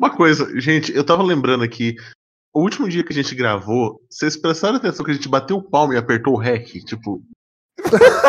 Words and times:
Uma 0.00 0.08
coisa, 0.08 0.58
gente, 0.58 0.96
eu 0.96 1.04
tava 1.04 1.22
lembrando 1.22 1.62
aqui. 1.62 1.94
O 2.54 2.62
último 2.62 2.88
dia 2.88 3.04
que 3.04 3.12
a 3.12 3.14
gente 3.14 3.34
gravou, 3.34 4.00
vocês 4.08 4.34
prestaram 4.34 4.76
atenção 4.76 5.04
que 5.04 5.10
a 5.10 5.14
gente 5.14 5.28
bateu 5.28 5.58
o 5.58 5.62
palmo 5.62 5.92
e 5.92 5.98
apertou 5.98 6.32
o 6.32 6.38
REC? 6.38 6.82
Tipo. 6.86 7.22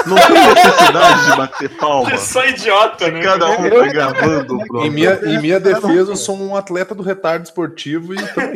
Não 0.06 0.18
tem 0.18 0.54
necessidade 0.54 1.32
de 1.32 1.38
bater 1.38 1.78
palma. 1.78 2.12
É 2.12 2.18
só 2.18 2.46
idiota, 2.46 3.10
né? 3.10 3.22
cada 3.22 3.52
um 3.52 3.70
tá 3.70 3.88
gravando 3.88 4.58
o 4.58 4.84
Em 4.84 4.90
minha, 4.90 5.14
em 5.24 5.42
minha 5.42 5.62
defesa, 5.62 6.12
eu 6.12 6.16
sou 6.18 6.38
um 6.38 6.58
atleta 6.58 6.94
do 6.94 7.04
retardo 7.04 7.46
esportivo 7.46 8.14
e 8.14 8.18
tamo 8.18 8.52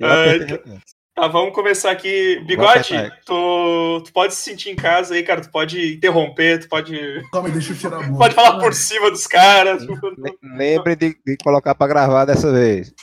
aí. 0.00 0.80
Tá, 1.20 1.28
vamos 1.28 1.54
começar 1.54 1.90
aqui. 1.90 2.42
Bigode, 2.46 3.12
tu, 3.26 4.02
tu 4.06 4.10
pode 4.12 4.32
se 4.34 4.40
sentir 4.42 4.70
em 4.70 4.74
casa 4.74 5.12
aí, 5.14 5.22
cara. 5.22 5.42
Tu 5.42 5.50
pode 5.50 5.94
interromper, 5.96 6.60
tu 6.60 6.68
pode, 6.68 6.98
Calma 7.30 7.48
aí, 7.48 7.52
deixa 7.52 7.72
eu 7.72 7.76
tirar 7.76 7.98
a 7.98 8.02
boca. 8.04 8.16
pode 8.18 8.34
falar 8.34 8.58
por 8.58 8.72
cima 8.72 9.10
dos 9.10 9.26
caras. 9.26 9.82
Le- 9.82 10.38
Lembre 10.56 10.96
de, 10.96 11.14
de 11.26 11.36
colocar 11.44 11.74
pra 11.74 11.86
gravar 11.86 12.24
dessa 12.24 12.50
vez. 12.50 12.94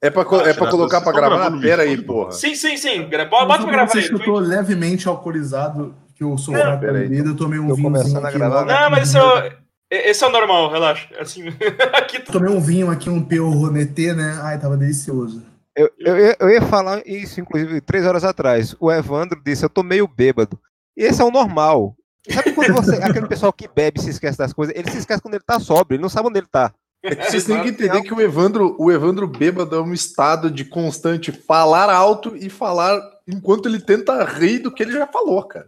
É 0.00 0.08
pra, 0.10 0.22
é 0.22 0.52
pra 0.54 0.70
colocar 0.70 1.00
pra 1.00 1.12
gravar? 1.12 1.60
Pera 1.60 1.82
aí, 1.82 2.00
porra. 2.00 2.30
Sim, 2.30 2.54
sim, 2.54 2.76
sim. 2.76 3.02
Bota, 3.02 3.24
bota 3.26 3.46
pra 3.46 3.56
pra 3.56 3.72
gravar 3.72 3.96
aí. 3.96 4.08
que 4.08 4.14
eu 4.14 4.20
tô 4.24 4.38
levemente 4.38 5.08
alcoolizado, 5.08 5.94
que 6.14 6.22
eu 6.22 6.38
sou 6.38 6.54
fraco 6.54 6.70
da 6.70 6.76
pera 6.76 6.98
aí. 6.98 7.08
bebida, 7.08 7.30
eu 7.30 7.36
tomei 7.36 7.58
um 7.58 7.66
Tô 7.68 7.74
vinhozinho 7.74 8.02
começando 8.04 8.24
a 8.24 8.28
aqui. 8.28 8.38
gravar. 8.38 8.64
Não, 8.66 8.90
mas 8.90 9.08
esse 9.08 9.18
é, 9.18 9.22
o, 9.22 9.52
esse 9.90 10.22
é 10.22 10.26
o 10.28 10.30
normal, 10.30 10.70
relaxa. 10.70 11.08
Assim, 11.18 11.48
aqui 11.92 12.20
tu- 12.20 12.30
Tomei 12.30 12.50
um 12.54 12.60
vinho 12.60 12.88
aqui, 12.88 13.10
um 13.10 13.20
P.O.Ronetê, 13.20 14.12
né? 14.12 14.38
Ai, 14.42 14.60
tava 14.60 14.76
delicioso. 14.76 15.42
Eu, 15.76 15.90
eu, 15.98 16.18
ia- 16.18 16.36
eu 16.40 16.50
ia 16.50 16.62
falar 16.62 17.02
isso, 17.06 17.40
inclusive, 17.40 17.80
três 17.80 18.06
horas 18.06 18.24
atrás. 18.24 18.76
O 18.78 18.90
Evandro 18.92 19.40
disse: 19.44 19.64
Eu 19.64 19.70
tô 19.70 19.82
meio 19.82 20.06
bêbado. 20.06 20.58
E 20.96 21.02
esse 21.02 21.20
é 21.20 21.24
o 21.24 21.30
normal. 21.30 21.96
Sabe 22.30 22.52
quando 22.52 22.72
você. 22.74 22.96
Aquele 23.02 23.26
pessoal 23.26 23.52
que 23.52 23.68
bebe 23.68 23.98
e 23.98 24.02
se 24.02 24.10
esquece 24.10 24.38
das 24.38 24.52
coisas? 24.52 24.74
Ele 24.76 24.90
se 24.90 24.98
esquece 24.98 25.20
quando 25.20 25.34
ele 25.34 25.44
tá 25.46 25.58
sóbrio, 25.58 25.96
ele 25.96 26.02
não 26.02 26.08
sabe 26.08 26.28
onde 26.28 26.38
ele 26.38 26.46
tá. 26.50 26.72
É 27.02 27.14
que 27.14 27.30
vocês 27.30 27.44
têm 27.44 27.60
que 27.62 27.68
entender 27.68 28.00
que 28.02 28.14
o 28.14 28.20
Evandro, 28.20 28.74
o 28.78 28.90
Evandro 28.90 29.26
bêbado 29.26 29.76
é 29.76 29.80
um 29.82 29.92
estado 29.92 30.50
de 30.50 30.64
constante 30.64 31.30
falar 31.30 31.90
alto 31.90 32.34
e 32.34 32.48
falar 32.48 32.98
enquanto 33.28 33.68
ele 33.68 33.78
tenta 33.78 34.24
rir 34.24 34.60
do 34.60 34.72
que 34.72 34.82
ele 34.82 34.92
já 34.92 35.06
falou, 35.06 35.42
cara. 35.46 35.66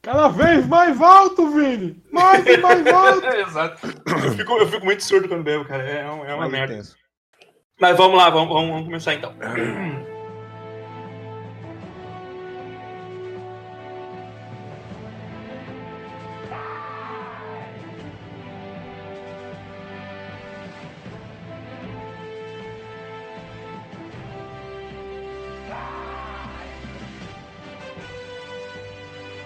Cada 0.00 0.28
vez 0.28 0.64
mais 0.66 1.00
alto, 1.00 1.50
Vini! 1.50 2.00
Mais 2.12 2.46
e 2.46 2.56
mais 2.58 2.86
alto! 2.86 3.26
Exato. 3.26 3.86
Eu 4.24 4.32
fico, 4.32 4.52
eu 4.58 4.68
fico 4.68 4.84
muito 4.84 5.02
surdo 5.02 5.28
quando 5.28 5.42
bebo, 5.42 5.64
cara. 5.64 5.82
É, 5.82 6.02
é 6.02 6.08
uma 6.08 6.36
Mais 6.36 6.52
merda. 6.52 6.74
intenso. 6.74 6.94
Mas 7.80 7.96
vamos 7.96 8.18
lá, 8.18 8.28
vamos, 8.28 8.52
vamos, 8.52 8.84
começar 8.84 9.14
então. 9.14 9.32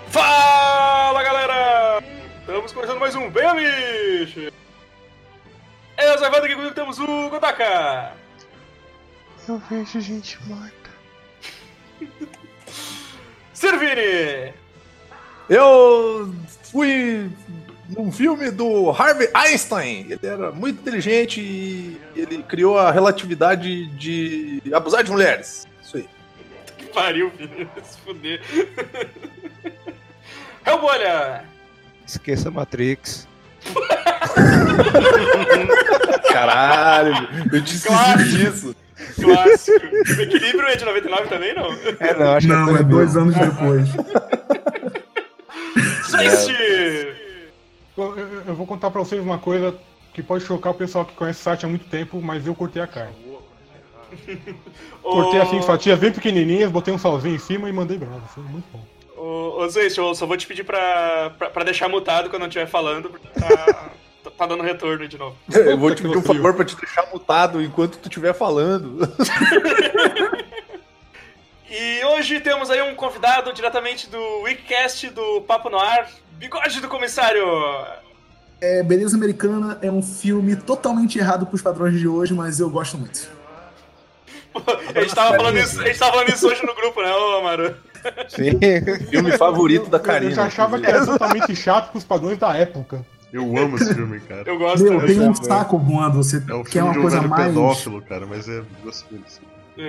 Fala 0.08 1.22
galera! 1.22 2.02
Estamos 2.40 2.72
começando 2.72 2.98
mais 2.98 3.14
um 3.14 3.30
Bem 3.30 3.44
Amish! 3.44 4.52
Eu 5.96 6.18
sou 6.18 6.22
o 6.22 6.26
Evandro, 6.26 6.46
aqui 6.46 6.56
comigo 6.56 6.74
temos 6.74 6.98
o 6.98 7.30
Kotaka! 7.30 8.23
Eu 9.48 9.58
vejo 9.70 10.00
gente 10.00 10.38
morta. 10.46 10.72
Servini! 13.52 14.52
Eu 15.48 16.34
fui 16.70 17.30
num 17.90 18.10
filme 18.10 18.50
do 18.50 18.90
Harvey 18.90 19.28
Einstein. 19.34 20.06
Ele 20.10 20.26
era 20.26 20.50
muito 20.50 20.80
inteligente 20.80 21.40
e 21.40 22.00
ele 22.16 22.42
criou 22.42 22.78
a 22.78 22.90
relatividade 22.90 23.86
de 23.96 24.62
abusar 24.72 25.04
de 25.04 25.10
mulheres. 25.10 25.66
Isso 25.82 25.98
aí. 25.98 26.08
Que 26.78 26.86
pariu, 26.86 27.30
filho. 27.32 27.68
Se 27.84 27.98
fuder. 27.98 28.40
Hellbolha! 30.66 31.44
Esqueça 32.06 32.50
Matrix. 32.50 33.28
Caralho, 36.32 37.28
eu 37.52 37.62
te 37.64 37.78
Claro. 37.80 38.24
disso. 38.24 38.74
Clássico. 39.20 39.86
O 39.86 40.22
equilíbrio 40.22 40.66
é 40.66 40.76
de 40.76 40.84
99 40.84 41.28
também, 41.28 41.54
não? 41.54 41.72
É, 42.00 42.14
não, 42.14 42.32
acho 42.34 42.48
Não, 42.48 42.74
que 42.74 42.80
é 42.80 42.82
dois 42.82 43.16
anos 43.16 43.34
depois. 43.34 43.88
Switch! 46.04 46.54
Eu, 47.96 48.54
vou 48.54 48.66
contar 48.66 48.90
pra 48.90 49.00
vocês 49.00 49.22
uma 49.22 49.38
coisa 49.38 49.74
que 50.12 50.22
pode 50.22 50.44
chocar 50.44 50.72
o 50.72 50.76
pessoal 50.76 51.04
que 51.04 51.14
conhece 51.14 51.40
o 51.40 51.42
site 51.42 51.64
há 51.64 51.68
muito 51.68 51.86
tempo, 51.86 52.20
mas 52.20 52.46
eu 52.46 52.54
cortei 52.54 52.82
a 52.82 52.86
carne. 52.86 53.14
Cortei 55.02 55.40
assim, 55.40 55.60
fatias 55.62 55.98
bem 55.98 56.12
pequenininhas, 56.12 56.70
botei 56.70 56.94
um 56.94 56.98
salzinho 56.98 57.34
em 57.34 57.38
cima 57.38 57.68
e 57.68 57.72
mandei 57.72 57.98
brasa. 57.98 58.22
Foi 58.34 58.42
muito 58.44 58.64
bom. 58.72 58.84
Ô, 59.16 59.60
ô 59.60 59.64
eu 59.64 60.14
só 60.14 60.26
vou 60.26 60.36
te 60.36 60.46
pedir 60.46 60.64
pra, 60.64 61.30
pra, 61.38 61.50
pra 61.50 61.64
deixar 61.64 61.88
mutado 61.88 62.30
quando 62.30 62.42
eu 62.42 62.48
estiver 62.48 62.66
falando, 62.66 63.10
porque 63.10 63.28
tá, 64.24 64.30
tá- 64.30 64.46
dando 64.46 64.62
retorno 64.62 65.06
de 65.06 65.16
novo. 65.18 65.36
Eu 65.52 65.78
vou 65.78 65.94
te 65.94 66.02
pedir 66.02 66.16
um 66.16 66.22
favor 66.22 66.54
pra 66.54 66.64
te 66.64 66.74
deixar 66.76 67.06
mutado 67.12 67.62
enquanto 67.62 67.98
tu 67.98 68.08
estiver 68.08 68.32
falando. 68.34 69.06
E 71.76 72.04
hoje 72.04 72.38
temos 72.40 72.70
aí 72.70 72.80
um 72.82 72.94
convidado 72.94 73.52
diretamente 73.52 74.08
do 74.08 74.42
Wikicast 74.42 75.10
do 75.10 75.40
Papo 75.40 75.68
no 75.68 75.76
Ar, 75.78 76.08
Bigode 76.32 76.80
do 76.80 76.86
Comissário! 76.88 77.44
É, 78.60 78.80
Beleza 78.82 79.16
Americana 79.16 79.78
é 79.82 79.90
um 79.90 80.00
filme 80.02 80.54
totalmente 80.54 81.18
errado 81.18 81.46
pros 81.46 81.62
padrões 81.62 81.98
de 81.98 82.06
hoje, 82.06 82.32
mas 82.32 82.60
eu 82.60 82.70
gosto 82.70 82.96
muito. 82.96 83.28
A 84.94 85.00
gente 85.00 85.14
tava 85.16 85.36
falando 85.36 85.58
isso, 85.58 85.80
a 85.80 85.84
gente 85.86 85.98
tava 85.98 86.12
falando 86.12 86.28
isso 86.28 86.46
hoje 86.46 86.64
no 86.64 86.74
grupo, 86.76 87.02
né, 87.02 87.12
ô 87.12 87.38
Amaro? 87.38 87.76
Sim. 88.28 88.52
Filme 89.10 89.36
favorito 89.36 89.90
da 89.90 89.96
Eu 89.98 90.02
Karina. 90.02 90.30
já 90.32 90.44
achava 90.44 90.78
que 90.78 90.86
era 90.86 91.04
totalmente 91.04 91.56
chato 91.56 91.90
pros 91.90 92.04
padrões 92.04 92.38
da 92.38 92.56
época. 92.56 93.04
Eu 93.34 93.56
amo 93.58 93.76
esse 93.76 93.92
filme, 93.92 94.20
cara. 94.20 94.44
Eu 94.46 94.56
gosto 94.58 94.84
Meu, 94.84 95.04
tem 95.04 95.20
um 95.20 95.34
saco 95.34 95.76
voando, 95.76 96.22
você 96.22 96.36
É 96.48 96.54
o 96.54 96.62
quer 96.62 96.70
filme 96.70 96.86
uma 96.88 96.92
de 96.92 96.98
um 96.98 97.02
coisa 97.02 97.16
velho 97.18 97.30
mais. 97.30 97.46
pedófilo, 97.48 98.00
cara, 98.02 98.26
mas 98.26 98.48
é 98.48 98.62
gostoso. 98.84 99.40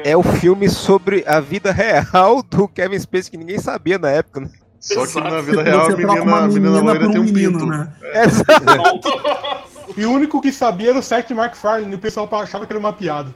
É 0.04 0.18
o 0.18 0.24
filme 0.24 0.68
sobre 0.68 1.24
a 1.28 1.40
vida 1.40 1.72
real 1.72 2.42
do 2.42 2.68
Kevin 2.68 2.98
Spacey 2.98 3.30
que 3.30 3.38
ninguém 3.38 3.60
sabia 3.60 4.00
na 4.00 4.10
época, 4.10 4.40
né? 4.40 4.50
Só 4.80 4.96
que 5.06 5.12
Exato. 5.12 5.30
na 5.30 5.42
vida 5.42 5.62
real 5.62 5.82
a 5.82 5.86
Você 5.86 5.96
troca 6.02 6.22
uma 6.24 6.24
menina, 6.24 6.38
a 6.38 6.48
menina 6.48 6.70
menina 6.72 6.82
loira 6.82 7.08
tem 7.12 7.20
um 7.20 7.22
um 7.22 7.26
menino, 7.26 7.60
pinto. 7.60 7.66
né? 7.68 7.94
Exato. 8.24 9.56
E 9.96 10.04
o 10.06 10.12
único 10.12 10.42
que 10.42 10.52
sabia 10.52 10.90
era 10.90 11.00
o 11.00 11.04
Seth 11.04 11.30
MacFarlane, 11.30 11.92
e 11.92 11.96
o 11.96 12.00
pessoal 12.00 12.28
achava 12.34 12.66
que 12.66 12.74
era 12.74 12.80
uma 12.80 12.92
piada. 12.92 13.30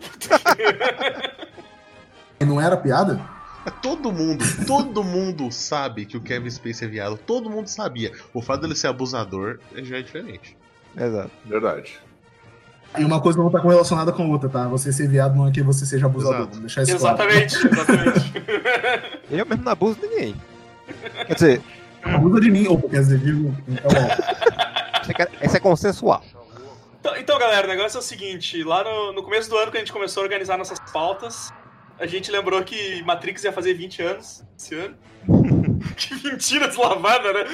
E 2.40 2.44
não 2.44 2.60
era 2.60 2.76
piada? 2.76 3.20
Todo 3.82 4.10
mundo, 4.12 4.44
todo 4.66 5.04
mundo 5.04 5.50
sabe 5.52 6.06
que 6.06 6.16
o 6.16 6.20
Kevin 6.20 6.50
Spacey 6.50 6.88
é 6.88 6.90
viado. 6.90 7.18
Todo 7.18 7.50
mundo 7.50 7.68
sabia. 7.68 8.12
O 8.32 8.40
fato 8.40 8.62
dele 8.62 8.74
ser 8.74 8.86
abusador 8.88 9.58
já 9.74 9.98
é 9.98 10.02
diferente. 10.02 10.56
Exato. 10.96 11.30
Verdade. 11.44 11.98
E 12.98 13.04
uma 13.04 13.20
coisa 13.20 13.38
não 13.38 13.50
tá 13.50 13.60
correlacionada 13.60 14.12
com 14.12 14.22
a 14.22 14.26
outra, 14.26 14.48
tá? 14.48 14.66
Você 14.68 14.92
ser 14.92 15.08
viado 15.08 15.36
não 15.36 15.46
é 15.46 15.50
que 15.52 15.62
você 15.62 15.86
seja 15.86 16.06
abusador. 16.06 16.40
Exato. 16.40 16.60
Deixar 16.60 16.82
isso 16.82 16.98
claro. 16.98 17.22
Exatamente, 17.22 17.66
exatamente. 17.66 18.32
Eu 19.30 19.46
mesmo 19.46 19.64
não 19.64 19.72
abuso 19.72 20.00
de 20.00 20.06
ninguém. 20.08 20.36
Quer 21.26 21.34
dizer, 21.34 21.62
Abusa 22.02 22.40
de 22.40 22.50
mim, 22.50 22.66
ou 22.66 22.80
quer 22.80 23.00
dizer, 23.00 23.18
digo. 23.18 23.54
Então, 23.68 23.90
ó, 23.90 25.02
isso 25.02 25.12
é- 25.22 25.28
esse 25.46 25.56
é 25.56 25.60
consensual. 25.60 26.22
Então, 26.98 27.16
então, 27.16 27.38
galera, 27.38 27.66
o 27.66 27.70
negócio 27.70 27.96
é 27.98 28.00
o 28.00 28.02
seguinte: 28.02 28.62
lá 28.64 28.82
no, 28.82 29.12
no 29.12 29.22
começo 29.22 29.48
do 29.50 29.56
ano, 29.56 29.70
que 29.70 29.76
a 29.76 29.80
gente 29.80 29.92
começou 29.92 30.22
a 30.22 30.24
organizar 30.24 30.56
nossas 30.56 30.78
pautas, 30.92 31.52
a 32.00 32.06
gente 32.06 32.30
lembrou 32.30 32.62
que 32.64 33.02
Matrix 33.04 33.44
ia 33.44 33.52
fazer 33.52 33.74
20 33.74 34.02
anos 34.02 34.42
esse 34.58 34.74
ano. 34.74 34.94
que 35.96 36.14
mentira 36.26 36.66
deslavada, 36.66 37.32
né? 37.32 37.44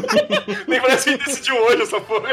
Nem 0.66 0.80
parece 0.80 1.16
que 1.16 1.24
decidiu 1.24 1.56
hoje 1.56 1.82
essa 1.82 2.00
porra. 2.00 2.28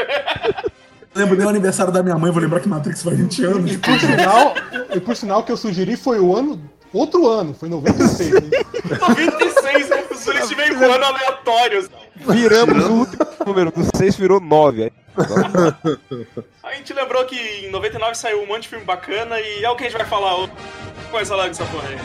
lembro 1.14 1.36
nem 1.36 1.46
o 1.46 1.50
aniversário 1.50 1.92
da 1.92 2.02
minha 2.02 2.16
mãe, 2.16 2.32
vou 2.32 2.40
lembrar 2.40 2.60
que 2.60 2.68
Matrix 2.68 3.02
faz 3.02 3.16
20 3.18 3.44
anos. 3.44 3.72
E 3.72 3.78
por 3.78 4.00
sinal, 4.00 4.54
e 4.94 5.00
por 5.00 5.16
sinal 5.16 5.42
que 5.42 5.52
eu 5.52 5.56
sugeri 5.56 5.96
foi 5.96 6.18
o 6.18 6.34
ano. 6.34 6.60
Outro 6.92 7.28
ano, 7.28 7.54
foi 7.54 7.68
96. 7.68 8.34
hein? 8.34 8.50
96, 9.00 9.88
né? 9.90 10.04
Os 10.10 10.50
veio 10.50 10.76
com 10.76 10.84
ano 10.84 11.04
aleatório. 11.04 11.88
Viramos 12.16 12.86
o 12.86 12.92
último 12.92 13.26
número, 13.46 13.70
do 13.70 13.96
6 13.96 14.16
virou 14.16 14.40
9. 14.40 14.92
A 16.62 16.74
gente 16.74 16.92
lembrou 16.92 17.24
que 17.24 17.36
em 17.36 17.70
99 17.70 18.14
saiu 18.14 18.42
um 18.42 18.46
monte 18.46 18.62
de 18.62 18.68
filme 18.68 18.84
bacana 18.84 19.40
e 19.40 19.64
é 19.64 19.70
o 19.70 19.76
que 19.76 19.84
a 19.84 19.88
gente 19.88 19.98
vai 19.98 20.06
falar 20.06 20.36
hoje. 20.36 20.52
Começa 21.10 21.34
logo 21.34 21.50
essa 21.50 21.64
porra 21.66 21.88
aí. 21.88 21.98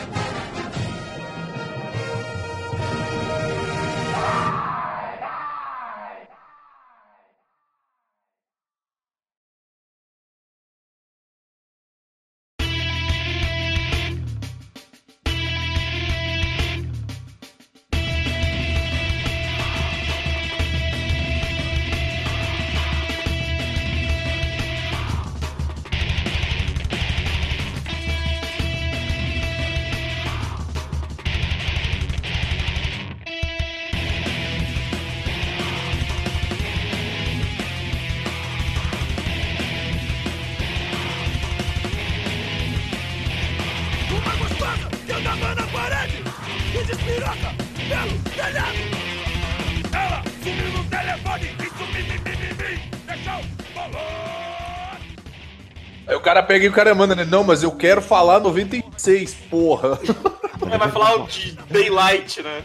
Pega 56.46 56.64
e 56.64 56.68
o 56.68 56.72
cara 56.72 56.94
manda, 56.94 57.14
né? 57.14 57.24
Não, 57.28 57.44
mas 57.44 57.62
eu 57.62 57.72
quero 57.72 58.00
falar 58.00 58.40
96, 58.40 59.34
porra. 59.50 59.98
Ele 60.66 60.78
vai 60.78 60.90
falar 60.90 61.16
o 61.16 61.26
de 61.26 61.56
Daylight, 61.70 62.42
né? 62.42 62.62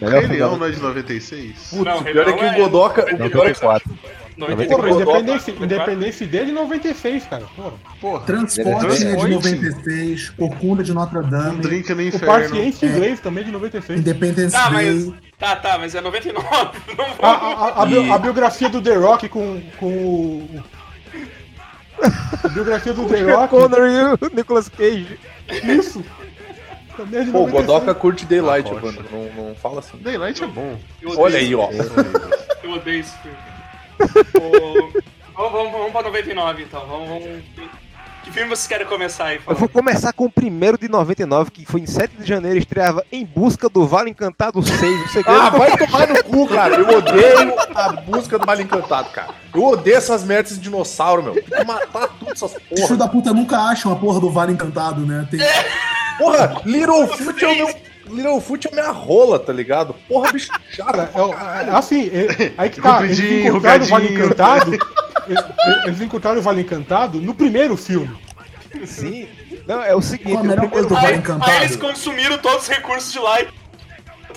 Melhor 0.00 0.12
Rei 0.12 0.20
filme 0.22 0.36
Leão 0.36 0.56
não 0.56 0.66
é 0.66 0.70
de 0.70 0.80
96? 0.80 1.52
Putz, 1.70 1.84
Não, 1.84 1.98
o 1.98 2.04
pior 2.04 2.28
é 2.28 2.32
que 2.32 2.44
o 2.44 2.54
Godoka. 2.54 3.02
é- 3.02 3.14
O 3.14 3.30
pior 3.30 3.46
é 3.48 3.52
que 3.52 3.60
94. 3.62 3.90
Porra, 4.38 4.48
94. 4.54 4.88
Independência, 4.90 5.50
Independência 5.60 6.24
é 6.24 6.44
de 6.44 6.52
96, 6.52 7.26
cara. 7.26 7.44
Porra. 7.54 7.72
Porra. 8.00 8.20
Transporte 8.24 8.86
é 8.86 8.96
de 8.96 9.04
Transporte. 9.04 9.30
96, 9.34 10.30
Corcunda 10.30 10.82
de 10.82 10.94
Notre 10.94 11.22
Dame, 11.24 11.60
drink 11.60 11.90
no 11.92 11.96
O 11.96 12.02
inferno. 12.02 12.26
Paciência 12.48 12.86
inglês 12.86 13.20
também 13.20 13.42
é 13.42 13.46
de 13.46 13.52
96. 13.52 14.00
Independence 14.00 14.52
Tá, 14.56 14.70
mas. 14.70 15.12
Tá, 15.38 15.56
tá, 15.56 15.76
mas 15.78 15.94
é 15.94 16.00
99. 16.00 16.78
Não 16.96 17.04
A, 17.04 17.08
vou. 17.08 17.26
a, 17.26 17.30
a, 17.30 18.12
a 18.12 18.14
a 18.14 18.18
biografia 18.18 18.70
do 18.70 18.80
The 18.80 18.94
Rock 18.94 19.28
com, 19.28 19.60
com 19.78 19.86
o. 19.86 20.62
A 22.44 22.48
biografia 22.48 22.92
do 22.92 23.06
The 23.08 23.22
Rock. 23.32 23.48
Connery 23.50 23.92
e 23.92 24.02
o 24.26 24.34
Nicolas 24.34 24.68
Cage. 24.68 25.18
Isso. 25.64 26.04
Também 26.96 27.20
é 27.20 27.24
de 27.24 27.30
Pô, 27.30 27.38
o 27.38 27.46
96. 27.46 27.66
Godoka 27.66 27.94
curte 27.94 28.26
Daylight, 28.26 28.70
Ah, 28.70 28.74
mano. 28.80 29.04
Não, 29.10 29.44
não 29.46 29.54
fala 29.54 29.80
assim. 29.80 29.96
Daylight 29.98 30.42
é 30.42 30.46
bom. 30.46 30.78
Eu 31.00 31.10
odeio 31.10 31.22
Olha 31.22 31.38
aí, 31.38 31.54
ó. 31.54 31.68
Eu 32.62 32.70
odeio 32.72 33.00
esse 33.00 33.16
filme. 33.18 33.36
Ô, 34.34 34.90
vamos, 35.34 35.52
vamos, 35.52 35.72
vamos 35.72 35.92
pra 35.92 36.02
99 36.02 36.62
então. 36.62 36.86
Vamos, 36.86 37.08
vamos- 37.08 37.42
Que 38.30 38.34
filme 38.34 38.48
vocês 38.50 38.66
querem 38.68 38.86
começar 38.86 39.24
aí? 39.24 39.40
Eu 39.46 39.56
vou 39.56 39.68
começar 39.68 40.12
com 40.12 40.24
o 40.26 40.30
primeiro 40.30 40.78
de 40.78 40.88
99, 40.88 41.50
que 41.50 41.66
foi 41.66 41.80
em 41.80 41.86
7 41.86 42.12
de 42.18 42.24
janeiro, 42.28 42.58
estreava 42.58 43.04
Em 43.10 43.24
Busca 43.26 43.68
do 43.68 43.84
Vale 43.86 44.10
Encantado 44.10 44.62
6, 44.62 45.04
o 45.04 45.08
segredo 45.08 45.40
Ah, 45.40 45.50
vai 45.50 45.74
tomar 45.76 46.06
no 46.06 46.22
cu, 46.24 46.46
cara. 46.48 46.76
Eu 46.76 46.98
odeio 46.98 47.54
a 47.74 47.92
música 48.06 48.38
do 48.38 48.46
Mal 48.46 48.60
Encantado, 48.60 49.10
cara. 49.10 49.30
Eu 49.52 49.64
odeio 49.64 49.96
essas 49.96 50.22
merdas 50.22 50.52
de 50.54 50.60
dinossauro, 50.60 51.22
meu. 51.24 51.34
Tem 51.34 51.42
que 51.42 51.64
matar 51.64 52.06
tudo 52.20 52.30
essas 52.32 52.52
Os 52.54 52.58
filhos 52.68 52.80
porra. 52.82 52.96
da 52.98 53.08
puta 53.08 53.32
nunca 53.32 53.58
acham 53.58 53.90
a 53.92 53.96
porra 53.96 54.20
do 54.20 54.30
Vale 54.30 54.52
Encantado, 54.52 55.00
né? 55.04 55.26
Tem... 55.28 55.40
Porra, 56.18 56.60
Littlefoot 56.64 57.44
é 57.44 57.48
o 57.48 57.56
meu. 57.56 57.74
Littlefoot 58.10 58.66
é 58.68 58.70
a 58.70 58.74
minha 58.74 58.90
rola, 58.92 59.38
tá 59.40 59.52
ligado? 59.52 59.94
Porra, 60.08 60.32
bicho 60.32 60.50
chato. 60.70 60.86
Cara, 60.92 61.10
é, 61.14 61.20
o- 61.20 61.32
é, 61.32 61.76
assim, 61.76 62.08
é- 62.12 62.52
aí 62.58 62.68
que 62.70 62.80
tá. 62.80 62.92
Compridinho, 62.94 63.48
encontraram 63.48 63.84
o 63.84 63.88
Vale. 63.88 64.14
Encantado. 64.14 64.78
Eles- 65.86 66.00
encontraram 66.00 66.38
o 66.38 66.42
Vale 66.42 66.62
Encantado 66.62 67.20
no 67.20 67.34
primeiro 67.34 67.76
filme. 67.76 68.10
Sim. 68.86 69.26
Não, 69.66 69.82
é 69.82 69.94
o 69.94 70.00
seguinte, 70.02 70.30
Qual 70.32 70.38
a 70.38 70.42
o 70.42 70.46
melhor 70.46 70.68
coisa 70.70 70.86
primeiro 70.86 70.88
do 70.88 70.94
Vale 70.94 71.16
Encantado? 71.18 71.50
aí 71.50 71.64
eles 71.64 71.76
consumiram 71.76 72.38
todos 72.38 72.62
os 72.62 72.68
recursos 72.68 73.12
de 73.12 73.18
lá 73.18 73.40
e 73.42 73.48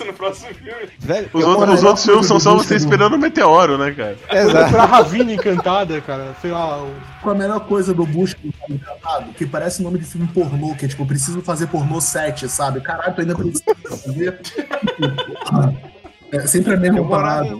no 0.04 0.12
próximo 0.12 0.52
filme. 0.54 0.88
velho, 0.98 1.30
Os, 1.32 1.44
melhor 1.44 1.68
os 1.68 1.84
outros 1.84 2.04
filmes 2.04 2.26
são 2.26 2.40
só 2.40 2.52
você 2.56 2.74
esperando 2.74 3.14
o 3.14 3.18
meteoro, 3.18 3.78
né, 3.78 3.92
cara? 3.92 4.18
Exato. 4.42 4.72
Pra 4.72 4.84
Ravina 4.86 5.32
Encantada, 5.32 6.00
cara. 6.00 6.34
Sei 6.42 6.50
lá. 6.50 6.82
o- 6.82 6.92
Com 7.22 7.30
a 7.30 7.34
melhor 7.34 7.60
coisa 7.60 7.94
do 7.94 8.04
Busca 8.04 8.38
do 8.42 8.52
Vale 8.60 8.74
Encantado, 8.74 9.32
que 9.34 9.46
parece 9.46 9.82
nome 9.84 9.98
de 10.00 10.04
filme 10.04 10.26
pornô, 10.34 10.74
que 10.74 10.84
é 10.84 10.88
tipo, 10.88 11.06
preciso 11.06 11.40
fazer 11.42 11.68
pornô 11.68 12.00
7, 12.00 12.48
sabe? 12.48 12.80
Caralho, 12.80 13.14
tu 13.14 13.20
ainda 13.20 13.34
precisa 13.36 13.64
fazer. 13.88 14.40
É 16.32 16.46
sempre 16.48 16.74
a 16.74 16.76
mesma 16.76 17.06
parada. 17.08 17.56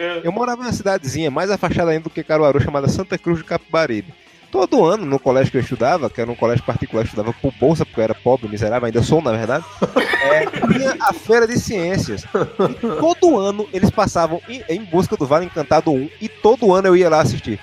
É, 0.00 0.22
eu 0.24 0.32
morava 0.32 0.62
em 0.62 0.64
uma 0.64 0.72
cidadezinha 0.72 1.30
mais 1.30 1.50
afastada 1.50 1.90
ainda 1.90 2.04
do 2.04 2.10
que 2.10 2.24
Caruaru, 2.24 2.58
chamada 2.58 2.88
Santa 2.88 3.18
Cruz 3.18 3.40
do 3.40 3.44
Capibaribe. 3.44 4.14
Todo 4.50 4.82
ano, 4.82 5.04
no 5.04 5.18
colégio 5.18 5.52
que 5.52 5.58
eu 5.58 5.60
estudava, 5.60 6.08
que 6.08 6.18
era 6.18 6.30
um 6.30 6.34
colégio 6.34 6.64
particular, 6.64 7.02
eu 7.02 7.04
estudava 7.04 7.34
por 7.34 7.52
bolsa, 7.52 7.84
porque 7.84 8.00
eu 8.00 8.04
era 8.04 8.14
pobre, 8.14 8.48
miserável, 8.48 8.86
ainda 8.86 9.02
sou, 9.02 9.20
na 9.20 9.32
verdade, 9.32 9.62
é, 10.24 10.46
tinha 10.72 10.96
a 11.00 11.12
Feira 11.12 11.46
de 11.46 11.60
Ciências. 11.60 12.24
E 12.24 12.98
todo 12.98 13.38
ano 13.38 13.68
eles 13.74 13.90
passavam 13.90 14.40
em, 14.48 14.64
em 14.70 14.82
busca 14.82 15.18
do 15.18 15.26
Vale 15.26 15.44
Encantado 15.44 15.92
1, 15.92 16.08
e 16.18 16.28
todo 16.30 16.74
ano 16.74 16.88
eu 16.88 16.96
ia 16.96 17.10
lá 17.10 17.20
assistir. 17.20 17.60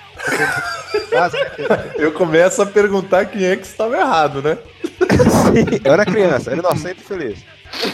Eu 1.96 2.12
começo 2.12 2.62
a 2.62 2.66
perguntar 2.66 3.26
quem 3.26 3.44
é 3.44 3.56
que 3.56 3.66
estava 3.66 3.96
errado, 3.96 4.40
né? 4.40 4.56
Sim, 4.84 5.80
eu 5.84 5.92
era 5.92 6.06
criança, 6.06 6.52
era 6.52 6.60
inocente 6.60 7.00
e 7.00 7.04
feliz. 7.04 7.40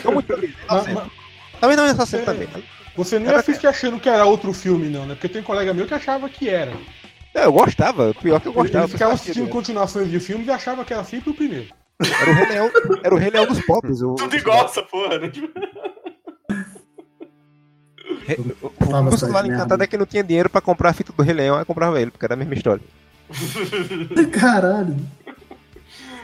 Tô 0.03 0.13
muito 0.13 0.27
feliz, 0.27 0.55
inocente. 0.69 0.95
mas 0.95 1.61
Também 1.61 1.77
não 1.77 1.87
é 1.87 1.91
inocente 1.91 2.25
também. 2.25 2.49
Você 2.97 3.19
não 3.19 3.31
ia 3.31 3.39
assistir 3.39 3.67
achando 3.67 3.99
que 3.99 4.09
era 4.09 4.25
outro 4.25 4.53
filme, 4.53 4.89
não, 4.89 5.05
né? 5.07 5.15
Porque 5.15 5.29
tem 5.29 5.43
um 5.43 5.45
colega 5.45 5.75
meu 5.75 5.87
que 5.87 5.95
achava 5.95 6.29
que 6.29 6.49
era. 6.49 6.73
É, 7.35 7.45
eu 7.45 7.53
gostava, 7.53 8.15
pior 8.15 8.41
que 8.41 8.47
eu 8.47 8.53
Ele, 8.53 8.63
gostava. 8.63 8.85
ele 8.85 8.93
ficava 8.93 9.13
assistindo 9.15 9.49
continuações 9.49 10.09
de 10.09 10.21
filmes 10.21 10.47
e 10.47 10.51
achava 10.51 10.85
que 10.85 10.93
era 10.93 11.03
sempre 11.03 11.31
o 11.31 11.35
primeiro. 11.35 11.69
Era 12.21 12.31
o 12.31 12.35
Rei 12.35 12.47
Leão, 12.47 12.71
era 13.03 13.15
o 13.15 13.19
Rei 13.19 13.31
Leão 13.31 13.47
dos 13.47 13.61
pobres. 13.65 14.03
O, 14.03 14.15
tudo 14.15 14.37
igual 14.37 14.65
essa 14.67 14.83
porra, 14.83 15.19
né? 15.19 15.33
O, 18.39 18.67
o, 18.67 18.71
Fala 18.71 19.03
o 19.03 19.09
essas 19.09 19.21
Busca 19.29 19.43
do 19.43 19.53
Encantado 19.53 19.83
é 19.83 19.87
que 19.87 19.97
não 19.97 20.07
tinha 20.07 20.23
dinheiro 20.23 20.49
pra 20.49 20.61
comprar 20.61 20.91
a 20.91 20.93
fita 20.93 21.13
do 21.13 21.23
Rei 21.23 21.35
Leão, 21.35 21.57
aí 21.59 21.65
comprava 21.65 22.01
ele, 22.01 22.11
porque 22.11 22.25
era 22.25 22.35
a 22.35 22.37
mesma 22.37 22.55
história. 22.55 22.83
Caralho. 24.33 24.97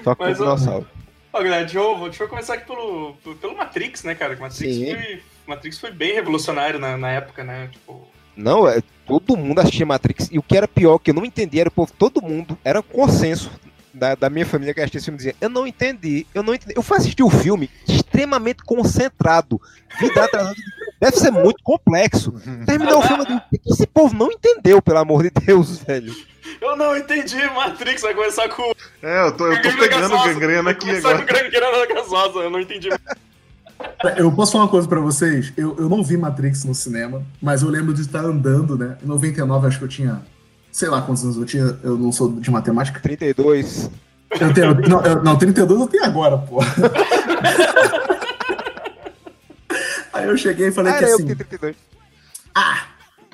Só 0.04 0.14
com 0.14 0.24
o 0.24 0.32
dinossauro. 0.32 0.86
Ó, 1.32 1.42
galera, 1.42 1.64
deixa 1.64 1.78
eu, 1.78 1.98
deixa 2.00 2.24
eu 2.24 2.28
começar 2.28 2.54
aqui 2.54 2.66
pelo, 2.66 3.14
pelo 3.40 3.56
Matrix, 3.56 4.02
né, 4.04 4.14
cara? 4.14 4.34
Que 4.34 4.40
Matrix 4.40 4.74
Sim. 4.74 4.94
foi, 4.94 5.22
Matrix 5.50 5.78
foi 5.78 5.90
bem 5.90 6.14
revolucionário 6.14 6.78
na, 6.78 6.96
na 6.96 7.10
época, 7.10 7.42
né? 7.42 7.68
Tipo, 7.72 8.06
Não, 8.36 8.68
é, 8.68 8.80
todo 9.06 9.36
mundo 9.36 9.58
assistia 9.58 9.84
Matrix. 9.84 10.28
E 10.30 10.38
o 10.38 10.42
que 10.42 10.56
era 10.56 10.68
pior, 10.68 10.98
que 10.98 11.10
eu 11.10 11.14
não 11.14 11.24
entendia, 11.24 11.62
era 11.62 11.68
o 11.68 11.72
povo, 11.72 11.92
todo 11.98 12.22
mundo, 12.22 12.56
era 12.64 12.80
um 12.80 12.82
consenso 12.82 13.50
da, 13.92 14.14
da 14.14 14.30
minha 14.30 14.46
família 14.46 14.72
que 14.72 14.80
assistia 14.80 14.98
esse 14.98 15.04
filme, 15.06 15.18
dizia, 15.18 15.34
eu 15.40 15.48
não 15.48 15.66
entendi, 15.66 16.26
eu 16.32 16.42
não 16.42 16.54
entendi. 16.54 16.72
Eu 16.76 16.82
fui 16.82 16.96
assistir 16.96 17.24
o 17.24 17.30
filme 17.30 17.68
extremamente 17.88 18.62
concentrado, 18.62 19.60
vida 20.00 20.24
atrasada. 20.24 20.56
Deve 21.00 21.16
ser 21.16 21.30
muito 21.30 21.62
complexo. 21.64 22.32
Terminou 22.66 22.98
o 22.98 23.02
filme, 23.02 23.22
eu 23.22 23.26
digo, 23.26 23.38
o 23.38 23.58
que 23.58 23.72
esse 23.72 23.86
povo 23.86 24.14
não 24.14 24.30
entendeu, 24.30 24.82
pelo 24.82 24.98
amor 24.98 25.22
de 25.22 25.30
Deus, 25.30 25.78
velho? 25.78 26.14
eu 26.60 26.76
não 26.76 26.96
entendi 26.96 27.42
Matrix, 27.54 28.02
vai 28.02 28.14
começar 28.14 28.48
com. 28.50 28.72
É, 29.02 29.26
eu 29.26 29.32
tô, 29.36 29.46
eu 29.46 29.62
tô 29.62 29.78
pegando 29.78 30.10
gangrena 30.10 30.62
vai 30.62 30.72
aqui 30.72 30.86
começar 30.86 31.10
agora. 31.10 31.26
com 31.26 31.32
gangrena 31.32 31.86
gasosa, 31.86 32.38
eu 32.40 32.50
não 32.50 32.60
entendi. 32.60 32.88
Eu 34.16 34.32
posso 34.32 34.52
falar 34.52 34.64
uma 34.64 34.70
coisa 34.70 34.88
pra 34.88 35.00
vocês? 35.00 35.52
Eu, 35.56 35.76
eu 35.78 35.88
não 35.88 36.02
vi 36.02 36.16
Matrix 36.16 36.64
no 36.64 36.74
cinema, 36.74 37.22
mas 37.40 37.62
eu 37.62 37.68
lembro 37.68 37.92
de 37.94 38.00
estar 38.02 38.20
andando, 38.20 38.76
né? 38.76 38.96
Em 39.02 39.06
99, 39.06 39.66
acho 39.66 39.78
que 39.78 39.84
eu 39.84 39.88
tinha. 39.88 40.22
Sei 40.72 40.88
lá 40.88 41.02
quantos 41.02 41.22
anos 41.24 41.36
eu 41.36 41.44
tinha, 41.44 41.78
eu 41.82 41.98
não 41.98 42.10
sou 42.12 42.32
de 42.32 42.50
matemática. 42.50 42.98
32. 43.00 43.90
Eu 44.38 44.54
tenho. 44.54 44.74
Não, 44.88 45.02
eu, 45.04 45.22
não 45.22 45.36
32 45.36 45.80
eu 45.80 45.86
tenho 45.88 46.04
agora, 46.04 46.38
pô. 46.38 46.60
Aí 50.12 50.26
eu 50.26 50.36
cheguei 50.36 50.68
e 50.68 50.72
falei 50.72 50.92
Ah, 50.92 50.98
que 50.98 51.04
eu 51.04 51.14
assim. 51.14 51.24
tinha 51.24 51.36
32. 51.36 51.76
Ah, 52.54 52.82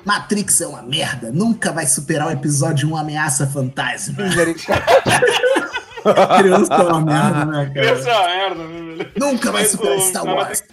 Matrix 0.05 0.61
é 0.61 0.67
uma 0.67 0.81
merda. 0.81 1.31
Nunca 1.31 1.71
vai 1.71 1.85
superar 1.85 2.27
o 2.27 2.31
episódio 2.31 2.89
1 2.89 2.97
Ameaça 2.97 3.45
Fantasma. 3.47 4.15
Criança 6.39 6.73
é 6.73 6.77
uma 6.83 7.01
merda, 7.01 7.45
né, 7.45 7.71
cara? 7.73 7.87
é 7.87 7.93
uma 7.93 8.27
merda, 8.27 8.55
né, 8.63 8.95
velho? 8.95 9.11
Nunca 9.17 9.51
vai 9.51 9.61
Mas 9.63 9.71
superar 9.71 9.99
Star 10.01 10.25
na 10.25 10.33
Wars. 10.33 10.47
Matrix, 10.61 10.67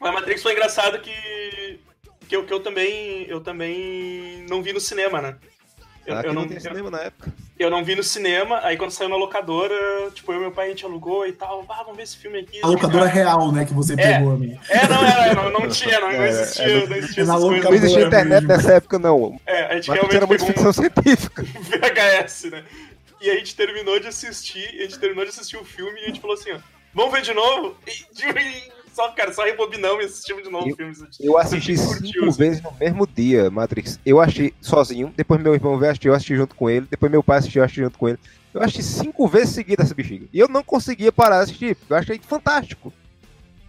na 0.00 0.12
Matrix 0.12 0.42
foi 0.42 0.52
engraçado 0.52 0.98
que. 1.00 1.80
Que 2.28 2.36
eu, 2.36 2.44
que 2.44 2.52
eu 2.52 2.60
também. 2.60 3.26
Eu 3.28 3.40
também 3.40 4.44
não 4.48 4.62
vi 4.62 4.72
no 4.72 4.80
cinema, 4.80 5.20
né? 5.20 5.36
Eu, 6.06 6.16
eu 6.16 6.34
não, 6.34 6.44
não, 6.44 6.52
eu, 6.52 6.60
cinema 6.60 6.90
na 6.90 7.00
época. 7.00 7.32
eu 7.58 7.70
não 7.70 7.82
vi 7.82 7.94
no 7.96 8.02
cinema, 8.02 8.60
aí 8.62 8.76
quando 8.76 8.90
saiu 8.90 9.08
na 9.08 9.16
locadora, 9.16 9.74
tipo, 10.12 10.30
eu 10.32 10.36
e 10.36 10.40
meu 10.40 10.52
pai 10.52 10.66
a 10.66 10.68
gente 10.68 10.84
alugou 10.84 11.26
e 11.26 11.32
tal. 11.32 11.64
Ah, 11.66 11.78
vamos 11.82 11.96
ver 11.96 12.02
esse 12.02 12.18
filme 12.18 12.40
aqui. 12.40 12.60
A 12.62 12.66
locadora 12.66 13.06
real, 13.06 13.50
né, 13.50 13.64
que 13.64 13.72
você 13.72 13.94
É. 13.94 14.18
pegou, 14.18 14.36
né? 14.38 14.58
É, 14.68 14.86
não 14.86 15.02
era, 15.02 15.34
não, 15.34 15.50
não 15.50 15.68
tinha, 15.70 15.98
não, 16.00 16.12
não 16.12 16.22
É, 16.22 16.28
existia, 16.28 16.86
não 16.86 16.96
existia 16.96 17.22
é 17.22 17.26
na 17.26 17.32
Não 17.32 17.40
coisas. 17.40 17.56
locadora. 17.56 17.76
existia 17.76 18.06
internet 18.06 18.42
mesmo. 18.42 18.48
nessa 18.48 18.72
época, 18.74 18.98
não. 18.98 19.40
É, 19.46 19.62
a 19.64 19.74
gente 19.76 19.88
Mas 19.88 19.96
realmente 19.96 20.16
era 20.16 20.26
muito 20.26 20.44
um 20.44 20.46
ficção 20.46 20.72
científica. 20.74 21.42
VHS, 21.42 22.50
né? 22.50 22.64
E 23.24 23.30
a 23.30 23.36
gente 23.36 23.56
terminou 23.56 23.98
de 23.98 24.06
assistir, 24.06 24.68
a 24.78 24.82
gente 24.82 24.98
terminou 24.98 25.24
de 25.24 25.30
assistir 25.30 25.56
o 25.56 25.64
filme 25.64 25.98
e 25.98 26.04
a 26.04 26.06
gente 26.08 26.20
falou 26.20 26.34
assim, 26.34 26.52
ó, 26.52 26.58
vamos 26.92 27.10
ver 27.10 27.22
de 27.22 27.32
novo? 27.32 27.74
E, 27.86 28.94
só, 28.94 29.10
cara, 29.12 29.32
só 29.32 29.42
rebobinamos 29.42 30.04
e 30.04 30.06
assistimos 30.06 30.44
de 30.44 30.50
novo 30.50 30.70
o 30.70 30.76
filme. 30.76 30.94
Eu 31.18 31.38
assisti 31.38 31.76
cinco 31.76 32.26
assim. 32.26 32.38
vezes 32.38 32.62
no 32.62 32.70
mesmo 32.78 33.06
dia, 33.06 33.50
Matrix. 33.50 33.98
Eu 34.04 34.20
achei 34.20 34.54
sozinho, 34.60 35.12
depois 35.16 35.40
meu 35.40 35.54
irmão 35.54 35.78
veio 35.78 35.90
assistir, 35.90 36.08
eu 36.08 36.14
assisti 36.14 36.36
junto 36.36 36.54
com 36.54 36.68
ele, 36.68 36.86
depois 36.88 37.10
meu 37.10 37.22
pai 37.22 37.38
assistiu, 37.38 37.60
eu 37.60 37.64
assisti 37.64 37.80
junto 37.80 37.98
com 37.98 38.08
ele. 38.08 38.18
Eu 38.52 38.62
assisti 38.62 38.82
cinco 38.82 39.26
vezes 39.26 39.54
seguidas 39.54 39.86
essa 39.86 39.94
bexiga. 39.94 40.26
E 40.30 40.38
eu 40.38 40.46
não 40.46 40.62
conseguia 40.62 41.10
parar 41.10 41.38
de 41.38 41.44
assistir, 41.44 41.76
eu 41.88 41.96
achei 41.96 42.20
fantástico. 42.20 42.92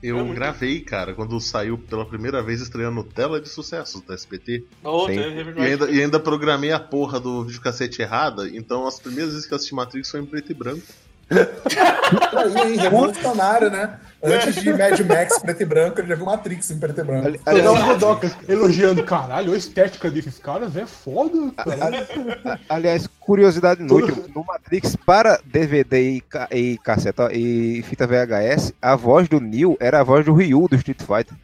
Eu 0.06 0.20
É 0.20 0.34
gravei, 0.34 0.82
cara, 0.82 1.14
quando 1.14 1.40
saiu 1.42 1.78
pela 1.78 2.06
primeira 2.06 2.44
vez 2.44 2.62
estreando 2.62 3.04
Tela 3.04 3.42
de 3.42 3.50
Sucessos 3.50 4.02
da 4.02 4.14
SBT. 4.14 4.64
Oh, 4.84 5.08
E 5.10 5.62
ainda, 5.62 5.92
e 5.92 6.02
ainda 6.02 6.20
programei 6.20 6.72
a 6.72 6.80
porra 6.80 7.20
do 7.20 7.44
videocassete 7.44 8.02
errada, 8.02 8.48
então 8.48 8.86
as 8.86 9.00
primeiras 9.00 9.34
vezes 9.34 9.48
que 9.48 9.54
eu 9.54 9.56
assisti 9.56 9.74
Matrix 9.74 10.12
foi 10.12 10.20
em 10.20 10.26
preto 10.26 10.52
e 10.52 10.56
branco. 10.56 10.84
Revolucionário, 12.80 13.72
né? 13.72 14.00
Antes 14.26 14.56
de 14.56 14.72
Mad 14.74 15.00
Max 15.02 15.40
preto 15.40 15.62
e 15.62 15.66
branco, 15.66 16.00
ele 16.00 16.08
já 16.08 16.16
viu 16.16 16.26
Matrix 16.26 16.72
em 16.72 16.80
preto 16.80 17.02
e 17.02 17.04
branco. 17.04 17.28
Ali- 17.28 17.40
aliás, 17.46 17.80
o 17.80 17.86
Godoka 17.86 18.32
elogiando, 18.48 19.04
caralho, 19.04 19.54
a 19.54 19.58
estética 19.58 20.10
desses 20.10 20.38
caras 20.40 20.76
é 20.76 20.86
foda, 20.86 21.52
cara. 21.56 22.60
aliás, 22.70 23.08
curiosidade 23.20 23.82
inútil, 23.82 24.26
no 24.36 24.44
Matrix, 24.44 24.96
para 24.96 25.40
DVD 25.46 26.18
e, 26.18 26.24
e 26.52 26.78
casseta 26.80 27.30
e 27.34 27.84
fita 27.84 28.08
VHS, 28.08 28.74
a 28.82 28.96
voz 28.96 29.28
do 29.28 29.40
Neo 29.40 29.78
era 29.80 30.00
a 30.00 30.04
voz 30.04 30.26
do 30.26 30.34
Ryu 30.34 30.68
do 30.68 30.76
Street 30.76 31.02
Fighter. 31.02 31.36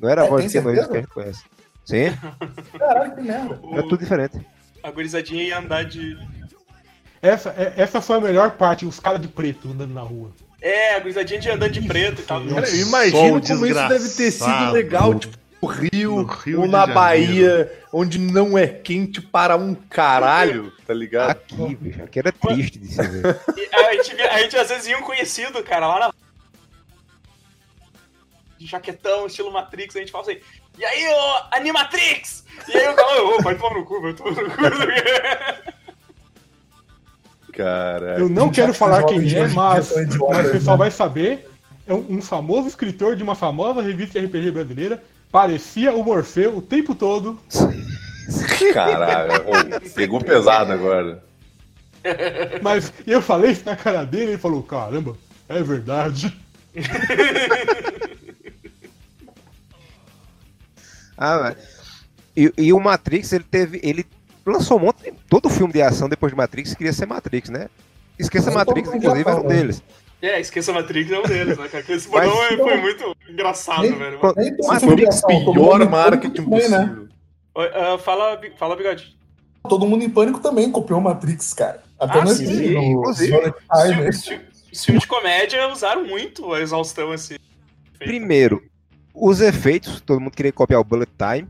Não 0.00 0.08
era 0.08 0.22
a 0.22 0.26
É, 0.26 0.28
voz 0.28 0.50
certeza? 0.50 0.86
que 0.88 0.96
a 0.96 1.00
gente 1.00 1.08
conhece. 1.10 1.42
Sim, 1.84 2.16
Caralho, 2.78 3.14
que 3.14 3.20
merda. 3.22 3.60
é 3.72 3.82
tudo 3.82 3.98
diferente. 3.98 4.40
A 4.82 4.90
gurizadinha 4.90 5.42
ia 5.42 5.58
andar 5.58 5.84
de. 5.84 6.16
Essa, 7.22 7.50
é- 7.56 7.72
essa 7.76 8.00
foi 8.00 8.16
a 8.16 8.20
melhor 8.20 8.50
parte, 8.52 8.84
os 8.86 9.00
caras 9.00 9.20
de 9.20 9.28
preto 9.28 9.68
andando 9.70 9.92
na 9.94 10.00
rua. 10.02 10.30
É, 10.64 10.94
a 10.94 10.98
gurizadinha 10.98 11.38
de 11.38 11.50
andando 11.50 11.72
de 11.72 11.82
preto 11.82 12.22
e 12.22 12.24
tal. 12.24 12.42
Cara, 12.46 12.66
eu 12.66 12.66
Sol 12.66 12.88
imagino 12.88 13.42
como 13.42 13.66
isso 13.66 13.88
deve 13.88 14.08
ter 14.08 14.30
sido 14.30 14.72
legal, 14.72 15.14
tipo, 15.14 15.36
no 15.60 15.68
Rio, 15.68 16.16
No 16.16 16.24
Rio 16.24 16.60
ou 16.62 16.66
na 16.66 16.86
Janeiro. 16.86 16.94
Bahia, 16.94 17.82
onde 17.92 18.18
não 18.18 18.56
é 18.56 18.66
quente 18.66 19.20
para 19.20 19.58
um 19.58 19.74
caralho, 19.74 20.72
tá 20.86 20.94
ligado? 20.94 21.32
Aqui, 21.32 21.76
bicho, 21.76 22.02
aqui 22.02 22.18
era 22.18 22.32
triste 22.32 22.78
de 22.78 22.88
se 22.88 23.02
ver. 23.02 23.38
A, 23.74 23.92
gente, 23.92 24.22
a 24.22 24.38
gente 24.38 24.56
às 24.56 24.68
vezes 24.70 24.86
ia 24.86 24.98
um 24.98 25.02
conhecido, 25.02 25.62
cara, 25.62 25.86
lá 25.86 25.98
na. 26.00 26.14
De 28.58 28.66
jaquetão, 28.66 29.26
estilo 29.26 29.52
Matrix, 29.52 29.94
a 29.94 30.00
gente 30.00 30.12
fala 30.12 30.24
assim. 30.24 30.40
E 30.78 30.84
aí, 30.84 31.06
ô, 31.06 31.56
Animatrix! 31.56 32.44
E 32.68 32.76
aí 32.76 32.88
o 32.88 32.94
cara, 32.94 33.22
ô, 33.22 33.42
vai 33.42 33.54
tomar 33.54 33.74
no 33.74 33.84
cu, 33.84 34.00
vai 34.00 34.14
tomar 34.14 34.30
no 34.42 34.50
cu. 34.50 34.56
Cara, 37.56 38.18
Eu 38.18 38.28
não 38.28 38.50
quero 38.50 38.74
falar 38.74 39.04
quem 39.04 39.32
é, 39.32 39.48
mas, 39.48 39.90
o 39.90 40.50
pessoal 40.50 40.76
né? 40.76 40.84
vai 40.84 40.90
saber. 40.90 41.48
É 41.86 41.94
um, 41.94 42.16
um 42.16 42.22
famoso 42.22 42.66
escritor 42.66 43.14
de 43.14 43.22
uma 43.22 43.34
famosa 43.34 43.82
revista 43.82 44.18
de 44.18 44.26
RPG 44.26 44.50
brasileira. 44.50 45.02
Parecia 45.30 45.92
o 45.92 46.02
Morfeu 46.02 46.56
o 46.56 46.62
tempo 46.62 46.94
todo. 46.94 47.38
caralho, 48.72 49.44
pegou 49.94 50.20
pesado 50.20 50.72
agora. 50.72 51.22
Mas 52.62 52.92
eu 53.06 53.20
falei 53.22 53.52
isso 53.52 53.64
na 53.64 53.76
cara 53.76 54.04
dele 54.04 54.24
e 54.24 54.28
ele 54.30 54.38
falou: 54.38 54.62
caramba, 54.62 55.16
é 55.48 55.62
verdade. 55.62 56.36
Ah, 61.16 61.54
e, 62.36 62.52
e 62.58 62.72
o 62.72 62.80
Matrix, 62.80 63.32
ele 63.32 63.44
teve. 63.44 63.80
Ele 63.82 64.04
lançou 64.52 64.76
um 64.78 64.80
monte. 64.80 65.12
Todo 65.28 65.48
filme 65.48 65.72
de 65.72 65.82
ação 65.82 66.08
depois 66.08 66.32
de 66.32 66.36
Matrix 66.36 66.74
queria 66.74 66.92
ser 66.92 67.06
Matrix, 67.06 67.48
né? 67.50 67.68
Esqueça 68.18 68.46
Mas 68.46 68.54
Matrix, 68.66 68.88
mundo 68.88 68.98
inclusive, 68.98 69.28
era 69.28 69.38
um 69.38 69.42
fala. 69.42 69.54
deles. 69.54 69.82
É, 70.22 70.40
esqueça 70.40 70.72
Matrix 70.72 71.10
é 71.10 71.18
um 71.18 71.22
deles, 71.22 71.58
né, 71.58 71.68
cara? 71.68 71.84
Esse 71.88 72.08
Mas- 72.08 72.32
é- 72.32 72.56
foi 72.56 72.76
muito 72.78 73.16
engraçado, 73.28 73.82
Nem- 73.82 73.92
velho. 73.98 74.18
Nem 74.36 74.56
todo 74.56 75.52
pior 75.52 75.88
marketing 75.90 76.42
né? 76.42 76.46
possível. 76.58 77.08
Oi, 77.56 77.70
ah, 77.74 77.98
fala, 77.98 78.40
fala, 78.58 78.76
bigode. 78.76 79.16
Todo 79.68 79.86
mundo 79.86 80.02
em 80.04 80.10
pânico 80.10 80.40
também 80.40 80.70
copiou 80.70 81.00
Matrix, 81.00 81.52
cara. 81.54 81.82
Até 81.98 82.20
Ah, 82.20 82.24
no 82.24 82.30
sim, 82.30 82.70
no 82.74 82.82
inclusive. 82.82 83.32
Time. 83.32 83.52
filmes- 83.94 84.16
os 84.18 84.24
filmes- 84.26 84.54
Os 84.72 84.84
filmes 84.84 85.02
de 85.02 85.08
comédia 85.08 85.68
usaram 85.68 86.04
muito 86.04 86.52
a 86.52 86.60
exaustão, 86.60 87.12
assim. 87.12 87.36
Primeiro, 87.98 88.60
os 89.14 89.40
efeitos, 89.40 90.00
todo 90.00 90.20
mundo 90.20 90.32
queria 90.32 90.52
copiar 90.52 90.80
o 90.80 90.84
Bullet 90.84 91.10
Time. 91.16 91.48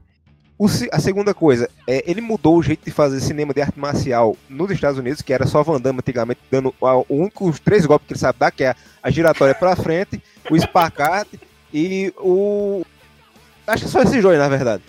O 0.56 0.66
a 0.92 1.00
segunda 1.00 1.34
coisa, 1.34 1.68
é, 1.86 2.08
ele 2.08 2.20
mudou 2.20 2.56
o 2.56 2.62
jeito 2.62 2.84
de 2.84 2.90
fazer 2.92 3.20
cinema 3.20 3.52
de 3.52 3.60
arte 3.60 3.78
marcial 3.78 4.36
nos 4.48 4.70
Estados 4.70 4.98
Unidos, 4.98 5.20
que 5.20 5.32
era 5.32 5.46
só 5.46 5.64
Van 5.64 5.80
Damme 5.80 5.98
antigamente 5.98 6.40
dando 6.48 6.72
o 6.80 7.04
único, 7.08 7.48
os 7.48 7.58
três 7.58 7.84
golpes 7.84 8.06
que 8.06 8.12
ele 8.12 8.20
sabe 8.20 8.38
dar, 8.38 8.52
que 8.52 8.62
é 8.62 8.74
a 9.02 9.10
giratória 9.10 9.54
pra 9.54 9.74
frente, 9.74 10.22
o 10.48 10.54
espacate 10.56 11.40
e 11.72 12.12
o. 12.18 12.84
Acho 13.66 13.84
que 13.84 13.90
só 13.90 14.02
esses 14.02 14.22
dois, 14.22 14.38
na 14.38 14.48
verdade. 14.48 14.82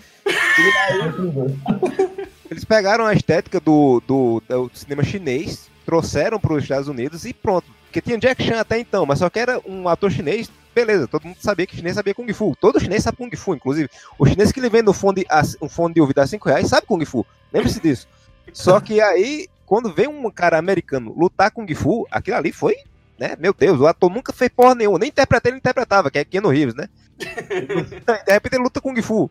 Eles 2.48 2.64
pegaram 2.64 3.04
a 3.04 3.12
estética 3.12 3.58
do, 3.58 4.00
do, 4.06 4.42
do 4.48 4.70
cinema 4.72 5.02
chinês, 5.02 5.68
trouxeram 5.84 6.38
para 6.38 6.54
os 6.54 6.62
Estados 6.62 6.86
Unidos 6.86 7.24
e 7.24 7.34
pronto. 7.34 7.66
Porque 7.86 8.00
tinha 8.00 8.18
Jack 8.18 8.42
Chan 8.42 8.60
até 8.60 8.78
então, 8.78 9.04
mas 9.04 9.18
só 9.18 9.28
que 9.28 9.38
era 9.38 9.60
um 9.66 9.88
ator 9.88 10.12
chinês, 10.12 10.48
beleza, 10.76 11.08
todo 11.08 11.24
mundo 11.24 11.38
sabia 11.40 11.66
que 11.66 11.74
chinês 11.74 11.94
sabia 11.94 12.14
Kung 12.14 12.30
Fu. 12.34 12.54
Todo 12.60 12.78
chinês 12.78 13.02
sabe 13.02 13.16
Kung 13.16 13.34
Fu, 13.34 13.54
inclusive. 13.54 13.88
O 14.18 14.26
chinês 14.26 14.52
que 14.52 14.60
ele 14.60 14.68
vende 14.68 14.90
um 14.90 14.92
fone 14.92 15.22
de, 15.22 15.26
um 15.62 15.70
fone 15.70 15.94
de 15.94 16.02
ouvido 16.02 16.18
a 16.18 16.26
5 16.26 16.46
reais 16.46 16.68
sabe 16.68 16.86
Kung 16.86 17.02
Fu. 17.06 17.24
Lembre-se 17.50 17.80
disso. 17.80 18.06
Só 18.52 18.78
que 18.78 19.00
aí, 19.00 19.48
quando 19.64 19.90
vem 19.90 20.06
um 20.06 20.30
cara 20.30 20.58
americano 20.58 21.14
lutar 21.16 21.50
Kung 21.50 21.66
Fu, 21.74 22.06
aquilo 22.10 22.36
ali 22.36 22.52
foi, 22.52 22.76
né? 23.18 23.36
Meu 23.38 23.54
Deus, 23.54 23.80
o 23.80 23.86
ator 23.86 24.10
nunca 24.10 24.34
fez 24.34 24.50
porra 24.54 24.74
nenhuma, 24.74 24.98
nem 24.98 25.08
interpretei, 25.08 25.50
ele 25.50 25.58
interpretava, 25.58 26.10
que 26.10 26.18
é 26.18 26.24
Keanu 26.26 26.50
Reeves, 26.50 26.74
né? 26.74 26.90
De 27.18 28.32
repente 28.32 28.56
ele 28.56 28.64
luta 28.64 28.78
Kung 28.78 29.00
Fu. 29.00 29.30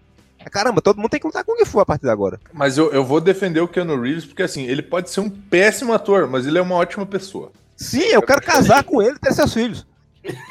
Caramba, 0.51 0.81
todo 0.81 0.97
mundo 0.97 1.09
tem 1.09 1.19
que 1.19 1.27
lutar 1.27 1.43
Kung 1.43 1.63
Fu 1.63 1.79
a 1.79 1.85
partir 1.85 2.05
de 2.05 2.11
agora. 2.11 2.39
Mas 2.51 2.75
eu, 2.75 2.91
eu 2.91 3.05
vou 3.05 3.21
defender 3.21 3.59
o 3.59 3.67
Keanu 3.67 4.01
Reeves, 4.01 4.25
porque 4.25 4.41
assim, 4.41 4.63
ele 4.63 4.81
pode 4.81 5.11
ser 5.11 5.19
um 5.19 5.29
péssimo 5.29 5.93
ator, 5.93 6.27
mas 6.27 6.47
ele 6.47 6.57
é 6.57 6.61
uma 6.61 6.75
ótima 6.75 7.05
pessoa. 7.05 7.51
Sim, 7.77 8.05
eu 8.05 8.21
quero 8.23 8.41
casar 8.41 8.83
com 8.83 8.99
ele 8.99 9.15
e 9.15 9.19
ter 9.19 9.31
seus 9.31 9.53
filhos. 9.53 9.85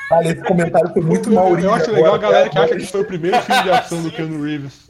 Cara, 0.08 0.24
esse 0.24 0.42
comentário 0.42 0.92
foi 0.92 1.02
muito 1.02 1.28
eu, 1.28 1.34
maurício. 1.34 1.68
eu 1.68 1.74
acho 1.74 1.90
legal 1.90 2.12
a 2.12 2.16
agora, 2.16 2.32
galera 2.32 2.50
que 2.50 2.58
acha 2.58 2.76
que 2.76 2.86
foi 2.86 3.00
o 3.00 3.04
primeiro 3.04 3.40
filme 3.42 3.62
de 3.62 3.70
ação 3.70 4.02
do 4.02 4.10
Keanu 4.10 4.42
Reeves. 4.42 4.88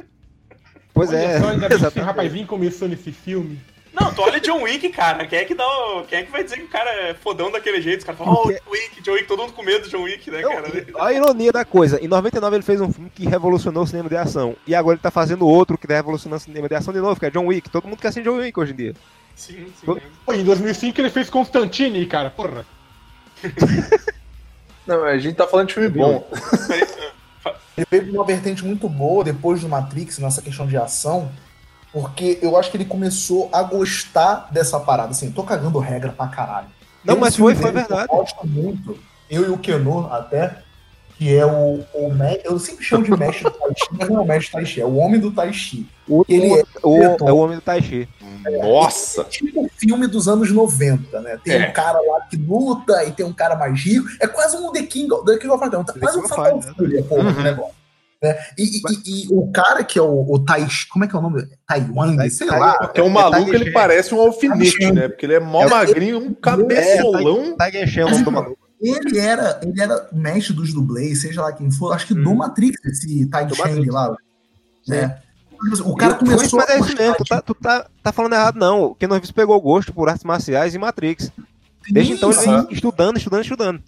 Pois 0.93 1.11
Olha 1.11 1.19
é. 1.19 1.41
só, 1.41 1.49
ainda 1.49 1.69
bem 1.69 1.91
que 1.91 2.01
rapazinho 2.01 2.47
começou 2.47 2.89
nesse 2.89 3.11
filme. 3.11 3.59
Não, 3.93 4.13
tu 4.13 4.23
olha 4.23 4.41
John 4.41 4.63
Wick, 4.63 4.89
cara. 4.89 5.25
Quem 5.25 5.39
é 5.39 5.45
que 5.45 5.55
dá 5.55 5.65
o... 5.65 6.05
Quem 6.05 6.19
é 6.19 6.23
que 6.25 6.33
vai 6.33 6.43
dizer 6.43 6.57
que 6.57 6.65
o 6.65 6.69
cara 6.69 6.91
é 6.91 7.15
fodão 7.15 7.51
daquele 7.51 7.81
jeito? 7.81 8.01
Os 8.01 8.05
caras 8.05 8.19
falam, 8.19 8.35
oh, 8.35 8.49
John 8.49 8.71
Wick, 8.71 9.03
John 9.03 9.13
Wick, 9.13 9.27
todo 9.27 9.41
mundo 9.41 9.53
com 9.53 9.63
medo 9.63 9.85
do 9.85 9.89
John 9.89 10.03
Wick, 10.03 10.31
né, 10.31 10.43
cara? 10.43 10.69
e 10.69 10.87
a 10.99 11.13
ironia 11.13 11.53
da 11.53 11.65
coisa, 11.65 12.01
em 12.05 12.09
99 12.09 12.57
ele 12.57 12.65
fez 12.65 12.81
um 12.81 12.93
filme 12.93 13.09
que 13.09 13.25
revolucionou 13.29 13.85
o 13.85 13.87
cinema 13.87 14.09
de 14.09 14.17
ação. 14.17 14.57
E 14.67 14.75
agora 14.75 14.97
ele 14.97 15.03
tá 15.03 15.13
fazendo 15.13 15.47
outro 15.47 15.79
que 15.79 15.87
tá 15.87 15.95
revolucionando 15.95 16.43
o 16.43 16.45
cinema 16.45 16.69
de 16.69 16.75
ação 16.75 16.93
de 16.93 17.01
novo, 17.01 17.19
que 17.21 17.27
é 17.27 17.31
John 17.31 17.47
Wick. 17.47 17.71
Todo 17.71 17.87
mundo 17.87 18.01
quer 18.01 18.13
ser 18.13 18.25
John 18.25 18.39
Wick 18.39 18.59
hoje 18.59 18.73
em 18.73 18.77
dia. 18.77 18.95
Sim, 19.37 19.67
sim. 19.79 19.87
Pô, 19.87 19.99
Pô, 20.27 20.33
em 20.33 20.45
2005 20.45 21.01
ele 21.01 21.11
fez 21.11 21.31
Constantine, 21.31 22.05
cara, 22.07 22.31
porra. 22.31 22.67
Não, 24.87 25.05
a 25.05 25.19
gente 25.19 25.35
tá 25.35 25.47
falando 25.47 25.69
de 25.69 25.75
filme 25.75 25.89
bom. 25.89 26.27
Ele 27.77 27.87
veio 27.91 28.07
com 28.07 28.13
uma 28.13 28.25
vertente 28.25 28.65
muito 28.65 28.89
boa 28.89 29.25
depois 29.25 29.61
do 29.61 29.69
Matrix 29.69 30.19
nessa 30.19 30.41
questão 30.41 30.67
de 30.67 30.77
ação, 30.77 31.31
porque 31.93 32.39
eu 32.41 32.57
acho 32.57 32.71
que 32.71 32.77
ele 32.77 32.85
começou 32.85 33.51
a 33.53 33.63
gostar 33.63 34.49
dessa 34.53 34.79
parada. 34.79 35.11
Assim, 35.11 35.33
tô 35.33 35.43
cagando 35.43 35.79
regra 35.81 36.13
pra 36.13 36.29
caralho. 36.29 36.69
Não, 37.05 37.15
Tem 37.15 37.21
mas 37.21 37.37
foi, 37.37 37.55
foi 37.55 37.73
verdade. 37.73 38.09
Eu 38.11 38.17
gosto 38.19 38.47
muito, 38.47 38.97
eu 39.29 39.45
e 39.45 39.49
o 39.51 39.59
Keno 39.59 40.07
até, 40.13 40.63
que 41.17 41.35
é 41.37 41.47
o, 41.47 41.85
o 41.95 42.13
me- 42.13 42.41
Eu 42.45 42.59
sempre 42.59 42.85
chamo 42.85 43.05
de 43.05 43.11
mestre 43.13 43.45
do 43.45 43.51
Tai 43.51 43.69
Chi, 43.77 43.89
mas 43.93 44.09
não 44.09 44.17
é 44.19 44.21
o 44.21 44.27
mestre 44.27 44.51
do 44.51 44.53
Tai 44.53 44.67
Chi, 44.67 44.81
é 44.81 44.85
o 44.85 44.95
homem 44.97 45.21
do 45.21 45.31
Tai 45.31 45.53
Chi. 45.53 45.87
O, 46.09 46.25
Ele 46.29 46.53
é 46.53 46.63
o- 46.83 47.03
é 47.29 47.33
o 47.33 47.37
homem 47.37 47.57
do 47.57 47.63
Tai 47.63 47.81
Chi. 47.83 48.09
Nossa! 48.63 49.25
Tipo 49.25 49.69
filme 49.79 50.07
dos 50.07 50.29
anos 50.29 50.51
90, 50.53 51.21
né? 51.21 51.39
Tem 51.43 51.55
É. 51.63 51.69
um 51.69 51.73
cara 51.73 51.99
lá 52.01 52.21
que 52.29 52.37
luta 52.37 53.05
e 53.05 53.13
tem 53.13 53.25
um 53.25 53.33
cara 53.33 53.57
mais 53.57 53.81
rico. 53.81 54.07
É 54.21 54.27
quase 54.27 54.57
um 54.57 54.71
The 54.73 54.83
King, 54.83 55.09
The 55.25 55.39
King 55.39 55.49
of 55.49 55.63
Fighters, 55.65 55.87
The 55.87 56.01
quase 56.01 56.19
um 56.19 56.29
Fatal 56.29 56.61
Fighters, 56.61 56.77
Fury, 56.77 57.03
porra, 57.05 57.23
Uhum. 57.31 57.39
o 57.39 57.43
negócio. 57.43 57.75
Né? 58.23 58.39
E, 58.59 58.63
e- 58.63 58.81
e- 59.07 59.25
e 59.25 59.29
o 59.31 59.51
cara 59.53 59.85
que 59.85 59.99
é 59.99 60.03
o, 60.03 60.27
o 60.31 60.39
Tai, 60.39 60.67
como 60.91 61.05
é 61.05 61.09
que 61.09 61.15
é 61.15 61.19
o 61.19 61.23
nome? 61.23 61.47
Taiwan, 61.67 62.17
Tai- 62.17 62.31
sei 62.31 62.47
Tai- 62.49 62.59
lá. 62.59 62.89
Que 62.89 63.01
é 63.01 63.05
um 63.05 63.09
maluco, 63.11 63.55
ele 63.55 63.71
parece 63.71 64.15
um 64.15 64.21
alfinete, 64.21 64.93
né? 64.93 65.09
Porque 65.09 65.27
ele 65.27 65.35
é 65.35 65.41
mó 65.41 65.63
É, 65.63 65.69
magrinho, 65.69 66.19
um 66.19 66.35
cabeçolão. 66.35 67.57
Tai 67.57 67.71
Genshin 67.73 68.01
é 68.01 68.05
o 68.07 68.11
nome 68.11 68.25
do 68.25 68.33
maluco. 68.33 68.59
Ele 68.85 69.19
era, 69.19 69.61
ele 69.63 69.81
era 69.81 70.09
mestre 70.13 70.53
dos 70.53 70.75
dublês, 70.75 71.23
seja 71.23 71.41
lá 71.41 71.53
quem 71.53 71.71
for, 71.71 71.93
acho 71.95 72.07
que 72.07 72.15
do 72.15 72.31
Hum. 72.31 72.37
Matrix, 72.37 72.85
esse 72.85 73.25
Do 73.25 73.55
Shang 73.55 73.91
lá. 73.91 74.15
Né? 74.87 75.19
O 75.87 75.97
cara 75.97 76.15
começou 76.15 76.59
mas 76.59 76.69
é 76.69 76.75
isso 76.75 76.89
gostar 76.89 77.03
mesmo, 77.03 77.17
tu 77.17 77.25
tá, 77.25 77.41
tu 77.41 77.55
tá, 77.55 77.87
tá 78.03 78.13
falando 78.13 78.35
errado 78.35 78.59
não. 78.59 78.83
O 78.83 78.95
Keanu 78.95 79.15
Reeves 79.15 79.31
pegou 79.31 79.59
gosto 79.59 79.95
por 79.95 80.11
artes 80.11 80.25
marciais 80.25 80.75
e 80.75 80.79
Matrix. 80.79 81.33
Desde 81.91 82.13
então 82.13 82.31
ele 82.31 82.41
vem 82.41 82.67
estudando, 82.71 83.17
estudando, 83.17 83.43
estudando. 83.43 83.83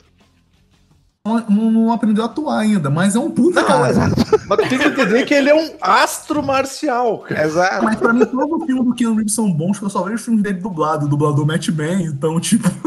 Não, 1.26 1.71
não 1.71 1.92
aprendeu 1.92 2.23
a 2.23 2.26
atuar 2.26 2.61
ainda, 2.61 2.88
mas 2.88 3.16
é 3.16 3.18
um 3.18 3.30
puta 3.30 3.61
Não, 3.61 3.68
cara. 3.68 3.95
Mas 4.49 4.59
tu 4.59 4.68
tem 4.68 4.78
que 4.78 4.85
entender 4.85 5.25
que 5.25 5.35
ele 5.35 5.50
é 5.50 5.54
um 5.54 5.76
astro 5.80 6.40
marcial, 6.40 7.18
cara. 7.18 7.45
exato. 7.45 7.85
Mas 7.85 7.97
pra 7.97 8.12
mim, 8.12 8.25
todos 8.25 8.61
os 8.61 8.64
filmes 8.64 8.85
do 8.85 8.95
Keanu 8.95 9.16
Reeves 9.16 9.35
são 9.35 9.52
bons, 9.52 9.73
porque 9.73 9.87
eu 9.87 9.90
só 9.90 10.02
vejo 10.02 10.14
os 10.14 10.25
filmes 10.25 10.42
dele 10.42 10.61
dublado, 10.61 11.06
o 11.06 11.09
dublador 11.09 11.45
Matt 11.45 11.71
bem, 11.71 12.04
então, 12.04 12.38
tipo. 12.40 12.68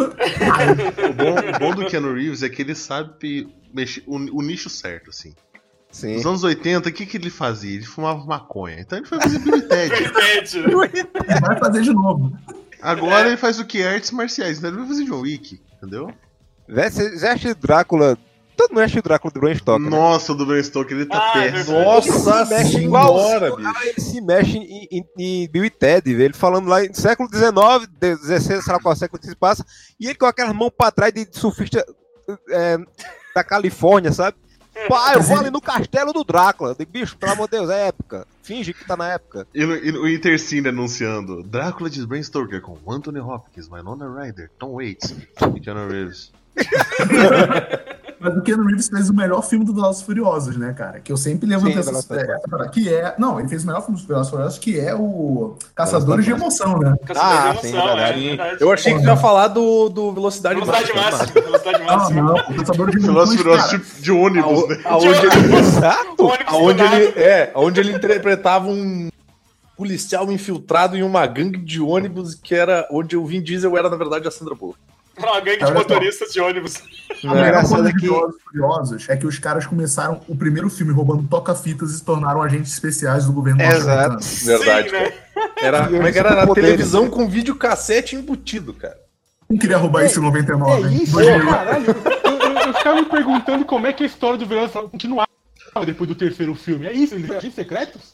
O 1.10 1.14
bom, 1.14 1.36
o 1.36 1.60
bom 1.60 1.76
do 1.76 1.86
Keanu 1.86 2.14
Reeves 2.14 2.44
é 2.44 2.50
que 2.50 2.62
ele 2.62 2.74
sabe 2.76 3.50
mexer 3.74 4.04
o, 4.08 4.16
o 4.16 4.42
nicho 4.42 4.70
certo, 4.70 5.10
assim. 5.10 5.34
Sim. 5.92 6.16
Nos 6.16 6.26
anos 6.26 6.44
80, 6.44 6.88
o 6.88 6.92
que, 6.92 7.06
que 7.06 7.18
ele 7.18 7.30
fazia? 7.30 7.76
Ele 7.76 7.86
fumava 7.86 8.24
maconha. 8.26 8.80
Então 8.80 9.00
ele 9.00 9.08
foi 9.08 9.20
fazer 9.20 9.40
Bill 9.40 9.58
e 9.58 9.62
Ted. 9.64 9.94
Vai 11.42 11.60
fazer 11.60 11.82
de 11.82 11.94
novo. 11.94 12.32
Agora 12.82 13.28
ele 13.28 13.38
faz 13.38 13.60
o 13.60 13.66
que? 13.66 13.84
Artes 13.84 14.12
marciais. 14.12 14.58
Então 14.58 14.70
ele 14.70 14.80
vai 14.80 14.88
fazer 14.88 15.06
John 15.06 15.22
Wick, 15.22 15.60
entendeu? 15.78 16.14
Você 16.68 17.18
já 17.18 17.34
acha 17.34 17.56
Drácula 17.56 18.18
todo 18.60 18.70
mundo 18.72 18.80
assistiu 18.82 19.00
o 19.00 19.04
Drácula 19.04 19.32
do 19.34 19.40
Bram 19.40 19.56
Stoker. 19.56 19.82
né? 19.82 19.90
Nossa, 19.90 20.32
o 20.32 20.36
do 20.36 20.46
Bram 20.46 20.62
Stoker, 20.64 20.98
ele 20.98 21.06
tá 21.06 21.32
Ah, 21.34 21.40
é 21.46 21.52
péssimo. 21.52 21.80
Nossa 21.80 22.10
Ele 22.10 22.20
se 22.46 22.50
mexe 22.54 22.72
senhora, 22.72 23.48
igual- 23.48 23.56
bicho. 23.58 23.84
Ele 23.88 24.02
se 24.02 24.22
mexe 24.22 24.58
em, 24.58 24.88
em, 24.92 25.06
em 25.18 25.48
Bill 25.50 25.66
e 25.66 25.70
Ted, 25.70 26.12
velho. 26.14 26.26
Ele 26.26 26.34
falando 26.34 26.68
lá 26.68 26.84
em 26.84 26.94
século 26.94 27.30
XIX, 27.30 27.88
XVI, 28.26 28.62
sei 28.62 28.74
lá 28.74 28.80
qual 28.80 28.96
século 28.96 29.20
que 29.20 29.28
se 29.28 29.36
passa, 29.36 29.66
e 30.00 30.06
ele 30.08 30.16
com 30.16 30.26
aquelas 30.26 30.54
mãos 30.56 30.72
pra 30.78 30.92
trás 30.92 31.14
de 31.14 31.28
surfista 31.32 31.86
é, 32.50 32.78
da 33.34 33.44
Califórnia, 33.44 34.12
sabe? 34.12 34.38
Pá, 34.88 35.14
eu 35.14 35.22
vou 35.22 35.38
ali 35.38 35.50
no 35.50 35.60
castelo 35.60 36.14
do 36.14 36.24
Drácula. 36.24 36.74
Digo, 36.78 36.90
bicho, 36.92 37.18
pelo 37.18 37.32
amor 37.34 37.48
de 37.50 37.58
Deus, 37.58 37.70
é 37.70 37.88
época. 37.88 38.26
Finge 38.44 38.74
que 38.74 38.86
tá 38.86 38.96
na 38.96 39.10
época. 39.14 39.46
E, 39.54 39.66
no- 39.66 39.76
e 39.76 39.92
o 39.92 40.08
Intercine 40.08 40.70
anunciando 40.70 41.44
Drácula 41.44 41.90
de 41.90 42.06
Bram 42.08 42.22
Stoker 42.24 42.62
com 42.62 42.78
Anthony 42.90 43.20
Hopkins, 43.20 43.68
Winona 43.68 44.22
Ryder, 44.22 44.50
Tom 44.58 44.74
Waits 44.76 45.16
e 45.56 45.60
Keanu 45.60 45.88
Reeves. 45.90 46.32
Mas 48.20 48.36
o 48.36 48.42
Keanu 48.42 48.66
Reeves 48.66 48.90
fez 48.90 49.10
o 49.10 49.14
melhor 49.14 49.42
filme 49.42 49.64
do 49.64 49.74
Velozes 49.74 50.02
Furiosos, 50.02 50.58
né, 50.58 50.74
cara? 50.74 51.00
Que 51.00 51.12
eu 51.12 51.16
sempre 51.18 51.48
levanto 51.48 51.72
Sim, 51.74 51.80
essa, 51.80 52.04
parada, 52.04 52.70
que 52.70 52.94
é... 52.94 53.16
Não, 53.18 53.40
ele 53.40 53.48
fez 53.48 53.64
o 53.64 53.68
melhor 53.68 53.82
filme 53.82 53.98
dos 53.98 54.06
Velozes 54.06 54.30
Furiosos, 54.30 54.58
que 54.60 54.80
é 54.80 54.94
o 54.94 55.56
Caçadores 55.74 56.26
de 56.26 56.32
Emoção, 56.32 56.78
né? 56.80 56.96
Caçador 57.06 57.32
Ah, 57.32 57.54
de 57.54 57.62
sim, 57.62 57.68
emoção, 57.70 57.90
é 57.90 57.96
verdade. 57.96 58.28
verdade. 58.28 58.58
Eu 58.60 58.72
achei 58.74 58.94
que 58.98 59.04
ia 59.06 59.16
falar 59.18 59.48
do, 59.48 59.88
do 59.90 60.12
Velocidade, 60.12 60.60
Velocidade 60.60 60.94
Máxima. 60.94 61.42
Velocidade 61.42 61.84
Ah, 61.88 61.98
máxima. 61.98 62.22
não, 62.22 62.36
o 62.36 62.56
Caçador 62.56 62.92
de 62.92 63.00
Velozes 63.00 63.40
Emoções, 63.40 63.42
Furiosos 63.42 63.70
tipo 63.70 64.02
de 64.02 64.12
ônibus, 64.12 64.68
né? 64.70 64.82
Aonde 64.86 65.08
ele, 65.08 65.56
Exato. 65.58 66.32
Aonde 66.48 66.84
do 66.88 66.96
ele, 66.96 67.20
é, 67.20 67.52
aonde 67.54 67.80
ele 67.80 67.94
interpretava 67.94 68.68
um 68.68 69.10
policial 69.78 70.30
infiltrado 70.30 70.98
em 70.98 71.04
uma 71.04 71.26
gangue 71.26 71.58
de 71.58 71.80
ônibus 71.80 72.36
que 72.36 72.54
era 72.54 72.86
onde 72.92 73.16
o 73.16 73.26
Vin 73.26 73.42
Diesel 73.42 73.78
era, 73.78 73.90
na 73.90 73.96
verdade, 73.96 74.28
a 74.28 74.32
Sandra 74.32 74.54
Bullock. 74.54 74.78
Era 75.22 75.32
uma 75.32 75.40
gangue 75.42 75.66
de 75.66 75.74
motoristas 75.74 76.32
de 76.34 76.40
ônibus. 76.42 76.76
A 77.24 77.28
melhor 77.34 77.48
engraçado 77.48 77.88
é 77.88 77.92
de 77.92 78.00
que- 78.00 78.08
Furiosos 78.08 79.10
é 79.10 79.18
que 79.18 79.28
os 79.28 79.38
caras 79.40 79.66
começaram 79.66 80.22
o 80.28 80.36
primeiro 80.36 80.70
filme 80.70 80.94
roubando 80.94 81.28
toca-fitas 81.28 81.92
e 81.92 81.98
se 81.98 82.04
tornaram 82.06 82.42
agentes 82.42 82.72
especiais 82.72 83.26
do 83.26 83.34
governo 83.34 83.62
Exato. 83.62 84.14
norte-americano. 84.14 84.46
Verdade, 84.46 84.90
Sim, 84.90 84.96
né? 84.96 85.14
Era, 85.62 85.88
como 85.90 86.08
é 86.08 86.12
que 86.12 86.20
era? 86.20 86.48
poderes. 86.48 86.70
televisão 86.70 87.10
com 87.10 87.28
videocassete 87.28 88.16
embutido, 88.16 88.74
cara. 88.74 88.98
Quem 89.50 89.58
queria 89.58 89.78
roubar 89.78 90.06
isso 90.06 90.20
em 90.20 90.24
99? 90.24 90.88
É 90.88 90.92
hein? 90.92 91.04
isso, 91.04 91.12
2000. 91.14 91.50
caralho. 91.50 91.86
Eu, 92.30 92.40
eu, 92.40 92.68
eu 92.68 92.74
ficava 92.74 92.96
me 93.02 93.06
perguntando 93.10 93.66
como 93.66 93.88
é 93.88 93.94
que 93.94 94.04
a 94.04 94.06
história 94.06 94.38
do 94.38 94.46
Velozes 94.46 94.72
continuava 94.92 95.28
depois 95.86 96.08
do 96.08 96.16
terceiro 96.16 96.54
filme. 96.56 96.86
É 96.88 96.94
isso, 96.94 97.16
eles 97.16 97.30
agentes 97.30 97.56
secretos? 97.56 98.14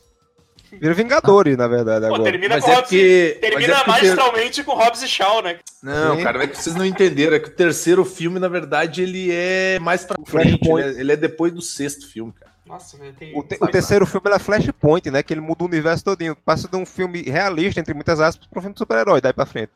Vira 0.79 0.93
Vingadores, 0.93 1.57
na 1.57 1.67
verdade, 1.67 2.07
Pô, 2.07 2.15
agora. 2.15 2.31
termina 2.31 2.55
Mas 2.55 2.63
com 2.63 2.71
é 2.71 2.73
Hobbs 2.75 2.89
porque- 2.89 3.37
Termina 3.41 3.73
mas 3.73 3.81
é 3.83 3.87
magistralmente 3.87 4.63
com 4.63 4.71
Hobbs 4.73 5.01
e 5.03 5.07
Shaw, 5.07 5.41
né? 5.41 5.57
Não, 5.81 6.15
Sim. 6.17 6.23
cara, 6.23 6.43
é 6.43 6.47
que 6.47 6.57
vocês 6.61 6.75
não 6.75 6.85
entenderam. 6.85 7.35
É 7.35 7.39
que 7.39 7.49
o 7.49 7.51
terceiro 7.51 8.03
filme, 8.05 8.39
na 8.39 8.47
verdade, 8.47 9.01
ele 9.03 9.29
é 9.31 9.79
mais 9.79 10.03
pra 10.03 10.15
frente. 10.25 10.59
Flashpoint. 10.59 10.99
Ele 10.99 11.11
é, 11.11 11.13
é 11.13 11.17
depois 11.17 11.51
do 11.53 11.61
sexto 11.61 12.07
filme, 12.07 12.33
cara. 12.33 12.51
Nossa, 12.65 12.97
velho, 12.97 13.13
tem. 13.13 13.37
O, 13.37 13.43
te- 13.43 13.57
o 13.61 13.67
terceiro 13.67 14.05
filme 14.07 14.29
é 14.31 14.39
Flashpoint, 14.39 15.11
né? 15.11 15.21
Que 15.21 15.33
ele 15.33 15.41
muda 15.41 15.63
o 15.63 15.67
universo 15.67 16.03
todinho. 16.03 16.35
Passa 16.35 16.67
de 16.67 16.75
um 16.75 16.85
filme 16.85 17.21
realista, 17.21 17.79
entre 17.79 17.93
muitas 17.93 18.19
aspas, 18.19 18.47
pra 18.47 18.59
um 18.59 18.61
filme 18.61 18.73
de 18.73 18.79
super-herói, 18.79 19.21
daí 19.21 19.33
pra 19.33 19.45
frente. 19.45 19.69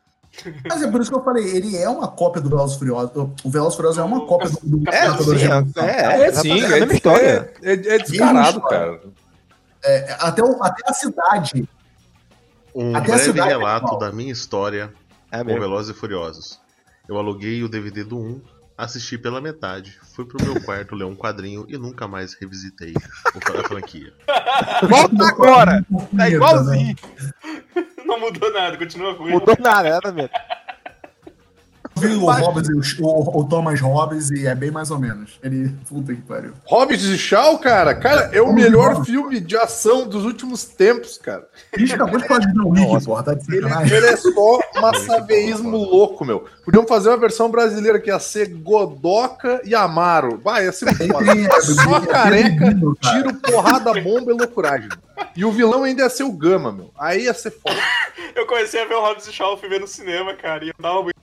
Mas 0.69 0.81
é 0.83 0.87
por 0.91 1.01
isso 1.01 1.09
que 1.09 1.17
eu 1.17 1.23
falei, 1.23 1.43
ele 1.55 1.75
é 1.75 1.89
uma 1.89 2.07
cópia 2.07 2.39
do 2.39 2.49
Velozes 2.49 2.75
e 2.75 2.79
Furiosos. 2.79 3.11
O 3.43 3.49
Velozes 3.49 3.73
e 3.73 3.77
Furiosos 3.77 3.97
é 3.99 4.03
uma 4.03 4.25
cópia 4.27 4.49
do, 4.49 4.77
do 4.77 4.89
É, 4.89 5.09
sim, 5.17 5.79
é, 5.79 6.21
É, 6.21 6.27
exatamente, 6.27 6.41
sim, 6.41 6.61
é 6.61 6.65
a 6.65 6.69
mesma 6.79 6.93
história. 6.93 7.53
É, 7.63 7.69
é, 7.69 7.73
é 7.73 7.97
descarado, 7.97 8.35
Mesma 8.57 8.69
cara. 8.69 8.85
É, 8.93 8.99
até, 10.19 10.43
o- 10.43 10.61
até 10.63 10.83
a 10.89 10.93
cidade. 10.93 11.67
Um 12.75 12.95
Até 12.95 12.97
a 13.13 13.15
breve 13.15 13.23
cidade 13.23 13.49
é 13.49 13.57
relato 13.57 13.85
igual. 13.87 13.99
da 13.99 14.11
minha 14.11 14.31
história 14.31 14.93
É 15.31 15.39
com 15.39 15.45
mesmo. 15.45 15.61
Velozes 15.61 15.95
e 15.95 15.99
Furiosos. 15.99 16.59
Eu 17.07 17.17
aluguei 17.17 17.63
o 17.63 17.69
DVD 17.69 18.03
do 18.03 18.19
1, 18.19 18.41
assisti 18.77 19.17
pela 19.17 19.41
metade, 19.41 19.99
fui 20.15 20.23
pro 20.25 20.37
meu 20.43 20.61
quarto 20.63 20.95
ler 20.95 21.05
um 21.05 21.15
quadrinho 21.15 21.65
e 21.67 21.77
nunca 21.77 22.07
mais 22.07 22.33
revisitei 22.35 22.93
o- 22.93 23.59
a 23.59 23.67
franquia. 23.67 24.13
Volta 24.87 25.27
agora! 25.27 25.85
Tá 26.15 26.29
igualzinho. 26.29 26.95
Não 28.05 28.19
mudou 28.19 28.51
nada, 28.53 28.77
continua 28.77 29.13
ruim. 29.13 29.31
Mudou 29.31 29.55
nada, 29.59 29.87
exatamente. 29.89 30.31
Eu 30.33 30.58
vi 31.99 32.15
o, 32.15 32.25
Hobbes, 32.25 32.67
e 32.69 33.01
o, 33.01 33.05
o, 33.05 33.39
o 33.41 33.43
Thomas 33.47 33.79
Hobbes 33.79 34.31
e 34.31 34.47
é 34.47 34.55
bem 34.55 34.71
mais 34.71 34.89
ou 34.91 34.99
menos. 34.99 35.39
Ele. 35.43 35.69
Puta 35.87 36.13
que 36.13 36.21
pariu. 36.21 36.53
Hobbit 36.65 37.01
de 37.01 37.17
Shaw, 37.17 37.57
cara, 37.59 37.93
cara, 37.95 38.29
é 38.33 38.41
o 38.41 38.53
melhor 38.53 39.03
filme 39.05 39.39
de 39.39 39.55
ação 39.57 40.07
dos 40.07 40.25
últimos 40.25 40.63
tempos, 40.63 41.17
cara. 41.17 41.47
Gente 41.77 41.93
acabou 41.93 42.19
de 42.19 42.27
falar 42.27 42.39
de 42.39 42.53
John 42.53 42.69
Wick, 42.69 43.05
porra, 43.05 43.23
tá 43.23 43.33
de 43.33 43.55
Ele, 43.55 43.67
ele 43.67 44.05
é 44.07 44.15
só 44.15 44.59
massaveísmo 44.81 45.77
louco, 45.77 46.25
meu. 46.25 46.45
Podiam 46.65 46.85
fazer 46.85 47.09
uma 47.09 47.17
versão 47.17 47.49
brasileira 47.49 47.99
que 47.99 48.09
ia 48.09 48.19
ser 48.19 48.47
Godoca 48.47 49.61
e 49.63 49.75
Amaro. 49.75 50.39
Vai, 50.43 50.65
ia 50.65 50.71
ser 50.71 50.93
foda. 50.95 51.31
é, 51.31 51.61
Só 51.61 51.97
é 51.97 52.05
careca, 52.05 52.69
lindo, 52.69 52.97
cara. 53.01 53.15
tiro, 53.15 53.33
porrada, 53.35 53.93
bomba 54.01 54.31
e 54.31 54.37
loucuragem. 54.37 54.89
E 55.35 55.43
o 55.43 55.51
vilão 55.51 55.83
ainda 55.83 56.03
ia 56.03 56.09
ser 56.09 56.23
o 56.23 56.31
Gama, 56.31 56.71
meu. 56.71 56.91
Aí 56.97 57.23
ia 57.23 57.33
ser 57.33 57.51
foda. 57.51 57.79
Eu 58.35 58.45
comecei 58.45 58.81
a 58.81 58.85
ver 58.85 58.95
o 58.95 59.01
Hobbs 59.01 59.27
e 59.27 59.33
Shaw, 59.33 59.57
fui 59.57 59.67
ver 59.67 59.79
no 59.79 59.87
cinema, 59.87 60.33
cara, 60.33 60.63
e 60.63 60.69
eu 60.69 60.73
dava 60.79 61.03
muito. 61.03 61.15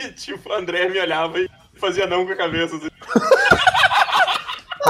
E, 0.00 0.12
tipo, 0.12 0.48
o 0.48 0.52
André 0.52 0.88
me 0.88 0.98
olhava 1.00 1.38
e 1.40 1.48
fazia 1.74 2.06
não 2.06 2.24
com 2.26 2.32
a 2.32 2.36
cabeça. 2.36 2.76
Assim. 2.76 2.88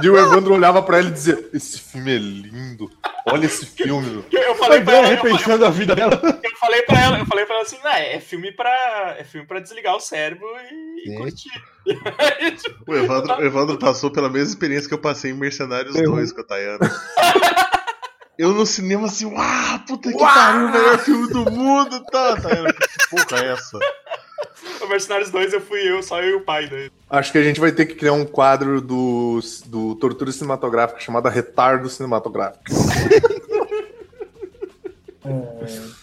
E 0.02 0.08
o 0.08 0.16
Evandro 0.18 0.54
olhava 0.54 0.82
pra 0.82 0.98
ele 0.98 1.08
e 1.08 1.12
dizia: 1.12 1.48
Esse 1.52 1.80
filme 1.80 2.14
é 2.14 2.18
lindo. 2.18 2.90
Olha 3.26 3.46
esse 3.46 3.66
filme. 3.66 4.24
Eu, 4.30 4.40
eu 4.40 4.54
falei 4.54 4.80
pra 4.80 4.94
ela, 4.96 5.10
eu, 5.10 5.16
falei- 5.18 5.32
repensando 5.32 5.66
a 5.66 5.70
vida 5.70 5.94
dela. 5.94 6.20
eu 6.42 6.56
falei 6.56 6.82
pra 6.82 7.00
ela, 7.00 7.18
eu 7.18 7.26
falei 7.26 7.44
pra 7.44 7.56
ela 7.56 7.64
assim, 7.64 7.78
ah, 7.84 7.98
é 7.98 8.20
filme 8.20 8.52
pra. 8.52 9.16
É 9.18 9.24
filme 9.24 9.46
pra 9.46 9.60
desligar 9.60 9.96
o 9.96 10.00
cérebro 10.00 10.46
e, 10.70 11.10
e 11.12 11.16
curtir. 11.16 11.50
O 12.86 12.94
Evandro, 12.94 13.34
o 13.36 13.44
Evandro 13.44 13.76
passou 13.80 14.10
pela 14.10 14.28
mesma 14.30 14.48
experiência 14.50 14.88
que 14.88 14.94
eu 14.94 14.98
passei 15.00 15.30
em 15.30 15.34
Mercenários 15.34 15.94
Eu. 15.96 16.12
2 16.12 16.32
com 16.32 16.40
a 16.40 16.44
Tayana. 16.44 16.90
Eu 18.38 18.52
no 18.52 18.64
cinema 18.64 19.06
assim, 19.06 19.26
uau, 19.26 19.78
puta 19.86 20.10
que 20.12 20.16
Uau! 20.16 20.32
pariu, 20.32 20.68
o 20.68 20.70
melhor 20.72 20.98
filme 21.00 21.28
do 21.28 21.50
mundo, 21.50 22.04
tá? 22.04 22.36
Tayana, 22.40 22.72
que 22.72 22.86
porra 23.10 23.42
é 23.44 23.52
essa? 23.52 23.78
O 24.82 24.88
Mercenários 24.88 25.30
2 25.30 25.52
eu 25.52 25.60
fui 25.60 25.80
eu, 25.80 26.02
só 26.02 26.20
eu 26.22 26.30
e 26.30 26.34
o 26.34 26.40
pai 26.40 26.68
daí. 26.68 26.90
Acho 27.10 27.32
que 27.32 27.38
a 27.38 27.42
gente 27.42 27.60
vai 27.60 27.72
ter 27.72 27.86
que 27.86 27.94
criar 27.94 28.12
um 28.12 28.24
quadro 28.24 28.80
do, 28.80 29.40
do 29.66 29.94
Tortura 29.96 30.30
Cinematográfica 30.32 31.00
chamado 31.00 31.28
Retardo 31.28 31.88
Cinematográfico. 31.88 32.64
Ah, 35.24 35.28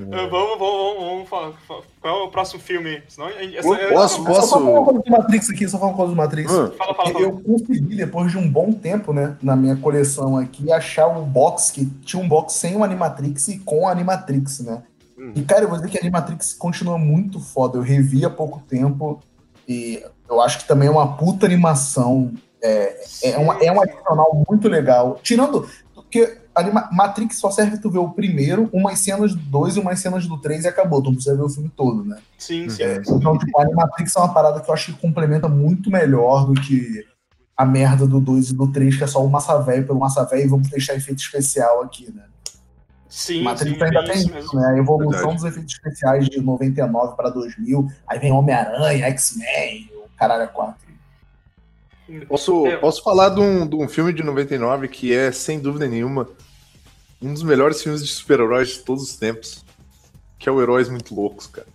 Vamos, 0.00 0.30
vamos, 0.30 0.58
vamos, 0.60 0.96
vamos 1.04 1.28
falar. 1.28 1.52
fa- 1.66 1.82
Qual 2.00 2.20
é 2.20 2.22
o 2.22 2.30
próximo 2.30 2.60
filme? 2.60 3.02
Senão, 3.08 3.28
essa- 3.30 3.88
Posso, 3.88 4.22
Só 4.22 4.24
falar 4.24 4.62
uma 4.70 4.84
posso. 4.84 4.84
coisa 4.84 5.02
do 5.02 5.10
Matrix 5.10 5.50
aqui, 5.50 5.68
só 5.68 5.76
falar 5.76 5.90
uma 5.90 5.96
coisa 5.96 6.12
do 6.12 6.16
Matrix. 6.16 6.52
Hum. 6.52 6.70
Fala, 6.78 6.94
fala, 6.94 7.12
fala. 7.12 7.24
Eu 7.24 7.32
consegui, 7.40 7.96
depois 7.96 8.30
de 8.30 8.38
um 8.38 8.48
bom 8.48 8.72
tempo, 8.72 9.12
né, 9.12 9.36
na 9.42 9.56
minha 9.56 9.74
coleção 9.74 10.36
aqui, 10.36 10.70
achar 10.70 11.08
um 11.08 11.24
box 11.24 11.72
que 11.72 11.84
tinha 12.04 12.22
um 12.22 12.28
box 12.28 12.52
sem 12.54 12.76
o 12.76 12.84
Animatrix 12.84 13.48
e 13.48 13.58
com 13.58 13.80
o 13.82 13.88
Animatrix, 13.88 14.60
né? 14.60 14.84
E, 15.34 15.42
cara, 15.42 15.64
eu 15.64 15.68
vou 15.68 15.78
dizer 15.78 15.90
que 15.90 15.98
a 15.98 16.00
Animatrix 16.00 16.54
continua 16.54 16.98
muito 16.98 17.40
foda. 17.40 17.76
Eu 17.76 17.82
revi 17.82 18.24
há 18.24 18.30
pouco 18.30 18.60
tempo 18.68 19.20
e 19.68 20.02
eu 20.28 20.40
acho 20.40 20.58
que 20.58 20.68
também 20.68 20.88
é 20.88 20.90
uma 20.90 21.16
puta 21.16 21.46
animação. 21.46 22.32
É, 22.62 23.04
é, 23.22 23.38
uma, 23.38 23.62
é 23.62 23.70
um 23.70 23.80
adicional 23.80 24.44
muito 24.48 24.68
legal. 24.68 25.18
Tirando. 25.22 25.68
Porque 25.94 26.38
Anima 26.54 26.88
Matrix 26.92 27.38
só 27.38 27.50
serve 27.50 27.78
tu 27.78 27.90
ver 27.90 27.98
o 27.98 28.10
primeiro, 28.10 28.68
umas 28.72 28.98
cenas 28.98 29.34
do 29.34 29.42
2 29.42 29.76
e 29.76 29.80
umas 29.80 30.00
cenas 30.00 30.26
do 30.26 30.38
3 30.38 30.64
e 30.64 30.68
acabou. 30.68 31.00
Tu 31.00 31.06
não 31.06 31.14
precisa 31.14 31.36
ver 31.36 31.42
o 31.42 31.48
filme 31.48 31.70
todo, 31.76 32.04
né? 32.04 32.18
Sim, 32.36 32.68
sim. 32.68 32.82
É, 32.82 33.00
então, 33.06 33.38
tipo, 33.38 33.58
a 33.58 33.62
Animatrix 33.62 34.16
é 34.16 34.18
uma 34.18 34.32
parada 34.32 34.60
que 34.60 34.68
eu 34.68 34.74
acho 34.74 34.92
que 34.92 35.00
complementa 35.00 35.48
muito 35.48 35.90
melhor 35.90 36.46
do 36.46 36.54
que 36.60 37.04
a 37.56 37.64
merda 37.64 38.06
do 38.06 38.20
2 38.20 38.50
e 38.50 38.54
do 38.54 38.72
3, 38.72 38.96
que 38.96 39.04
é 39.04 39.06
só 39.06 39.24
o 39.24 39.28
massa 39.28 39.58
velho 39.58 39.86
pelo 39.86 39.98
massa 39.98 40.24
velho 40.24 40.44
e 40.44 40.48
vamos 40.48 40.68
deixar 40.68 40.94
efeito 40.94 41.20
especial 41.20 41.82
aqui, 41.82 42.10
né? 42.12 42.24
Sim, 43.08 43.42
Matrix 43.42 43.76
sim, 43.76 43.84
ainda 43.84 44.04
tem 44.04 44.16
isso 44.16 44.32
mesmo. 44.32 44.60
né? 44.60 44.66
A 44.68 44.78
evolução 44.78 45.12
Verdade. 45.12 45.36
dos 45.36 45.44
efeitos 45.44 45.74
especiais 45.74 46.28
de 46.28 46.40
99 46.40 47.16
para 47.16 47.30
2000, 47.30 47.90
aí 48.06 48.18
vem 48.18 48.32
Homem-Aranha, 48.32 49.06
X-Men, 49.06 49.90
o 49.94 50.08
caralho 50.16 50.42
é 50.42 50.46
4. 50.46 50.88
Posso, 52.26 52.64
posso 52.80 53.02
falar 53.02 53.30
de 53.30 53.40
um, 53.40 53.66
de 53.66 53.76
um 53.76 53.86
filme 53.88 54.12
de 54.12 54.22
99 54.22 54.88
que 54.88 55.14
é, 55.14 55.30
sem 55.30 55.60
dúvida 55.60 55.86
nenhuma, 55.86 56.28
um 57.20 57.32
dos 57.32 57.42
melhores 57.42 57.82
filmes 57.82 58.02
de 58.02 58.08
super-heróis 58.08 58.68
de 58.68 58.78
todos 58.80 59.02
os 59.02 59.16
tempos. 59.16 59.64
Que 60.38 60.48
é 60.48 60.52
o 60.52 60.62
Heróis 60.62 60.88
Muito 60.88 61.14
Loucos, 61.14 61.48
cara. 61.48 61.66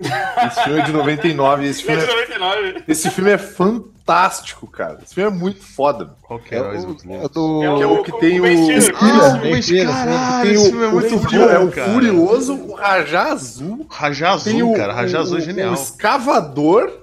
Esse 0.00 0.64
filme 0.64 0.80
é 0.80 0.84
de 0.84 0.92
99 0.92 1.64
e 1.64 1.68
esse 1.68 1.82
filme 1.84 2.02
é, 2.02 2.06
99. 2.06 2.84
esse 2.88 3.10
filme 3.10 3.30
é 3.30 3.38
fantástico, 3.38 4.66
cara. 4.66 4.98
Esse 5.04 5.14
filme 5.14 5.30
é 5.30 5.34
muito 5.40 5.62
foda. 5.62 6.14
Qual 6.22 6.38
que 6.40 6.54
É 6.54 6.58
é, 6.58 6.62
o, 6.62 6.64
o, 6.64 6.96
é 7.12 7.24
o 7.24 7.28
do. 7.28 7.62
é 7.62 7.86
o 7.86 8.02
que 8.02 8.12
tem 8.18 8.40
o- 8.40 8.42
Ben 8.42 8.80
Stiller. 8.80 9.88
Ah, 9.90 10.40
Tem 10.42 10.52
esse 10.52 10.66
o, 10.68 10.70
filme 10.70 10.84
é 10.84 10.88
o 10.88 10.92
muito 10.92 11.18
Fúrio- 11.18 11.40
bom, 11.40 11.50
é 11.50 11.58
o 11.58 11.70
cara. 11.70 11.92
Furioso, 11.92 12.54
o 12.54 12.74
Rajá 12.74 13.22
Azul. 13.32 13.86
Rajá 13.90 14.30
Azul, 14.32 14.72
o, 14.72 14.76
cara, 14.76 14.92
Rajá 14.92 15.20
Azul 15.20 15.36
é 15.36 15.40
o- 15.40 15.44
genial. 15.44 15.70
O 15.70 15.74
Escavador, 15.74 17.02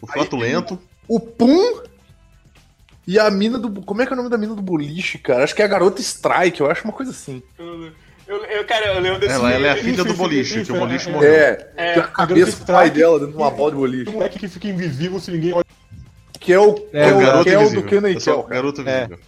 O 0.00 0.06
Flatulento. 0.06 0.78
o 1.06 1.20
Pum 1.20 1.82
e 3.06 3.18
a 3.18 3.30
mina 3.30 3.58
do. 3.58 3.82
Como 3.82 4.00
é 4.02 4.06
que 4.06 4.12
é 4.12 4.14
o 4.14 4.16
nome 4.16 4.28
da 4.30 4.38
mina 4.38 4.54
do 4.54 4.62
boliche, 4.62 5.18
cara? 5.18 5.44
Acho 5.44 5.54
que 5.54 5.62
é 5.62 5.64
a 5.64 5.68
Garota 5.68 6.00
Strike, 6.00 6.60
eu 6.60 6.70
acho 6.70 6.84
uma 6.84 6.92
coisa 6.92 7.10
assim. 7.10 7.42
Eu, 7.58 7.90
eu, 8.36 8.64
cara, 8.64 8.86
eu 8.94 9.00
lembro 9.00 9.18
desse 9.18 9.34
Ela, 9.34 9.52
ela 9.52 9.66
é 9.66 9.70
a 9.70 9.76
filha 9.76 10.04
do 10.04 10.14
boliche, 10.14 10.60
isso, 10.60 10.72
que 10.72 10.76
o 10.76 10.80
boliche 10.80 11.08
é, 11.08 11.12
morreu. 11.12 11.32
É, 11.32 11.70
É, 11.76 11.92
que 11.94 12.00
a 12.00 12.08
cabeça 12.08 12.56
do 12.58 12.66
pai 12.72 12.90
dela 12.90 13.18
dentro 13.18 13.32
de 13.32 13.38
uma 13.38 13.50
bola 13.50 13.70
de 13.70 13.76
boliche. 13.76 14.10
Um 14.10 14.12
moleque 14.14 14.38
que 14.38 14.48
fica 14.48 14.68
invisível 14.68 15.18
se 15.18 15.30
ninguém 15.30 15.52
olha. 15.52 15.66
Que 16.38 16.52
é 16.52 16.58
o, 16.58 16.88
É, 16.92 17.08
é, 17.08 17.12
o 17.12 17.16
o, 17.16 17.20
garoto 17.20 17.44
que 17.44 17.50
é 17.50 17.58
o 17.58 17.70
do 17.70 17.82
Kenan 17.82 18.10
Eu 18.10 18.20
sou 18.20 18.42
Kel, 18.42 18.48
garoto 18.48 18.80
É. 18.88 19.04
invisível. 19.04 19.18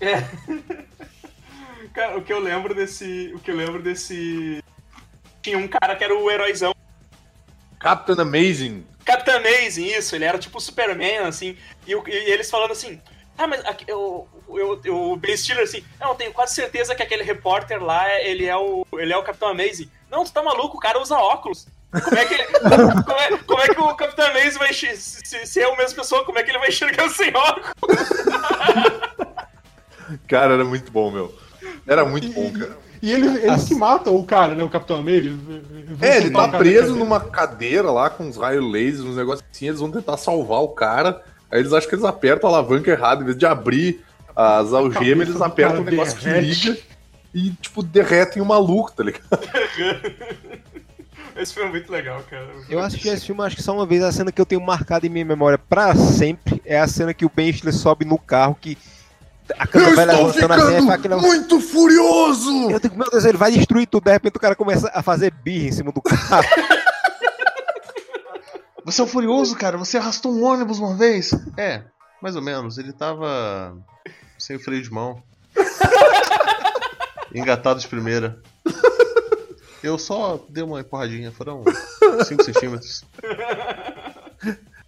É. 0.00 0.24
Cara, 1.92 2.18
o 2.18 2.22
que 2.22 2.32
eu 2.32 2.38
lembro 2.40 2.74
desse. 2.74 3.32
O 3.34 3.38
que 3.38 3.50
eu 3.50 3.56
lembro 3.56 3.82
desse. 3.82 4.62
Tinha 5.40 5.56
um 5.56 5.66
cara 5.66 5.96
que 5.96 6.04
era 6.04 6.14
o 6.14 6.30
heróizão. 6.30 6.74
Captain 7.80 8.20
Amazing. 8.20 8.84
Capitão 9.04 9.36
Amazing, 9.36 9.86
isso, 9.86 10.16
ele 10.16 10.24
era 10.24 10.36
tipo 10.36 10.58
o 10.58 10.60
Superman, 10.60 11.18
assim. 11.18 11.56
E, 11.86 11.92
e 11.92 12.30
eles 12.30 12.50
falando 12.50 12.72
assim. 12.72 13.00
Ah, 13.38 13.46
mas 13.46 13.64
aqui, 13.64 13.84
eu, 13.86 14.28
eu, 14.48 14.80
eu, 14.84 15.12
o 15.12 15.16
Ben 15.16 15.36
Stiller 15.36 15.64
assim, 15.64 15.84
não, 16.00 16.10
eu 16.10 16.14
tenho 16.14 16.32
quase 16.32 16.54
certeza 16.54 16.94
que 16.94 17.02
aquele 17.02 17.22
repórter 17.22 17.82
lá, 17.82 18.08
ele 18.20 18.46
é 18.46 18.56
o, 18.56 18.86
ele 18.94 19.12
é 19.12 19.16
o 19.16 19.22
Capitão 19.22 19.48
Amazing. 19.48 19.90
Não, 20.10 20.24
tu 20.24 20.32
tá 20.32 20.42
maluco, 20.42 20.76
o 20.76 20.80
cara 20.80 21.00
usa 21.00 21.16
óculos. 21.16 21.66
Como 21.90 22.18
é 22.18 22.24
que 22.24 22.34
ele, 22.34 22.44
como, 23.04 23.20
é, 23.20 23.38
como 23.38 23.60
é 23.60 23.68
que 23.68 23.80
o 23.80 23.94
Capitão 23.94 24.26
Amazing 24.26 24.58
vai 24.58 24.72
se, 24.72 24.96
se, 24.96 25.46
se 25.46 25.60
é 25.60 25.72
a 25.72 25.76
mesma 25.76 25.96
pessoa, 25.96 26.24
como 26.24 26.38
é 26.38 26.42
que 26.42 26.50
ele 26.50 26.58
vai 26.58 26.68
enxergar 26.68 27.08
sem 27.10 27.34
óculos? 27.34 27.70
Cara, 30.28 30.54
era 30.54 30.64
muito 30.64 30.92
bom, 30.92 31.10
meu. 31.10 31.34
Era 31.86 32.04
muito 32.04 32.32
bom, 32.32 32.52
cara. 32.52 32.78
E 33.02 33.12
eles, 33.12 33.42
eles 33.42 33.64
que 33.64 33.74
matam 33.74 34.16
o 34.16 34.24
cara, 34.24 34.54
né? 34.54 34.64
O 34.64 34.68
Capitão 34.68 34.98
América. 34.98 35.34
Vão 35.36 36.08
É, 36.08 36.18
ele 36.18 36.30
tá 36.30 36.44
o 36.44 36.50
preso 36.52 36.94
numa 36.94 37.20
cadeira 37.20 37.90
lá 37.90 38.08
com 38.08 38.24
uns 38.24 38.36
raios 38.36 38.64
lasers, 38.64 39.00
uns 39.00 39.16
negócios 39.16 39.44
assim, 39.50 39.68
eles 39.68 39.80
vão 39.80 39.90
tentar 39.90 40.16
salvar 40.16 40.62
o 40.62 40.68
cara. 40.68 41.22
Aí 41.50 41.60
eles 41.60 41.72
acham 41.72 41.88
que 41.88 41.94
eles 41.94 42.04
apertam 42.04 42.48
a 42.48 42.52
alavanca 42.52 42.90
errada, 42.90 43.22
em 43.22 43.26
vez 43.26 43.36
de 43.36 43.46
abrir 43.46 44.04
as 44.36 44.72
algemas, 44.74 45.28
eles 45.28 45.40
apertam 45.40 45.80
o 45.80 45.84
cara 45.84 45.90
negócio 45.90 46.18
que 46.18 46.24
derrete. 46.24 46.68
liga 46.68 46.78
e, 47.34 47.50
tipo, 47.50 47.82
derretem 47.82 48.42
o 48.42 48.46
maluco, 48.46 48.92
tá 48.92 49.02
ligado? 49.02 49.26
Esse 51.36 51.52
foi 51.52 51.68
muito 51.68 51.90
legal, 51.90 52.22
cara. 52.30 52.48
Eu 52.68 52.78
assisti 52.80 53.08
esse 53.08 53.26
filme, 53.26 53.42
acho 53.42 53.56
que 53.56 53.62
só 53.62 53.74
uma 53.74 53.84
vez, 53.84 54.02
a 54.02 54.12
cena 54.12 54.32
que 54.32 54.40
eu 54.40 54.46
tenho 54.46 54.60
marcada 54.60 55.06
em 55.06 55.10
minha 55.10 55.24
memória 55.24 55.58
pra 55.58 55.94
sempre 55.94 56.62
é 56.64 56.78
a 56.78 56.86
cena 56.88 57.12
que 57.12 57.26
o 57.26 57.30
Ben 57.34 57.52
Stiller 57.52 57.74
sobe 57.74 58.04
no 58.04 58.18
carro, 58.18 58.56
que 58.58 58.78
a 59.58 59.66
câmera 59.66 59.94
vai 59.94 60.06
levantando 60.06 60.52
aí 60.52 60.86
faz 60.86 60.90
aquele... 60.90 61.16
muito 61.16 61.60
furioso! 61.60 62.70
Eu 62.70 62.80
digo, 62.80 62.96
meu 62.96 63.10
Deus, 63.10 63.24
ele 63.24 63.36
vai 63.36 63.52
destruir 63.52 63.86
tudo, 63.86 64.04
de 64.04 64.12
repente 64.12 64.36
o 64.36 64.40
cara 64.40 64.56
começa 64.56 64.90
a 64.94 65.02
fazer 65.02 65.30
birra 65.30 65.68
em 65.68 65.72
cima 65.72 65.92
do 65.92 66.00
carro. 66.00 66.48
Você 68.84 69.00
é 69.00 69.04
um 69.04 69.08
furioso, 69.08 69.56
cara. 69.56 69.76
Você 69.76 69.98
arrastou 69.98 70.32
um 70.32 70.44
ônibus 70.44 70.78
uma 70.78 70.94
vez. 70.94 71.32
É, 71.56 71.82
mais 72.22 72.36
ou 72.36 72.40
menos. 72.40 72.78
Ele 72.78 72.92
tava 72.92 73.76
sem 74.38 74.56
o 74.56 74.60
freio 74.60 74.82
de 74.82 74.92
mão. 74.92 75.22
Engatado 77.34 77.80
de 77.80 77.88
primeira. 77.88 78.38
Eu 79.82 79.98
só 79.98 80.42
dei 80.48 80.62
uma 80.64 80.80
empurradinha. 80.80 81.30
Foram 81.30 81.62
5 82.24 82.42
centímetros. 82.44 83.04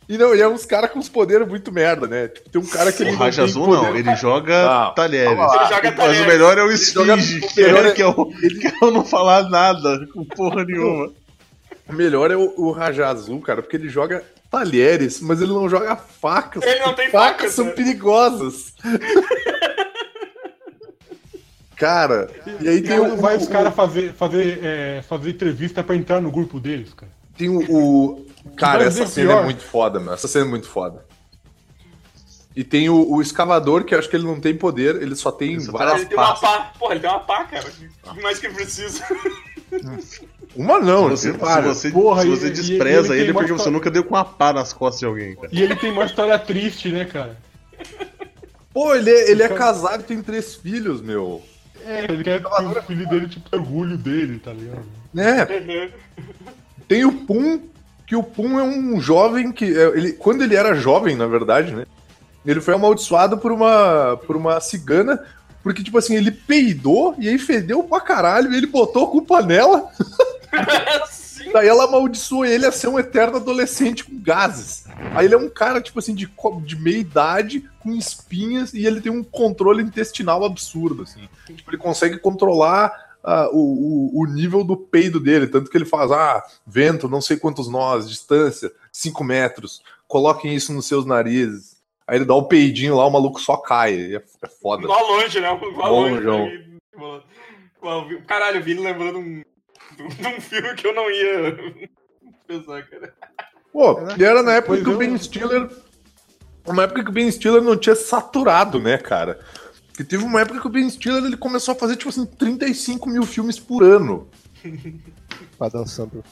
E 0.09 0.17
não, 0.17 0.35
e 0.35 0.41
é 0.41 0.49
uns 0.49 0.65
caras 0.65 0.91
com 0.91 0.99
uns 0.99 1.09
poderes 1.09 1.47
muito 1.47 1.71
merda, 1.71 2.07
né? 2.07 2.29
Tipo, 2.29 2.49
tem 2.51 2.63
um 2.63 2.67
cara 2.67 2.91
que 2.91 3.03
ele 3.03 3.11
O 3.11 3.13
não 3.13 3.19
Raja 3.21 3.43
Azul 3.45 3.67
poder- 3.67 3.83
não. 3.83 3.97
Ele 3.97 4.17
joga 4.17 4.65
Não, 4.65 4.95
talheres. 4.95 5.31
Ele 5.31 5.39
joga 5.69 5.83
Mas 5.83 5.95
talheres. 5.97 6.21
o 6.23 6.27
melhor 6.27 6.59
é 6.59 6.63
o 6.63 6.71
joga- 6.77 7.17
Sfinge, 7.19 7.39
o 7.45 7.49
que, 7.49 7.63
melhor 7.63 7.85
é, 7.85 7.89
é- 7.89 7.93
que, 7.93 8.03
é 8.03 8.07
o, 8.07 8.25
que 8.27 8.67
é 8.67 8.85
o 8.85 8.91
não 8.91 9.05
falar 9.05 9.51
nada, 9.51 10.07
com 10.15 10.25
porra 10.25 10.65
nenhuma. 10.65 11.13
O 11.87 11.93
melhor 11.93 12.31
é 12.31 12.37
o, 12.37 12.55
o 12.57 12.71
Raja 12.73 13.07
Azul, 13.07 13.41
cara, 13.43 13.61
porque 13.61 13.77
ele 13.77 13.89
joga 13.91 14.25
talheres, 14.51 15.21
mas 15.21 15.41
ele 15.43 15.53
não 15.53 15.69
joga 15.69 15.97
facas. 15.97 16.63
Ele 16.63 16.81
não 16.81 16.95
tem 16.95 17.11
facas. 17.11 17.31
facas, 17.37 17.53
são 17.55 17.67
né? 17.67 17.71
perigosas. 17.73 18.75
cara, 21.77 22.29
e 22.61 22.69
aí 22.69 22.81
tem 22.83 22.99
Cara, 22.99 23.15
o, 23.15 23.17
vai 23.17 23.37
os 23.37 23.47
caras 23.47 23.75
fazer, 23.75 24.13
fazer, 24.15 24.61
é, 24.65 25.03
fazer 25.03 25.31
entrevista 25.31 25.83
pra 25.85 25.95
entrar 25.95 26.21
no 26.21 26.31
grupo 26.31 26.59
deles, 26.59 26.93
cara. 26.95 27.13
Tem 27.37 27.49
o. 27.49 27.61
o- 27.71 28.27
Cara, 28.57 28.85
essa 28.85 29.07
cena 29.07 29.29
pior. 29.33 29.43
é 29.43 29.45
muito 29.45 29.63
foda, 29.63 30.01
meu. 30.01 30.13
Essa 30.13 30.27
cena 30.27 30.47
é 30.47 30.49
muito 30.49 30.69
foda. 30.69 31.07
E 32.57 32.65
tem 32.65 32.89
o, 32.89 33.09
o 33.13 33.23
escavador, 33.23 33.85
que 33.85 33.95
eu 33.95 33.99
acho 33.99 34.09
que 34.09 34.17
ele 34.17 34.25
não 34.27 34.41
tem 34.41 34.57
poder, 34.57 35.01
ele 35.01 35.15
só 35.15 35.31
tem 35.31 35.53
Ele 35.53 35.61
só 35.61 35.73
Cara, 35.73 35.85
várias 35.91 36.01
ele 36.01 36.09
tem 36.11 36.19
uma 36.19 36.35
pá. 36.35 36.73
Porra, 36.77 36.95
ele 36.95 37.01
tem 37.01 37.11
uma 37.11 37.21
pá, 37.21 37.45
cara. 37.45 37.65
O 38.07 38.15
que 38.15 38.23
mais 38.23 38.39
que 38.41 38.47
ele 38.47 38.55
precisa? 38.55 39.05
Uma 40.57 40.81
não, 40.81 41.05
Se 41.05 41.11
você, 41.11 41.29
ele 41.31 41.39
para. 41.39 41.63
se 41.63 41.69
você, 41.69 41.91
Porra, 41.91 42.23
se 42.23 42.29
e- 42.29 42.31
você 42.31 42.47
e- 42.47 42.49
e 42.49 42.53
despreza 42.53 43.13
ele 43.13 43.17
ele, 43.23 43.25
tem 43.27 43.35
porque 43.35 43.51
mais 43.53 43.63
você 43.63 43.71
nunca 43.71 43.91
deu 43.91 44.03
com 44.05 44.15
uma 44.15 44.25
pá 44.25 44.53
nas 44.53 44.73
costas 44.73 45.01
de 45.01 45.07
alguém, 45.07 45.35
cara. 45.37 45.49
E 45.53 45.63
ele 45.63 45.77
tem 45.77 45.91
uma 45.93 46.05
história 46.05 46.39
triste, 46.39 46.89
né, 46.91 47.05
cara? 47.05 47.37
Pô, 48.73 48.95
ele, 48.95 49.11
é- 49.11 49.31
ele 49.31 49.43
é 49.43 49.49
casado 49.49 50.01
e 50.01 50.05
tem 50.05 50.23
três 50.23 50.55
filhos, 50.55 51.01
meu. 51.01 51.43
É, 51.85 52.05
ele 52.05 52.23
quer 52.25 52.41
que 52.43 52.47
o 52.47 52.83
filho 52.83 53.09
dele, 53.09 53.29
tipo, 53.29 53.49
orgulho 53.57 53.97
dele, 53.97 54.39
tá 54.39 54.53
ligado? 54.53 54.83
Né? 55.13 55.47
Tem 56.87 57.05
o 57.05 57.13
Pum, 57.13 57.61
que 58.07 58.15
o 58.17 58.23
Pum 58.23 58.59
é 58.59 58.63
um 58.63 59.01
jovem 59.01 59.53
que. 59.53 59.65
é, 59.65 59.85
Ele, 59.97 60.13
quando 60.13 60.43
ele 60.43 60.55
era 60.57 60.75
jovem, 60.75 61.17
na 61.17 61.27
verdade, 61.27 61.75
né? 61.75 61.87
Ele 62.47 62.61
foi 62.61 62.75
amaldiçoado 62.75 63.37
por 63.39 63.53
uma, 63.53 64.19
por 64.27 64.37
uma 64.37 64.61
cigana, 64.61 65.23
porque, 65.63 65.83
tipo 65.83 65.99
assim, 65.99 66.17
ele 66.17 66.31
peidou 66.31 67.15
e 67.19 67.29
aí 67.29 67.39
fedeu 67.39 67.83
pra 67.83 68.01
caralho, 68.01 68.53
e 68.53 68.57
ele 68.57 68.67
botou 68.67 69.05
a 69.05 69.11
culpa 69.11 69.43
nela, 69.43 69.91
daí 71.53 71.69
ela 71.69 71.85
amaldiçoou 71.85 72.45
ele 72.45 72.67
a 72.67 72.73
ser 72.73 72.89
um 72.89 72.99
eterno 72.99 73.37
adolescente 73.37 74.05
com 74.05 74.19
gases. 74.21 74.85
Aí 75.15 75.27
ele 75.27 75.35
é 75.35 75.39
um 75.39 75.49
cara, 75.49 75.81
tipo 75.81 75.99
assim, 75.99 76.15
de, 76.15 76.31
de 76.65 76.77
meia 76.77 76.99
idade, 76.99 77.69
com 77.81 77.95
espinhas, 77.95 78.75
e 78.75 78.87
ele 78.87 79.01
tem 79.01 79.13
um 79.13 79.25
controle 79.25 79.83
intestinal 79.83 80.45
absurdo, 80.45 81.03
assim. 81.03 81.29
Tipo, 81.47 81.71
ele 81.71 81.79
consegue 81.79 82.19
controlar 82.19 82.93
ah, 83.23 83.49
o, 83.53 83.59
o, 84.19 84.23
o 84.23 84.27
nível 84.27 84.65
do 84.65 84.77
peido 84.77 85.21
dele, 85.21 85.47
tanto 85.47 85.71
que 85.71 85.77
ele 85.77 85.85
faz, 85.85 86.11
ah, 86.11 86.43
vento, 86.67 87.09
não 87.09 87.21
sei 87.21 87.37
quantos 87.37 87.69
nós, 87.69 88.09
distância, 88.09 88.73
5 88.93 89.23
metros, 89.25 89.83
coloquem 90.07 90.55
isso 90.55 90.73
nos 90.73 90.87
seus 90.87 91.05
narizes. 91.05 91.78
Aí 92.09 92.17
ele 92.17 92.25
dá 92.25 92.35
o 92.35 92.45
peidinho 92.45 92.97
lá, 92.97 93.07
o 93.07 93.11
maluco 93.11 93.39
só 93.39 93.59
cai. 93.59 94.15
É, 94.15 94.17
é 94.17 94.49
foda. 94.49 94.89
Lá 94.89 94.99
longe, 95.03 95.39
né? 95.39 95.51
Lá 95.77 95.89
longe. 95.91 96.25
Longeão. 96.25 96.47
né? 96.47 98.23
Caralho, 98.27 98.61
o 98.61 98.65
Vini 98.65 98.81
lembrando 98.81 99.19
um, 99.19 99.45
de 99.95 100.27
um 100.27 100.41
filme 100.41 100.75
que 100.75 100.87
eu 100.87 100.95
não 100.95 101.11
ia 101.11 101.89
pensar, 102.49 102.83
cara. 102.89 103.15
Pô, 103.71 103.99
e 104.19 104.25
era 104.25 104.43
na 104.43 104.55
época 104.55 104.73
Pois 104.73 104.83
que 104.83 104.89
o 104.89 104.97
Ben 104.97 105.19
Stiller. 105.19 105.69
Uma 106.67 106.85
época 106.85 107.05
que 107.05 107.11
o 107.11 107.13
Ben 107.13 107.31
Stiller 107.31 107.61
não 107.61 107.77
tinha 107.77 107.95
saturado, 107.95 108.81
né, 108.81 108.97
cara? 108.97 109.39
Que 109.95 110.03
teve 110.03 110.25
uma 110.25 110.41
época 110.41 110.61
que 110.61 110.67
o 110.67 110.71
Ben 110.71 110.89
Stiller 110.89 111.23
ele 111.23 111.37
começou 111.37 111.73
a 111.73 111.79
fazer, 111.79 111.97
tipo 111.97 112.09
assim, 112.09 112.25
35 112.25 113.07
mil 113.07 113.25
filmes 113.25 113.59
por 113.59 113.83
ano. 113.83 114.29
Padrão 115.59 115.87
Santo. 115.87 116.25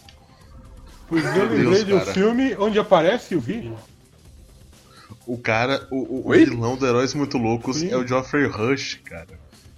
Pois 1.06 1.22
eu 1.36 1.48
lembrei 1.48 1.84
de 1.84 1.92
um 1.92 2.00
filme 2.00 2.56
onde 2.58 2.78
aparece 2.78 3.34
o 3.36 3.40
vídeo. 3.40 3.76
O 5.26 5.36
cara, 5.38 5.86
o, 5.90 6.28
o- 6.28 6.32
vilão 6.32 6.76
do 6.76 6.86
Heróis 6.86 7.12
Muito 7.14 7.36
Loucos 7.38 7.78
Sim. 7.78 7.90
é 7.90 7.96
o 7.96 8.06
Geoffrey 8.06 8.46
Rush, 8.46 9.00
cara. 9.04 9.26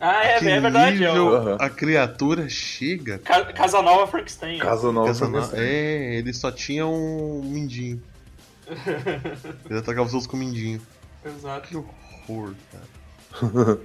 Ah, 0.01 0.25
é, 0.25 0.39
Que 0.39 0.49
é 0.49 0.61
verdade. 0.61 1.05
É 1.05 1.09
nível 1.09 1.35
Aham. 1.35 1.57
a 1.59 1.69
criatura 1.71 2.49
chega. 2.49 3.19
Ca- 3.19 3.53
Casanova 3.53 4.07
Frankenstein. 4.07 4.59
Casa 4.59 4.93
Nova. 4.93 5.11
Essa 5.11 5.25
na- 5.27 5.43
Frankenstein. 5.43 5.61
É, 5.67 6.15
ele 6.17 6.33
só 6.33 6.51
tinha 6.53 6.87
um 6.87 7.43
mindinho. 7.43 8.01
Ele 9.69 9.79
atacava 9.79 10.07
os 10.07 10.13
outros 10.13 10.27
com 10.31 10.37
mindinho. 10.37 10.81
Exato. 11.25 11.69
Que 11.69 11.77
horror, 11.77 12.53
cara. 12.71 13.79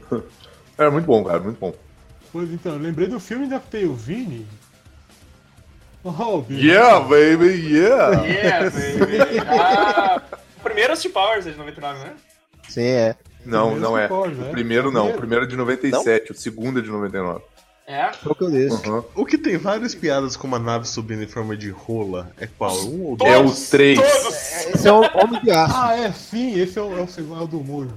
Era 0.78 0.92
muito 0.92 1.06
bom, 1.06 1.24
cara, 1.24 1.40
muito 1.40 1.58
bom. 1.58 1.74
Pois 2.34 2.52
então, 2.52 2.74
eu 2.74 2.80
lembrei 2.80 3.08
do 3.08 3.20
filme 3.20 3.48
da 3.48 3.60
tem 3.60 3.86
o 3.86 3.94
Vini. 3.96 4.46
Oh, 6.04 6.42
Vini. 6.42 6.66
Yeah, 6.68 7.00
baby, 7.00 7.76
yeah! 7.76 8.22
Yeah, 8.26 8.70
baby. 8.70 9.40
Ah, 9.48 10.22
primeiro 10.64 10.92
Austin 10.94 11.10
Powers 11.10 11.46
é 11.48 11.52
de 11.52 11.58
99, 11.58 12.00
né? 12.00 12.14
Sim, 12.70 12.84
é. 12.86 13.16
Não, 13.46 13.76
não 13.76 13.98
é. 13.98 14.08
Bowl, 14.08 14.28
né? 14.30 14.48
O 14.48 14.52
primeiro 14.52 14.92
não, 14.92 15.10
o 15.10 15.14
Primeiro. 15.14 15.44
é 15.44 15.48
de 15.48 15.56
97, 15.58 16.32
o 16.32 16.36
segundo 16.36 16.80
é 16.80 16.82
de 16.82 16.90
99. 16.90 17.42
É. 17.86 18.10
Qual 18.24 18.34
que 18.34 18.44
eu 18.46 18.50
disse? 18.50 18.90
Uhum. 18.90 19.04
O 19.14 19.26
que 19.26 19.38
tem 19.38 19.58
várias 19.58 19.94
piadas 19.94 20.38
com 20.38 20.48
uma 20.48 20.58
nave 20.58 20.88
subindo 20.88 21.22
em 21.22 21.28
forma 21.28 21.58
de 21.58 21.70
rola 21.70 22.32
é 22.40 22.48
qual? 22.48 22.74
Um 22.86 23.04
ou 23.08 23.18
É 23.22 23.36
dois? 23.44 23.68
o 23.68 23.72
3. 23.72 24.00
Todos! 24.00 24.34
Esse 24.74 24.88
é 24.88 24.92
o 24.94 25.02
Homem 25.02 25.42
de 25.44 25.52
Aço. 25.52 25.74
Ah, 25.78 25.98
é, 25.98 26.12
sim, 26.14 26.58
esse 26.58 26.80
é 26.80 26.82
o, 26.82 26.98
é 26.98 27.02
o 27.42 27.48
do 27.48 27.60
Moro. 27.60 27.94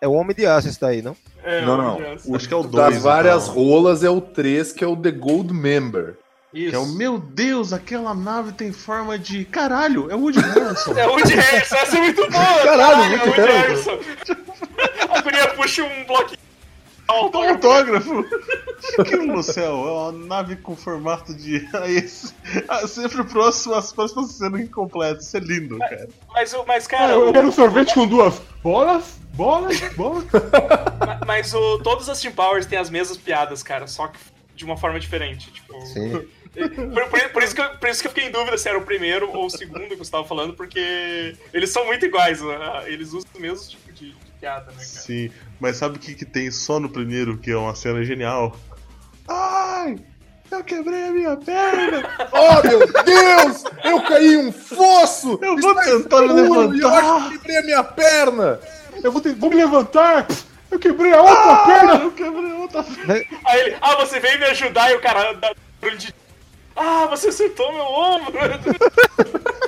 É 0.00 0.08
o 0.08 0.12
Homem 0.12 0.34
de 0.34 0.46
Aço 0.46 0.68
esse 0.68 0.80
daí, 0.80 1.02
não? 1.02 1.14
É, 1.44 1.60
Não, 1.60 1.76
não. 1.76 2.34
Acho 2.34 2.48
que 2.48 2.54
é 2.54 2.56
o 2.56 2.62
Das 2.62 2.90
2. 2.94 3.02
várias 3.02 3.42
então. 3.48 3.54
rolas 3.54 4.02
é 4.02 4.08
o 4.08 4.20
3, 4.22 4.72
que 4.72 4.82
é 4.82 4.86
o 4.86 4.96
The 4.96 5.10
Gold 5.10 5.52
Member. 5.52 6.16
Isso. 6.54 6.70
Que 6.70 6.76
é 6.76 6.78
o 6.78 6.86
meu 6.86 7.18
Deus, 7.18 7.72
aquela 7.72 8.14
nave 8.14 8.52
tem 8.52 8.72
forma 8.72 9.18
de. 9.18 9.44
Caralho, 9.44 10.10
é 10.10 10.14
o 10.14 10.20
Woody 10.20 10.40
Harrelson. 10.40 10.92
É 10.98 11.06
o 11.06 11.10
Woody 11.12 11.34
Harrison, 11.34 11.76
essa 11.76 11.96
é 11.96 12.00
muito 12.00 12.22
boa! 12.30 12.62
Caralho, 12.64 13.02
é 13.02 13.06
o 13.06 13.26
Woody 13.26 13.40
Woody 13.40 13.52
Harrison! 13.52 13.98
A 15.10 15.20
guria 15.20 15.48
puxa 15.54 15.84
um 15.84 16.04
bloquinho. 16.06 16.38
Autógrafo! 17.08 18.24
Aquilo 18.98 19.26
no 19.26 19.42
céu 19.42 19.72
é 19.72 19.92
uma 19.92 20.12
nave 20.26 20.56
com 20.56 20.76
formato 20.76 21.34
de. 21.34 21.66
Aí 21.74 21.96
esse- 21.98 22.34
ah, 22.68 22.86
sempre 22.86 23.24
próximo 23.24 23.74
às 23.74 23.92
próximas 23.92 24.32
sendo 24.32 24.58
incompletas. 24.58 25.26
Isso 25.26 25.36
é 25.36 25.40
lindo, 25.40 25.78
cara. 25.78 26.08
Mas, 26.32 26.52
o- 26.54 26.64
mas 26.66 26.86
Ah, 26.86 26.88
cara, 26.90 27.12
eu 27.14 27.28
o- 27.28 27.32
quero 27.32 27.48
um 27.48 27.52
sorvete 27.52 27.94
com 27.94 28.06
duas 28.06 28.40
bolas, 28.62 29.18
bolas, 29.34 29.80
bolas. 29.96 30.24
ma- 30.32 31.20
mas 31.26 31.52
o, 31.54 31.78
todos 31.78 32.08
os 32.08 32.20
Team 32.20 32.32
Powers 32.34 32.66
têm 32.66 32.78
as 32.78 32.90
mesmas 32.90 33.16
piadas, 33.18 33.62
cara, 33.62 33.86
só 33.86 34.08
que 34.08 34.18
de 34.54 34.64
uma 34.64 34.76
forma 34.76 34.98
diferente. 35.00 35.50
Tipo, 35.50 35.80
Sim. 35.86 36.26
Por, 36.68 37.08
por- 37.08 37.28
por 37.30 37.42
isso 37.42 37.54
que 37.54 37.60
eu, 37.60 37.68
por 37.76 37.88
isso 37.88 38.00
que 38.00 38.06
eu 38.08 38.10
fiquei 38.12 38.28
em 38.28 38.32
dúvida 38.32 38.56
se 38.58 38.68
era 38.68 38.78
o 38.78 38.82
primeiro 38.82 39.30
ou 39.30 39.46
o 39.46 39.50
segundo 39.50 39.88
que 39.88 39.96
você 39.96 40.10
tava 40.10 40.24
falando, 40.24 40.54
porque 40.54 41.36
eles 41.52 41.70
são 41.70 41.84
muito 41.86 42.04
iguais, 42.04 42.40
né? 42.40 42.84
eles 42.86 43.12
usam 43.12 43.30
o 43.34 43.40
mesmo 43.40 43.68
tipo 43.68 43.92
de, 43.92 44.10
de 44.12 44.32
piada, 44.40 44.66
né, 44.66 44.72
cara? 44.76 44.84
Sim, 44.84 45.30
mas 45.60 45.76
sabe 45.76 45.96
o 45.96 46.00
que, 46.00 46.14
que 46.14 46.24
tem 46.24 46.50
só 46.50 46.78
no 46.80 46.88
primeiro, 46.88 47.38
que 47.38 47.50
é 47.50 47.56
uma 47.56 47.74
cena 47.74 48.02
genial? 48.04 48.56
Ai! 49.28 49.98
Eu 50.50 50.64
quebrei 50.64 51.04
a 51.08 51.12
minha 51.12 51.36
perna! 51.36 52.08
Oh, 52.32 52.66
meu 52.66 52.80
Deus! 53.04 53.64
Eu 53.84 54.00
caí 54.02 54.32
em 54.34 54.46
um 54.48 54.52
fosso! 54.52 55.38
Eu 55.42 55.56
vou 55.58 55.70
Está 55.72 55.82
tentar 55.82 56.22
me 56.22 56.28
e 56.28 56.38
Eu 56.40 56.54
acho 56.54 56.60
levantar! 56.70 57.28
que 57.30 57.38
quebrei 57.38 57.56
a 57.58 57.62
minha 57.62 57.84
perna! 57.84 58.60
Eu 59.04 59.12
vou, 59.12 59.20
ter, 59.20 59.34
vou 59.34 59.50
me 59.50 59.56
levantar! 59.56 60.26
Eu 60.70 60.78
quebrei 60.78 61.12
a 61.12 61.20
outra 61.22 61.56
perna! 61.66 61.94
Eu 62.04 62.12
quebrei 62.12 62.52
outra 62.52 62.84
Aí 63.46 63.60
ele, 63.60 63.76
ah, 63.80 63.96
você 63.96 64.20
veio 64.20 64.38
me 64.38 64.46
ajudar 64.46 64.90
e 64.90 64.96
o 64.96 65.00
cara 65.00 65.32
dá 65.34 65.52
de. 65.96 66.14
Ah, 66.80 67.06
você 67.06 67.28
acertou 67.28 67.72
meu 67.72 67.84
ombro! 67.84 68.38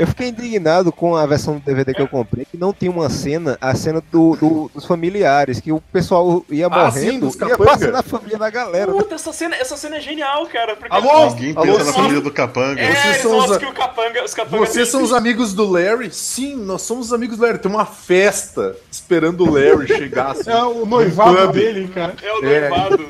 Eu 0.00 0.06
fiquei 0.06 0.28
indignado 0.28 0.90
com 0.90 1.14
a 1.14 1.26
versão 1.26 1.54
do 1.54 1.60
DVD 1.60 1.92
que 1.92 2.00
eu 2.00 2.08
comprei, 2.08 2.44
que 2.44 2.56
não 2.56 2.72
tinha 2.72 2.90
uma 2.90 3.10
cena, 3.10 3.58
a 3.60 3.74
cena 3.74 4.02
do, 4.10 4.34
do- 4.36 4.70
dos 4.74 4.86
familiares, 4.86 5.60
que 5.60 5.70
o 5.70 5.80
pessoal 5.92 6.44
ia 6.48 6.66
Ah, 6.68 6.90
sim, 6.90 7.00
morrendo 7.06 7.26
dos 7.26 7.36
ia 7.36 7.58
passando 7.58 7.94
a 7.96 8.02
família 8.02 8.38
da 8.38 8.48
galera. 8.48 8.90
Puta, 8.92 9.14
essa 9.14 9.32
cena, 9.32 9.54
essa 9.56 9.76
cena 9.76 9.96
é 9.96 10.00
genial, 10.00 10.46
cara. 10.46 10.76
Alô? 10.88 11.26
Ninguém 11.34 11.52
Alô, 11.54 11.64
pensa 11.66 11.84
na 11.84 11.92
sim. 11.92 11.98
família 12.00 12.20
do 12.22 12.30
capanga. 12.32 12.80
É, 12.80 12.94
Vocês 12.94 13.16
são 13.18 13.36
os 13.38 13.52
a- 13.52 13.58
que 13.58 13.66
o 13.66 13.72
capanga, 13.72 14.24
os 14.24 14.32
capanga 14.34 14.66
Vocês 14.66 14.88
são 14.88 15.02
os 15.02 15.12
amigos 15.12 15.52
do 15.52 15.70
Larry? 15.70 16.10
Sim, 16.10 16.56
nós 16.56 16.82
somos 16.82 17.08
os 17.08 17.12
amigos 17.12 17.36
do 17.36 17.42
Larry. 17.44 17.58
Tem 17.58 17.70
uma 17.70 17.84
festa 17.86 18.74
esperando 18.90 19.44
o 19.44 19.52
Larry 19.52 19.86
chegar. 19.86 20.30
assim. 20.32 20.50
É 20.50 20.62
o 20.64 20.86
noivado 20.86 21.52
dele, 21.52 21.88
cara. 21.88 22.14
É 22.22 22.32
o 22.32 22.44
É. 22.44 22.68
noivado. 22.70 23.06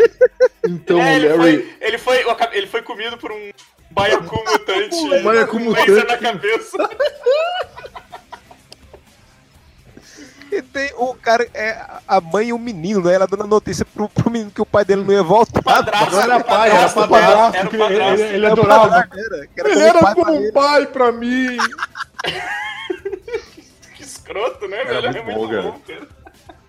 Então 0.67 1.01
é, 1.01 1.13
o 1.13 1.17
ele, 1.17 1.29
Larry. 1.29 1.39
foi, 1.39 1.77
ele, 1.81 1.99
foi, 1.99 2.25
ele 2.53 2.67
foi 2.67 2.83
comido 2.83 3.17
por 3.17 3.31
um 3.33 3.51
baiacu 3.91 4.37
mutante. 4.45 5.09
Baiacu 5.23 5.59
com 5.59 5.71
laser 5.71 5.89
mutante. 5.91 6.09
na 6.09 6.19
cabeça. 6.19 6.91
E 10.53 10.61
tem 10.63 10.91
o 10.97 11.15
cara, 11.15 11.47
é 11.55 11.81
a 12.09 12.21
mãe 12.21 12.49
e 12.49 12.53
o 12.53 12.59
menino, 12.59 13.01
né? 13.05 13.15
Ela 13.15 13.27
dando 13.27 13.45
a 13.45 13.47
notícia 13.47 13.85
pro, 13.85 14.09
pro 14.09 14.29
menino 14.31 14.51
que 14.51 14.61
o 14.61 14.67
pai 14.67 14.85
dele 14.85 15.05
não 15.05 15.13
ia 15.15 15.23
voltar. 15.23 15.63
Padrasto, 15.63 16.11
Não 16.13 16.21
era 16.23 16.41
pai, 16.43 16.71
era 16.71 16.89
padrasto, 16.89 17.09
Padrasto, 17.09 17.57
Era 17.57 17.67
o 17.67 17.71
porque 17.71 17.85
ele, 17.85 18.03
ele, 18.03 18.23
ele 18.23 18.47
Era 18.47 18.49
o 18.49 18.53
adorava. 18.53 18.89
padrasto, 18.91 19.19
era, 19.19 19.37
era 19.37 19.69
Ele 19.71 19.75
como 19.75 19.85
era 20.09 20.15
como 20.15 20.33
um 20.33 20.43
ele. 20.43 20.53
pai 20.53 20.87
pra 20.87 21.13
mim. 21.13 21.57
Que 23.97 24.03
escroto, 24.03 24.67
né, 24.67 24.85
velho? 24.85 25.03
muito 25.03 25.19
é 25.19 25.23
bom, 25.23 25.39
muito 25.39 25.51
cara. 25.51 25.63
bom, 25.63 25.81
cara. 25.87 26.09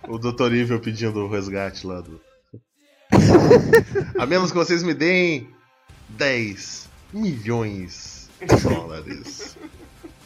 O 0.10 0.18
Dr. 0.20 0.54
Evil 0.54 0.80
pedindo 0.80 1.20
o 1.26 1.30
resgate 1.30 1.86
lá 1.88 2.02
do. 2.02 2.22
A 4.20 4.26
menos 4.28 4.52
que 4.52 4.58
vocês 4.58 4.84
me 4.84 4.94
deem 4.94 5.50
10 6.10 6.90
milhões 7.14 8.30
de 8.40 8.56
dólares. 8.64 9.58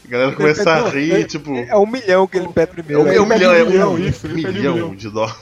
A 0.06 0.08
galera 0.08 0.32
começa 0.34 0.70
a 0.70 0.90
rir, 0.90 1.26
tipo. 1.26 1.56
É 1.56 1.76
um 1.76 1.88
milhão 1.88 2.28
que 2.28 2.38
ele 2.38 2.48
pede 2.50 2.72
É 2.72 2.74
primeiro. 2.74 3.02
um, 3.02 3.06
né? 3.06 3.16
é 3.16 3.22
um 3.22 3.26
milhão, 3.26 3.54
é 3.54 3.64
um 3.64 3.70
milhão, 3.70 4.00
isso, 4.00 4.28
ele 4.28 4.34
um 4.34 4.38
milhão 4.38 4.74
milhão. 4.74 4.96
de 4.96 5.10
dólares. 5.10 5.38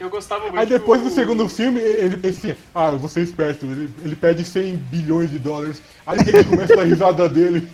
Eu 0.00 0.08
gostava 0.08 0.44
muito. 0.44 0.58
Aí 0.58 0.64
depois 0.66 1.02
do 1.02 1.10
do 1.10 1.14
segundo 1.14 1.46
filme, 1.46 1.78
ele 1.78 2.16
pensa 2.16 2.38
assim, 2.38 2.58
ah, 2.74 2.90
vou 2.92 3.08
ser 3.08 3.20
esperto, 3.20 3.66
ele, 3.66 3.90
ele 4.02 4.16
pede 4.16 4.42
100 4.42 4.76
bilhões 4.76 5.30
de 5.30 5.38
dólares. 5.38 5.82
Aí 6.06 6.18
gente 6.18 6.44
começa 6.44 6.80
a 6.80 6.84
risada 6.84 7.28
dele. 7.28 7.68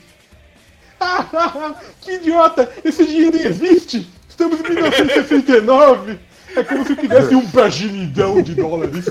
que 2.00 2.12
idiota! 2.14 2.68
Esse 2.84 3.06
dinheiro 3.06 3.36
existe! 3.36 4.10
Estamos 4.28 4.58
em 4.58 4.62
1969! 4.64 6.18
É 6.56 6.64
como 6.64 6.84
se 6.84 6.92
eu 6.92 6.96
tivesse 6.96 7.34
um 7.34 7.46
bagilhão 7.46 8.42
de 8.42 8.54
dólares. 8.54 9.04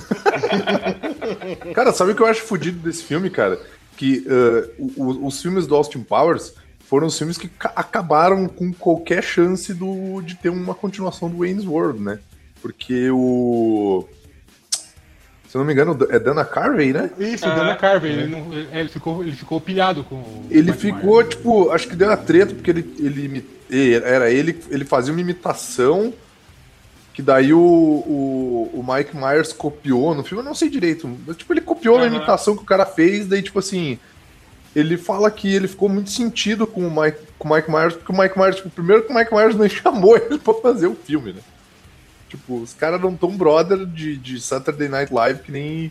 Cara, 1.73 1.93
sabe 1.93 2.11
o 2.11 2.15
que 2.15 2.21
eu 2.21 2.27
acho 2.27 2.41
fodido 2.41 2.79
desse 2.79 3.03
filme, 3.03 3.29
cara? 3.29 3.59
Que 3.97 4.25
o- 4.77 5.03
o- 5.03 5.27
os 5.27 5.41
filmes 5.41 5.65
do 5.67 5.75
Austin 5.75 6.01
Powers 6.03 6.53
foram 6.87 7.07
os 7.07 7.17
filmes 7.17 7.37
que 7.37 7.47
ca- 7.47 7.71
acabaram 7.75 8.47
com 8.47 8.71
qualquer 8.73 9.23
chance 9.23 9.73
do, 9.73 10.21
de 10.21 10.35
ter 10.35 10.49
uma 10.49 10.75
continuação 10.75 11.29
do 11.29 11.37
Wayne's 11.39 11.65
World, 11.65 12.01
né? 12.01 12.19
Porque 12.61 13.09
o. 13.11 14.07
Se 15.47 15.55
eu 15.57 15.59
não 15.59 15.65
me 15.65 15.71
engano, 15.73 15.97
é 16.09 16.19
Dana 16.19 16.43
Carvey, 16.43 16.91
né? 16.91 17.09
Isso, 17.17 17.45
Ah, 17.45 17.53
o 17.53 17.55
Dana 17.55 17.75
Carvey, 17.75 18.11
ele, 18.11 18.27
não- 18.27 18.51
ele- 18.53 18.89
ficou, 18.89 19.23
ele 19.23 19.31
ficou 19.31 19.61
pilhado 19.61 20.03
com 20.03 20.15
o 20.15 20.45
Ele 20.51 20.71
Mike 20.71 20.77
ficou, 20.77 21.15
Myers. 21.17 21.29
tipo, 21.29 21.69
acho 21.71 21.87
que 21.87 21.95
deu 21.95 22.09
uma 22.09 22.17
treta, 22.17 22.53
porque 22.53 22.69
ele, 22.71 22.93
ele 22.99 23.45
era 24.03 24.29
ele, 24.29 24.59
ele 24.69 24.83
fazia 24.83 25.13
uma 25.13 25.21
imitação 25.21 26.13
que 27.15 27.21
daí 27.21 27.53
o, 27.53 27.59
o, 27.59 28.71
o 28.73 28.85
Mike 28.85 29.15
Myers 29.15 29.53
copiou 29.53 30.13
no 30.13 30.21
filme, 30.21 30.43
eu 30.43 30.45
não 30.45 30.53
sei 30.53 30.69
direito, 30.69 31.09
mas, 31.25 31.37
tipo, 31.37 31.53
ele 31.53 31.61
copiou 31.61 31.97
a 31.97 32.01
Aham. 32.01 32.07
imitação 32.07 32.57
que 32.57 32.61
o 32.61 32.65
cara 32.65 32.85
fez, 32.85 33.25
daí, 33.25 33.41
tipo 33.41 33.57
assim, 33.57 33.97
ele 34.75 34.97
fala 34.97 35.31
que 35.31 35.55
ele 35.55 35.69
ficou 35.69 35.87
muito 35.87 36.09
sentido 36.09 36.67
com 36.67 36.85
o 36.85 36.91
Mike, 36.91 37.19
com 37.39 37.47
o 37.47 37.55
Mike 37.55 37.71
Myers, 37.71 37.95
porque 37.95 38.11
o 38.11 38.17
Mike 38.17 38.37
Myers, 38.37 38.57
tipo, 38.57 38.69
primeiro 38.69 39.03
que 39.03 39.13
o 39.13 39.15
Mike 39.15 39.33
Myers 39.33 39.55
nem 39.55 39.69
chamou 39.69 40.17
ele 40.17 40.37
pra 40.37 40.53
fazer 40.55 40.87
o 40.87 40.95
filme, 40.95 41.31
né? 41.31 41.39
Tipo, 42.27 42.59
os 42.59 42.73
caras 42.73 42.99
não 42.99 43.15
tão 43.15 43.37
brother 43.37 43.85
de, 43.85 44.17
de 44.17 44.41
Saturday 44.41 44.89
Night 44.89 45.13
Live 45.13 45.39
que 45.39 45.53
nem, 45.53 45.89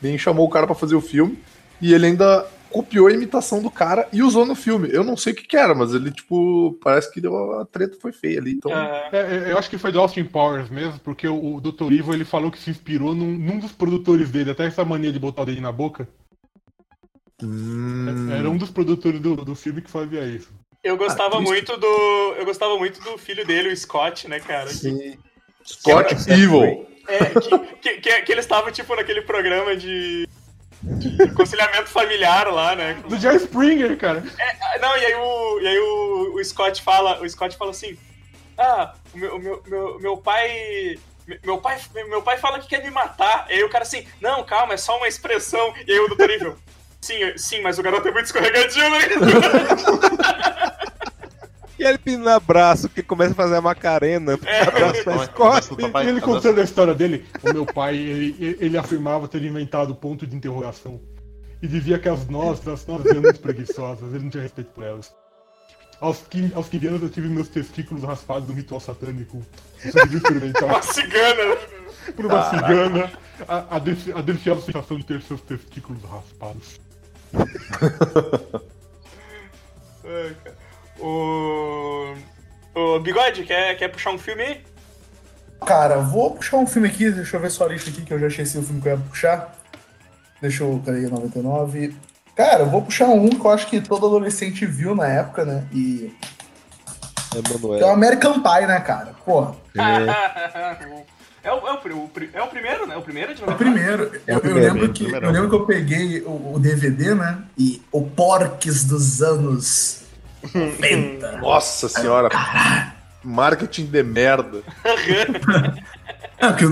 nem 0.00 0.16
chamou 0.16 0.46
o 0.46 0.50
cara 0.50 0.66
pra 0.66 0.76
fazer 0.76 0.94
o 0.94 1.00
filme. 1.00 1.36
E 1.82 1.92
ele 1.92 2.06
ainda 2.06 2.46
copiou 2.74 3.06
a 3.06 3.12
imitação 3.12 3.62
do 3.62 3.70
cara 3.70 4.08
e 4.12 4.20
usou 4.20 4.44
no 4.44 4.56
filme. 4.56 4.88
Eu 4.90 5.04
não 5.04 5.16
sei 5.16 5.32
o 5.32 5.36
que, 5.36 5.44
que 5.46 5.56
era, 5.56 5.76
mas 5.76 5.94
ele, 5.94 6.10
tipo, 6.10 6.76
parece 6.82 7.08
que 7.12 7.20
deu 7.20 7.60
a 7.60 7.64
treta 7.64 7.96
foi 8.00 8.10
feia 8.12 8.40
ali. 8.40 8.54
Então, 8.54 8.72
É, 8.72 9.08
é, 9.12 9.52
eu 9.52 9.58
acho 9.58 9.70
que 9.70 9.78
foi 9.78 9.92
do 9.92 10.00
Austin 10.00 10.24
Powers 10.24 10.68
mesmo, 10.70 10.98
porque 10.98 11.28
o, 11.28 11.54
o 11.54 11.60
Dr. 11.60 11.84
Evil 11.92 12.14
ele 12.14 12.24
falou 12.24 12.50
que 12.50 12.58
se 12.58 12.70
inspirou 12.70 13.14
num, 13.14 13.30
num 13.30 13.60
dos 13.60 13.70
produtores 13.70 14.28
dele, 14.28 14.50
até 14.50 14.66
essa 14.66 14.84
mania 14.84 15.12
de 15.12 15.20
botar 15.20 15.42
o 15.42 15.46
dedo 15.46 15.60
na 15.60 15.70
boca. 15.70 16.08
hum, 17.42 18.30
Era 18.32 18.50
um 18.50 18.56
dos 18.56 18.70
produtores 18.70 19.20
do, 19.20 19.36
do 19.36 19.54
filme 19.54 19.80
que 19.80 19.90
fazia 19.90 20.24
isso. 20.26 20.50
eu 20.82 20.96
gostava 20.96 21.36
Ah, 21.36 21.40
muito 21.40 21.76
do. 21.76 21.86
Eu 22.36 22.44
gostava 22.44 22.76
muito 22.76 23.00
do 23.00 23.16
filho 23.18 23.46
dele, 23.46 23.72
o 23.72 23.76
Scott, 23.76 24.28
né, 24.28 24.40
cara? 24.40 24.68
Sim. 24.68 25.16
Scott 25.64 26.14
Evil. 26.28 26.86
É, 27.06 27.26
que, 27.38 27.58
que, 27.80 28.00
que, 28.00 28.22
que 28.22 28.32
eles 28.32 28.44
estavam, 28.44 28.72
tipo, 28.72 28.94
naquele 28.96 29.22
programa 29.22 29.76
de. 29.76 30.26
Aconselhamento 31.30 31.88
familiar 31.88 32.46
lá, 32.52 32.74
né? 32.76 33.02
Do 33.08 33.18
Jerry 33.18 33.36
Springer, 33.36 33.96
cara. 33.96 34.22
Ah, 34.60 34.78
Não, 34.78 34.96
e 34.96 35.06
aí 35.06 35.14
o, 35.14 35.60
e 35.60 35.66
aí 35.68 35.78
o, 35.78 36.34
o 36.36 36.44
Scott 36.44 36.82
fala, 36.82 37.20
o 37.22 37.28
Scott 37.28 37.56
fala 37.56 37.70
assim, 37.70 37.96
ah, 38.58 38.94
o 39.12 39.18
meu, 39.18 39.38
meu, 39.38 39.62
meu, 39.66 39.98
meu 40.00 40.16
pai. 40.16 40.98
Meu 41.42 41.56
pai, 41.56 41.80
meu 41.94 42.20
pai 42.20 42.36
fala 42.36 42.58
que 42.58 42.68
quer 42.68 42.84
me 42.84 42.90
matar. 42.90 43.46
E 43.48 43.54
aí 43.54 43.64
o 43.64 43.70
cara 43.70 43.82
assim, 43.82 44.06
não, 44.20 44.44
calma, 44.44 44.74
é 44.74 44.76
só 44.76 44.98
uma 44.98 45.08
expressão. 45.08 45.72
E 45.86 45.92
aí 45.92 45.98
o 45.98 46.08
doutor 46.08 46.28
Evil, 46.28 46.54
sim, 47.00 47.18
sim, 47.38 47.62
mas 47.62 47.78
o 47.78 47.82
garoto 47.82 48.06
é 48.08 48.10
muito 48.10 48.26
escorregadio, 48.26 48.90
né? 48.90 48.98
E 51.78 51.82
ele 51.84 51.98
pedindo 51.98 52.28
abraço, 52.28 52.88
que 52.88 53.02
começa 53.02 53.32
a 53.32 53.34
fazer 53.34 53.56
a 53.56 53.60
macarena. 53.60 54.38
É. 54.46 54.62
abraço 54.62 55.74
o 55.74 55.80
E 55.80 55.82
papai- 55.82 56.08
ele 56.08 56.20
contando 56.20 56.60
a 56.60 56.64
história 56.64 56.94
dele, 56.94 57.24
o 57.42 57.52
meu 57.52 57.66
pai, 57.66 57.96
ele, 57.96 58.56
ele 58.60 58.78
afirmava 58.78 59.26
ter 59.26 59.42
inventado 59.42 59.94
ponto 59.94 60.26
de 60.26 60.36
interrogação. 60.36 61.00
E 61.60 61.66
dizia 61.66 61.98
que 61.98 62.08
as 62.08 62.26
nossas, 62.28 62.68
as 62.68 62.86
nossas 62.86 63.06
eram 63.06 63.22
muito 63.22 63.40
preguiçosas, 63.40 64.12
ele 64.14 64.24
não 64.24 64.30
tinha 64.30 64.42
respeito 64.42 64.70
por 64.70 64.84
elas. 64.84 65.12
Aos 66.00 66.18
15, 66.28 66.54
aos 66.54 66.68
15 66.68 66.86
anos 66.88 67.02
eu 67.02 67.08
tive 67.08 67.28
meus 67.28 67.48
testículos 67.48 68.02
raspados 68.04 68.48
no 68.48 68.54
ritual 68.54 68.80
satânico. 68.80 69.40
Isso 69.84 69.96
devia 70.06 70.20
Uma 70.64 70.82
cigana. 70.82 71.56
por 72.14 72.26
uma 72.26 72.50
cigana 72.50 73.12
a, 73.48 73.56
a, 73.56 73.76
a 73.76 73.78
deliciosa 74.22 74.60
sensação 74.62 74.98
de 74.98 75.04
ter 75.06 75.22
seus 75.22 75.40
testículos 75.40 76.02
raspados. 76.02 76.80
Ai, 80.04 80.36
cara. 80.44 80.63
O. 81.04 82.14
O 82.74 82.98
Bigode, 83.00 83.44
quer, 83.44 83.76
quer 83.76 83.88
puxar 83.88 84.10
um 84.10 84.18
filme 84.18 84.42
aí? 84.42 84.60
Cara, 85.64 85.98
vou 85.98 86.32
puxar 86.32 86.56
um 86.56 86.66
filme 86.66 86.88
aqui, 86.88 87.10
deixa 87.10 87.36
eu 87.36 87.40
ver 87.40 87.50
só 87.50 87.64
a 87.64 87.68
lista 87.68 87.88
aqui, 87.90 88.02
que 88.02 88.12
eu 88.12 88.18
já 88.18 88.26
esqueci 88.26 88.58
o 88.58 88.62
filme 88.62 88.80
que 88.80 88.88
eu 88.88 88.92
ia 88.92 88.98
puxar. 88.98 89.54
Deixa 90.40 90.64
eu. 90.64 90.82
Peraí, 90.84 91.02
99. 91.02 91.94
Cara, 92.34 92.60
eu 92.64 92.70
vou 92.70 92.82
puxar 92.82 93.06
um 93.06 93.28
que 93.28 93.44
eu 93.46 93.50
acho 93.50 93.66
que 93.68 93.80
todo 93.80 94.06
adolescente 94.06 94.66
viu 94.66 94.94
na 94.94 95.06
época, 95.06 95.44
né? 95.44 95.64
E. 95.72 96.12
Que 97.30 97.38
é 97.38 97.40
o 97.40 97.54
Emanuel. 97.58 97.88
American 97.90 98.42
Pie, 98.42 98.66
né, 98.66 98.80
cara? 98.80 99.14
Porra. 99.24 99.54
É 101.44 101.52
o, 101.52 101.68
é, 101.68 101.72
o, 101.74 101.76
pri- 101.76 101.92
o 101.92 102.10
é 102.32 102.42
o 102.42 102.46
primeiro, 102.46 102.86
né? 102.86 102.96
O 102.96 103.02
primeiro 103.02 103.34
de 103.34 103.42
O 103.42 103.46
99? 103.46 103.58
primeiro, 103.58 104.22
eu, 104.26 104.34
eu 104.36 104.40
primeiro, 104.40 104.72
lembro 104.74 104.92
que, 104.94 105.04
eu 105.12 105.30
lembro 105.30 105.50
que 105.50 105.54
eu 105.56 105.66
peguei 105.66 106.22
o, 106.22 106.54
o 106.54 106.58
DVD, 106.58 107.14
né? 107.14 107.42
E 107.58 107.82
o 107.92 108.00
Porques 108.00 108.82
dos 108.84 109.20
anos 109.20 110.03
90. 110.52 111.32
Nossa 111.42 111.88
senhora. 111.88 112.28
Marketing 113.22 113.86
de 113.86 114.02
merda. 114.02 114.62
É, 116.36 116.48
porque 116.48 116.64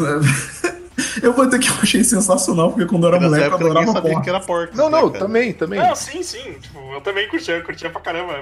eu, 1.22 1.32
vou 1.32 1.48
ter 1.48 1.58
que 1.60 1.68
eu 1.68 1.74
achei 1.80 2.02
sensacional, 2.04 2.72
porque 2.72 2.84
quando 2.84 3.04
eu 3.06 3.14
era 3.14 3.20
moleque 3.20 3.46
eu 3.46 3.54
adorava 3.54 3.92
sabia 3.92 4.10
porra. 4.10 4.22
que 4.22 4.28
era 4.28 4.40
porco. 4.40 4.76
Não, 4.76 4.90
não, 4.90 5.06
né, 5.06 5.12
cara? 5.12 5.24
também, 5.24 5.52
também. 5.52 5.78
Não, 5.80 5.94
sim, 5.94 6.22
sim. 6.22 6.54
Tipo, 6.60 6.78
eu 6.92 7.00
também 7.00 7.28
curtia, 7.28 7.54
eu 7.56 7.62
curtia 7.64 7.88
pra 7.88 8.00
caramba. 8.00 8.40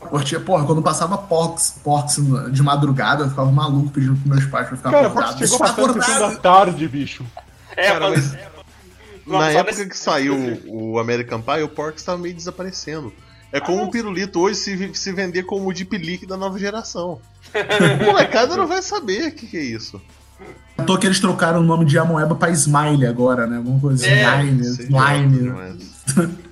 Curtia, 0.00 0.40
porra, 0.40 0.64
quando 0.64 0.82
passava 0.82 1.16
Porks, 1.18 1.78
Porks 1.84 2.16
de 2.50 2.62
madrugada, 2.62 3.24
eu 3.24 3.28
ficava 3.30 3.52
maluco 3.52 3.90
pedindo 3.90 4.16
pros 4.16 4.26
meus 4.26 4.46
pais 4.46 4.66
pra 4.68 4.76
ficar 4.76 4.90
Cara, 4.90 5.06
acordado. 5.08 5.38
chegou 5.38 5.54
Está 5.66 5.82
bastante 5.82 6.04
sessão 6.06 6.30
da 6.30 6.36
tarde, 6.36 6.88
bicho. 6.88 7.24
É, 7.76 7.88
Cara, 7.92 8.10
mas. 8.10 8.32
Não, 9.26 9.38
na 9.38 9.52
só 9.52 9.58
época 9.58 9.76
nesse- 9.76 9.88
que 9.88 9.96
saiu 9.98 10.60
o 10.66 10.98
American 10.98 11.40
Pie, 11.42 11.62
o 11.62 11.68
Pork 11.68 11.98
estava 11.98 12.18
meio 12.18 12.34
desaparecendo. 12.34 13.12
É 13.52 13.60
como 13.60 13.78
não. 13.78 13.84
um 13.84 13.90
pirulito 13.90 14.40
hoje 14.40 14.58
se, 14.58 14.90
se 14.94 15.12
vender 15.12 15.42
como 15.44 15.68
o 15.68 15.72
Deep 15.72 15.96
Leak 15.98 16.26
da 16.26 16.36
nova 16.36 16.58
geração. 16.58 17.20
O 18.00 18.04
molecada 18.04 18.56
não 18.56 18.66
vai 18.66 18.80
saber 18.82 19.28
o 19.28 19.32
que, 19.32 19.46
que 19.46 19.56
é 19.58 19.62
isso. 19.62 20.00
Eu 20.78 20.86
tô 20.86 20.96
que 20.98 21.06
eles 21.06 21.20
trocaram 21.20 21.60
o 21.60 21.62
nome 21.62 21.84
de 21.84 21.98
Amoeba 21.98 22.34
pra 22.34 22.50
Smile 22.50 23.06
agora, 23.06 23.46
né? 23.46 23.58
Alguma 23.58 23.78
coisa 23.78 24.02
assim. 24.04 24.14
É, 24.14 24.24
mas- 24.24 24.78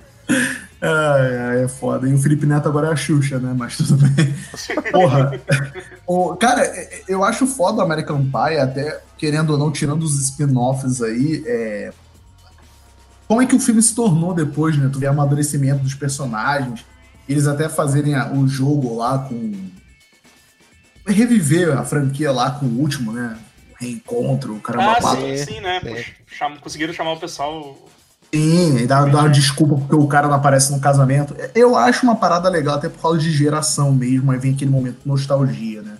Ai, 0.83 1.37
ai, 1.37 1.63
é 1.63 1.67
foda. 1.67 2.09
E 2.09 2.13
o 2.13 2.17
Felipe 2.17 2.45
Neto 2.47 2.67
agora 2.67 2.87
é 2.87 2.91
a 2.91 2.95
Xuxa, 2.95 3.37
né? 3.37 3.53
Mas 3.55 3.77
tudo 3.77 3.97
bem. 3.97 4.33
Porra. 4.91 5.39
O- 6.07 6.35
cara, 6.35 6.63
é- 6.65 7.03
eu 7.07 7.23
acho 7.23 7.45
foda 7.45 7.77
o 7.79 7.81
American 7.81 8.23
Pie, 8.23 8.57
até 8.57 8.99
querendo 9.17 9.51
ou 9.51 9.59
não, 9.59 9.71
tirando 9.71 10.01
os 10.03 10.19
spin-offs 10.19 11.01
aí, 11.01 11.43
é... 11.45 11.91
Como 13.27 13.41
é 13.41 13.45
que 13.45 13.55
o 13.55 13.59
filme 13.59 13.81
se 13.81 13.93
tornou 13.93 14.33
depois, 14.33 14.75
né? 14.75 14.89
Tu 14.91 14.97
vê 14.99 15.05
o 15.05 15.11
amadurecimento 15.11 15.83
dos 15.83 15.93
personagens, 15.93 16.83
eles 17.27 17.47
até 17.47 17.69
fazerem 17.69 18.15
o 18.37 18.47
jogo 18.47 18.95
lá 18.95 19.19
com... 19.19 19.51
Reviver 21.05 21.77
a 21.77 21.83
franquia 21.83 22.31
lá 22.31 22.51
com 22.51 22.65
o 22.67 22.79
último, 22.79 23.11
né? 23.11 23.35
Reencontro, 23.79 24.55
o 24.55 24.59
caramba, 24.59 24.97
Ah, 24.97 25.01
sim, 25.15 25.37
Sim, 25.37 25.45
sim, 25.45 25.59
né? 25.61 25.79
sim. 25.81 25.89
Puxa, 25.89 26.11
cham- 26.27 26.57
conseguiram 26.57 26.93
chamar 26.93 27.13
o 27.13 27.19
pessoal. 27.19 27.89
Sim, 28.33 28.77
e 28.77 28.87
dá, 28.87 29.03
dá 29.05 29.19
uma 29.21 29.29
desculpa 29.29 29.75
porque 29.75 29.95
o 29.95 30.07
cara 30.07 30.27
não 30.27 30.35
aparece 30.35 30.71
no 30.71 30.79
casamento. 30.79 31.35
Eu 31.55 31.75
acho 31.75 32.03
uma 32.05 32.15
parada 32.15 32.47
legal, 32.49 32.75
até 32.75 32.87
por 32.87 33.01
causa 33.01 33.17
de 33.17 33.31
geração 33.31 33.91
mesmo, 33.91 34.31
aí 34.31 34.37
vem 34.37 34.53
aquele 34.53 34.69
momento 34.71 34.99
de 35.01 35.07
nostalgia, 35.07 35.81
né? 35.81 35.97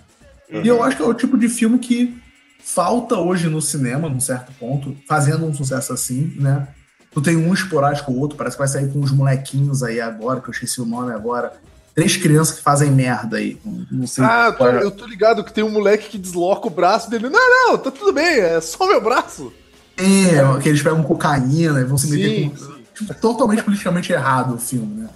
E 0.50 0.66
eu 0.68 0.82
acho 0.82 0.96
que 0.96 1.02
é 1.02 1.06
o 1.06 1.12
tipo 1.14 1.36
de 1.36 1.48
filme 1.48 1.78
que 1.78 2.16
falta 2.62 3.16
hoje 3.16 3.48
no 3.48 3.60
cinema, 3.60 4.08
num 4.08 4.20
certo 4.20 4.52
ponto, 4.52 4.96
fazendo 5.08 5.44
um 5.44 5.52
sucesso 5.52 5.92
assim, 5.92 6.32
né? 6.36 6.68
Tu 7.12 7.20
tem 7.20 7.36
um 7.36 7.52
esporádico 7.52 8.10
ou 8.10 8.18
outro, 8.18 8.36
parece 8.36 8.56
que 8.56 8.60
vai 8.60 8.68
sair 8.68 8.88
com 8.90 9.00
uns 9.00 9.12
molequinhos 9.12 9.82
aí 9.82 10.00
agora, 10.00 10.40
que 10.40 10.48
eu 10.48 10.52
esqueci 10.52 10.80
o 10.80 10.86
nome 10.86 11.12
agora. 11.12 11.52
Três 11.94 12.16
crianças 12.16 12.56
que 12.56 12.62
fazem 12.62 12.90
merda 12.90 13.36
aí. 13.36 13.60
Não- 13.90 14.06
sei. 14.06 14.24
Ah, 14.24 14.46
eu 14.46 14.52
tô, 14.52 14.58
qual 14.58 14.70
é. 14.70 14.82
eu 14.82 14.90
tô 14.90 15.06
ligado 15.06 15.44
que 15.44 15.52
tem 15.52 15.62
um 15.62 15.70
moleque 15.70 16.08
que 16.08 16.18
desloca 16.18 16.66
o 16.66 16.70
braço 16.70 17.10
dele. 17.10 17.28
Não, 17.28 17.68
não, 17.68 17.78
tá 17.78 17.90
tudo 17.90 18.12
bem, 18.12 18.40
é 18.40 18.60
só 18.62 18.86
meu 18.86 19.00
braço. 19.02 19.52
É, 19.96 20.60
que 20.62 20.68
eles 20.70 20.82
pegam 20.82 21.02
cocaína 21.02 21.80
e 21.80 21.84
vão 21.84 21.98
se 21.98 22.10
meter 22.10 22.30
Sim, 22.30 22.48
com. 22.48 22.82
Tipo, 22.94 23.14
totalmente 23.14 23.62
politicamente 23.62 24.12
errado 24.12 24.54
o 24.54 24.58
filme, 24.58 25.02
né? 25.02 25.08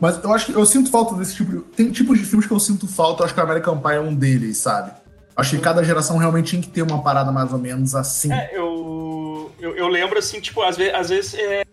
Mas 0.00 0.22
eu 0.22 0.32
acho 0.32 0.46
que 0.46 0.52
eu 0.52 0.64
sinto 0.66 0.90
falta 0.90 1.14
desse 1.14 1.34
tipo 1.34 1.50
de. 1.50 1.58
Tem 1.74 1.90
tipos 1.90 2.18
de 2.18 2.24
filmes 2.24 2.46
que 2.46 2.52
eu 2.52 2.60
sinto 2.60 2.86
falta, 2.86 3.22
eu 3.22 3.24
acho 3.24 3.34
que 3.34 3.40
o 3.40 3.42
American 3.42 3.78
Pie 3.78 3.94
é 3.94 4.00
um 4.00 4.14
deles, 4.14 4.58
sabe? 4.58 4.92
Acho 5.36 5.56
que 5.56 5.62
cada 5.62 5.82
geração 5.82 6.18
realmente 6.18 6.50
tinha 6.50 6.62
que 6.62 6.68
ter 6.68 6.82
uma 6.82 7.02
parada 7.02 7.32
mais 7.32 7.52
ou 7.52 7.58
menos 7.58 7.94
assim. 7.94 8.32
É, 8.32 8.50
eu, 8.52 9.29
eu, 9.60 9.76
eu 9.76 9.88
lembro 9.88 10.18
assim, 10.18 10.40
tipo, 10.40 10.62
às 10.62 10.76
vezes, 10.76 10.94
às 10.94 11.08
vezes 11.10 11.34
é, 11.34 11.64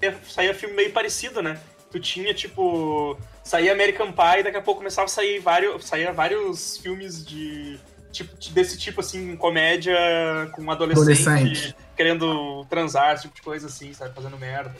é, 0.00 0.14
saía 0.28 0.54
filme 0.54 0.74
meio 0.74 0.92
parecido, 0.92 1.42
né? 1.42 1.60
Tu 1.90 2.00
tinha, 2.00 2.34
tipo, 2.34 3.18
saía 3.42 3.72
American 3.72 4.12
Pie, 4.12 4.42
daqui 4.42 4.56
a 4.56 4.62
pouco 4.62 4.80
começava 4.80 5.06
a 5.06 5.08
sair 5.08 5.38
vários, 5.38 5.84
saía 5.84 6.12
vários 6.12 6.78
filmes 6.78 7.24
de, 7.24 7.78
tipo, 8.12 8.34
desse 8.50 8.78
tipo, 8.78 9.00
assim, 9.00 9.36
comédia 9.36 9.96
com 10.52 10.70
adolescente, 10.70 11.28
Adolescente. 11.28 11.76
querendo 11.96 12.64
transar, 12.68 13.14
esse 13.14 13.22
tipo 13.22 13.36
de 13.36 13.42
coisa 13.42 13.66
assim, 13.66 13.92
sabe? 13.92 14.14
Fazendo 14.14 14.38
merda. 14.38 14.74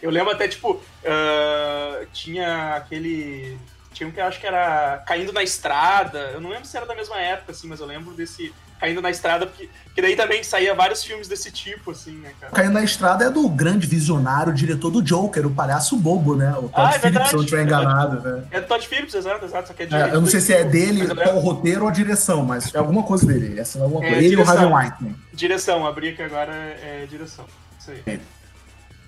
Eu 0.00 0.10
lembro 0.10 0.32
até, 0.32 0.48
tipo, 0.48 0.82
ah, 1.04 2.04
tinha 2.12 2.76
aquele. 2.76 3.56
Tinha 3.92 4.08
um 4.08 4.12
que 4.12 4.20
eu 4.20 4.24
acho 4.24 4.40
que 4.40 4.46
era 4.46 4.98
Caindo 5.06 5.32
na 5.32 5.42
Estrada. 5.42 6.30
Eu 6.32 6.40
não 6.40 6.50
lembro 6.50 6.64
se 6.66 6.76
era 6.76 6.86
da 6.86 6.94
mesma 6.94 7.20
época, 7.20 7.52
assim, 7.52 7.68
mas 7.68 7.78
eu 7.78 7.86
lembro 7.86 8.14
desse 8.14 8.52
Caindo 8.82 9.00
na 9.00 9.10
Estrada, 9.12 9.46
porque, 9.46 9.68
porque 9.84 10.02
daí 10.02 10.16
também 10.16 10.42
saía 10.42 10.74
vários 10.74 11.04
filmes 11.04 11.28
desse 11.28 11.52
tipo, 11.52 11.92
assim, 11.92 12.16
né, 12.18 12.32
cara? 12.40 12.52
Caindo 12.52 12.72
na 12.72 12.82
Estrada 12.82 13.26
é 13.26 13.30
do 13.30 13.48
grande 13.48 13.86
visionário, 13.86 14.52
diretor 14.52 14.90
do 14.90 15.00
Joker, 15.00 15.46
o 15.46 15.50
palhaço 15.50 15.96
bobo, 15.96 16.34
né? 16.34 16.50
O 16.58 16.62
Todd 16.62 16.72
Ah, 16.74 16.90
é 16.96 16.98
Phillips, 16.98 17.28
se 17.28 17.34
eu 17.34 17.36
não 17.36 17.44
estiver 17.44 17.60
é 17.60 17.64
enganado, 17.64 18.20
né? 18.28 18.44
É 18.50 18.60
do 18.60 18.66
Todd 18.66 18.88
Phillips, 18.88 19.14
exato, 19.14 19.44
exato. 19.44 19.68
Só 19.68 19.74
que 19.74 19.84
é 19.84 19.86
de, 19.86 19.94
É, 19.94 20.08
eu 20.14 20.20
não 20.20 20.26
sei 20.26 20.40
se 20.40 20.52
é 20.52 20.64
dele, 20.64 21.06
qual 21.06 21.16
o 21.16 21.20
lembro- 21.20 21.38
roteiro 21.38 21.82
ou 21.82 21.88
a 21.88 21.92
direção, 21.92 22.44
mas 22.44 22.74
é 22.74 22.78
alguma 22.78 23.04
coisa 23.04 23.24
dele. 23.24 23.60
Essa 23.60 23.78
é 23.78 23.82
alguma 23.82 24.04
É, 24.04 24.08
coisa. 24.08 24.24
Ele 24.24 24.26
e 24.34 24.36
o 24.36 24.38
direção. 24.44 24.54
Harvey 24.58 24.74
Weinstein. 24.74 25.16
Direção, 25.32 25.86
abri 25.86 26.08
aqui 26.08 26.22
agora 26.22 26.52
é 26.52 27.06
direção. 27.08 27.44
Isso 27.78 27.92
aí. 27.92 28.02
É. 28.04 28.18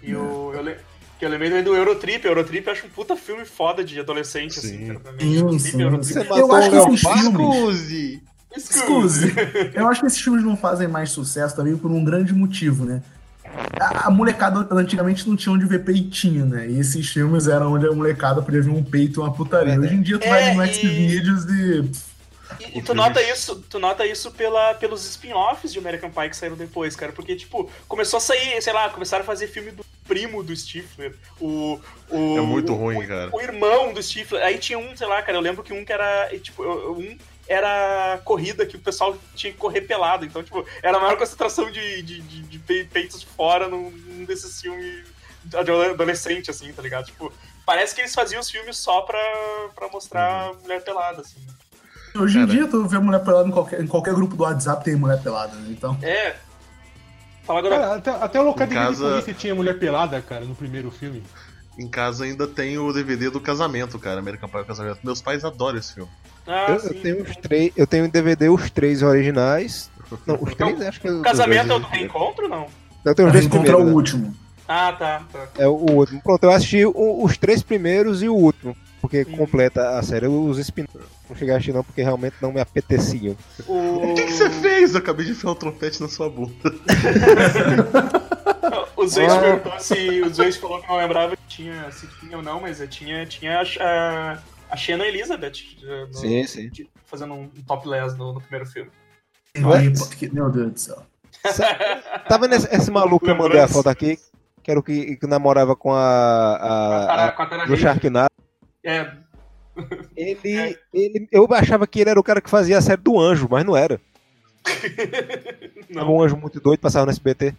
E 0.04 0.14
o, 0.14 0.52
eu, 0.54 0.62
le- 0.62 0.76
que 1.18 1.24
eu 1.24 1.28
lembrei 1.30 1.48
também 1.50 1.64
do 1.64 1.74
Eurotrip. 1.74 2.24
Eurotrip 2.24 2.64
eu 2.68 2.72
acho 2.72 2.86
um 2.86 2.90
puta 2.90 3.16
filme 3.16 3.44
foda 3.44 3.82
de 3.82 3.98
adolescente, 3.98 4.60
assim, 4.60 4.78
Sim. 4.78 4.86
cara, 4.86 5.00
pra 5.00 5.12
mim. 5.12 5.18
Sim, 5.20 5.34
Eurotrip, 5.38 5.60
sim, 5.72 5.82
Eurotrip. 5.82 6.12
Você 6.12 6.40
Eu 6.40 6.52
acho 6.54 6.70
que 6.70 6.76
o 6.76 6.94
esses 6.94 7.00
filmes. 7.00 8.22
Excuse! 8.56 9.26
Excuse. 9.28 9.70
Eu 9.74 9.88
acho 9.88 10.00
que 10.00 10.06
esses 10.06 10.20
filmes 10.20 10.44
não 10.44 10.56
fazem 10.56 10.88
mais 10.88 11.10
sucesso 11.10 11.54
também 11.56 11.76
por 11.76 11.90
um 11.90 12.04
grande 12.04 12.32
motivo, 12.32 12.84
né? 12.84 13.02
A, 13.78 14.08
a 14.08 14.10
molecada 14.10 14.66
antigamente 14.74 15.28
não 15.28 15.36
tinha 15.36 15.52
onde 15.54 15.64
ver 15.66 15.84
peitinho, 15.84 16.44
né? 16.46 16.68
E 16.68 16.78
esses 16.80 17.08
filmes 17.08 17.46
eram 17.46 17.72
onde 17.72 17.86
a 17.86 17.92
molecada 17.92 18.42
podia 18.42 18.62
ver 18.62 18.70
um 18.70 18.82
peito 18.82 19.20
e 19.20 19.22
uma 19.22 19.32
putaria. 19.32 19.78
Hoje 19.78 19.94
em 19.94 20.02
dia 20.02 20.18
tu 20.18 20.24
É, 20.26 20.28
vai 20.30 20.54
no 20.54 20.64
e- 20.64 20.72
Xvideos 20.72 21.44
e. 21.44 22.14
E, 22.60 22.78
e 22.78 22.82
tu 22.82 22.94
nota 22.94 23.20
isso, 23.22 23.56
tu 23.68 23.78
nota 23.78 24.06
isso 24.06 24.30
pela, 24.30 24.74
pelos 24.74 25.04
spin-offs 25.08 25.72
de 25.72 25.78
American 25.78 26.10
Pie 26.10 26.28
que 26.30 26.36
saíram 26.36 26.56
depois, 26.56 26.94
cara. 26.94 27.10
Porque, 27.12 27.34
tipo, 27.36 27.68
começou 27.88 28.18
a 28.18 28.20
sair, 28.20 28.60
sei 28.62 28.72
lá, 28.72 28.88
começaram 28.90 29.22
a 29.22 29.26
fazer 29.26 29.48
filme 29.48 29.70
do 29.72 29.84
primo 30.06 30.42
do 30.42 30.54
Stifler. 30.54 31.14
O, 31.40 31.78
o, 32.10 32.38
É 32.38 32.40
muito 32.40 32.72
o- 32.72 32.76
ruim, 32.76 33.06
cara. 33.06 33.30
O 33.32 33.40
irmão 33.40 33.92
do 33.92 34.02
Stifler. 34.02 34.42
Aí 34.44 34.58
tinha 34.58 34.78
um, 34.78 34.96
sei 34.96 35.06
lá, 35.06 35.20
cara, 35.22 35.38
eu 35.38 35.42
lembro 35.42 35.62
que 35.62 35.72
um 35.72 35.84
que 35.84 35.92
era, 35.92 36.28
tipo, 36.38 36.62
um 36.64 37.16
era 37.48 38.20
corrida 38.24 38.64
que 38.66 38.76
o 38.76 38.80
pessoal 38.80 39.16
tinha 39.34 39.52
que 39.52 39.58
correr 39.58 39.82
pelado. 39.82 40.24
Então, 40.24 40.42
tipo, 40.42 40.64
era 40.82 40.96
a 40.96 41.00
maior 41.00 41.16
concentração 41.18 41.70
de, 41.70 42.02
de, 42.02 42.20
de, 42.20 42.42
de 42.42 42.58
pe- 42.58 42.84
peitos 42.84 43.22
fora 43.22 43.68
num, 43.68 43.90
num 43.90 44.24
desses 44.24 44.60
filmes 44.60 45.04
de 45.44 45.56
adolescente, 45.56 46.50
assim, 46.50 46.72
tá 46.72 46.80
ligado? 46.80 47.04
Tipo, 47.06 47.32
parece 47.66 47.94
que 47.94 48.00
eles 48.00 48.14
faziam 48.14 48.40
os 48.40 48.50
filmes 48.50 48.76
só 48.78 49.02
pra, 49.02 49.18
pra 49.74 49.88
mostrar 49.88 50.50
Uhum. 50.52 50.58
mulher 50.62 50.82
pelada, 50.82 51.20
assim. 51.20 51.38
Hoje 52.16 52.38
em 52.38 52.46
Cara. 52.46 52.52
dia 52.58 52.68
tu 52.68 52.86
vê 52.86 52.98
mulher 52.98 53.24
pelada 53.24 53.48
em 53.48 53.52
qualquer, 53.52 53.80
em 53.82 53.86
qualquer 53.88 54.14
grupo 54.14 54.36
do 54.36 54.44
WhatsApp 54.44 54.84
tem 54.84 54.94
mulher 54.94 55.20
pelada, 55.22 55.54
né? 55.56 55.66
Então. 55.70 55.98
É. 56.00 56.36
Fala 57.42 57.58
agora. 57.58 57.76
Cara, 57.78 57.94
até, 57.96 58.10
até 58.10 58.40
o 58.40 58.50
Em 58.50 58.54
de 58.68 58.74
casa- 58.74 59.08
Polícia 59.10 59.34
tinha 59.34 59.54
mulher 59.54 59.78
pelada, 59.78 60.22
cara, 60.22 60.44
no 60.44 60.54
primeiro 60.54 60.90
filme. 60.90 61.22
Em 61.78 61.88
casa 61.88 62.24
ainda 62.24 62.46
tem 62.46 62.78
o 62.78 62.92
DVD 62.92 63.30
do 63.30 63.40
casamento, 63.40 63.98
cara. 63.98 64.20
American 64.20 64.48
Pie 64.48 64.58
o 64.60 64.64
casamento. 64.64 64.98
Meus 65.02 65.20
pais 65.20 65.44
adoram 65.44 65.78
esse 65.78 65.94
filme. 65.94 66.10
Ah, 66.46 66.66
Eu, 66.68 66.74
eu 66.74 66.80
sim. 66.80 67.00
tenho 67.00 67.22
os 67.22 67.36
três, 67.36 67.72
eu 67.76 67.86
tenho 67.86 68.04
em 68.04 68.08
DVD 68.10 68.48
os 68.48 68.70
três 68.70 69.02
originais. 69.02 69.90
Não, 70.26 70.36
os 70.40 70.52
Então, 70.52 70.68
três 70.76 70.88
acho 70.88 71.00
que 71.00 71.08
é 71.08 71.12
O 71.12 71.22
casamento 71.22 71.72
é 71.72 71.74
o 71.74 71.78
do 71.80 71.86
reencontro 71.86 72.48
não? 72.48 72.66
Eu 73.04 73.14
tenho 73.14 73.26
os 73.28 73.32
dois 73.32 73.44
Encontra 73.46 73.74
primeiros. 73.76 73.82
o 73.84 73.86
né? 73.88 73.92
último. 73.94 74.34
Ah, 74.68 74.92
tá, 74.98 75.22
tá. 75.32 75.48
É 75.58 75.66
o 75.66 75.72
último. 75.72 76.22
Pronto, 76.22 76.44
eu 76.44 76.50
assisti 76.50 76.86
o- 76.86 77.22
os 77.24 77.36
três 77.36 77.62
primeiros 77.62 78.22
e 78.22 78.28
o 78.28 78.34
último. 78.34 78.76
Porque 79.00 79.22
Sim. 79.24 79.32
completa 79.32 79.98
a 79.98 80.02
série. 80.02 80.26
Os 80.26 80.58
spin 80.58 80.86
não 81.28 81.36
cheguei 81.36 81.52
a 81.52 81.56
assistir 81.58 81.74
não, 81.74 81.84
porque 81.84 82.02
realmente 82.02 82.36
não 82.40 82.50
me 82.52 82.60
apeteciam. 82.60 83.36
O... 83.66 84.12
O 84.12 84.14
que, 84.14 84.22
que 84.22 84.32
você 84.32 84.48
fez? 84.48 84.92
Eu 84.94 85.00
acabei 85.00 85.26
de 85.26 85.32
enfiar 85.32 85.50
um 85.50 85.54
trompete 85.54 86.00
na 86.00 86.08
sua 86.08 86.30
bunda. 86.30 86.54
O 89.04 89.08
Zeus 89.08 89.32
Ah. 89.32 89.40
perguntou 89.40 89.80
se. 89.80 90.22
O 90.22 90.32
Zeus 90.34 90.56
falou 90.56 90.80
que 90.80 90.88
não 90.88 90.96
lembrava 90.96 91.36
que 91.36 91.42
tinha, 91.48 91.90
se 91.90 92.06
tinha 92.18 92.36
ou 92.36 92.42
não, 92.42 92.60
mas 92.60 92.82
tinha, 92.90 93.24
tinha 93.26 93.60
a, 93.60 93.62
a, 93.84 94.38
a 94.70 94.76
Shannon 94.76 95.04
Elizabeth 95.04 95.52
eh, 95.82 96.06
no- 96.06 96.14
Sim, 96.14 96.46
sim. 96.46 96.70
fazendo 97.06 97.34
um 97.34 97.48
topless 97.66 98.16
no, 98.16 98.32
no 98.32 98.40
primeiro 98.40 98.66
filme. 98.66 98.90
Meu 100.32 100.50
Deus 100.50 100.72
do 100.72 100.78
céu. 100.80 101.02
Tá 102.28 102.36
vendo 102.38 102.54
esse, 102.54 102.74
esse 102.74 102.90
maluco 102.90 103.24
que 103.24 103.30
eu 103.30 103.36
mandei 103.36 103.60
a 103.60 103.68
foto 103.68 103.88
aqui? 103.88 104.18
Que 104.62 104.70
era 104.70 104.80
o 104.80 104.82
que, 104.82 105.16
que 105.16 105.26
namorava 105.26 105.76
com 105.76 105.92
a. 105.92 106.58
Com 106.58 106.66
a 106.66 107.24
a, 107.26 107.32
com 107.32 107.42
a 107.42 107.46
Tara 107.46 107.66
do. 107.66 107.76
Sharknado. 107.76 108.30
É, 108.82 109.10
Ele, 110.16 110.78
ele. 110.92 111.28
Eu 111.30 111.46
achava 111.52 111.86
que 111.86 112.00
ele 112.00 112.10
era 112.10 112.18
o 112.20 112.24
cara 112.24 112.40
que 112.40 112.48
fazia 112.50 112.78
a 112.78 112.80
série 112.80 113.02
do 113.02 113.18
anjo, 113.20 113.46
mas 113.50 113.64
não 113.64 113.76
era. 113.76 114.00
Era 115.90 116.04
não. 116.04 116.14
um 116.16 116.22
anjo 116.22 116.36
muito 116.36 116.58
doido, 116.60 116.80
passava 116.80 117.04
no 117.06 117.10
SBT. 117.12 117.54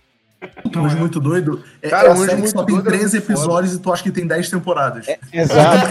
Um 0.75 0.85
anjo 0.85 0.97
muito 0.97 1.19
doido. 1.19 1.63
É, 1.81 1.89
Cara, 1.89 2.07
é 2.07 2.11
a 2.11 2.13
um 2.13 2.15
anjo 2.15 2.25
série 2.25 2.35
que 2.35 2.41
muito 2.41 2.57
só 2.57 2.63
tem 2.63 2.75
doido 2.75 2.87
é 2.87 2.97
13 2.97 3.03
muito 3.17 3.25
foda. 3.27 3.33
episódios 3.39 3.73
e 3.75 3.79
tu 3.79 3.93
acha 3.93 4.03
que 4.03 4.11
tem 4.11 4.27
10 4.27 4.49
temporadas. 4.49 5.05
Exato. 5.31 5.87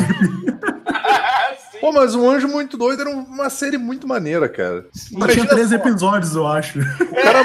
Sim. 1.71 1.79
Pô, 1.81 1.93
mas 1.93 2.15
o 2.15 2.31
Anjo 2.31 2.49
Muito 2.49 2.79
Doido 2.79 3.03
era 3.03 3.11
uma 3.11 3.51
série 3.51 3.77
muito 3.77 4.09
maneira, 4.09 4.49
cara. 4.49 4.87
Mas 5.13 5.35
tinha 5.35 5.47
13 5.47 5.69
só, 5.69 5.75
episódios, 5.77 6.35
eu 6.35 6.47
acho. 6.47 6.79
o, 6.81 7.15
cara, 7.15 7.43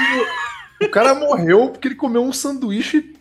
o 0.82 0.88
cara 0.88 1.14
morreu 1.14 1.68
porque 1.68 1.88
ele 1.88 1.94
comeu 1.94 2.22
um 2.24 2.32
sanduíche 2.32 3.14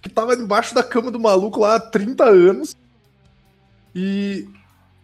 que 0.00 0.08
tava 0.08 0.34
embaixo 0.34 0.74
da 0.74 0.82
cama 0.82 1.10
do 1.10 1.20
maluco 1.20 1.60
lá 1.60 1.74
há 1.76 1.80
30 1.80 2.24
anos 2.24 2.74
e 3.94 4.46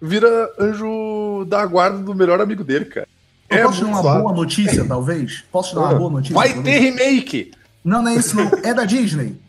vira 0.00 0.50
anjo 0.58 1.44
da 1.48 1.66
guarda 1.66 1.98
do 1.98 2.14
melhor 2.14 2.40
amigo 2.40 2.64
dele, 2.64 2.86
cara. 2.86 3.08
Eu 3.50 3.58
É 3.58 3.62
posso 3.64 3.78
te 3.78 3.84
dar 3.84 4.00
uma 4.00 4.20
boa 4.20 4.32
notícia, 4.32 4.84
talvez? 4.86 5.44
Posso 5.52 5.70
te 5.70 5.74
dar 5.74 5.80
uma 5.82 5.94
boa 5.94 6.10
notícia? 6.12 6.34
Vai 6.34 6.62
ter 6.62 6.78
remake! 6.78 7.52
Não, 7.84 8.02
não 8.02 8.10
é 8.10 8.14
isso, 8.16 8.36
não. 8.36 8.50
É 8.62 8.72
da 8.72 8.84
Disney. 8.84 9.40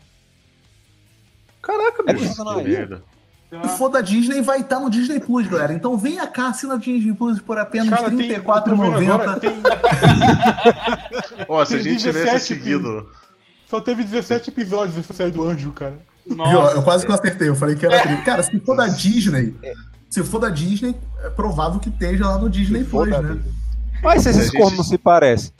Caraca, 1.62 2.02
É 2.06 2.12
bicho. 2.12 2.44
merda. 2.62 3.02
Se 3.62 3.78
for 3.78 3.88
da 3.88 4.00
Disney, 4.00 4.40
vai 4.42 4.60
estar 4.62 4.80
no 4.80 4.90
Disney 4.90 5.20
Plus, 5.20 5.46
galera. 5.46 5.72
Então 5.72 5.96
vem 5.96 6.16
cá, 6.26 6.48
assina 6.48 6.74
o 6.74 6.78
Disney 6.78 7.14
Plus 7.14 7.40
por 7.40 7.56
apenas 7.56 7.88
eu 7.88 7.94
agora, 7.94 8.10
R$34,90. 8.10 9.38
tem, 9.40 9.52
Ó, 11.48 11.64
se 11.64 11.76
a 11.76 11.78
gente 11.82 11.98
tivesse 12.02 12.24
17 12.24 12.44
seguido. 12.44 13.08
Só 13.70 13.80
teve 13.80 14.02
17 14.02 14.50
episódios 14.50 14.96
dessa 14.96 15.12
série 15.12 15.30
do 15.30 15.44
Anjo, 15.46 15.70
cara. 15.72 15.96
Nossa. 16.26 16.76
Eu 16.78 16.82
quase 16.82 17.06
que 17.06 17.12
eu 17.12 17.14
acertei, 17.14 17.48
eu 17.48 17.54
falei 17.54 17.76
que 17.76 17.86
era 17.86 18.02
tri. 18.02 18.16
Cara, 18.24 18.42
se 18.42 18.58
for 18.60 18.76
da 18.76 18.88
Disney, 18.88 19.54
se 20.10 20.24
for 20.24 20.40
da 20.40 20.48
Disney, 20.50 20.96
é 21.22 21.30
provável 21.30 21.78
que 21.78 21.90
esteja 21.90 22.26
lá 22.26 22.38
no 22.38 22.50
Disney 22.50 22.82
Plus, 22.82 23.08
né? 23.08 23.40
Mas 24.02 24.22
se 24.22 24.30
esses 24.30 24.46
gente- 24.46 24.56
cornos 24.56 24.76
não 24.78 24.84
se 24.84 24.98
parecem. 24.98 25.52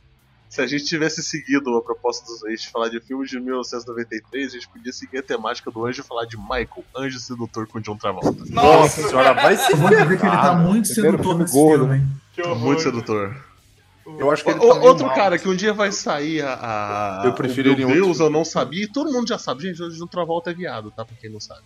Se 0.54 0.62
a 0.62 0.66
gente 0.68 0.84
tivesse 0.84 1.20
seguido 1.22 1.76
a 1.76 1.82
proposta 1.82 2.24
dos 2.26 2.42
reis 2.44 2.62
de 2.62 2.68
falar 2.68 2.88
de 2.88 3.00
filmes 3.00 3.28
de 3.28 3.40
1993, 3.40 4.46
a 4.50 4.54
gente 4.54 4.68
podia 4.68 4.92
seguir 4.92 5.18
a 5.18 5.22
temática 5.22 5.68
do 5.70 5.84
anjo 5.84 6.00
e 6.00 6.04
falar 6.04 6.26
de 6.26 6.36
Michael, 6.36 6.84
anjo 6.96 7.18
sedutor 7.18 7.66
com 7.66 7.80
John 7.80 7.96
Travolta. 7.96 8.44
Nossa 8.50 9.08
senhora, 9.08 9.32
vai 9.34 9.56
se 9.56 9.72
Eu 9.72 9.76
vou 9.78 9.88
dizer 9.90 10.06
que 10.06 10.12
ele 10.26 10.36
tá 10.36 10.54
muito 10.54 10.86
sedutor 10.88 11.38
nesse 11.38 11.52
gordo. 11.52 11.86
filme, 11.88 12.02
hein? 12.46 12.56
Muito 12.56 12.82
sedutor. 12.82 13.36
Eu 14.18 14.30
acho 14.30 14.44
que 14.44 14.50
ele 14.50 14.58
O- 14.60 14.68
tá 14.68 14.80
outro 14.80 15.06
mal. 15.06 15.14
cara 15.16 15.38
que 15.38 15.48
um 15.48 15.56
dia 15.56 15.72
vai 15.72 15.90
sair 15.90 16.42
a. 16.42 17.22
a 17.22 17.26
Eu 17.26 17.32
prefiro 17.32 17.72
o 17.72 17.76
Meu 17.76 17.88
Deus, 17.88 18.20
eu 18.20 18.30
não 18.30 18.44
sabia, 18.44 18.84
e 18.84 18.86
todo 18.86 19.10
mundo 19.10 19.26
já 19.26 19.38
sabe. 19.38 19.62
Gente, 19.62 19.82
o 19.82 19.90
John 19.90 20.06
Travolta 20.06 20.50
é 20.50 20.54
viado, 20.54 20.90
tá? 20.92 21.04
Pra 21.04 21.16
quem 21.20 21.30
não 21.30 21.40
sabe. 21.40 21.62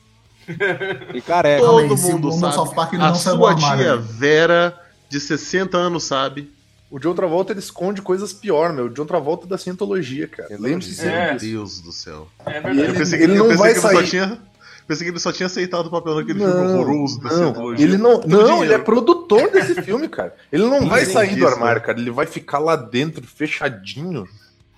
E 1.15 1.21
careca. 1.21 1.63
Todo 1.63 1.95
se 1.97 2.11
mundo 2.13 2.33
sabe. 2.33 2.75
Park 2.75 2.95
A 2.95 3.15
sua 3.15 3.55
tia 3.55 3.97
né? 3.97 4.03
Vera, 4.13 4.75
de 5.11 5.21
60 5.21 5.77
anos, 5.77 6.05
sabe. 6.05 6.51
O 6.91 6.99
John 6.99 7.15
Travolta 7.15 7.53
ele 7.53 7.61
esconde 7.61 8.01
coisas 8.01 8.33
pior, 8.33 8.73
meu. 8.73 8.87
O 8.87 8.91
John 8.91 9.05
Travolta 9.05 9.45
é 9.47 9.49
da 9.49 9.59
cientologia, 9.59 10.27
cara. 10.27 10.49
Lembre-se 10.59 10.95
sempre 10.95 11.15
É. 11.15 11.27
Meu 11.31 11.35
disso. 11.39 11.51
Deus 11.53 11.81
do 11.81 11.93
céu. 11.93 12.29
É 12.47 12.53
verdade. 12.61 12.79
Eu 12.79 12.85
ele- 12.87 12.99
pensei 12.99 13.19
que 13.19 13.25
ele, 13.25 13.33
eu 13.35 13.37
não 13.39 13.45
pensei 13.49 13.57
vai 13.59 13.73
que 13.73 13.79
ele 13.79 13.81
só 13.83 13.93
sair. 13.95 14.07
tinha. 14.09 14.39
Pensei 14.87 15.05
que 15.05 15.11
ele 15.11 15.19
só 15.21 15.31
tinha 15.31 15.47
aceitado 15.47 15.87
o 15.87 15.91
papel 15.91 16.15
naquele 16.15 16.39
filme 16.39 16.55
Não, 16.55 16.81
horroroso 16.81 17.21
da 17.21 17.29
não, 17.29 17.37
cientologia. 17.37 17.85
ele 17.87 17.99
não, 17.99 18.21
não, 18.21 18.39
dinheiro. 18.45 18.65
ele 18.65 18.73
é 18.73 18.79
produtor 18.79 19.51
desse 19.51 19.75
filme, 19.83 20.09
cara. 20.09 20.35
Ele 20.51 20.63
não 20.65 20.89
vai 20.89 21.05
sair 21.05 21.29
do 21.29 21.35
disso, 21.35 21.47
armário, 21.47 21.83
cara. 21.83 22.01
Ele 22.01 22.11
vai 22.11 22.25
ficar 22.25 22.59
lá 22.59 22.75
dentro, 22.75 23.27
fechadinho. 23.27 24.27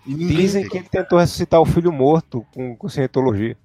E 0.05 0.13
ninguém 0.13 0.37
Dizem 0.39 0.69
que 0.69 0.79
ele 0.79 0.89
tentou 0.91 1.17
ressuscitar 1.19 1.61
o 1.61 1.65
filho 1.65 1.93
morto 1.93 2.45
com, 2.53 2.75
com 2.75 2.89
cientologia. 2.89 3.57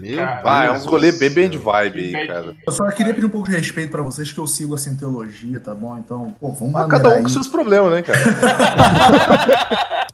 Meu 0.00 0.16
Cara, 0.16 0.40
Ah, 0.44 0.64
é 0.64 0.78
do 0.78 0.86
rolê 0.88 1.12
bem 1.12 1.28
bem 1.30 1.50
de 1.50 1.58
vibe 1.58 2.16
aí, 2.16 2.26
cara. 2.26 2.56
Eu 2.66 2.72
só 2.72 2.90
queria 2.90 3.12
pedir 3.12 3.26
um 3.26 3.30
pouco 3.30 3.48
de 3.50 3.56
respeito 3.56 3.90
pra 3.90 4.00
vocês, 4.02 4.32
que 4.32 4.38
eu 4.38 4.46
sigo 4.46 4.74
a 4.74 4.78
Cientologia, 4.78 5.60
tá 5.60 5.74
bom? 5.74 5.98
Então, 5.98 6.34
pô, 6.40 6.48
vamos 6.52 6.72
Mas 6.72 6.82
maneirar 6.88 7.02
cada 7.02 7.08
um 7.10 7.18
aí. 7.18 7.22
com 7.22 7.28
seus 7.28 7.46
problemas, 7.48 7.92
né, 7.92 8.02
cara? 8.02 8.18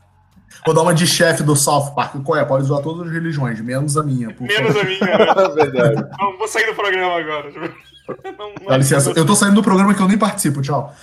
Vou 0.65 0.73
dar 0.75 0.83
uma 0.83 0.95
de 0.95 1.07
chefe 1.09 1.43
do 1.43 1.57
South 1.57 1.91
Park. 1.93 2.23
Qual 2.23 2.39
é? 2.39 2.45
Pode 2.45 2.65
usar 2.65 2.81
todas 2.83 3.09
as 3.09 3.13
religiões, 3.13 3.61
menos 3.61 3.97
a 3.97 4.03
minha. 4.05 4.33
Por 4.33 4.47
Menos 4.47 4.73
favor. 4.73 4.83
a 4.83 4.85
minha. 4.85 5.01
né? 5.01 5.27
É 5.37 5.55
verdade. 5.71 6.09
Não, 6.21 6.39
vou 6.39 6.47
sair 6.47 6.67
do 6.67 6.75
programa 6.75 7.19
agora. 7.19 7.51
Não, 7.51 8.33
não, 8.39 8.69
Dá 8.69 8.77
licença, 8.77 9.13
eu 9.17 9.25
tô 9.27 9.35
saindo 9.35 9.55
do 9.57 9.63
programa 9.63 9.93
que 9.95 10.01
eu 10.01 10.07
nem 10.09 10.17
participo, 10.19 10.63
tchau. 10.63 10.95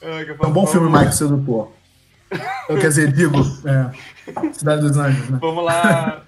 É, 0.00 0.22
eu 0.22 0.36
É 0.42 0.46
um 0.46 0.52
bom 0.52 0.66
filme, 0.66 0.90
Mike 0.90 1.14
Sedutor. 1.14 1.70
Eu, 2.68 2.78
quer 2.78 2.88
dizer, 2.88 3.12
digo, 3.12 3.38
é, 3.66 3.90
Cidade 4.52 4.82
dos 4.82 4.96
Anjos, 4.96 5.28
né? 5.30 5.38
Vamos 5.40 5.64
lá. 5.64 6.22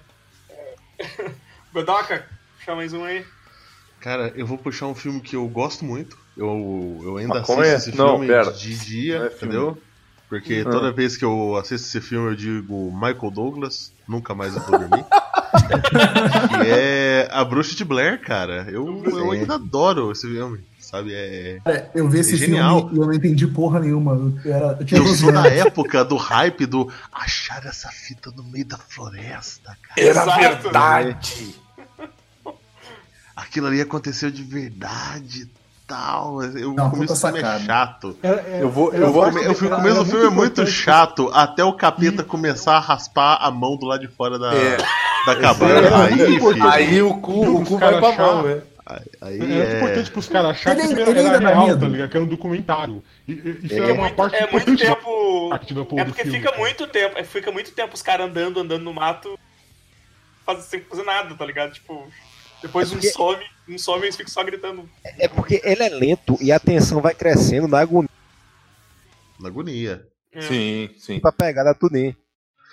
Godoka, 1.73 2.25
puxa 2.57 2.75
mais 2.75 2.93
um 2.93 3.03
aí. 3.03 3.25
Cara, 3.99 4.31
eu 4.35 4.45
vou 4.47 4.57
puxar 4.57 4.87
um 4.87 4.95
filme 4.95 5.19
que 5.21 5.35
eu 5.35 5.47
gosto 5.47 5.83
muito. 5.83 6.17
Eu, 6.37 6.99
eu 7.03 7.17
ainda 7.17 7.35
Maconha? 7.41 7.73
assisto 7.75 7.89
esse 7.89 7.97
Não, 7.97 8.11
filme 8.11 8.27
pera. 8.27 8.51
de 8.51 8.77
dia, 8.79 9.17
é 9.17 9.35
entendeu? 9.35 9.77
Porque 10.29 10.63
Ah. 10.65 10.69
toda 10.69 10.91
vez 10.91 11.17
que 11.17 11.25
eu 11.25 11.55
assisto 11.57 11.87
esse 11.87 11.99
filme 12.01 12.29
eu 12.31 12.35
digo 12.35 12.91
Michael 12.93 13.31
Douglas, 13.31 13.91
nunca 14.07 14.33
mais 14.33 14.55
eu 14.55 14.61
vou 14.61 14.79
dormir. 14.79 15.05
que 15.69 16.67
é 16.69 17.27
A 17.31 17.43
Bruxa 17.43 17.75
de 17.75 17.83
Blair, 17.85 18.21
cara. 18.21 18.67
Eu, 18.69 19.03
eu 19.05 19.31
ainda 19.31 19.55
adoro 19.55 20.11
esse 20.11 20.27
filme, 20.27 20.59
sabe? 20.79 21.13
É... 21.13 21.59
Cara, 21.63 21.91
eu 21.95 22.09
vi 22.09 22.19
esse 22.19 22.35
É 22.35 22.37
genial. 22.37 22.79
filme 22.81 22.95
e 22.97 22.99
eu 23.01 23.05
não 23.07 23.13
entendi 23.13 23.47
porra 23.47 23.79
nenhuma. 23.79 24.13
Eu, 24.45 24.53
era, 24.53 24.77
eu 24.79 24.85
tinha 24.85 24.99
Eu 24.99 25.03
12 25.05 25.17
sou 25.21 25.31
da 25.31 25.39
anos. 25.39 25.51
época 25.51 26.03
do 26.05 26.15
hype 26.17 26.65
do 26.65 26.91
achar 27.11 27.65
essa 27.65 27.89
fita 27.89 28.31
no 28.35 28.43
meio 28.43 28.65
da 28.65 28.77
floresta, 28.77 29.77
cara. 29.81 29.99
Era 30.07 30.21
Exato. 30.23 30.39
verdade. 30.39 31.55
Aquilo 33.35 33.67
ali 33.67 33.79
aconteceu 33.81 34.29
de 34.29 34.43
verdade 34.43 35.43
e 35.43 35.49
tal. 35.87 36.43
Eu, 36.43 36.73
Não, 36.73 36.87
o 36.87 36.91
começo 36.91 37.15
filme 37.15 37.39
é 37.39 37.59
chato. 37.65 38.17
Era- 38.21 38.41
era- 38.41 38.57
Eu 38.59 38.69
vou- 38.69 38.93
eu 38.93 39.11
vou- 39.13 39.23
parte- 39.23 39.37
Come- 39.37 39.47
Eu 39.49 39.55
fico, 39.55 39.73
o 39.73 39.77
começo 39.77 39.97
do 39.99 40.05
filme 40.05 40.25
é 40.25 40.29
muito 40.29 40.67
chato 40.67 41.29
até 41.33 41.63
o 41.63 41.71
capeta 41.73 42.21
começar 42.23 42.75
a 42.75 42.79
raspar 42.79 43.37
a 43.41 43.49
mão 43.49 43.77
do 43.77 43.85
lado 43.85 44.01
de 44.01 44.07
fora 44.09 44.37
da, 44.37 44.53
É. 44.53 44.77
da 45.25 45.35
cabana. 45.39 45.73
era 45.87 46.03
Aí, 46.05 46.17
filho. 46.17 46.69
Aí 46.69 47.01
o 47.01 47.13
cu, 47.19 47.31
o 47.61 47.65
cu 47.65 47.73
Os 47.75 47.79
vai 47.79 47.99
pra 47.99 48.11
mão, 48.17 48.43
né? 48.43 48.61
aí 49.21 49.39
Era 49.39 49.73
é... 49.73 49.77
importante 49.77 50.11
pros 50.11 50.27
caras 50.27 50.51
acharem 50.51 50.87
que 50.87 50.93
isso 50.93 51.09
ele 51.11 51.19
era 51.19 51.39
dá 51.39 51.49
real, 51.49 51.67
medo. 51.67 51.79
tá 51.79 51.87
ligado? 51.87 52.09
Que 52.09 52.17
era 52.17 52.23
um 52.25 52.29
documentário. 52.29 53.03
E- 53.27 53.33
e- 53.33 53.59
Isso 53.63 53.73
É 53.75 53.77
era 53.77 53.93
uma 53.93 54.01
muito- 54.03 54.15
parte 54.15 54.35
é 54.35 54.51
muito 54.51 54.77
tempo. 54.77 55.49
É 55.53 56.03
porque 56.05 56.23
filme, 56.23 56.37
fica 56.39 56.49
cara. 56.51 56.61
muito 56.61 56.87
tempo. 56.87 57.17
é, 57.19 57.23
Fica 57.23 57.51
muito 57.51 57.71
tempo 57.71 57.93
os 57.93 58.01
caras 58.01 58.27
andando, 58.27 58.59
andando 58.59 58.83
no 58.83 58.93
mato, 58.93 59.37
faz- 60.45 60.65
sem 60.65 60.81
fazer 60.81 61.03
nada, 61.03 61.35
tá 61.35 61.45
ligado? 61.45 61.71
Tipo, 61.73 62.07
depois 62.63 62.87
É 62.91 62.95
um 62.95 62.99
porque- 62.99 63.11
some, 63.11 63.43
um 63.69 63.77
some 63.77 64.01
e 64.01 64.05
eles 64.05 64.15
ficam 64.15 64.31
só 64.33 64.43
gritando. 64.43 64.89
É 65.03 65.27
porque 65.27 65.61
ele 65.63 65.83
é 65.83 65.89
lento 65.89 66.35
e 66.41 66.51
a 66.51 66.59
tensão 66.59 66.99
vai 67.01 67.13
crescendo 67.13 67.67
na 67.67 67.79
agonia 67.79 68.09
Na 69.39 69.49
agonia. 69.49 70.03
É. 70.33 70.41
Sim, 70.41 70.89
sim. 70.97 71.19
pra 71.19 71.31
pegar 71.31 71.63
da 71.63 71.73
Tunin. 71.75 72.15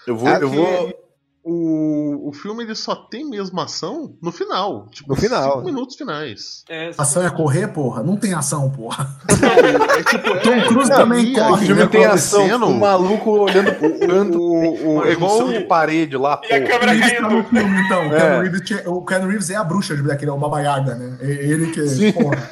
Eu 0.06 0.16
vou, 0.16 0.28
É 0.28 0.42
eu 0.42 0.48
vou. 0.50 1.05
O, 1.48 2.28
o 2.30 2.32
filme 2.32 2.64
ele 2.64 2.74
só 2.74 2.96
tem 2.96 3.24
mesmo 3.24 3.60
ação 3.60 4.16
no 4.20 4.32
final. 4.32 4.88
Tipo, 4.90 5.10
No 5.10 5.14
final. 5.14 5.44
cinco 5.52 5.64
minutos 5.64 5.94
finais. 5.94 6.64
É, 6.68 6.90
Ação 6.98 7.24
é 7.24 7.30
correr, 7.30 7.68
porra? 7.68 8.02
Não 8.02 8.16
tem 8.16 8.34
ação, 8.34 8.68
porra. 8.68 9.16
É 9.30 10.02
tipo, 10.02 10.28
Tom 10.42 10.60
Cruise 10.66 10.90
também 10.90 11.20
ali, 11.20 11.34
corre, 11.34 11.50
O 11.50 11.54
ali 11.54 11.66
filme 11.66 11.82
né, 11.82 11.86
tem 11.88 12.04
ação, 12.04 12.44
um 12.68 12.78
maluco 12.80 13.30
olhando 13.30 13.72
pro 13.76 13.96
canto, 14.04 14.40
o, 14.42 14.96
o, 14.96 15.04
é 15.04 15.12
igual 15.12 15.46
de 15.52 15.60
parede 15.60 16.16
lá, 16.16 16.40
E 16.50 16.52
a 16.52 16.66
câmera 16.66 16.90
Reeves 16.92 17.12
tá 17.14 17.20
no 17.22 17.28
caindo. 17.28 17.48
filme, 17.48 17.80
então. 17.86 18.00
O 18.08 18.12
É. 18.12 18.18
Keanu 18.18 18.42
Reeves, 18.42 18.86
o 18.86 19.04
Keanu 19.04 19.28
Reeves 19.28 19.50
é 19.50 19.54
a 19.54 19.62
bruxa 19.64 19.94
daquele, 20.02 20.30
é 20.32 20.34
o 20.34 20.38
Baba 20.38 20.60
Yaga, 20.60 20.94
né? 20.96 21.16
É 21.20 21.26
Ele 21.30 21.70
que. 21.70 21.86
Sim. 21.86 22.10
Porra. 22.12 22.36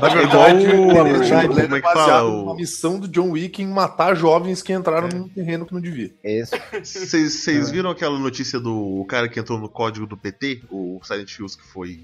Na 0.00 0.06
É 0.08 0.22
igual 0.22 0.44
verdade, 0.46 0.66
o- 0.76 0.88
o 0.88 1.04
Bruxa 1.04 1.28
como 1.34 1.40
de 1.40 1.48
Blair 1.48 1.72
é 1.72 1.76
é 1.78 1.80
baseado 1.80 2.26
O- 2.28 2.30
numa 2.38 2.54
missão 2.54 3.00
do 3.00 3.08
John 3.08 3.30
Wick 3.32 3.60
em 3.60 3.66
matar 3.66 4.14
jovens 4.14 4.62
que 4.62 4.72
entraram 4.72 5.08
num 5.08 5.28
terreno 5.28 5.66
que 5.66 5.74
não 5.74 5.80
devia. 5.80 6.12
É 6.22 6.40
isso. 6.40 6.54
Vocês 6.84 7.32
viram 7.70 7.90
aquela 7.90 8.18
notícia 8.18 8.58
do 8.60 9.04
cara 9.08 9.28
que 9.28 9.38
entrou 9.40 9.58
no 9.58 9.68
código 9.68 10.06
do 10.06 10.16
PT, 10.16 10.62
o 10.70 11.00
Silent 11.04 11.30
Hills, 11.38 11.56
que 11.58 11.64
foi, 11.66 12.00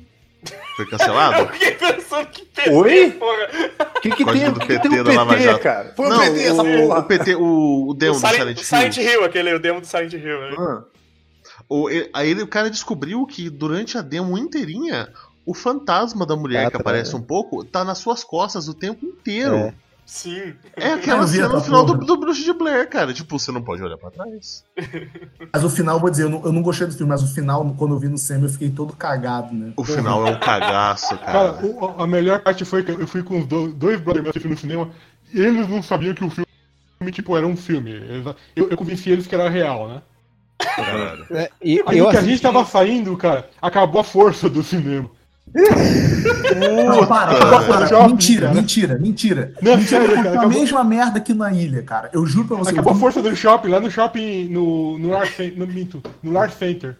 foi 0.77 0.85
Eu 0.87 0.91
cancelado? 0.91 1.53
fiquei 1.53 1.73
pensando 1.73 2.27
que 2.29 2.45
PT, 2.45 2.71
Oi? 2.71 3.11
porra. 3.13 3.49
O 3.97 4.01
que, 4.01 4.11
que 4.11 4.25
Código 4.25 4.45
tem, 4.45 4.53
do 4.53 4.61
que 4.61 4.67
que 4.67 4.73
PT 4.75 4.89
tem 4.91 5.01
o 5.01 5.05
da 5.05 5.13
Lava 5.15 5.33
PT, 5.35 5.45
Jato. 5.45 5.61
cara? 5.63 5.93
Foi 5.97 6.09
Não, 6.09 6.17
o 6.17 6.21
PT 6.21 6.43
essa 6.45 6.63
o, 6.63 6.65
porra. 6.87 6.99
o 7.01 7.03
PT, 7.05 7.35
o, 7.37 7.41
o 7.43 7.91
O 7.91 7.95
demo 7.95 8.15
do 8.15 8.19
Silent, 8.21 8.37
Silent, 8.39 8.59
o 8.59 8.65
Silent 8.65 8.97
Hills. 8.99 9.13
Hill, 9.15 9.25
aquele, 9.25 9.55
o 9.55 9.59
demo 9.59 9.81
do 9.81 9.87
Silent 9.87 10.13
Hill. 10.13 10.41
Né? 10.41 10.57
Ah, 10.59 10.83
O, 11.69 11.89
e- 11.91 12.11
aí 12.13 12.31
ele- 12.31 12.43
o 12.43 12.47
cara 12.49 12.69
descobriu 12.71 13.25
que 13.27 13.49
durante 13.49 13.97
a 13.97 14.03
demo 14.03 14.37
inteirinha, 14.37 15.09
o 15.47 15.55
fantasma 15.55 16.27
da 16.27 16.37
mulher 16.37 16.65
Tá 16.65 16.71
que 16.73 16.77
atrás, 16.77 16.99
aparece 16.99 17.17
um 17.17 17.23
pouco 17.23 17.65
tá 17.65 17.83
nas 17.85 17.99
suas 17.99 18.23
costas 18.23 18.69
o 18.69 18.75
tempo 18.75 19.05
inteiro. 19.07 19.55
É. 19.57 19.75
Sim. 20.07 20.55
É, 20.77 20.93
aquela 20.93 21.23
Eu 21.23 21.27
vi 21.27 21.37
cena 21.39 21.49
no 21.49 21.61
final 21.63 21.85
do, 21.85 21.95
do 21.95 22.17
Bruxo 22.17 22.45
de 22.45 22.53
Blair, 22.53 22.89
cara. 22.91 23.13
Tipo, 23.15 23.39
você 23.39 23.51
não 23.51 23.63
pode 23.63 23.83
olhar 23.83 23.97
pra 23.97 24.11
trás. 24.11 24.63
Mas 25.53 25.65
o 25.65 25.71
final, 25.71 25.99
vou 25.99 26.11
dizer, 26.11 26.25
eu 26.25 26.29
não, 26.31 26.45
eu 26.45 26.53
não 26.53 26.63
gostei 26.63 26.87
do 26.87 26.93
filme, 26.93 27.11
mas 27.11 27.23
o 27.23 27.27
final, 27.35 27.75
quando 27.79 27.95
eu 27.95 27.99
vi 27.99 28.09
no 28.09 28.19
cinema, 28.19 28.47
eu 28.47 28.51
fiquei 28.51 28.71
todo 28.71 28.95
cagado, 28.95 29.55
né? 29.55 29.73
O 29.77 29.85
final 29.85 30.27
é 30.27 30.31
um 30.31 30.39
cagaço, 30.41 31.17
Cara, 31.19 31.55
cara. 31.55 31.67
o- 31.67 32.03
a 32.03 32.07
melhor 32.07 32.41
parte 32.41 32.65
foi 32.65 32.83
que 32.85 32.91
eu 32.91 33.07
fui 33.07 33.23
com 33.23 33.41
os 33.41 33.47
do- 33.47 33.73
dois 33.73 34.01
brothers 34.01 34.29
assistir 34.29 34.49
no 34.49 34.57
cinema 34.59 34.91
e 35.33 35.41
eles 35.41 35.69
não 35.69 35.83
sabiam 35.83 36.15
que 36.15 36.25
o 36.25 36.31
filme, 36.31 36.47
tipo, 37.13 37.37
era 37.37 37.47
um 37.47 37.57
filme. 37.57 37.93
Eu, 38.55 38.69
eu 38.71 38.77
convenci 38.77 39.11
eles 39.11 39.27
que 39.27 39.35
era 39.35 39.49
real, 39.49 39.89
né? 39.89 40.03
Caralho. 40.59 41.27
É, 41.31 41.51
e 41.63 41.83
Aí 41.87 41.99
eu 41.99 42.05
que 42.09 42.17
a 42.17 42.21
assisti- 42.21 42.27
gente 42.31 42.43
tava 42.43 42.65
saindo, 42.65 43.17
cara, 43.17 43.49
acabou 43.61 44.01
a 44.01 44.05
força 44.05 44.49
do 44.51 44.63
cinema. 44.63 45.11
Não, 45.55 47.07
para, 47.07 47.35
para, 47.37 47.63
para. 47.65 47.87
Shopping, 47.87 48.09
Mentira, 48.11 48.47
cara. 48.49 48.55
mentira, 48.61 48.99
mentira. 48.99 49.53
Não, 49.63 49.77
mentira, 49.77 50.01
sério, 50.07 50.23
cara, 50.25 50.43
a 50.43 50.47
mesma 50.49 50.83
merda 50.85 51.19
aqui 51.19 51.33
na 51.33 51.53
ilha, 51.53 51.83
cara. 51.83 52.11
Eu 52.13 52.27
juro 52.27 52.49
pra 52.49 52.57
você. 52.57 52.71
Acabou 52.71 52.93
a 52.93 52.97
eu- 52.97 53.01
força 53.01 53.23
do 53.23 53.35
shopping, 53.37 53.69
lá 53.69 53.79
no 53.81 53.91
shopping, 53.91 54.49
no, 54.49 54.99
no 54.99 55.11
Lar 55.11 55.27
Center, 55.29 55.59
no, 55.59 55.67
minto, 55.67 56.03
no 56.23 56.33
Lar 56.33 56.51
Center. 56.51 56.97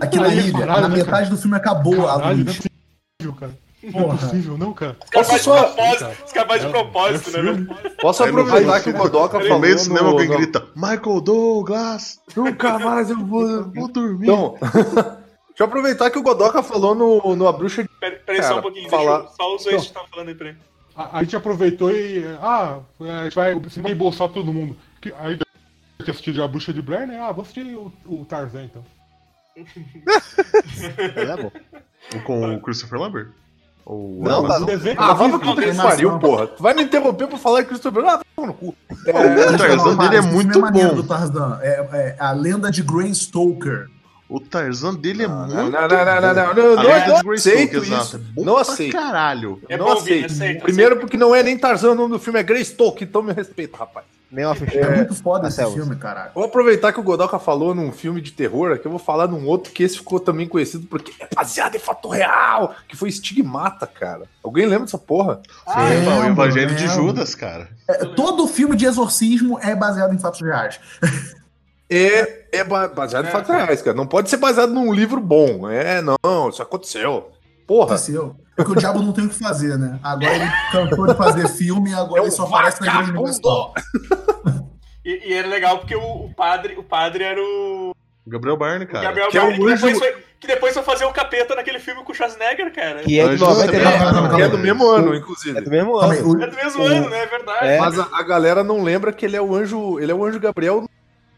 Aqui 0.00 0.18
na 0.18 0.28
ilha, 0.28 0.52
caralho, 0.58 0.82
na 0.82 0.88
né, 0.88 0.96
metade 0.96 1.10
cara? 1.24 1.30
do 1.30 1.36
filme 1.38 1.56
acabou 1.56 2.08
a 2.08 2.14
Caralho, 2.18 2.22
não 2.38 2.42
é 2.42 2.44
luz. 2.44 2.56
possível, 2.56 3.36
cara. 3.38 3.52
Não 3.82 4.00
é 4.00 4.16
possível, 4.16 4.58
não, 4.58 4.72
cara. 4.72 4.96
Fazem 5.12 5.36
de 5.36 5.42
só- 5.42 5.62
propósito, 5.64 6.06
os 6.26 6.32
caras 6.32 6.48
fazem 6.52 6.60
de 6.60 6.66
É- 6.66 6.70
propósito, 6.82 7.30
é 7.36 7.42
né? 7.42 7.52
meu? 7.52 7.76
Posso 8.00 8.22
no 8.26 8.28
aproveitar 8.40 8.80
que 8.80 8.90
o 8.90 8.92
Godoka 8.92 9.38
No 9.38 9.44
falou 9.44 9.58
meio 9.60 9.74
do 9.74 9.80
cinema 9.80 10.02
no- 10.02 10.08
alguém 10.10 10.28
no- 10.28 10.36
grita, 10.36 10.62
Michael 10.76 11.20
Douglas, 11.20 12.18
Nunca 12.36 12.78
mais 12.78 13.08
eu 13.10 13.18
vou... 13.24 13.70
vou 13.72 13.88
dormir. 13.88 14.24
Então, 14.28 14.56
deixa 15.52 15.62
eu 15.62 15.66
aproveitar 15.66 16.10
que 16.10 16.18
o 16.18 16.22
Godoka 16.22 16.62
falou 16.62 16.94
no, 16.94 17.36
no 17.36 17.46
A 17.48 17.52
Bruxa 17.52 17.82
de... 17.82 17.88
Pera, 18.00 18.16
pera 18.26 18.42
só 18.42 18.58
um 18.58 18.62
pouquinho, 18.62 18.88
falar- 18.90 19.18
deixa 19.20 19.32
eu, 19.32 19.36
só 19.36 19.54
os 19.56 19.64
dois 19.64 19.76
que 19.76 19.86
estavam 19.88 20.08
falando 20.08 20.28
aí, 20.28 20.34
peraí. 20.34 20.56
A, 20.94 21.18
a 21.18 21.22
gente 21.22 21.36
aproveitou 21.36 21.90
e. 21.90 22.22
Ah, 22.42 22.80
a 23.00 23.24
gente 23.24 23.34
vai, 23.34 23.54
você 23.54 23.80
vai 23.80 23.92
embolsar 23.92 24.28
todo 24.28 24.52
mundo. 24.52 24.76
Que- 25.00 25.14
Aí 25.18 25.32
eu 25.38 26.04
tinha 26.04 26.12
assistido 26.12 26.42
a 26.42 26.48
Bruxa 26.48 26.72
de 26.72 26.82
Blair, 26.82 27.06
né? 27.06 27.18
Ah, 27.18 27.32
vou 27.32 27.42
assistir 27.42 27.64
o, 27.76 27.90
o 28.06 28.24
Tarzan 28.26 28.64
então. 28.64 28.84
É, 31.16 31.42
bom. 31.42 31.50
Com 32.24 32.54
o 32.56 32.60
Christopher 32.60 32.98
Lambert? 32.98 33.28
Ou 33.84 34.22
Não, 34.22 34.46
tá- 34.46 34.58
o 34.58 34.64
desenho. 34.66 34.96
Ah, 35.00 35.14
pra 35.14 35.28
Não 35.28 35.38
tem 35.40 35.54
que 35.54 35.66
nação. 35.72 35.90
pariu, 35.90 36.18
porra. 36.18 36.46
Tu 36.46 36.62
vai 36.62 36.74
me 36.74 36.82
interromper 36.82 37.26
pra 37.26 37.36
falar 37.38 37.62
que 37.62 37.68
Christopher... 37.70 38.04
Ah, 38.04 38.16
vai 38.16 38.24
pau 38.36 38.46
no 38.46 38.54
cu. 38.54 38.66
O 38.90 39.56
Tarzan 39.56 39.96
dele 39.96 40.16
é 40.16 40.22
filme 40.22 40.34
muito 40.34 40.60
bom. 40.60 40.94
do 40.94 41.02
Tarzan. 41.02 41.58
É, 41.62 41.88
é 41.92 42.16
a 42.18 42.32
lenda 42.32 42.70
de 42.70 42.82
Grey 42.82 43.12
Stoker. 43.14 43.88
O 44.34 44.40
Tarzan 44.40 44.94
dele 44.94 45.24
é 45.24 45.28
Não, 45.28 45.36
muito 45.40 45.54
não, 45.54 45.70
não, 45.70 45.70
não, 45.70 45.88
não, 45.88 46.20
não, 46.20 46.54
não, 46.54 46.76
não, 46.76 47.22
de 47.22 47.30
aceito 47.34 47.84
isso. 47.84 48.16
É 48.16 48.42
Não 48.42 48.56
aceito. 48.56 48.92
caralho. 48.92 49.60
É 49.68 49.76
não 49.76 49.92
aceito. 49.92 50.32
Primeiro 50.62 50.96
porque 50.98 51.18
não 51.18 51.34
é 51.34 51.42
nem 51.42 51.58
Tarzan, 51.58 51.90
o 51.90 51.94
nome 51.94 52.12
do 52.12 52.18
filme 52.18 52.40
é 52.40 52.42
Greystoke, 52.42 53.04
então 53.04 53.22
me 53.22 53.34
respeita, 53.34 53.76
rapaz. 53.76 54.06
Nem 54.30 54.46
uma 54.46 54.54
É, 54.54 54.56
fichinha. 54.56 54.90
muito 54.90 55.14
foda 55.14 55.48
esse 55.48 55.62
filme, 55.72 55.94
caralho. 55.96 56.30
Vou 56.34 56.44
aproveitar 56.44 56.90
que 56.94 56.98
o 56.98 57.02
Godoka 57.02 57.38
falou 57.38 57.74
num 57.74 57.92
filme 57.92 58.22
de 58.22 58.32
terror, 58.32 58.78
que 58.78 58.86
eu 58.86 58.90
vou 58.90 58.98
falar 58.98 59.28
num 59.28 59.44
outro 59.46 59.70
que 59.70 59.82
esse 59.82 59.98
ficou 59.98 60.18
também 60.18 60.48
conhecido 60.48 60.86
porque 60.86 61.12
é 61.20 61.28
baseado 61.34 61.74
em 61.74 61.78
fato 61.78 62.08
real, 62.08 62.74
que 62.88 62.96
foi 62.96 63.10
Estigmata, 63.10 63.86
cara. 63.86 64.22
Alguém 64.42 64.64
lembra 64.64 64.86
dessa 64.86 64.96
porra? 64.96 65.42
Ah, 65.66 65.88
Sim, 65.88 66.06
é, 66.06 66.20
o 66.20 66.24
Evangelho 66.24 66.74
de 66.74 66.84
é, 66.84 66.88
Judas, 66.88 67.34
cara. 67.34 67.68
É, 67.86 68.06
todo 68.06 68.46
filme 68.48 68.74
de 68.74 68.86
exorcismo 68.86 69.58
é 69.60 69.76
baseado 69.76 70.14
em 70.14 70.18
fatos 70.18 70.40
reais. 70.40 70.80
É, 71.90 72.41
é 72.52 72.62
ba- 72.62 72.88
baseado 72.88 73.24
em 73.24 73.28
É. 73.28 73.30
fatos 73.30 73.48
reais, 73.54 73.82
cara. 73.82 73.96
Não 73.96 74.06
pode 74.06 74.28
ser 74.30 74.36
baseado 74.36 74.72
num 74.72 74.92
livro 74.92 75.20
bom. 75.20 75.68
É, 75.70 76.00
não, 76.02 76.48
isso 76.48 76.62
aconteceu. 76.62 77.30
Porra. 77.66 77.86
Aconteceu. 77.94 78.36
Porque 78.54 78.72
o 78.72 78.76
diabo 78.76 79.00
não 79.02 79.12
tem 79.12 79.24
o 79.24 79.28
que 79.30 79.34
fazer, 79.38 79.78
né? 79.78 79.98
Agora 80.02 80.34
ele 80.36 80.50
cansou 80.70 81.06
de 81.06 81.14
fazer 81.14 81.48
filme 81.48 81.90
e 81.90 81.94
agora 81.94 82.20
É 82.20 82.24
ele 82.24 82.30
só 82.30 82.44
aparece 82.44 82.80
na 82.82 82.86
igreja 82.88 83.10
universal. 83.12 83.72
E, 85.04 85.30
e 85.30 85.32
era 85.34 85.48
legal 85.48 85.78
porque 85.78 85.96
o, 85.96 86.26
o 86.26 86.34
padre, 86.34 86.76
o 86.78 86.82
padre 86.82 87.24
era 87.24 87.40
o 87.40 87.92
Gabriel 88.26 88.56
Barney, 88.56 88.86
o 88.86 88.88
cara. 88.90 89.04
Gabriel 89.04 89.28
que 89.30 89.38
é 89.38 89.40
o 89.42 89.44
Barney, 89.46 89.58
que, 89.58 89.74
depois 89.74 89.98
foi, 89.98 90.16
que 90.38 90.46
depois 90.46 90.74
foi 90.74 90.82
fazer 90.84 91.04
o 91.06 91.12
capeta 91.12 91.54
naquele 91.56 91.80
filme 91.80 92.04
com 92.04 92.12
o 92.12 92.14
Schwarzenegger, 92.14 92.72
cara. 92.72 93.00
Que 93.02 93.18
é 93.18 93.24
de 93.24 93.30
Anjos 93.30 93.40
99. 93.48 93.82
Calma 93.82 94.02
aí, 94.02 94.12
Que 94.12 94.12
é 94.12 94.28
calma 94.28 94.48
do 94.48 94.58
mesmo 94.58 94.86
ano, 94.88 95.14
É 95.14 95.16
inclusive. 95.16 95.60
do 95.60 95.70
mesmo 95.70 95.96
ano. 95.96 96.12
o- 96.12 96.42
É 96.42 96.46
do 96.46 96.56
mesmo 96.56 96.82
o- 96.82 96.86
ano, 96.86 97.08
né? 97.10 97.18
É 97.22 97.26
verdade. 97.26 97.66
É. 97.66 97.78
Mas 97.80 97.98
a, 97.98 98.08
a 98.12 98.22
galera 98.22 98.62
não 98.62 98.82
lembra 98.84 99.12
que 99.12 99.24
ele 99.26 99.36
é 99.36 99.42
o 99.42 99.52
anjo. 99.54 99.98
Ele 99.98 100.12
é 100.12 100.14
o 100.14 100.24
anjo 100.24 100.38
Gabriel. 100.38 100.84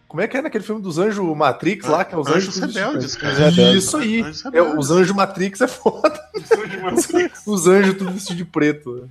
Como 0.06 0.20
é 0.22 0.28
que 0.28 0.36
é 0.36 0.42
naquele 0.42 0.62
filme 0.62 0.80
dos 0.80 0.98
anjos 0.98 1.24
Matrix 1.36 1.86
lá, 1.86 2.04
que 2.04 2.14
é 2.14 2.18
os 2.18 2.28
anjos, 2.28 2.56
Anjos 2.62 2.74
rebeldes, 2.74 3.16
cara. 3.16 3.48
Isso 3.50 3.96
aí. 3.96 4.22
Anjos 4.22 4.44
É, 4.52 4.62
os 4.62 4.90
anjos 4.90 5.16
Matrix 5.16 5.60
é 5.60 5.66
foda. 5.68 6.20
Os 7.46 7.66
anjos 7.66 7.96
tudo 7.96 8.12
vestido 8.12 8.36
de 8.36 8.44
preto. 8.44 9.08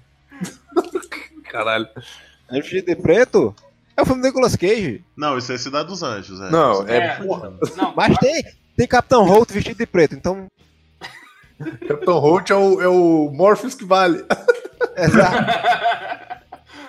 Caralho. 1.51 1.87
Anjo 2.49 2.81
de 2.81 2.95
Preto 2.95 3.53
é 3.95 4.01
o 4.01 4.05
filme 4.05 4.21
do 4.21 4.25
Nicolas 4.27 4.55
Cage. 4.55 5.03
Não, 5.15 5.37
isso 5.37 5.51
é 5.51 5.57
Cidade 5.57 5.87
dos 5.87 6.01
Anjos. 6.03 6.39
É. 6.41 6.49
Não, 6.49 6.87
é, 6.87 6.97
É. 6.97 7.15
porra. 7.17 7.53
Não, 7.75 7.93
Mas 7.95 8.17
tem, 8.17 8.43
tem 8.75 8.87
Capitão 8.87 9.25
Holt 9.25 9.51
vestido 9.51 9.77
de 9.77 9.85
preto, 9.85 10.15
então. 10.15 10.47
Capitão 11.87 12.19
Holt 12.19 12.49
é 12.49 12.55
o, 12.55 12.81
é 12.81 12.87
o 12.87 13.29
Morpheus 13.31 13.75
que 13.75 13.85
vale. 13.85 14.23
Exato. 14.97 15.45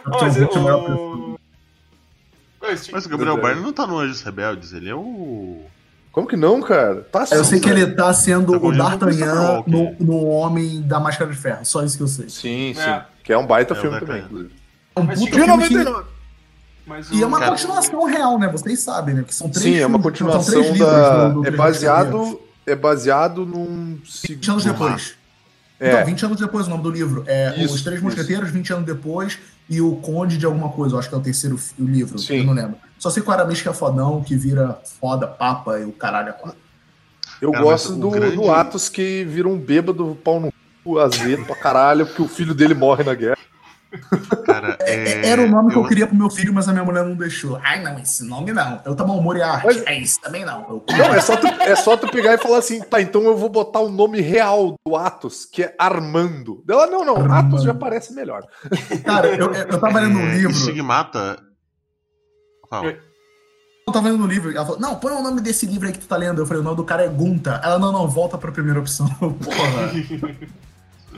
Capitão 0.04 0.28
Holt 0.28 0.56
é 0.56 0.74
o... 0.74 1.33
Ô, 2.66 2.70
esse- 2.72 2.92
Mas 2.92 3.06
o 3.06 3.08
Gabriel 3.08 3.40
Barney 3.40 3.62
não 3.62 3.72
tá 3.72 3.86
no 3.86 3.98
Anjos 3.98 4.22
Rebeldes, 4.22 4.72
ele 4.72 4.88
é 4.88 4.94
o. 4.94 5.60
Como 6.12 6.28
que 6.28 6.36
não, 6.36 6.60
cara? 6.62 7.02
Tá 7.10 7.26
Eu 7.32 7.42
sei 7.44 7.58
que 7.58 7.68
Sim, 7.68 7.74
ele 7.74 7.86
tá 7.92 8.12
sendo 8.14 8.52
Tá 8.58 8.66
o 8.66 8.72
D'Artagnan 8.72 9.64
no, 9.66 9.96
no 9.98 10.24
Homem 10.26 10.80
da 10.82 11.00
Máscara 11.00 11.28
de 11.30 11.36
Ferro. 11.36 11.64
Só 11.64 11.82
isso 11.84 11.96
que 11.96 12.02
eu 12.04 12.08
sei. 12.08 12.28
Sim, 12.28 12.72
sim. 12.74 12.80
É. 12.80 13.04
Que 13.24 13.32
é 13.32 13.38
um 13.38 13.46
baita 13.46 13.74
É, 13.74 13.80
filme 13.80 13.98
também, 13.98 14.22
inclusive. 14.22 14.52
É 14.94 15.00
um 15.00 15.06
puta 15.06 15.16
filme 15.18 15.30
que- 15.32 15.46
99. 15.46 16.04
Mas 16.86 17.10
o... 17.10 17.14
E 17.14 17.22
é 17.22 17.26
uma 17.26 17.38
Cara- 17.40 17.50
continuação 17.52 18.04
real, 18.04 18.38
né? 18.38 18.46
Vocês 18.48 18.78
sabem, 18.78 19.14
né? 19.14 19.24
Que 19.26 19.34
são 19.34 19.48
três 19.48 19.64
Sim, 19.64 19.80
é 19.80 19.86
uma 19.86 19.98
filmes- 19.98 20.18
são 20.18 20.28
continuação 20.28 20.52
três 20.54 20.70
livros 20.72 20.88
da. 20.88 21.48
É 21.48 21.50
baseado. 21.50 22.40
É 22.66 22.74
baseado 22.76 23.44
num. 23.44 23.98
20 24.28 24.50
anos 24.50 24.64
depois. 24.64 25.14
É. 25.80 25.90
Então, 25.94 26.06
20 26.06 26.24
anos 26.26 26.38
depois 26.40 26.66
o 26.66 26.70
nome 26.70 26.82
do 26.84 26.90
livro. 26.90 27.24
É 27.26 27.54
Isso, 27.60 27.74
Os 27.74 27.82
Três 27.82 27.96
isso. 27.98 28.04
Mosqueteiros, 28.04 28.50
20 28.50 28.72
anos 28.72 28.86
depois, 28.86 29.36
e 29.68 29.80
o 29.80 29.96
Conde 29.96 30.36
de 30.38 30.46
alguma 30.46 30.68
coisa. 30.68 30.94
Eu 30.94 30.98
acho 30.98 31.08
que 31.08 31.14
é 31.14 31.18
o 31.18 31.22
terceiro 31.22 31.58
o 31.78 31.84
livro, 31.84 32.18
Sim. 32.18 32.38
eu 32.38 32.44
não 32.44 32.52
lembro. 32.52 32.76
Só 32.98 33.10
sei 33.10 33.22
que 33.22 33.28
o 33.28 33.32
Aramis 33.32 33.60
que 33.62 33.68
é 33.68 33.72
fodão, 33.72 34.22
que 34.22 34.36
vira 34.36 34.78
foda, 35.00 35.26
papa 35.26 35.78
e 35.78 35.84
o 35.84 35.92
caralho 35.92 36.30
é 36.30 36.32
quatro. 36.32 36.58
Eu 37.40 37.50
Cara, 37.52 37.64
gosto 37.64 37.94
do, 37.96 38.10
grande- 38.10 38.36
do 38.36 38.50
Atos 38.50 38.88
que 38.88 39.24
vira 39.24 39.48
um 39.48 39.58
bêbado 39.58 40.16
pau 40.24 40.40
no 40.40 40.52
cu, 40.82 40.98
azedo 40.98 41.44
pra 41.44 41.56
caralho, 41.56 42.06
porque 42.06 42.22
o 42.22 42.28
filho 42.28 42.54
dele 42.54 42.74
morre 42.74 43.02
na 43.04 43.14
guerra. 43.14 43.38
Cara, 44.44 44.76
é... 44.80 45.26
Era 45.28 45.42
o 45.42 45.48
nome 45.48 45.70
que 45.70 45.78
eu 45.78 45.82
eu- 45.82 45.88
queria 45.88 46.06
pro 46.06 46.16
meu 46.16 46.30
filho, 46.30 46.52
mas 46.52 46.68
a 46.68 46.72
minha 46.72 46.84
mulher 46.84 47.04
não 47.04 47.14
deixou. 47.14 47.58
Ai, 47.62 47.82
não, 47.82 47.98
esse 47.98 48.24
nome 48.24 48.52
não. 48.52 48.80
Eu 48.84 48.94
tava 48.94 49.12
humor 49.12 49.36
e 49.36 49.42
arte. 49.42 49.66
Mas- 49.66 49.82
É 49.86 49.98
isso 49.98 50.20
também 50.20 50.44
não. 50.44 50.60
Eu... 50.68 50.84
Não, 50.96 51.14
é 51.14 51.20
só, 51.20 51.36
tu, 51.36 51.46
é 51.46 51.76
só 51.76 51.96
tu 51.96 52.10
pegar 52.10 52.34
e 52.34 52.38
falar 52.38 52.58
assim, 52.58 52.80
tá, 52.80 53.00
então 53.00 53.22
eu 53.22 53.36
vou 53.36 53.48
botar 53.48 53.80
o 53.80 53.88
nome 53.88 54.20
real 54.20 54.74
do 54.86 54.96
Atos, 54.96 55.44
que 55.46 55.62
é 55.62 55.74
Armando. 55.78 56.62
Dela, 56.66 56.86
não, 56.86 57.04
não, 57.04 57.16
Armando. 57.16 57.54
Atos 57.54 57.62
já 57.62 57.74
parece 57.74 58.12
melhor. 58.14 58.44
Cara, 59.04 59.28
eu, 59.28 59.52
eu, 59.52 59.64
eu 59.68 59.80
tava 59.80 60.00
lendo 60.00 60.18
um 60.18 60.28
é, 60.28 60.34
livro. 60.36 60.50
Estigmata. 60.52 61.38
Fala. 62.68 62.94
Eu 63.86 63.92
tava 63.92 64.08
lendo 64.08 64.24
um 64.24 64.26
livro. 64.26 64.50
Ela 64.50 64.64
falou, 64.64 64.80
não, 64.80 64.96
põe 64.96 65.12
o 65.12 65.22
nome 65.22 65.40
desse 65.42 65.66
livro 65.66 65.86
aí 65.86 65.92
que 65.92 65.98
tu 66.00 66.06
tá 66.06 66.16
lendo. 66.16 66.40
Eu 66.40 66.46
falei, 66.46 66.62
o 66.62 66.64
nome 66.64 66.76
do 66.76 66.84
cara 66.84 67.04
é 67.04 67.08
Gunta. 67.08 67.60
Ela, 67.62 67.78
não, 67.78 67.92
não, 67.92 68.08
volta 68.08 68.38
pra 68.38 68.50
primeira 68.50 68.80
opção. 68.80 69.06
Porra. 69.20 69.92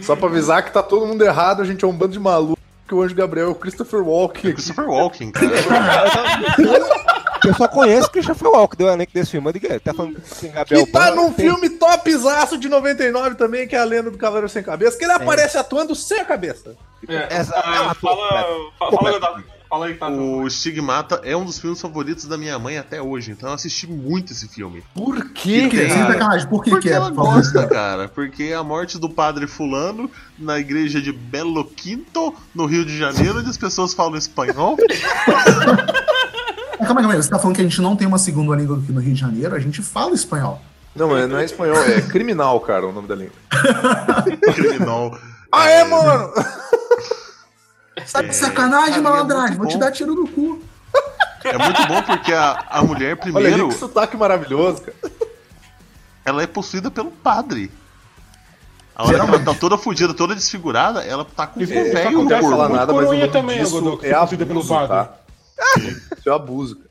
Só 0.01 0.15
pra 0.17 0.29
avisar 0.29 0.63
que 0.65 0.73
tá 0.73 0.83
todo 0.83 1.07
mundo 1.07 1.23
errado, 1.25 1.63
a 1.63 1.65
gente 1.65 1.85
é 1.85 1.89
um 1.89 1.97
bando 1.97 2.13
de 2.13 2.19
maluco, 2.21 2.56
que 2.87 2.95
o 2.95 3.03
Anjo 3.03 3.15
Gabriel 3.15 3.49
é 3.49 3.51
o 3.51 3.55
Christopher 3.55 4.03
Walken. 4.03 4.53
Christopher 4.53 4.89
Walken, 4.89 5.31
cara. 5.33 5.47
Eu 7.45 7.55
só 7.55 7.69
conheço 7.69 8.11
Christopher 8.11 8.49
Walken, 8.51 8.77
deu 8.79 8.87
o 8.89 8.91
elenco 8.91 9.13
desse 9.13 9.31
filme. 9.33 9.49
Eu 9.49 9.53
digo, 9.53 9.67
é, 9.73 9.79
tá 9.79 9.95
falando 9.95 10.21
que 10.21 10.35
tem 10.41 10.51
Gabriel 10.51 10.85
Que 10.87 10.91
tá 10.93 11.01
Byrne, 11.11 11.17
num 11.17 11.33
tem- 11.33 11.49
filme 11.51 11.71
topzaço 11.71 12.59
de 12.59 12.69
99 12.69 13.35
também, 13.37 13.69
que 13.69 13.77
é 13.77 13.79
a 13.79 13.85
lenda 13.85 14.11
do 14.11 14.19
Cavaleiro 14.19 14.49
Sem 14.49 14.63
Cabeça, 14.63 14.99
que 14.99 15.05
ele 15.05 15.13
aparece 15.13 15.57
atuando 15.57 15.95
sem 15.95 16.21
a 16.21 16.25
cabeça. 16.25 16.75
É, 17.09 17.27
Essa- 17.31 17.55
é 17.55 17.81
uma 17.81 17.95
fala, 17.95 18.45
fala, 18.79 18.91
fala, 18.91 19.11
Leonardo. 19.11 19.45
Fala 19.77 19.87
aí, 19.87 19.95
tá. 19.95 20.09
O 20.09 20.47
Estigmata 20.47 21.21
é 21.23 21.37
um 21.37 21.45
dos 21.45 21.59
filmes 21.59 21.81
favoritos 21.81 22.25
da 22.25 22.39
minha 22.39 22.59
mãe 22.59 22.79
até 22.79 23.01
hoje, 23.01 23.33
então 23.33 23.51
eu 23.51 23.55
assisti 23.55 23.87
muito 23.87 24.33
esse 24.33 24.49
filme. 24.49 24.83
Por 24.95 25.31
quê? 25.33 25.69
Sem 25.71 26.19
cara? 26.19 26.47
Por 26.47 26.65
que, 26.65 26.71
Porque 26.71 26.89
que 26.89 26.95
é? 26.95 26.97
ela 26.97 27.11
gosta, 27.11 27.67
cara. 27.67 28.09
Porque 28.09 28.55
a 28.55 28.65
morte 28.65 28.99
do 28.99 29.11
padre 29.11 29.47
fulano 29.47 30.11
na 30.39 30.59
igreja 30.59 31.01
de 31.01 31.13
Belo 31.13 31.65
Quinto, 31.65 32.35
no 32.55 32.65
Rio 32.65 32.85
de 32.87 32.97
Janeiro, 32.97 33.41
onde 33.41 33.51
as 33.51 33.59
pessoas 33.59 33.93
falam 33.93 34.17
espanhol. 34.17 34.77
Calma 36.79 37.03
calma 37.03 37.13
aí. 37.13 37.17
Você 37.17 37.31
tá 37.31 37.39
falando 37.39 37.57
que 37.57 37.63
a 37.63 37.65
gente 37.65 37.81
não 37.81 37.97
tem 37.97 38.07
uma 38.07 38.19
segunda 38.19 38.57
língua 38.57 38.79
aqui 38.79 38.93
no 38.93 39.01
Rio 39.01 39.13
de 39.13 39.21
Janeiro? 39.21 39.55
A 39.55 39.59
gente 39.59 39.83
fala 39.83 40.15
espanhol. 40.15 40.61
Não, 40.95 41.15
é, 41.15 41.27
não 41.27 41.39
é 41.39 41.45
espanhol, 41.45 41.77
é 41.77 42.01
criminal, 42.01 42.59
cara, 42.61 42.87
o 42.87 42.93
nome 42.93 43.07
da 43.07 43.15
língua. 43.15 43.35
Criminal. 44.55 45.19
Ah, 45.53 45.69
é, 45.69 45.85
mano? 45.85 46.33
Tá 48.13 48.23
de 48.23 48.29
É, 48.29 48.33
sacanagem, 48.33 48.95
é 48.99 49.01
malandragem. 49.01 49.57
Vou 49.57 49.67
te 49.67 49.79
dar 49.79 49.91
tiro 49.93 50.15
no 50.15 50.29
cu. 50.29 50.63
É 51.45 51.59
muito 51.59 51.87
bom 51.87 52.03
porque 52.03 52.33
a, 52.33 52.65
a 52.71 52.83
mulher, 52.83 53.17
Olha 53.23 53.33
primeiro, 53.33 53.69
que 53.69 53.75
sotaque 53.75 54.17
maravilhoso, 54.17 54.83
cara. 54.83 54.97
ela 56.25 56.43
é 56.43 56.47
possuída 56.47 56.91
pelo 56.91 57.11
padre. 57.11 57.71
A 58.95 59.05
hora 59.05 59.21
que 59.21 59.31
ela 59.31 59.39
tá 59.45 59.55
toda 59.55 59.77
fudida, 59.77 60.15
toda 60.15 60.35
desfigurada, 60.35 61.03
ela 61.05 61.25
tá 61.25 61.47
com 61.47 61.61
um 61.61 61.67
velho 61.67 62.23
no 62.25 62.29
falar 62.31 62.41
corpo. 62.41 62.59
muito 62.59 62.73
nada, 62.77 62.93
mas 62.95 63.33
também, 63.33 63.59
disso 63.59 63.99
que 63.99 64.07
é 64.07 64.15
possuída 64.19 64.47
pelo 64.47 64.61
abuso, 64.61 64.75
padre. 64.75 64.89
tá? 64.89 65.15
Isso 66.17 66.29
é 66.31 66.33
abuso, 66.33 66.77
cara. 66.77 66.87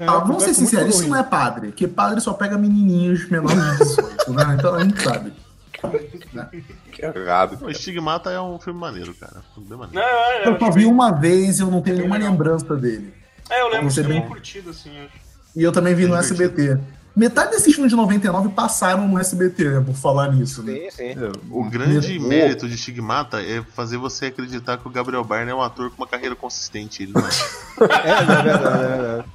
É, 0.00 0.06
Ah, 0.06 0.18
vamos 0.20 0.42
ser 0.42 0.54
sinceros, 0.54 0.98
isso 0.98 1.08
não 1.08 1.18
é 1.18 1.22
padre. 1.22 1.68
Porque 1.68 1.86
padre 1.86 2.20
só 2.22 2.32
pega 2.32 2.56
menininhos 2.56 3.28
menores 3.28 3.58
de 3.58 3.84
18, 3.84 4.32
né? 4.32 4.56
Então 4.58 4.74
a 4.74 4.82
gente 4.82 5.02
sabe. 5.02 5.32
Que 6.92 7.04
errado. 7.04 7.58
O 7.64 7.70
Estigmata 7.70 8.30
é 8.30 8.40
um 8.40 8.58
filme 8.58 8.78
maneiro, 8.80 9.14
cara. 9.14 9.42
Bem 9.56 9.78
maneiro. 9.78 9.94
Não, 9.94 10.02
é, 10.02 10.48
Eu 10.48 10.58
só 10.58 10.70
vi 10.70 10.86
uma 10.86 11.10
vez 11.12 11.58
e 11.58 11.62
eu 11.62 11.70
não 11.70 11.82
tenho 11.82 11.96
nenhuma 11.98 12.16
lembrança 12.18 12.74
dele. 12.76 13.12
é, 13.50 13.60
eu 13.62 13.68
lembro 13.68 13.88
de 13.88 13.94
ser 13.94 14.02
ter 14.02 14.08
bem 14.08 14.20
bem- 14.20 14.28
curtido, 14.28 14.70
assim. 14.70 14.90
acho. 15.04 15.24
E 15.56 15.62
eu 15.62 15.70
também 15.72 15.94
vi 15.94 16.06
no 16.06 16.14
É 16.16 16.18
SBT. 16.20 16.78
Metade 17.16 17.52
desses 17.52 17.72
filmes 17.72 17.90
de 17.92 17.96
99 17.96 18.48
passaram 18.48 19.06
no 19.06 19.20
SBT, 19.20 19.68
né, 19.68 19.80
por 19.86 19.94
falar 19.94 20.32
nisso. 20.32 20.64
Né? 20.64 20.90
Sim, 20.90 21.14
sim. 21.14 21.14
O 21.48 21.62
grande 21.70 22.18
Meu- 22.18 22.28
mérito 22.28 22.68
de 22.68 22.74
Estigmata 22.74 23.40
é 23.40 23.62
fazer 23.72 23.96
você 23.98 24.26
acreditar 24.26 24.78
que 24.78 24.88
o 24.88 24.90
Gabriel 24.90 25.22
Barney 25.22 25.52
é 25.52 25.54
um 25.54 25.62
ator 25.62 25.90
com 25.90 25.98
uma 26.02 26.08
carreira 26.08 26.34
consistente. 26.34 27.04
Ele 27.04 27.12
não 27.14 27.20
é. 27.20 27.30
É, 28.04 28.10
é 28.10 28.24
verdade, 28.24 28.48
é 28.48 28.96
verdade. 28.96 29.28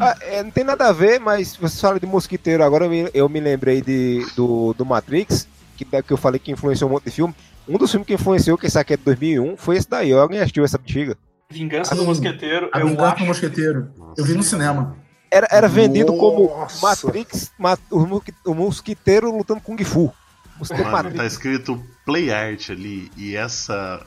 Ah, 0.00 0.16
é, 0.20 0.42
não 0.42 0.50
tem 0.50 0.64
nada 0.64 0.88
a 0.88 0.92
ver, 0.92 1.20
mas 1.20 1.56
você 1.56 1.80
fala 1.80 2.00
de 2.00 2.06
mosquiteiro 2.06 2.62
agora, 2.64 2.84
eu 2.86 2.90
me, 2.90 3.10
eu 3.14 3.28
me 3.28 3.40
lembrei 3.40 3.80
de, 3.80 4.26
do, 4.36 4.72
do 4.74 4.84
Matrix, 4.84 5.46
que, 5.76 5.84
que 5.84 6.12
eu 6.12 6.16
falei 6.16 6.38
que 6.38 6.50
influenciou 6.52 6.90
um 6.90 6.94
monte 6.94 7.04
de 7.04 7.10
filme. 7.10 7.34
Um 7.68 7.78
dos 7.78 7.90
filmes 7.90 8.06
que 8.06 8.14
influenciou, 8.14 8.58
que 8.58 8.66
esse 8.66 8.78
aqui 8.78 8.94
é 8.94 8.96
de 8.96 9.02
2001, 9.04 9.56
foi 9.56 9.76
esse 9.76 9.88
daí. 9.88 10.12
Alguém 10.12 10.38
assistiu 10.40 10.64
essa 10.64 10.76
bexiga? 10.78 11.16
Vingança 11.50 11.94
do 11.94 12.00
Sim. 12.02 12.06
Mosqueteiro, 12.08 12.68
A 12.72 12.80
eu 12.80 12.88
Vingança 12.88 13.10
do 13.10 13.14
acho. 13.16 13.24
Mosqueteiro. 13.26 13.90
Eu 14.16 14.24
vi 14.24 14.34
no 14.34 14.42
cinema. 14.42 14.96
Era, 15.30 15.48
era 15.50 15.68
vendido 15.68 16.14
como 16.16 16.48
Nossa. 16.48 16.86
Matrix, 16.86 17.50
ma- 17.58 17.78
o, 17.90 18.20
o 18.46 18.54
mosquiteiro 18.54 19.36
lutando 19.36 19.60
Kung 19.60 19.82
Fu. 19.84 20.12
Mosquiteiro 20.58 20.90
Mano, 20.90 21.04
Matrix. 21.10 21.16
tá 21.18 21.26
escrito 21.26 21.82
Play 22.04 22.30
Art 22.32 22.70
ali 22.70 23.10
e 23.16 23.34
essa. 23.34 24.00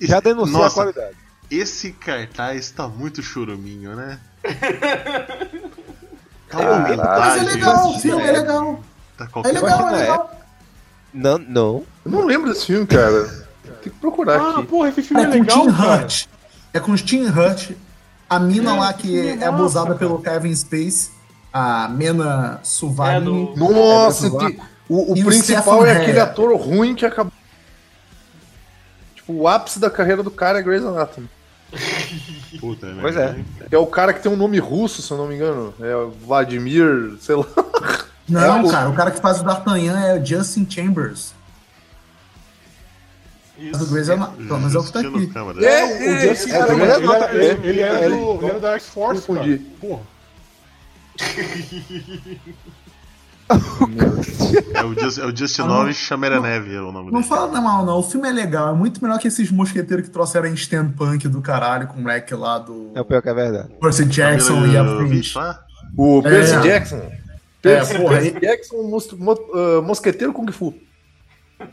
Já 0.00 0.18
denunciou 0.20 0.64
a 0.64 0.70
qualidade. 0.70 1.16
esse 1.50 1.92
cartaz 1.92 2.70
tá 2.70 2.88
muito 2.88 3.22
churuminho, 3.22 3.94
né? 3.94 4.18
Caralho. 6.48 6.94
uma 6.94 7.04
Mas 7.18 7.36
é 7.42 7.44
legal, 7.44 7.88
o 7.90 7.98
filme 7.98 8.22
é 8.24 8.32
legal. 8.32 8.80
Tá 9.16 9.28
É 9.44 9.52
legal, 9.52 9.88
é 9.88 9.92
legal. 9.98 10.40
Não, 11.12 11.38
não. 11.38 11.84
Eu 12.04 12.10
não 12.10 12.24
lembro 12.24 12.48
desse 12.52 12.66
filme, 12.66 12.86
cara. 12.86 13.24
Tem 13.82 13.92
que 13.92 13.98
procurar 13.98 14.40
Ah, 14.40 14.50
aqui. 14.58 14.66
porra, 14.66 14.88
esse 14.88 15.02
filme 15.02 15.22
É 15.22 15.26
é, 15.26 15.30
com 15.30 15.36
o 15.38 15.40
legal, 15.40 15.60
Tim 15.62 15.72
cara. 15.72 15.96
Hurt. 16.02 16.26
É 16.72 16.80
com 16.80 16.92
o 16.92 16.96
Tim 16.96 17.26
Hurt. 17.26 17.70
A 18.28 18.38
mina 18.38 18.74
É, 18.76 18.78
lá 18.78 18.92
que 18.92 19.18
é 19.18 19.36
é, 19.38 19.44
abusada 19.46 19.86
cara. 19.88 19.98
pelo 19.98 20.20
Kevin 20.22 20.54
Space, 20.54 21.10
a 21.52 21.88
Mena 21.88 22.58
É, 22.60 22.64
Suvari. 22.64 23.24
do- 23.24 23.54
Nossa, 23.56 24.26
É, 24.28 24.30
tem- 24.30 24.60
o, 24.88 25.10
o 25.10 25.12
o 25.12 25.24
principal 25.24 25.78
Stephen 25.80 25.88
é 25.88 26.02
aquele 26.02 26.20
ator 26.20 26.56
ruim 26.56 26.94
que 26.94 27.04
acabou. 27.04 27.32
Tipo, 29.16 29.32
o 29.32 29.48
ápice 29.48 29.78
da 29.80 29.90
carreira 29.90 30.22
do 30.22 30.30
cara 30.30 30.58
é 30.60 30.62
Grey's 30.62 30.84
Anatomy. 30.84 31.28
Puta, 32.58 32.86
né? 32.86 32.98
Pois 33.00 33.16
é. 33.16 33.36
É 33.70 33.78
o 33.78 33.86
cara 33.86 34.12
que 34.12 34.20
tem 34.22 34.30
um 34.32 34.36
nome 34.36 34.58
russo, 34.58 35.02
se 35.02 35.10
eu 35.10 35.16
não 35.16 35.28
me 35.28 35.34
engano. 35.36 35.72
É 35.80 35.92
Vladimir, 36.26 37.16
sei 37.20 37.36
lá. 37.36 37.46
Não, 38.28 38.40
É, 38.58 38.62
o- 38.62 38.70
cara, 38.70 38.88
o 38.90 38.94
cara 38.94 39.10
que 39.10 39.20
faz 39.20 39.40
o 39.40 39.44
D'Artagnan 39.44 39.98
é 40.00 40.18
o 40.20 40.24
Justin 40.24 40.66
Chambers. 40.68 41.32
Do 43.56 43.64
Isso. 43.66 43.86
Grey's 43.92 44.08
Anatomy. 44.08 44.46
Pelo 44.46 44.58
menos 44.58 44.74
é 44.74 44.78
o 44.78 44.84
que 44.84 44.92
tá 44.92 45.00
aqui. 45.00 45.26
Câmara. 45.26 45.64
É, 45.64 45.84
O 45.84 46.28
Justin 46.28 46.50
é, 46.50 46.66
Timberlake, 46.66 46.82
é, 46.82 46.96
ele, 46.96 47.12
era, 47.12 47.24
é, 47.24 47.44
ele, 47.50 47.68
ele 47.68 47.80
era 47.80 47.98
é, 47.98 48.08
do, 48.08 48.32
ele 48.40 48.46
era 48.50 48.60
da 48.60 48.72
X-Force, 48.78 49.26
cara. 49.32 49.60
Porra. 49.80 50.02
É 54.74 54.82
o, 54.84 54.98
Just, 54.98 55.18
é 55.18 55.24
o 55.26 55.36
Justinov 55.36 55.92
Chameraneve, 55.92 56.74
é 56.74 56.80
o 56.80 56.90
nome 56.90 57.10
Não 57.12 57.20
dele. 57.20 57.24
fala 57.28 57.60
mal, 57.60 57.84
não. 57.84 57.98
O 57.98 58.02
filme 58.02 58.28
é 58.28 58.32
legal. 58.32 58.70
É 58.70 58.72
muito 58.76 59.02
melhor 59.02 59.18
que 59.18 59.28
esses 59.28 59.50
mosqueteiros 59.50 60.06
que 60.06 60.12
trouxeram 60.12 60.48
em 60.48 60.54
stand 60.54 60.90
punk 60.96 61.28
do 61.28 61.40
caralho 61.40 61.86
com 61.86 61.98
o 61.98 62.02
moleque 62.02 62.34
lá 62.34 62.58
do 62.58 62.90
É 62.94 63.00
o 63.00 63.04
pior 63.04 63.20
que 63.22 63.28
é 63.28 63.34
verdade. 63.34 63.68
Percy 63.80 64.04
Jackson 64.06 64.66
e 64.66 64.76
a 64.76 64.82
Viu 64.82 64.96
Fringe. 64.98 65.20
isso 65.20 65.38
lá? 65.38 65.60
O 65.96 66.22
Percy 66.22 66.54
É. 66.54 66.60
Jackson. 66.60 67.00
Percy, 67.62 67.94
porra, 67.98 68.16
Percy 68.18 68.40
Jackson, 68.40 68.82
mos- 68.84 69.12
mo- 69.12 69.38
ah, 69.54 69.82
mosqueteiro 69.82 70.32
Kung 70.32 70.50
Fu. 70.50 70.74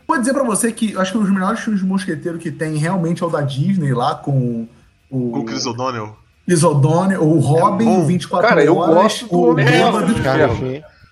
Vou 0.06 0.18
dizer 0.18 0.34
pra 0.34 0.44
você 0.44 0.70
que 0.70 0.92
eu 0.92 1.00
acho 1.00 1.12
que 1.12 1.18
os 1.18 1.30
melhores 1.30 1.60
filmes 1.60 1.80
de 1.80 1.86
mosqueteiro 1.88 2.38
que 2.38 2.50
tem 2.52 2.76
realmente 2.76 3.22
é 3.22 3.26
o 3.26 3.30
da 3.30 3.40
Disney 3.40 3.92
lá 3.94 4.14
com 4.16 4.68
o 5.10 5.30
Com 5.30 5.38
o 5.40 5.44
Chris 5.44 5.64
O'Donnell. 5.66 6.14
Chris 6.46 6.62
O'Donnell, 6.62 7.22
o 7.22 7.38
Robin, 7.38 7.84
bom. 7.86 8.00
o 8.00 8.06
24 8.06 8.48
Cara, 8.48 8.62
eu 8.62 8.76
horas, 8.76 8.94
gosto 8.94 9.26
do 9.28 9.54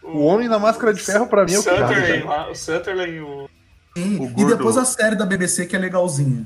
o 0.09 0.25
Homem 0.25 0.49
da 0.49 0.55
Bêbado. 0.57 0.61
Máscara 0.61 0.93
de 0.95 1.01
Ferro. 1.01 1.25
achei. 1.25 1.29
O 1.29 1.39
Homem 1.39 1.39
da 1.39 1.39
Máscara 1.39 1.43
de 1.43 1.43
Ferro, 1.43 1.45
pra 1.45 1.45
mim, 1.45 1.55
é 1.55 1.59
o. 1.59 1.63
Sutherland, 1.63 2.23
cara. 2.23 2.25
lá, 2.25 2.51
o 2.51 2.55
Sutherland, 2.55 3.21
o... 3.21 3.51
Sim, 3.97 4.19
O 4.21 4.41
E 4.41 4.45
depois 4.47 4.77
a 4.77 4.85
série 4.85 5.17
da 5.17 5.25
BBC 5.27 5.67
que 5.67 5.75
é 5.75 5.79
legalzinha. 5.79 6.45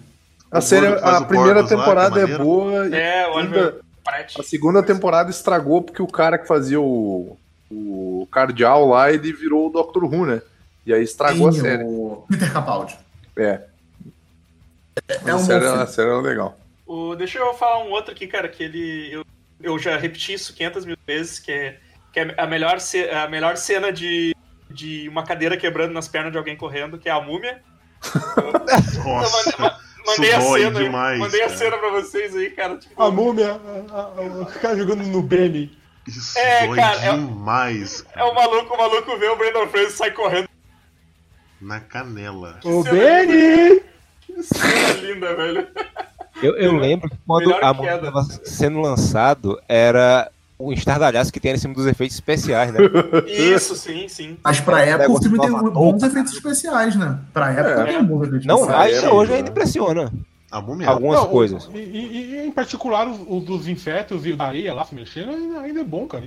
A, 0.51 0.59
O 0.59 0.63
série, 0.63 0.87
gordo 0.89 1.05
a 1.05 1.25
primeira 1.25 1.61
lá, 1.61 1.67
é 1.67 1.69
temporada 1.69 2.19
é, 2.19 2.23
maneiro. 2.23 2.45
boa. 2.45 2.87
e 2.89 2.95
É, 2.95 3.29
o 3.29 3.39
ainda- 3.39 3.81
a 4.39 4.43
segunda 4.43 4.83
temporada 4.83 5.31
estragou 5.31 5.83
porque 5.83 6.03
o 6.03 6.07
cara 6.07 6.37
que 6.39 6.47
fazia 6.49 6.81
o, 6.81 7.37
o 7.71 8.27
Cardial 8.33 8.87
lá, 8.89 9.13
ele 9.13 9.33
virou 9.33 9.69
o 9.69 9.71
Doctor 9.71 10.05
Who, 10.05 10.27
né? 10.27 10.43
E 10.87 10.93
aí 10.93 11.03
estragou 11.05 11.49
a 11.49 11.53
Tem 11.53 11.61
série. 11.61 11.85
o 11.85 12.25
Peter 12.29 12.53
Capaldi. 12.53 12.99
É. 13.37 13.61
É 15.25 15.31
a, 15.31 15.37
um 15.37 15.39
série, 15.39 15.65
bom 15.65 15.75
a 15.75 15.87
série 15.87 16.09
era 16.09 16.21
legal. 16.21 16.59
O, 16.87 17.15
deixa 17.15 17.39
eu 17.39 17.55
falar 17.55 17.85
um 17.85 17.91
outro 17.91 18.13
aqui, 18.13 18.27
cara, 18.27 18.49
que 18.49 18.63
ele. 18.65 19.11
Eu, 19.13 19.25
eu 19.63 19.79
já 19.79 19.97
repeti 19.97 20.33
isso 20.33 20.53
500 20.55 20.85
mil 20.85 20.97
vezes, 21.07 21.39
que 21.39 21.53
é, 21.53 21.79
que 22.13 22.21
é 22.21 22.35
a, 22.37 22.47
melhor 22.47 22.77
a 23.25 23.29
melhor 23.29 23.57
cena 23.57 23.93
de, 23.93 24.35
de 24.71 25.09
uma 25.09 25.25
cadeira 25.25 25.57
quebrando 25.57 25.93
nas 25.93 26.09
pernas 26.09 26.33
de 26.33 26.39
alguém 26.39 26.57
correndo, 26.57 26.99
que 26.99 27.09
é 27.09 27.13
a 27.13 27.21
múmia. 27.21 27.63
Nossa, 29.05 29.51
Eu 29.51 30.07
mandei, 30.07 30.33
mandei 30.33 30.33
a 30.33 30.41
cena, 30.41 30.81
demais, 30.81 31.19
mandei 31.19 31.43
a 31.43 31.47
cara. 31.47 31.57
cena 31.59 31.79
pra 31.79 31.91
vocês 31.91 32.35
aí, 32.37 32.51
cara. 32.51 32.77
Tipo, 32.79 33.03
A 33.03 33.11
múmia, 33.11 33.53
a- 33.53 33.95
a- 33.97 34.03
a- 34.03 34.43
o 34.43 34.47
cara 34.47 34.77
jogando 34.77 35.05
no 35.07 35.23
Benny. 35.23 35.79
Isso 36.07 36.39
É, 36.39 36.67
dói 36.67 36.77
cara, 36.77 37.01
é- 37.05 37.13
demais. 37.13 38.05
é 38.17 38.25
o 38.25 38.35
maluco, 38.35 38.75
o 38.75 38.79
maluco 38.79 39.17
vê 39.19 39.29
o 39.29 39.37
Brandon 39.37 39.69
Fraser 39.69 39.89
e 39.89 39.93
sai 39.93 40.11
correndo. 40.13 40.49
Na 41.61 41.79
canela. 41.79 42.59
O 42.65 42.83
Benny! 42.83 43.83
Que 44.23 44.43
cena 44.43 44.93
linda, 45.03 45.37
velho. 45.37 45.69
Eu, 46.43 46.57
eu 46.57 46.73
lembro 46.75 47.11
que 47.11 47.19
quando 47.27 47.49
Melhor 47.51 47.63
a 47.63 47.75
queda. 47.75 48.09
estava 48.09 48.23
sendo 48.45 48.81
lançado, 48.81 49.61
era 49.69 50.31
o 50.63 50.73
estardalhaço 50.73 51.33
que 51.33 51.41
tem 51.41 51.53
em 51.55 51.57
cima 51.57 51.73
dos 51.75 51.87
efeitos 51.87 52.17
especiais, 52.17 52.73
né? 52.73 52.81
Isso, 53.27 53.75
sim, 53.75 54.07
sim. 54.09 54.37
Mas 54.45 54.61
pra 54.61 54.83
época 54.85 55.11
o 55.13 55.23
filme 55.23 55.39
tem 55.41 55.51
bons 55.51 56.01
cara. 56.01 56.13
efeitos 56.13 56.33
especiais, 56.35 56.95
né? 56.97 57.19
Pra 57.33 57.51
época 57.53 57.81
É. 57.83 57.85
tem 57.95 58.05
bons 58.05 58.27
efeitos 58.27 58.47
Não, 58.47 58.61
especiais. 58.61 59.03
é, 59.05 59.09
hoje 59.11 59.33
é. 59.33 59.37
ainda 59.37 59.51
impressiona. 59.51 60.13
A 60.51 60.61
múmia? 60.61 60.89
Algumas 60.89 61.17
Não, 61.21 61.27
o- 61.27 61.31
coisas. 61.31 61.71
E, 61.73 61.79
e- 61.79 62.35
e, 62.35 62.47
em 62.47 62.51
particular 62.51 63.07
os, 63.09 63.19
os 63.27 63.45
dos 63.45 63.69
insetos 63.69 64.27
e 64.27 64.33
da 64.35 64.47
areia 64.47 64.75
lá 64.75 64.85
se 64.85 64.95
mexendo 64.95 65.31
ainda, 65.31 65.61
ainda 65.61 65.81
é 65.81 65.85
bom, 65.85 66.07
cara. 66.07 66.25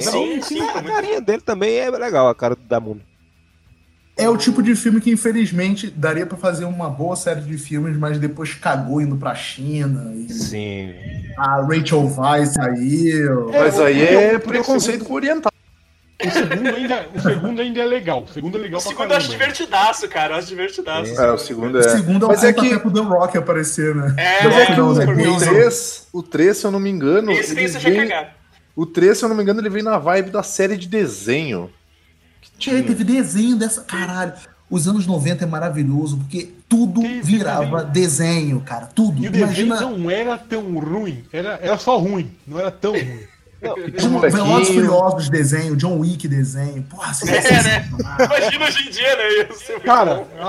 Sim, 0.00 0.42
sim, 0.42 0.60
a 0.60 0.64
foi 0.72 0.82
muito 0.82 0.94
carinha 0.94 1.20
dele 1.20 1.40
também 1.40 1.76
é 1.78 1.90
legal, 1.90 2.28
a 2.28 2.34
cara 2.34 2.54
da 2.68 2.78
múmia. 2.78 3.02
É 4.18 4.28
o 4.28 4.36
tipo 4.36 4.60
de 4.62 4.74
filme 4.74 5.00
que, 5.00 5.10
infelizmente, 5.12 5.88
daria 5.88 6.26
pra 6.26 6.36
fazer 6.36 6.64
uma 6.64 6.90
boa 6.90 7.14
série 7.14 7.40
de 7.40 7.56
filmes, 7.56 7.96
mas 7.96 8.18
depois 8.18 8.52
cagou 8.52 9.00
indo 9.00 9.16
pra 9.16 9.32
China. 9.34 10.12
E 10.14 10.32
Sim. 10.32 10.92
a 11.38 11.60
Rachel 11.62 12.12
Weisz 12.16 12.52
saiu. 12.54 13.50
É, 13.54 13.60
Mas 13.60 13.78
o- 13.78 13.82
aí 13.84 14.02
o- 14.02 14.20
é 14.20 14.36
o- 14.36 14.40
preconceito 14.40 15.04
com 15.04 15.12
o 15.12 15.16
oriental. 15.16 15.52
O 16.20 16.30
segundo 16.32 16.66
ainda, 16.74 17.06
o 17.14 17.20
segundo 17.20 17.62
ainda 17.62 17.80
é 17.80 17.84
legal. 17.84 18.24
O 18.24 18.32
segundo 18.32 18.58
é 18.58 18.60
legal 18.60 18.80
O 18.80 18.82
pra 18.82 18.90
segundo 18.90 19.04
eu 19.04 19.08
caramba. 19.10 19.24
acho 19.24 19.30
divertidaço, 19.30 20.08
cara. 20.08 20.34
Eu 20.34 20.38
acho 20.38 20.48
divertidaço. 20.48 21.20
É, 21.20 21.30
o 21.32 21.38
segundo 21.38 21.76
O 21.76 21.78
é. 21.78 21.82
segundo 21.88 22.22
é 22.24 22.26
o 22.26 22.28
Mas 22.30 22.42
é 22.42 22.52
que 22.52 22.76
pro 22.80 22.90
The 22.92 23.00
Rock 23.00 23.38
aparecer, 23.38 23.94
né? 23.94 24.14
É, 24.18 24.38
The 24.38 24.48
Rock 24.48 24.72
é, 24.72 24.76
não, 24.76 24.88
o 24.90 24.94
né? 24.94 25.04
O 25.06 25.14
Jason. 25.38 25.50
3, 25.52 26.08
o 26.12 26.22
3, 26.24 26.56
se 26.56 26.64
eu 26.66 26.72
não 26.72 26.80
me 26.80 26.90
engano, 26.90 27.30
Esse 27.30 27.52
ele 27.52 27.68
você 27.68 27.78
já 27.78 27.94
cagaram. 27.94 28.28
o 28.74 28.84
3, 28.84 29.16
se 29.16 29.24
eu 29.24 29.28
não 29.28 29.36
me 29.36 29.44
engano, 29.44 29.60
ele 29.60 29.70
vem 29.70 29.84
na 29.84 29.96
vibe 29.96 30.30
da 30.30 30.42
série 30.42 30.76
de 30.76 30.88
desenho. 30.88 31.70
Tinha, 32.58 32.82
teve 32.82 33.04
desenho 33.04 33.56
dessa. 33.56 33.82
Caralho. 33.82 34.32
Os 34.70 34.86
anos 34.86 35.06
90 35.06 35.44
é 35.44 35.46
maravilhoso, 35.46 36.18
porque 36.18 36.50
tudo 36.68 37.00
Teve 37.00 37.22
virava 37.22 37.82
desenho, 37.84 38.60
cara. 38.60 38.86
Tudo. 38.86 39.24
E 39.24 39.28
o 39.28 39.30
desenho 39.30 39.66
Imagina. 39.68 39.90
não 39.90 40.10
era 40.10 40.36
tão 40.36 40.78
ruim. 40.78 41.24
Era, 41.32 41.58
era 41.62 41.78
só 41.78 41.96
ruim. 41.96 42.30
Não 42.46 42.58
era 42.58 42.70
tão 42.70 42.92
ruim. 42.92 43.20
Tinha 43.98 44.10
um 44.10 44.20
Velozes. 44.20 44.68
Furiosos 44.68 45.28
desenho, 45.28 45.74
John 45.74 45.98
Wick 45.98 46.28
desenho. 46.28 46.82
Porra, 46.84 47.10
assim, 47.10 47.26
É, 47.32 47.62
né? 47.62 47.88
Imagina 48.24 48.66
hoje 48.66 48.88
em 48.88 48.90
dia, 48.90 49.16
né? 49.16 49.80
Cara, 49.84 50.24
a, 50.38 50.48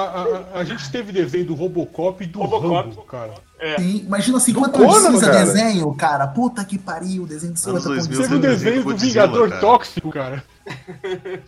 a, 0.55 0.59
a 0.59 0.63
gente 0.63 0.91
teve 0.91 1.11
desenho 1.11 1.45
do 1.45 1.55
Robocop 1.55 2.23
e 2.23 2.27
do 2.27 2.39
Robocop. 2.39 2.89
Rambo, 2.89 3.01
cara. 3.03 3.33
Sim, 3.77 4.03
imagina 4.05 4.39
50 4.39 4.77
Do 4.77 4.83
anos 4.83 5.03
cinza 5.03 5.31
cara. 5.31 5.45
desenho, 5.45 5.93
cara. 5.95 6.27
Puta 6.27 6.63
que 6.63 6.77
pariu, 6.77 7.25
desenho 7.25 7.53
de 7.53 7.69
Anos 7.69 7.83
50 7.83 7.89
2000, 7.89 8.15
anos 8.15 8.17
Teve 8.17 8.35
o 8.35 8.39
desenho 8.39 8.55
desenho 8.55 8.75
do 8.75 8.83
do 8.83 8.91
Godzilla, 8.91 9.11
Vingador 9.11 9.49
cara. 9.49 9.61
Tóxico, 9.61 10.09
cara. 10.11 10.43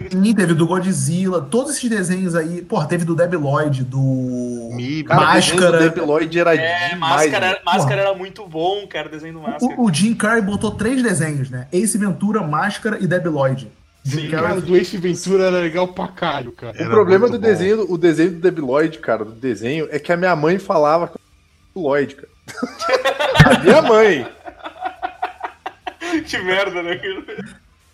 Sim, 0.09 0.33
teve 0.35 0.53
do 0.53 0.65
Godzilla, 0.67 1.41
todos 1.41 1.75
esses 1.77 1.89
desenhos 1.89 2.35
aí. 2.35 2.61
Porra, 2.61 2.87
teve 2.87 3.05
do 3.05 3.15
Debi 3.15 3.37
Lloyd, 3.37 3.83
do. 3.83 4.69
Mi, 4.73 5.03
Cara, 5.03 5.21
o 5.21 5.33
desenho 5.33 5.55
Máscara. 5.61 5.71
do 5.77 5.83
Debi 5.89 6.01
Lloyd 6.01 6.39
era 6.39 6.55
É, 6.55 6.89
demais. 6.89 7.15
máscara, 7.25 7.45
né? 7.47 7.51
era- 7.53 7.61
máscara 7.65 8.01
era 8.01 8.13
muito 8.13 8.45
bom, 8.47 8.87
cara, 8.87 9.07
o 9.07 9.11
desenho 9.11 9.33
do 9.35 9.41
Máscara. 9.41 9.75
O, 9.77 9.85
o 9.85 9.93
Jim 9.93 10.13
Carrey 10.13 10.41
botou 10.41 10.71
três 10.71 11.01
desenhos, 11.01 11.49
né? 11.49 11.67
Ace 11.71 11.97
Ventura, 11.97 12.41
Máscara 12.41 12.97
e 12.99 13.07
Debi 13.07 13.29
Lloyd. 13.29 13.71
Jim 14.03 14.21
Sim, 14.21 14.29
Cara, 14.31 14.43
Carrey. 14.47 14.57
o 14.59 14.61
do 14.63 14.75
Ace 14.77 14.97
Ventura 14.97 15.43
era 15.45 15.59
legal 15.59 15.87
pra 15.89 16.07
caralho, 16.07 16.51
cara. 16.53 16.75
O 16.75 16.81
Era 16.81 16.89
problema 16.89 17.27
do 17.27 17.33
bom. 17.33 17.39
desenho, 17.45 17.85
o 17.91 17.97
desenho 17.97 18.31
do 18.31 18.39
Debi 18.39 18.59
Lloyd, 18.61 18.97
cara, 18.99 19.23
do 19.23 19.31
desenho, 19.33 19.87
é 19.91 19.99
que 19.99 20.11
a 20.11 20.17
minha 20.17 20.35
mãe 20.35 20.57
falava 20.57 21.07
que 21.07 21.13
eu 21.15 21.21
era 21.21 21.71
o 21.75 21.81
Lloyd, 21.87 22.15
cara. 22.15 22.29
a 23.55 23.59
minha 23.59 23.81
mãe. 23.83 24.27
que 26.27 26.37
merda, 26.39 26.81
né? 26.83 26.99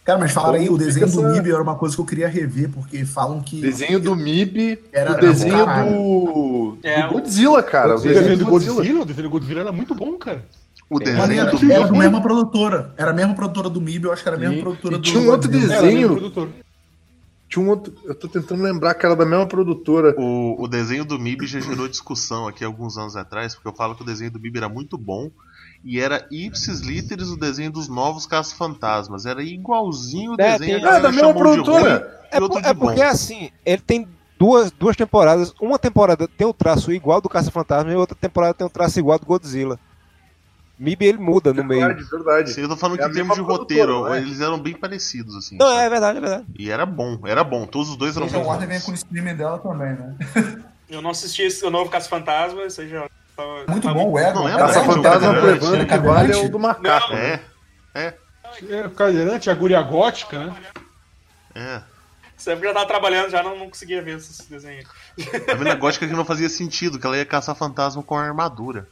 Cara, 0.08 0.18
mas 0.20 0.32
falaram 0.32 0.56
aí, 0.58 0.70
o 0.70 0.78
desenho 0.78 1.12
do 1.12 1.22
MIB 1.22 1.52
era 1.52 1.62
uma 1.62 1.76
coisa 1.76 1.94
que 1.94 2.00
eu 2.02 2.06
queria 2.06 2.30
rever, 2.30 2.70
porque 2.70 3.04
falam 3.04 3.42
que. 3.42 3.60
Desenho 3.60 4.00
do 4.00 4.16
MIB, 4.16 4.80
Era- 4.94 5.12
o 5.12 5.20
desenho 5.20 5.66
do 5.66 6.78
É, 6.82 7.06
do 7.08 7.14
Godzilla, 7.14 7.62
cara. 7.62 7.90
O 7.96 7.98
O 7.98 8.02
desenho 8.02 8.16
desenho 8.16 8.38
do 8.38 8.46
do 8.46 8.50
Godzilla. 8.52 8.76
Godzilla, 8.78 9.02
o 9.02 9.06
desenho 9.06 9.28
do 9.28 9.32
Godzilla 9.32 9.60
era 9.60 9.72
muito 9.74 9.94
bom, 9.94 10.14
cara. 10.18 10.46
O 10.90 10.98
desenho 10.98 11.42
era, 11.42 11.52
do 11.52 11.70
era 11.72 11.86
a 11.88 11.92
mesma 11.92 12.22
produtora. 12.22 12.94
Era 12.96 13.12
a 13.12 13.14
mesma 13.14 13.36
produtora 13.36 13.70
do 13.70 13.82
MIB, 13.82 14.06
eu 14.06 14.14
acho 14.14 14.24
que 14.24 14.30
era 14.30 14.38
a 14.38 14.40
mesma 14.40 14.56
E- 14.56 14.62
produtora 14.62 14.96
e 14.96 14.98
do. 14.98 15.04
tinha 15.04 15.20
um 15.20 15.30
outro 15.30 15.52
Desenho. 15.52 16.32
Tinha 17.50 17.66
um 17.66 17.70
outro. 17.70 17.94
Eu 18.06 18.16
tô 18.16 18.30
tentando 18.30 18.64
lembrar 18.64 18.94
que 18.94 19.06
era 19.06 19.14
da 19.16 19.26
mesma 19.26 19.46
produtora. 19.46 20.16
O, 20.18 20.64
o 20.64 20.68
desenho 20.70 21.04
do 21.04 21.20
MIB 21.20 21.46
já 21.48 21.60
gerou 21.60 21.88
discussão 21.90 22.48
aqui 22.48 22.64
alguns 22.64 22.98
anos 22.98 23.18
atrás, 23.18 23.56
porque 23.56 23.68
eu 23.68 23.74
falo 23.74 23.94
que 23.94 24.04
o 24.04 24.06
desenho 24.06 24.32
do 24.32 24.40
MIB 24.40 24.58
era 24.60 24.70
muito 24.70 24.98
bom 24.98 25.30
e 25.88 26.00
era 26.00 26.28
ipsis 26.30 26.82
literis 26.82 27.30
o 27.30 27.38
desenho 27.38 27.72
dos 27.72 27.88
novos 27.88 28.26
caça-fantasmas. 28.26 29.26
Era 29.26 29.42
igualzinho 29.42 30.32
o 30.32 30.42
É, 30.42 30.52
desenho. 30.58 30.60
tem- 30.60 30.76
a 30.76 30.80
galera 30.80 31.00
É, 31.00 31.02
da 31.02 31.12
mesma 31.12 31.34
produtora. 31.34 32.28
É, 32.32 32.42
outro 32.42 32.62
por- 32.62 32.68
é 32.70 32.74
bom. 32.74 32.86
porque 32.88 33.02
assim, 33.02 33.50
ele 33.66 33.82
tem 33.82 34.08
duas, 34.38 34.70
duas 34.70 34.96
temporadas. 34.98 35.54
Uma 35.62 35.80
temporada 35.80 36.28
tem 36.28 36.46
o 36.46 36.54
traço 36.54 36.92
igual 36.92 37.22
do 37.22 37.30
Caça-Fantasma 37.30 37.92
e 37.92 37.96
outra 37.96 38.16
temporada 38.20 38.54
tem 38.54 38.68
o 38.68 38.70
traço 38.70 39.00
igual 39.00 39.18
do 39.18 39.26
Godzilla. 39.26 39.80
MIB 40.80 41.06
ele 41.06 41.18
muda 41.18 41.52
no 41.54 41.64
meio. 41.64 41.88
Verdade, 41.88 42.08
verdade. 42.10 42.54
Sim, 42.54 42.62
eu 42.62 42.70
tô 42.70 42.78
falando 42.78 43.00
É 43.00 43.04
que 43.06 43.10
em 43.10 43.14
termos 43.14 43.36
de 43.36 43.42
roteiro, 43.42 44.08
né? 44.10 44.18
eles 44.20 44.40
eram 44.42 44.60
bem 44.60 44.76
parecidos, 44.76 45.36
assim. 45.36 45.58
Não, 45.58 45.66
sabe? 45.70 45.82
é 45.82 45.90
verdade, 45.90 46.18
é 46.18 46.22
verdade. 46.22 46.46
E 46.60 46.70
era 46.70 46.86
bom, 46.86 47.20
era 47.26 47.44
bom. 47.44 47.66
Todos 47.66 47.90
os 47.90 47.96
dois 47.96 48.16
eram 48.16 48.28
Então, 48.28 48.40
muito 48.42 48.50
a 48.50 48.52
Warner 48.52 48.70
vem 48.70 48.78
bons. 48.78 48.86
com 48.86 48.92
o 48.92 48.94
streaming 48.94 49.36
dela 49.36 49.58
também, 49.58 49.94
né? 49.96 50.16
Eu 50.88 51.02
não 51.02 51.10
assisti 51.10 51.42
esse 51.42 51.66
o 51.66 51.72
novo 51.72 51.90
Caça 51.90 52.08
Fantasma, 52.08 52.62
Muito 53.68 53.94
bom, 53.94 54.12
o 54.12 54.20
Egon. 54.20 54.48
Não 54.48 54.50
é? 54.50 54.64
Essa 54.70 54.80
Egon, 54.82 54.94
fantasma 54.94 55.34
prevando 55.42 55.86
que 55.86 55.98
vale 55.98 56.34
é 56.34 56.38
o 56.38 56.50
do 56.50 56.60
macaco. 56.60 57.14
né? 57.14 57.40
É, 57.94 58.14
É, 58.70 58.86
o 58.86 58.92
Cadeirante, 58.92 59.50
a 59.50 59.54
guria 59.54 59.82
gótica, 59.82 60.46
né? 60.46 60.56
é. 61.56 61.82
Eu 62.46 62.62
já 62.64 62.74
tava 62.74 62.86
trabalhando, 62.86 63.32
já 63.32 63.42
não, 63.42 63.58
não 63.58 63.68
conseguia 63.70 64.00
ver 64.02 64.18
esses 64.18 64.46
desenhos. 64.48 64.86
A 65.52 65.56
mina 65.56 65.74
gótica 65.74 66.08
que 66.08 66.14
não 66.14 66.24
fazia 66.24 66.48
sentido, 66.48 67.00
que 67.00 67.06
ela 67.06 67.18
ia 67.18 67.26
caçar 67.26 67.56
fantasma 67.56 68.04
com 68.04 68.16
armadura. 68.16 68.88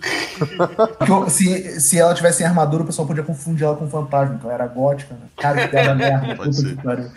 Porque 1.06 1.30
Se, 1.30 1.80
se 1.80 1.98
ela 1.98 2.14
tivesse 2.14 2.42
em 2.42 2.46
armadura, 2.46 2.82
o 2.82 2.86
pessoal 2.86 3.08
podia 3.08 3.22
confundir 3.22 3.64
ela 3.64 3.74
com 3.76 3.88
fantasma, 3.88 4.34
então 4.34 4.50
ela 4.50 4.62
era 4.64 4.66
gótica, 4.72 5.14
né? 5.14 5.28
Cara, 5.38 5.66
que 5.66 5.76
era 5.76 5.94
merda. 5.94 6.36
Puta 6.36 6.52
ser. 6.52 6.76
que 6.76 6.82
pariu. 6.82 7.10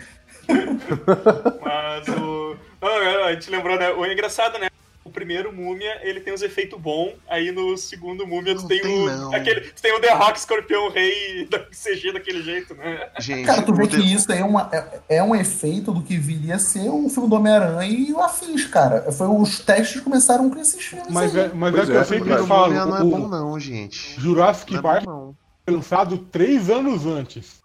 Mas 1.62 2.08
o. 2.08 2.56
Não, 2.80 3.24
a 3.24 3.32
gente 3.32 3.50
lembrou, 3.50 3.78
né? 3.78 3.90
O 3.90 4.04
engraçado, 4.06 4.58
né? 4.58 4.68
O 5.04 5.10
primeiro 5.10 5.52
Múmia, 5.52 6.00
ele 6.02 6.18
tem 6.18 6.32
os 6.32 6.40
efeitos 6.40 6.80
bons, 6.80 7.12
aí 7.28 7.52
no 7.52 7.76
segundo 7.76 8.26
Múmia 8.26 8.54
tu 8.54 8.66
tem, 8.66 8.80
tem, 8.80 9.02
o. 9.02 9.06
não. 9.06 9.34
Aquele, 9.34 9.60
tu 9.60 9.82
tem 9.82 9.92
o 9.92 10.00
The 10.00 10.14
Rock 10.14 10.38
Escorpião 10.38 10.88
Rei 10.88 11.46
da 11.46 11.58
CG 11.58 12.10
daquele 12.12 12.42
jeito, 12.42 12.74
né? 12.74 13.10
Gente, 13.20 13.44
Cara, 13.44 13.60
tu 13.60 13.74
vê 13.74 13.84
o 13.84 13.88
que 13.88 14.00
isso 14.00 14.32
é, 14.32 14.42
uma, 14.42 14.70
é, 14.72 15.16
é 15.16 15.22
um 15.22 15.34
efeito 15.34 15.92
do 15.92 16.02
que 16.02 16.16
viria 16.16 16.54
a 16.54 16.58
ser 16.58 16.88
um 16.88 17.10
filme 17.10 17.28
do 17.28 17.36
Homem-Aranha 17.36 17.86
e 17.86 18.12
o 18.14 18.20
Afins, 18.20 18.64
cara. 18.64 19.12
Foi, 19.12 19.28
os 19.28 19.58
testes 19.58 20.00
começaram 20.00 20.48
com 20.48 20.58
esses 20.58 20.82
filmes 20.82 21.08
Mas 21.10 21.36
aí. 21.36 21.44
é, 21.44 21.50
mas 21.52 21.74
é 21.74 21.84
que 21.84 21.92
eu 21.92 22.00
é, 22.00 22.04
sempre 22.04 22.32
o 22.32 22.46
falo, 22.46 22.72
não 22.72 22.96
é 22.96 23.02
o 23.02 23.10
bom 23.10 23.28
não, 23.28 23.60
gente. 23.60 24.18
Jurassic 24.18 24.74
é 24.74 24.80
Park 24.80 25.04
não. 25.04 25.36
foi 25.66 25.74
lançado 25.74 26.16
três 26.16 26.70
anos 26.70 27.04
antes. 27.04 27.62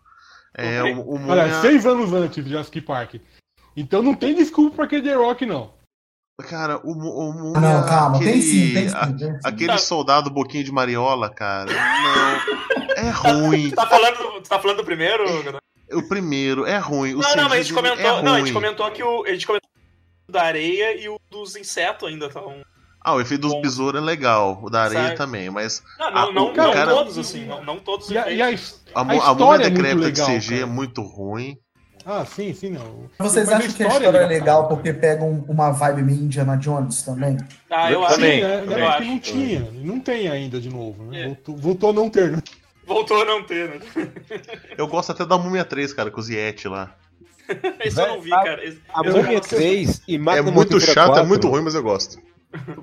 É, 0.57 0.83
o, 0.83 0.99
o 0.99 1.13
Olha, 1.29 1.43
Múmia... 1.43 1.61
seis 1.61 1.85
anos 1.85 2.11
antes 2.11 2.43
de 2.43 2.49
Jurassic 2.49 2.81
Park. 2.81 3.15
Então 3.77 4.03
não 4.03 4.13
tem 4.13 4.35
desculpa 4.35 4.75
pra 4.75 4.85
aquele 4.85 5.03
The 5.03 5.15
Rock, 5.15 5.45
não. 5.45 5.78
Cara, 6.47 6.79
o, 6.83 6.91
o 6.91 7.33
Múmia... 7.33 7.57
Ah, 7.57 7.61
não, 7.81 7.85
calma, 7.87 8.15
aquele, 8.17 8.31
tem 8.31 8.41
sim, 8.41 8.73
tem 8.73 8.89
sim. 8.89 8.95
a- 8.95 9.07
tem 9.07 9.17
sim. 9.17 9.39
Aquele 9.43 9.71
Tá. 9.73 9.77
soldado 9.77 10.29
boquinho 10.29 10.63
de 10.63 10.71
mariola, 10.71 11.29
cara, 11.29 11.69
não. 11.71 12.95
É 12.95 13.09
ruim. 13.09 13.69
Tu 13.69 13.75
tá 13.75 13.85
falando, 13.87 14.41
tá 14.47 14.59
falando 14.59 14.77
do 14.77 14.83
primeiro? 14.85 15.25
Gadot? 15.43 15.59
O 15.93 16.07
primeiro 16.07 16.65
é 16.65 16.77
ruim. 16.77 17.13
O 17.15 17.19
Não, 17.19 17.35
não, 17.35 17.43
mas 17.49 17.53
a 17.53 17.55
gente 17.57 17.73
CG 17.73 17.75
comentou. 17.75 18.05
é 18.19 18.21
não, 18.21 18.33
a 18.35 18.39
gente 18.39 18.53
comentou 18.53 18.89
que 18.91 19.03
o. 19.03 19.23
A 19.25 19.29
gente 19.31 19.47
comentou 19.47 19.69
da 20.29 20.43
areia 20.43 21.01
e 21.01 21.09
o 21.09 21.19
dos 21.31 21.55
insetos 21.55 22.07
ainda 22.07 22.29
tá 22.29 22.39
estão. 22.39 22.61
Ah, 23.01 23.15
o 23.15 23.21
efeito 23.21 23.41
dos 23.47 23.59
besouros 23.61 23.99
é 24.01 24.03
legal. 24.03 24.59
O 24.61 24.69
da 24.69 24.83
areia 24.83 25.03
Sabe? 25.05 25.15
também, 25.17 25.49
mas 25.49 25.81
Não, 25.97 26.11
não, 26.11 26.17
Ah, 26.17 26.31
não, 26.31 26.43
o 26.43 26.53
não 26.53 26.53
cara- 26.53 26.91
todos, 26.93 27.17
assim. 27.17 27.45
Não, 27.45 27.63
não 27.63 27.79
todos 27.79 28.07
os 28.07 28.11
E 28.11 28.17
a, 28.17 28.29
e 28.29 28.41
a, 28.41 28.45
a, 28.45 28.49
a 28.49 29.01
a 29.01 29.03
múmia 29.03 29.17
história 29.17 29.63
é 29.65 29.69
muito 29.69 29.81
decrépita 29.83 30.11
de 30.11 30.21
CG 30.39 30.53
é 30.55 30.59
cara. 30.59 30.67
muito 30.71 31.01
ruim. 31.01 31.57
Ah, 32.12 32.26
sim, 32.26 32.53
sim, 32.55 32.72
não. 32.72 33.03
Vocês 33.20 33.47
Mas 33.47 33.60
acham 33.60 33.72
que 33.74 33.84
a 33.84 33.88
história 33.88 34.18
é 34.18 34.26
legal 34.26 34.68
porque 34.68 34.91
pega 34.91 35.24
um- 35.24 35.45
uma 35.47 35.70
vibe 35.72 36.01
meio 36.01 36.18
Indiana 36.24 36.57
Jones 36.57 37.03
também? 37.03 37.38
Ah, 37.70 37.91
eu 37.91 37.99
Eu 37.99 38.05
acho. 38.05 38.16
também. 38.16 38.41
Sim, 38.41 38.47
né? 38.47 38.64
eu 38.66 38.72
É 38.80 38.88
acho. 38.88 38.97
que 38.97 39.05
não 39.05 39.20
tinha. 39.20 39.72
Não 39.74 39.99
tem 39.99 40.28
ainda 40.28 40.60
de 40.60 40.70
novo, 40.70 41.03
né? 41.03 41.22
É. 41.22 41.26
Voltou, 41.28 41.57
voltou 41.57 41.89
a 41.91 41.93
não 41.93 42.10
ter, 42.10 42.32
né? 42.32 42.41
Voltou 42.88 43.22
a 43.22 43.26
não 43.26 43.43
ter, 43.43 43.70
né? 43.70 43.80
Eu 44.76 44.88
gosto 44.88 45.12
até 45.12 45.24
da 45.24 45.38
Múmia 45.38 45.64
3, 45.64 45.93
cara, 45.93 46.10
com 46.10 46.20
os 46.20 46.30
Yeti 46.30 46.68
lá. 46.68 46.95
Esse 47.86 48.01
eu 48.01 48.07
não 48.07 48.22
vi, 48.22 48.32
cara. 48.32 48.66
Esse- 48.66 48.82
A 48.91 49.03
Múmia 49.03 49.34
não- 49.34 49.39
3 49.41 50.01
e 50.07 50.16
É 50.16 50.18
Máquina 50.18 50.43
muito 50.51 50.72
Mortífera 50.72 50.93
chato, 50.93 51.05
é 51.05 51.14
4, 51.14 51.28
muito 51.28 51.47
ruim, 51.47 51.62
mas 51.62 51.76
eu 51.76 51.84
gosto. 51.84 52.18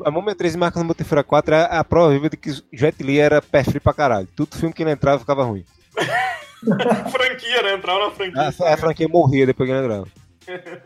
A 0.05 0.11
Múmia 0.13 0.37
3 0.37 0.55
e 0.55 0.59
Máquina 0.59 0.85
Mortífera 0.85 1.25
4 1.25 1.53
é 1.57 1.63
a 1.77 1.83
prova 1.83 2.13
viva 2.13 2.31
de 2.31 2.37
que 2.37 2.53
Jet 2.73 3.03
Li 3.03 3.19
era 3.19 3.43
pé 3.43 3.65
frio 3.65 3.81
pra 3.81 3.93
caralho. 3.93 4.29
Todo 4.37 4.57
filme 4.57 4.73
que 4.73 4.85
ele 4.85 4.93
entrava 4.93 5.19
ficava 5.19 5.43
ruim. 5.43 5.65
franquia, 7.11 7.63
né? 7.63 7.75
Entrava 7.75 8.07
na 8.07 8.11
franquia. 8.11 8.43
A, 8.43 8.75
a 8.75 8.77
franquia 8.77 9.09
morria 9.09 9.47
depois 9.47 9.69
que 9.69 9.75
ele 9.75 9.85
entrava. 9.85 10.07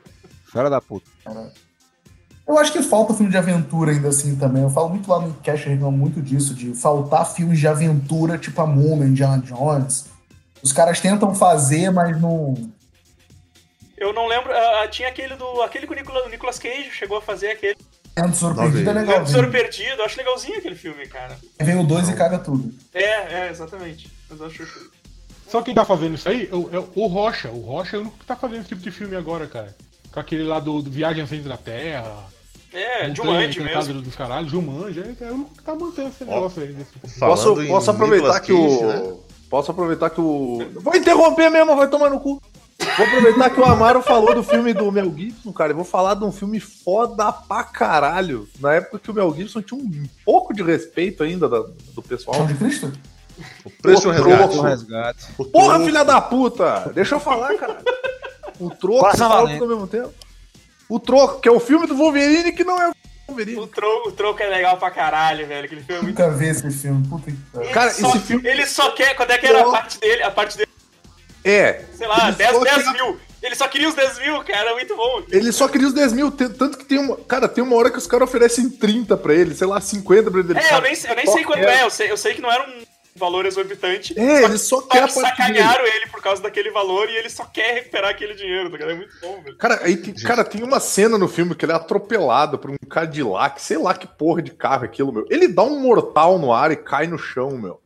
Fera 0.52 0.68
da 0.68 0.80
puta. 0.80 1.08
Eu 2.46 2.58
acho 2.58 2.72
que 2.72 2.82
falta 2.82 3.14
filme 3.14 3.30
de 3.30 3.38
aventura 3.38 3.92
ainda 3.92 4.08
assim 4.08 4.34
também. 4.34 4.62
Eu 4.62 4.70
falo 4.70 4.88
muito 4.88 5.08
lá 5.08 5.20
no 5.20 5.32
Cash, 5.34 5.66
eu 5.66 5.72
reclamo 5.72 5.96
muito 5.96 6.20
disso, 6.20 6.52
de 6.52 6.74
faltar 6.74 7.32
filmes 7.32 7.60
de 7.60 7.68
aventura, 7.68 8.36
tipo 8.36 8.60
a 8.60 8.66
Múmia, 8.66 9.06
Indiana 9.06 9.40
Jones. 9.40 10.06
Os 10.62 10.72
caras 10.72 11.00
tentam 11.00 11.34
fazer, 11.34 11.90
mas 11.90 12.20
não. 12.20 12.54
Eu 13.96 14.12
não 14.12 14.26
lembro. 14.26 14.50
ah, 14.52 14.88
tinha 14.88 15.08
aquele 15.08 15.36
do. 15.36 15.62
Aquele 15.62 15.86
que 15.86 15.92
o 15.92 16.28
Nicolas, 16.28 16.58
Cage 16.58 16.90
chegou 16.90 17.18
a 17.18 17.22
fazer 17.22 17.52
aquele. 17.52 17.76
É 18.16 18.22
um 18.22 18.30
tesouro 18.32 18.56
perdido, 18.56 18.90
é 18.90 18.92
legal. 18.92 19.24
Tesouro 19.24 19.50
Perdido. 19.50 20.00
Eu 20.00 20.04
acho 20.04 20.18
legalzinho 20.18 20.58
aquele 20.58 20.74
filme, 20.74 21.06
cara. 21.06 21.38
Vem 21.60 21.78
o 21.78 21.84
2 21.84 22.08
e 22.08 22.14
caga 22.14 22.38
tudo. 22.38 22.74
É, 22.92 23.44
é, 23.44 23.50
exatamente. 23.50 24.10
Mas 24.28 24.40
eu 24.40 24.46
acho. 24.46 24.90
Só 25.50 25.62
quem 25.62 25.74
tá 25.74 25.84
fazendo 25.84 26.14
isso 26.14 26.28
aí 26.28 26.48
é 26.50 26.54
o, 26.54 26.70
é 26.72 26.78
o 26.94 27.06
Rocha. 27.06 27.48
O 27.50 27.60
Rocha 27.60 27.96
é 27.96 27.98
o 27.98 28.02
único 28.02 28.18
que 28.18 28.24
tá 28.24 28.36
fazendo 28.36 28.60
esse 28.60 28.68
tipo 28.68 28.80
de 28.80 28.90
filme 28.90 29.16
agora, 29.16 29.46
cara. 29.46 29.74
Com 30.12 30.20
aquele 30.20 30.44
lá 30.44 30.60
do, 30.60 30.80
do 30.80 30.90
Viagem 30.90 31.22
ao 31.22 31.28
Centro 31.28 31.48
da 31.48 31.56
Terra. 31.56 32.14
É, 32.72 33.12
Jumanji 33.12 33.60
mesmo. 33.60 34.00
dos 34.00 34.14
caralhos, 34.14 34.50
Jumanji. 34.50 35.00
É, 35.00 35.24
é 35.24 35.30
o 35.30 35.34
único 35.34 35.56
que 35.56 35.62
tá 35.62 35.74
mantendo 35.74 36.08
esse 36.08 36.24
negócio 36.24 36.62
aí. 36.62 36.72
Desse... 36.72 37.18
Posso, 37.18 37.56
posso 37.66 37.90
aproveitar 37.90 38.40
que 38.40 38.52
o. 38.52 38.86
Né? 38.86 39.14
Posso 39.48 39.70
aproveitar 39.72 40.10
que 40.10 40.20
o. 40.20 40.58
Vou 40.76 40.94
interromper 40.94 41.50
mesmo, 41.50 41.74
vai 41.74 41.88
tomar 41.88 42.10
no 42.10 42.20
cu. 42.20 42.40
Vou 42.96 43.06
aproveitar 43.06 43.50
que 43.50 43.60
o 43.60 43.64
Amaro 43.64 44.00
falou 44.02 44.34
do 44.34 44.42
filme 44.44 44.72
do 44.72 44.90
Mel 44.92 45.12
Gibson, 45.16 45.52
cara. 45.52 45.72
Eu 45.72 45.76
vou 45.76 45.84
falar 45.84 46.14
de 46.14 46.24
um 46.24 46.32
filme 46.32 46.60
foda 46.60 47.32
pra 47.32 47.64
caralho. 47.64 48.48
Na 48.60 48.74
época 48.74 49.00
que 49.00 49.10
o 49.10 49.14
Mel 49.14 49.34
Gibson 49.34 49.60
tinha 49.60 49.78
um 49.80 50.04
pouco 50.24 50.54
de 50.54 50.62
respeito 50.62 51.22
ainda 51.24 51.48
da- 51.48 51.64
do 51.94 52.02
pessoal. 52.02 52.46
De 52.46 52.54
Cristo? 52.54 52.92
O 53.64 53.70
preço 53.70 54.02
do 54.02 54.08
Outro 54.10 54.24
resgate. 54.30 54.58
Um 54.58 54.62
resgate. 54.62 55.26
O 55.38 55.44
Porra, 55.44 55.68
troco. 55.74 55.84
filha 55.86 56.04
da 56.04 56.20
puta! 56.20 56.90
Deixa 56.94 57.14
eu 57.14 57.20
falar, 57.20 57.54
cara. 57.56 57.78
O 58.58 58.70
troco 58.70 59.06
e 59.06 59.14
o 59.22 59.28
valente. 59.28 59.62
ao 59.62 59.68
mesmo 59.68 59.86
tempo. 59.86 60.12
O 60.88 60.98
troco, 61.00 61.40
que 61.40 61.48
é 61.48 61.52
o 61.52 61.60
filme 61.60 61.86
do 61.86 61.96
Wolverine 61.96 62.52
que 62.52 62.64
não 62.64 62.80
é 62.80 62.88
o 62.90 62.92
Wolverine. 63.28 63.60
O 63.60 63.66
troco, 63.66 64.08
o 64.08 64.12
troco 64.12 64.42
é 64.42 64.48
legal 64.48 64.76
pra 64.76 64.90
caralho, 64.90 65.46
velho. 65.46 65.64
Aquele 65.64 65.82
filme 65.82 66.00
é 66.00 66.02
muito. 66.02 66.18
Nunca 66.20 66.34
vi 66.36 66.48
esse 66.48 66.70
filme. 66.70 67.06
Puta 67.08 67.30
que 67.30 67.36
pariu. 67.52 67.70
Cara, 67.70 67.90
Só- 67.92 68.08
esse 68.10 68.18
filme 68.20 68.48
Ele 68.48 68.66
só 68.66 68.90
quer. 68.90 69.14
Quando 69.14 69.30
é 69.30 69.38
que 69.38 69.46
era 69.46 69.58
a 69.58 69.62
Troco. 69.62 69.76
parte 69.78 69.98
dele? 70.00 70.22
A 70.22 70.30
parte 70.30 70.56
dele, 70.58 70.70
é. 71.44 71.84
sei 71.96 72.06
lá, 72.06 72.28
Ele 72.28 72.36
10, 72.36 72.50
só 72.50 72.64
10 72.64 72.82
quer- 72.82 72.92
mil. 72.92 73.20
Ele 73.42 73.54
só 73.54 73.68
queria 73.68 73.88
os 73.88 73.94
10 73.94 74.18
mil, 74.18 74.44
cara. 74.44 74.70
É 74.70 74.74
muito 74.74 74.94
bom. 74.94 75.22
Ele 75.30 75.50
só 75.52 75.66
queria 75.66 75.86
os 75.86 75.94
10 75.94 76.12
mil, 76.12 76.30
tanto 76.30 76.76
que 76.76 76.84
tem 76.84 76.98
uma. 76.98 77.16
Cara, 77.16 77.48
tem 77.48 77.64
uma 77.64 77.74
hora 77.76 77.90
que 77.90 77.96
os 77.96 78.06
caras 78.06 78.28
oferecem 78.28 78.68
30 78.68 79.16
pra 79.16 79.32
ele, 79.32 79.54
sei 79.54 79.66
lá, 79.66 79.80
50 79.80 80.30
pra 80.30 80.40
ele. 80.40 80.58
É, 80.58 80.74
eu 80.74 80.80
nem, 80.82 80.92
eu 80.92 81.16
nem 81.16 81.26
sei 81.26 81.44
quanto 81.44 81.60
quer- 81.60 81.78
é. 81.78 81.84
Eu 81.84 81.90
sei, 81.90 82.10
eu 82.10 82.16
sei 82.18 82.34
que 82.34 82.42
não 82.42 82.52
era 82.52 82.68
um 82.68 82.82
valor 83.16 83.46
exorbitante. 83.46 84.18
É, 84.18 84.40
só 84.40 84.46
ele 84.46 84.58
só 84.58 84.80
Só 84.80 84.86
quer 84.86 85.08
que 85.08 85.14
parte 85.14 85.14
dele. 85.14 85.58
sacanearam 85.58 85.86
ele 85.86 86.06
por 86.06 86.22
causa 86.22 86.42
daquele 86.42 86.70
valor 86.70 87.08
e 87.08 87.16
ele 87.16 87.28
só 87.28 87.44
quer 87.44 87.74
recuperar 87.74 88.10
aquele 88.10 88.34
dinheiro, 88.34 88.70
tá 88.70 88.76
ligado? 88.76 88.90
É 88.92 88.94
muito 88.94 89.12
bom, 89.20 89.42
velho. 89.42 89.56
Cara, 89.56 89.80
aí 89.82 89.96
tem, 89.96 90.14
cara, 90.14 90.44
tem 90.44 90.62
uma 90.62 90.80
cena 90.80 91.18
no 91.18 91.28
filme 91.28 91.54
que 91.54 91.64
ele 91.64 91.72
é 91.72 91.74
atropelado 91.76 92.58
por 92.58 92.70
um 92.70 92.76
Cadillac, 92.88 93.60
sei 93.60 93.78
lá 93.78 93.94
que 93.94 94.06
porra 94.06 94.42
de 94.42 94.50
carro 94.52 94.84
é 94.84 94.86
aquilo, 94.86 95.12
meu. 95.12 95.26
Ele 95.30 95.48
dá 95.48 95.62
um 95.62 95.80
mortal 95.80 96.38
no 96.38 96.52
ar 96.52 96.70
e 96.70 96.76
cai 96.76 97.06
no 97.06 97.18
chão, 97.18 97.50
meu. 97.58 97.80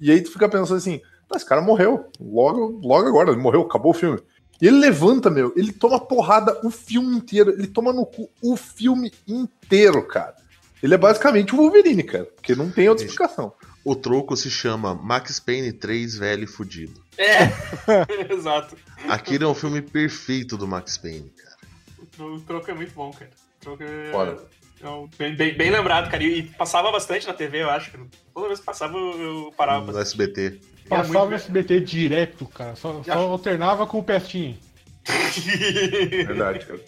E 0.00 0.10
aí 0.10 0.20
tu 0.22 0.30
fica 0.32 0.48
pensando 0.48 0.76
assim, 0.78 1.00
"Ah, 1.32 1.36
esse 1.36 1.44
cara 1.46 1.60
morreu. 1.60 2.06
Logo, 2.20 2.80
logo 2.82 3.06
agora, 3.08 3.30
ele 3.30 3.40
morreu, 3.40 3.62
acabou 3.62 3.90
o 3.92 3.94
filme. 3.94 4.18
E 4.60 4.66
ele 4.66 4.78
levanta, 4.78 5.30
meu, 5.30 5.52
ele 5.56 5.72
toma 5.72 6.00
porrada 6.00 6.58
o 6.64 6.70
filme 6.70 7.16
inteiro. 7.16 7.50
Ele 7.52 7.68
toma 7.68 7.92
no 7.92 8.04
cu 8.04 8.28
o 8.42 8.56
filme 8.56 9.12
inteiro, 9.26 10.02
cara. 10.06 10.34
Ele 10.82 10.94
é 10.94 10.98
basicamente 10.98 11.54
o 11.54 11.58
Wolverine, 11.58 12.02
cara. 12.02 12.24
Porque 12.24 12.54
não 12.56 12.68
tem 12.70 12.88
outra 12.88 13.04
explicação. 13.04 13.52
O 13.88 13.96
troco 13.96 14.36
se 14.36 14.50
chama 14.50 14.94
Max 14.94 15.40
Payne 15.40 15.72
3 15.72 16.18
Velho 16.18 16.44
e 16.44 16.46
Fudido. 16.46 17.02
É, 17.16 17.48
exato. 18.30 18.76
Aquele 19.08 19.44
é 19.44 19.46
um 19.46 19.54
filme 19.54 19.80
perfeito 19.80 20.58
do 20.58 20.68
Max 20.68 20.98
Payne, 20.98 21.30
cara. 21.30 21.56
O 21.98 22.04
tro- 22.04 22.34
O 22.34 22.40
troco 22.42 22.70
é 22.70 22.74
muito 22.74 22.92
bom, 22.92 23.10
cara. 23.12 23.30
O 23.30 23.60
troco 23.60 23.82
é. 23.82 24.12
Foda. 24.12 24.44
é 24.82 25.16
bem, 25.16 25.34
bem, 25.34 25.56
bem 25.56 25.70
lembrado, 25.70 26.10
cara. 26.10 26.22
E, 26.22 26.42
passava 26.42 26.92
bastante 26.92 27.26
na 27.26 27.32
TV, 27.32 27.62
eu 27.62 27.70
acho. 27.70 27.92
Toda 28.34 28.48
vez 28.48 28.60
que 28.60 28.66
passava, 28.66 28.94
eu, 28.98 29.54
parava. 29.56 29.86
No 29.86 29.92
pra 29.94 30.02
SBT. 30.02 30.60
Era 30.90 31.02
Passava 31.04 31.30
no 31.30 31.34
SBT 31.34 31.80
direto, 31.80 32.44
cara. 32.44 32.76
Só, 32.76 33.02
só 33.02 33.12
alternava 33.12 33.86
com 33.86 34.00
o 34.00 34.04
Pestinho. 34.04 34.58
Verdade, 36.26 36.66
cara. 36.66 36.80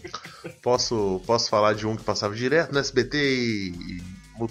Posso, 0.60 1.22
posso 1.26 1.48
falar 1.48 1.72
de 1.74 1.86
um 1.86 1.96
que 1.96 2.04
passava 2.04 2.34
direto 2.34 2.72
no 2.72 2.78
SBT 2.78 3.16
e, 3.16 3.68
e 3.70 4.02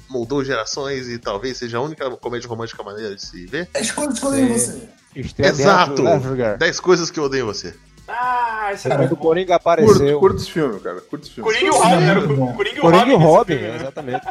moldou 0.09 0.43
gerações 0.43 1.07
e 1.07 1.17
talvez 1.17 1.57
seja 1.57 1.77
a 1.77 1.81
única 1.81 2.09
comédia 2.17 2.47
romântica 2.49 2.83
maneira 2.83 3.15
de 3.15 3.21
se 3.25 3.45
ver? 3.45 3.69
As 3.73 3.89
coisas 3.91 4.19
que 4.19 4.25
eu 4.25 4.31
dei 4.31 4.41
em 4.43 4.47
você. 4.53 4.89
Estreia 5.15 5.49
Exato! 5.49 6.01
Lesnar. 6.03 6.57
10 6.57 6.79
coisas 6.79 7.09
que 7.09 7.19
eu 7.19 7.23
odeio 7.23 7.43
em 7.43 7.47
você. 7.47 7.73
ah, 8.07 8.69
esse 8.73 8.87
era 8.87 8.97
Quando 8.97 9.11
o. 9.13 9.17
Coringa 9.17 9.59
Curto, 9.59 9.61
apareceu. 9.69 10.19
curto 10.19 10.37
esse 10.41 10.51
filme, 10.51 10.79
cara. 10.79 11.01
Curto 11.01 11.25
esse 11.25 11.33
filme. 11.35 11.49
Coringa 11.51 11.65
e 11.65 11.69
o 11.69 11.73
Robin, 11.81 12.03
é 12.03 12.07
era 12.09 12.19
o 12.19 12.35
bom. 12.35 12.53
Coringa 12.53 12.75
e 12.75 12.79
o 12.79 12.81
Coringa 12.81 13.07
e 13.07 13.13
o 13.13 13.17
Robin. 13.17 13.53
Filme, 13.57 13.67
né? 13.69 13.75
exatamente. 13.75 14.27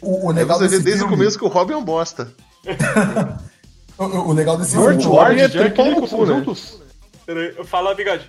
O, 0.00 0.26
o 0.28 0.32
legal 0.32 0.58
você 0.58 0.68
vê 0.68 0.78
desde 0.78 1.02
o 1.02 1.08
filme, 1.08 1.16
começo 1.16 1.38
que 1.38 1.44
o 1.44 1.48
Robin 1.48 1.72
é 1.74 1.76
um 1.76 1.84
bosta. 1.84 2.32
o, 3.98 4.04
o- 4.04 4.28
o 4.28 4.32
legal 4.32 4.56
desse 4.56 4.72
George 4.72 5.00
filme, 5.00 5.16
é 5.16 5.20
Ward, 5.20 5.38
Jack 5.40 5.58
tripão 5.58 5.84
no 5.86 5.90
Nicholson 6.00 6.16
cu, 6.16 6.26
né? 6.26 7.54
falo, 7.64 7.94
bigode. 7.94 8.28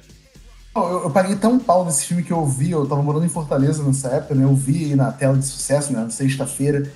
Eu, 0.76 1.04
eu 1.04 1.10
paguei 1.12 1.36
tão 1.36 1.60
pau 1.60 1.86
nesse 1.86 2.06
filme 2.06 2.24
que 2.24 2.32
eu 2.32 2.46
vi, 2.46 2.72
eu 2.72 2.86
tava 2.88 3.02
morando 3.02 3.26
em 3.26 3.30
Fortaleza 3.30 3.84
nessa 3.84 4.08
época, 4.10 4.36
né? 4.36 4.44
Eu 4.44 4.56
vi 4.56 4.86
aí 4.86 4.96
na 4.96 5.12
tela 5.12 5.38
de 5.38 5.46
sucesso, 5.46 5.92
né? 5.94 6.00
Na 6.02 6.10
sexta-feira. 6.10 6.90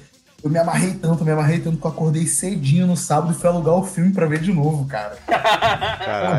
Eu 0.44 0.50
me 0.52 0.60
amarrei 0.60 0.94
tanto, 0.94 1.26
me 1.26 1.32
amarrei 1.32 1.58
tanto 1.60 1.78
que 1.78 1.86
eu 1.88 1.90
acordei 1.90 2.28
cedinho 2.28 2.86
no 2.86 2.96
sábado 2.96 3.32
e 3.32 3.36
fui 3.36 3.50
alugar 3.50 3.74
o 3.76 3.84
filme 3.84 4.12
pra 4.14 4.28
ver 4.28 4.40
de 4.40 4.54
novo, 4.54 4.86
cara. 4.86 5.18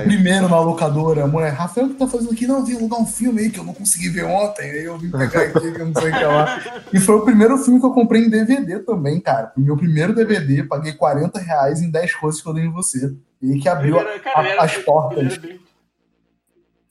O 0.03 0.05
primeiro 0.05 0.49
na 0.49 0.61
locadora, 0.61 1.25
a 1.25 1.27
mulher, 1.27 1.53
Rafael, 1.53 1.89
o 1.89 1.91
que 1.91 1.97
tá 1.97 2.07
fazendo 2.07 2.31
aqui? 2.33 2.47
Não, 2.47 2.59
eu 2.59 2.65
vim 2.65 2.77
alugar 2.77 3.01
um 3.01 3.07
filme 3.07 3.41
aí 3.41 3.51
que 3.51 3.59
eu 3.59 3.65
não 3.65 3.75
consegui 3.75 4.09
ver 4.11 4.25
ontem, 4.25 4.71
aí 4.71 4.85
eu 4.85 4.97
vim 4.97 5.11
pegar 5.11 5.41
aqui, 5.41 5.73
que 5.73 5.81
eu 5.81 5.87
não 5.87 6.01
sei 6.01 6.11
o 6.13 6.17
que 6.19 6.25
lá. 6.25 6.61
E 6.93 7.01
foi 7.01 7.17
o 7.17 7.23
primeiro 7.25 7.59
filme 7.59 7.81
que 7.81 7.87
eu 7.87 7.91
comprei 7.93 8.25
em 8.25 8.31
DVD 8.31 8.79
também, 8.79 9.19
cara. 9.21 9.51
O 9.57 9.61
meu 9.61 9.77
primeiro 9.77 10.15
DVD, 10.15 10.63
paguei 10.63 10.93
40 10.93 11.41
reais 11.41 11.81
em 11.83 11.91
10 11.91 12.15
coisas 12.15 12.41
que 12.41 12.49
eu 12.49 12.55
dei 12.55 12.65
em 12.65 12.71
você. 12.73 13.13
E 13.43 13.55
aí 13.55 13.59
que 13.61 13.69
abriu 13.69 13.99
era- 13.99 14.21
cara, 14.21 14.41
a- 14.41 14.49
era- 14.49 14.63
as 14.63 14.77
portas. 14.79 15.19
ele 15.19 15.33
era 15.33 15.41
bem- 15.41 15.61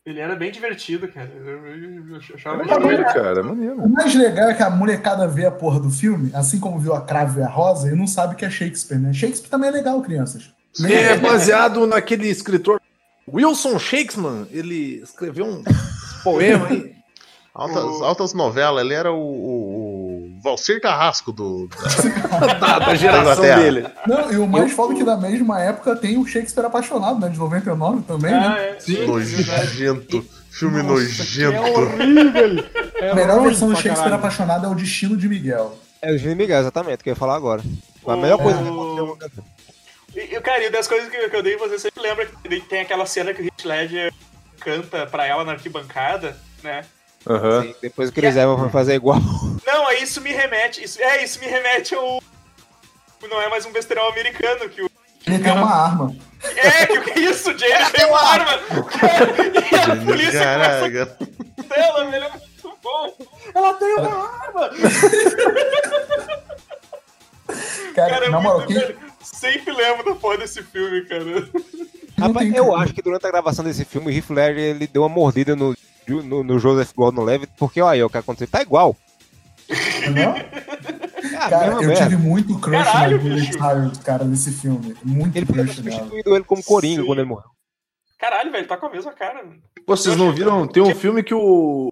Ele 0.06 0.20
era 0.20 0.36
bem 0.36 0.52
divertido, 0.52 1.08
cara. 1.08 1.32
Eu, 1.36 1.66
eu- 1.66 2.10
eu 2.10 2.16
achava 2.36 2.62
É 2.62 2.66
maneiro, 2.80 3.04
cara, 3.06 3.40
é 3.40 3.44
maneiro. 3.44 3.76
O 3.82 3.90
mais 3.90 4.14
legal 4.14 4.50
é 4.50 4.54
que 4.54 4.62
a 4.62 4.70
molecada 4.70 5.28
vê 5.28 5.46
a 5.48 5.52
porra 5.52 5.80
do 5.80 5.90
filme, 5.90 6.30
assim 6.34 6.60
como 6.60 6.78
viu 6.80 6.94
a 6.94 7.02
Cravo 7.02 7.40
e 7.40 7.44
a 7.44 7.50
Rosa, 7.50 7.92
e 7.92 7.96
não 7.96 8.06
sabe 8.06 8.36
que 8.36 8.46
é 8.46 8.50
Shakespeare, 8.50 9.00
né? 9.00 9.12
Shakespeare 9.14 9.50
também 9.50 9.70
é 9.70 9.74
legal, 9.74 10.00
crianças. 10.04 10.54
É 10.88 11.18
baseado 11.18 11.88
naquele 11.88 12.28
escritor 12.28 12.80
Wilson 13.28 13.80
Shakespeare. 13.80 14.46
Ele 14.52 15.02
escreveu 15.02 15.46
um 15.46 15.64
poema 16.24 16.68
aí. 16.68 16.94
Altas, 17.54 17.84
O- 17.84 18.04
altas 18.04 18.34
novelas, 18.34 18.84
ele 18.86 18.94
era 18.94 19.12
o, 19.12 19.16
o, 19.18 20.05
o 20.05 20.05
Valcir 20.46 20.80
Carrasco 20.80 21.32
do. 21.34 21.68
da, 22.62 22.80
da 22.80 22.96
geração 22.96 23.22
Inglaterra. 23.34 23.62
dele. 23.62 23.88
Não, 24.08 24.32
e 24.32 24.38
o 24.38 24.48
mais 24.48 24.72
foda 24.72 24.94
é 24.94 24.98
que 24.98 25.04
da 25.04 25.18
mesma 25.18 25.60
época 25.62 25.96
tem 25.96 26.18
o 26.18 26.26
Shakespeare 26.26 26.66
Apaixonado, 26.66 27.20
né? 27.20 27.28
De 27.30 27.38
99 27.38 28.04
também, 28.04 28.34
Ah, 28.34 28.50
né? 28.52 28.70
é. 28.70 28.80
Sim. 28.80 29.06
Nojento. 29.08 30.26
Filme 30.52 30.82
Nossa, 30.84 31.02
nojento. 31.02 31.56
É 31.58 31.60
horrível. 31.62 32.66
É 32.96 33.10
A 33.12 33.16
melhor 33.16 33.42
versão 33.42 33.68
do 33.68 33.74
Shakespeare 33.76 33.96
caralho. 33.96 34.16
Apaixonado 34.16 34.66
é 34.66 34.70
o 34.70 34.76
Destino 34.76 35.18
de 35.18 35.28
Miguel. 35.28 35.78
É 36.02 36.12
o 36.14 36.18
Jimmy 36.18 36.36
Miguel, 36.36 36.60
exatamente, 36.60 37.04
que 37.04 37.10
eu 37.10 37.14
ia 37.14 37.16
falar 37.18 37.36
agora. 37.36 37.62
A 38.08 38.16
melhor 38.16 38.38
coisa 38.38 38.60
que 38.62 38.70
O- 38.70 39.04
aconteceu. 39.16 39.44
E, 40.16 40.40
cara, 40.40 40.64
e 40.64 40.70
das 40.70 40.88
coisas 40.88 41.10
que, 41.10 41.30
que 41.30 41.36
eu 41.36 41.44
dei, 41.44 41.58
você 41.58 41.78
sempre 41.80 42.02
lembra 42.02 42.26
que 42.26 42.60
tem 42.62 42.80
aquela 42.82 43.06
cena 43.06 43.34
que 43.34 43.42
o 43.42 43.46
Heath 43.46 43.66
Ledger 43.66 44.14
canta 44.62 45.06
pra 45.08 45.26
ela 45.26 45.44
na 45.44 45.54
arquibancada, 45.54 46.38
né? 46.64 46.86
Aham. 47.28 47.64
Sim, 47.64 47.76
Depois 47.82 48.10
o 48.10 48.14
Chris 48.14 48.36
Evans 48.36 48.60
foi 48.60 48.70
fazer 48.70 48.96
igual. 48.96 49.20
Não, 49.66 49.88
aí 49.88 50.04
isso 50.04 50.22
me 50.22 50.32
remete. 50.32 50.84
Isso, 50.84 51.02
é, 51.02 51.24
isso 51.24 51.40
me 51.40 51.48
remete 51.48 51.96
ao. 51.96 52.22
Não 53.30 53.42
é 53.42 53.50
mais 53.50 53.66
um 53.66 53.72
besterol 53.72 54.10
americano 54.10 54.70
que 54.70 54.84
o. 54.84 54.90
Ele 55.26 55.40
tem 55.40 55.52
uma 55.52 55.74
arma. 55.74 56.16
É, 56.56 56.86
que 56.86 56.98
o 57.00 57.04
que 57.04 57.12
é 57.12 57.20
isso? 57.20 57.50
O 57.50 57.58
James 57.58 57.92
tem 57.92 58.06
uma 58.06 58.22
arma! 58.22 58.52
e 59.72 59.76
a 59.76 59.96
polícia 60.06 60.40
começa 60.40 60.92
Caraca. 60.92 61.18
a 61.58 61.64
dela, 61.64 62.12
velho, 62.12 62.26
é 62.26 62.30
muito 62.30 62.78
bom! 62.84 63.18
Ela 63.56 63.74
tem 63.74 63.96
uma 63.96 64.30
arma! 64.30 64.70
Cara, 67.96 68.10
Cara, 68.10 68.26
é 68.26 68.30
na 68.30 68.40
moral, 68.42 68.68
velho. 68.68 69.00
Sempre 69.24 69.74
lembro 69.74 70.06
da 70.06 70.16
porra 70.16 70.38
desse 70.38 70.62
filme, 70.62 71.06
cara. 71.06 71.50
Rapaz, 72.20 72.54
eu 72.54 72.76
acho 72.76 72.94
que 72.94 73.02
durante 73.02 73.26
a 73.26 73.32
gravação 73.32 73.64
desse 73.64 73.86
filme, 73.86 74.08
o 74.08 74.16
Heath 74.16 74.30
Ledger 74.30 74.64
ele 74.64 74.86
deu 74.88 75.02
uma 75.02 75.10
mordida 75.10 75.56
no, 75.56 75.76
no, 76.08 76.44
no 76.44 76.60
Joseph 76.60 76.94
Gordon-Levitt, 76.96 77.54
porque 77.58 77.82
olha 77.82 77.92
aí 77.94 78.04
o 78.04 78.10
que 78.10 78.18
aconteceu, 78.18 78.48
tá 78.48 78.62
igual. 78.62 78.96
Não? 80.14 80.36
É 80.36 81.50
Cara, 81.50 81.68
eu 81.68 81.88
merda. 81.88 82.04
tive 82.04 82.18
muito 82.18 82.58
crush 82.60 82.84
Caralho, 82.84 83.20
bicho. 83.20 83.54
Child, 83.54 84.00
cara, 84.04 84.24
nesse 84.26 84.52
filme. 84.52 84.96
Muito 85.04 85.36
Ele 85.36 85.46
crush 85.46 85.76
substituído 85.76 86.36
ele 86.36 86.46
como 86.46 86.64
Coringa 86.64 87.02
Sim. 87.02 87.08
quando 87.08 87.20
ele 87.20 87.28
morreu. 87.28 87.50
Caralho, 88.18 88.52
velho, 88.52 88.68
tá 88.68 88.78
com 88.78 88.86
a 88.86 88.90
mesma 88.92 89.12
cara. 89.12 89.44
mano. 89.44 89.62
Vocês 89.88 90.16
não 90.16 90.32
viram? 90.32 90.68
Tem 90.68 90.82
um 90.82 90.96
filme 90.96 91.24
que 91.24 91.34
o. 91.34 91.90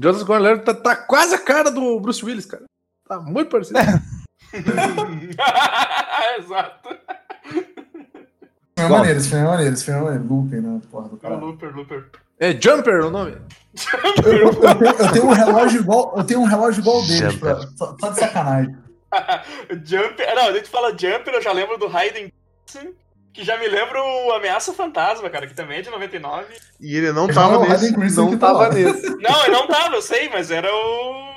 Joseph 0.00 0.26
Gordon-Levitt 0.26 0.64
tá, 0.64 0.74
tá 0.74 0.96
quase 0.96 1.34
a 1.34 1.38
cara 1.38 1.70
do 1.70 2.00
Bruce 2.00 2.24
Willis, 2.24 2.46
cara. 2.46 2.64
Tá 3.06 3.20
muito 3.20 3.50
parecido. 3.50 3.78
Exato. 6.38 6.88
Esse 8.76 8.78
filme 8.78 8.86
é 8.86 8.88
maneiro, 8.88 9.18
esse 9.18 9.28
filme 9.28 9.44
é 9.44 9.48
maneiro, 9.48 9.76
filme 9.76 10.00
é 10.00 10.02
maneiro. 10.02 10.24
Lupin, 10.34 10.56
né? 10.56 10.80
Porra 10.90 11.08
do 11.08 11.14
É 11.14 11.16
o 11.16 11.20
cara. 11.20 11.36
Looper, 11.36 11.76
Looper. 11.76 12.10
É 12.44 12.60
Jumper 12.60 13.06
o 13.06 13.10
nome? 13.10 13.36
Eu, 14.24 14.32
eu- 14.32 14.52
eu 14.52 15.12
tenho, 15.12 15.26
um 15.26 15.32
relógio 15.32 15.80
igual, 15.80 16.14
eu 16.16 16.24
tenho 16.24 16.40
um 16.40 16.44
relógio 16.44 16.80
igual 16.80 17.02
pra, 17.40 17.56
só, 17.76 17.96
só 17.98 18.08
de 18.10 18.20
sacanagem. 18.20 18.76
Jumper. 19.84 20.34
Não, 20.34 20.48
a 20.48 20.52
gente 20.52 20.68
fala 20.68 20.90
Jumper, 20.90 21.34
eu 21.34 21.42
já 21.42 21.52
lembro 21.52 21.78
do 21.78 21.86
Hayden 21.86 22.32
que 23.32 23.42
já 23.44 23.58
me 23.58 23.66
lembra 23.66 24.00
o 24.00 24.32
Ameaça 24.32 24.72
Fantasma, 24.72 25.28
cara, 25.28 25.46
que 25.46 25.54
também 25.54 25.78
é 25.78 25.82
de 25.82 25.90
99. 25.90 26.44
E 26.80 26.96
ele 26.96 27.10
não 27.12 27.26
tava 27.26 27.54
é 27.54 27.58
o 27.58 27.62
Hayden 27.64 27.96
nesse. 27.96 28.16
Não 28.16 28.30
que 28.30 28.36
tá 28.36 28.46
tava 28.48 28.68
nesse. 28.68 29.08
Não, 29.16 29.42
ele 29.44 29.52
não 29.52 29.66
tava, 29.66 29.96
eu 29.96 30.02
sei, 30.02 30.28
mas 30.28 30.50
era 30.52 30.68
o. 30.72 31.33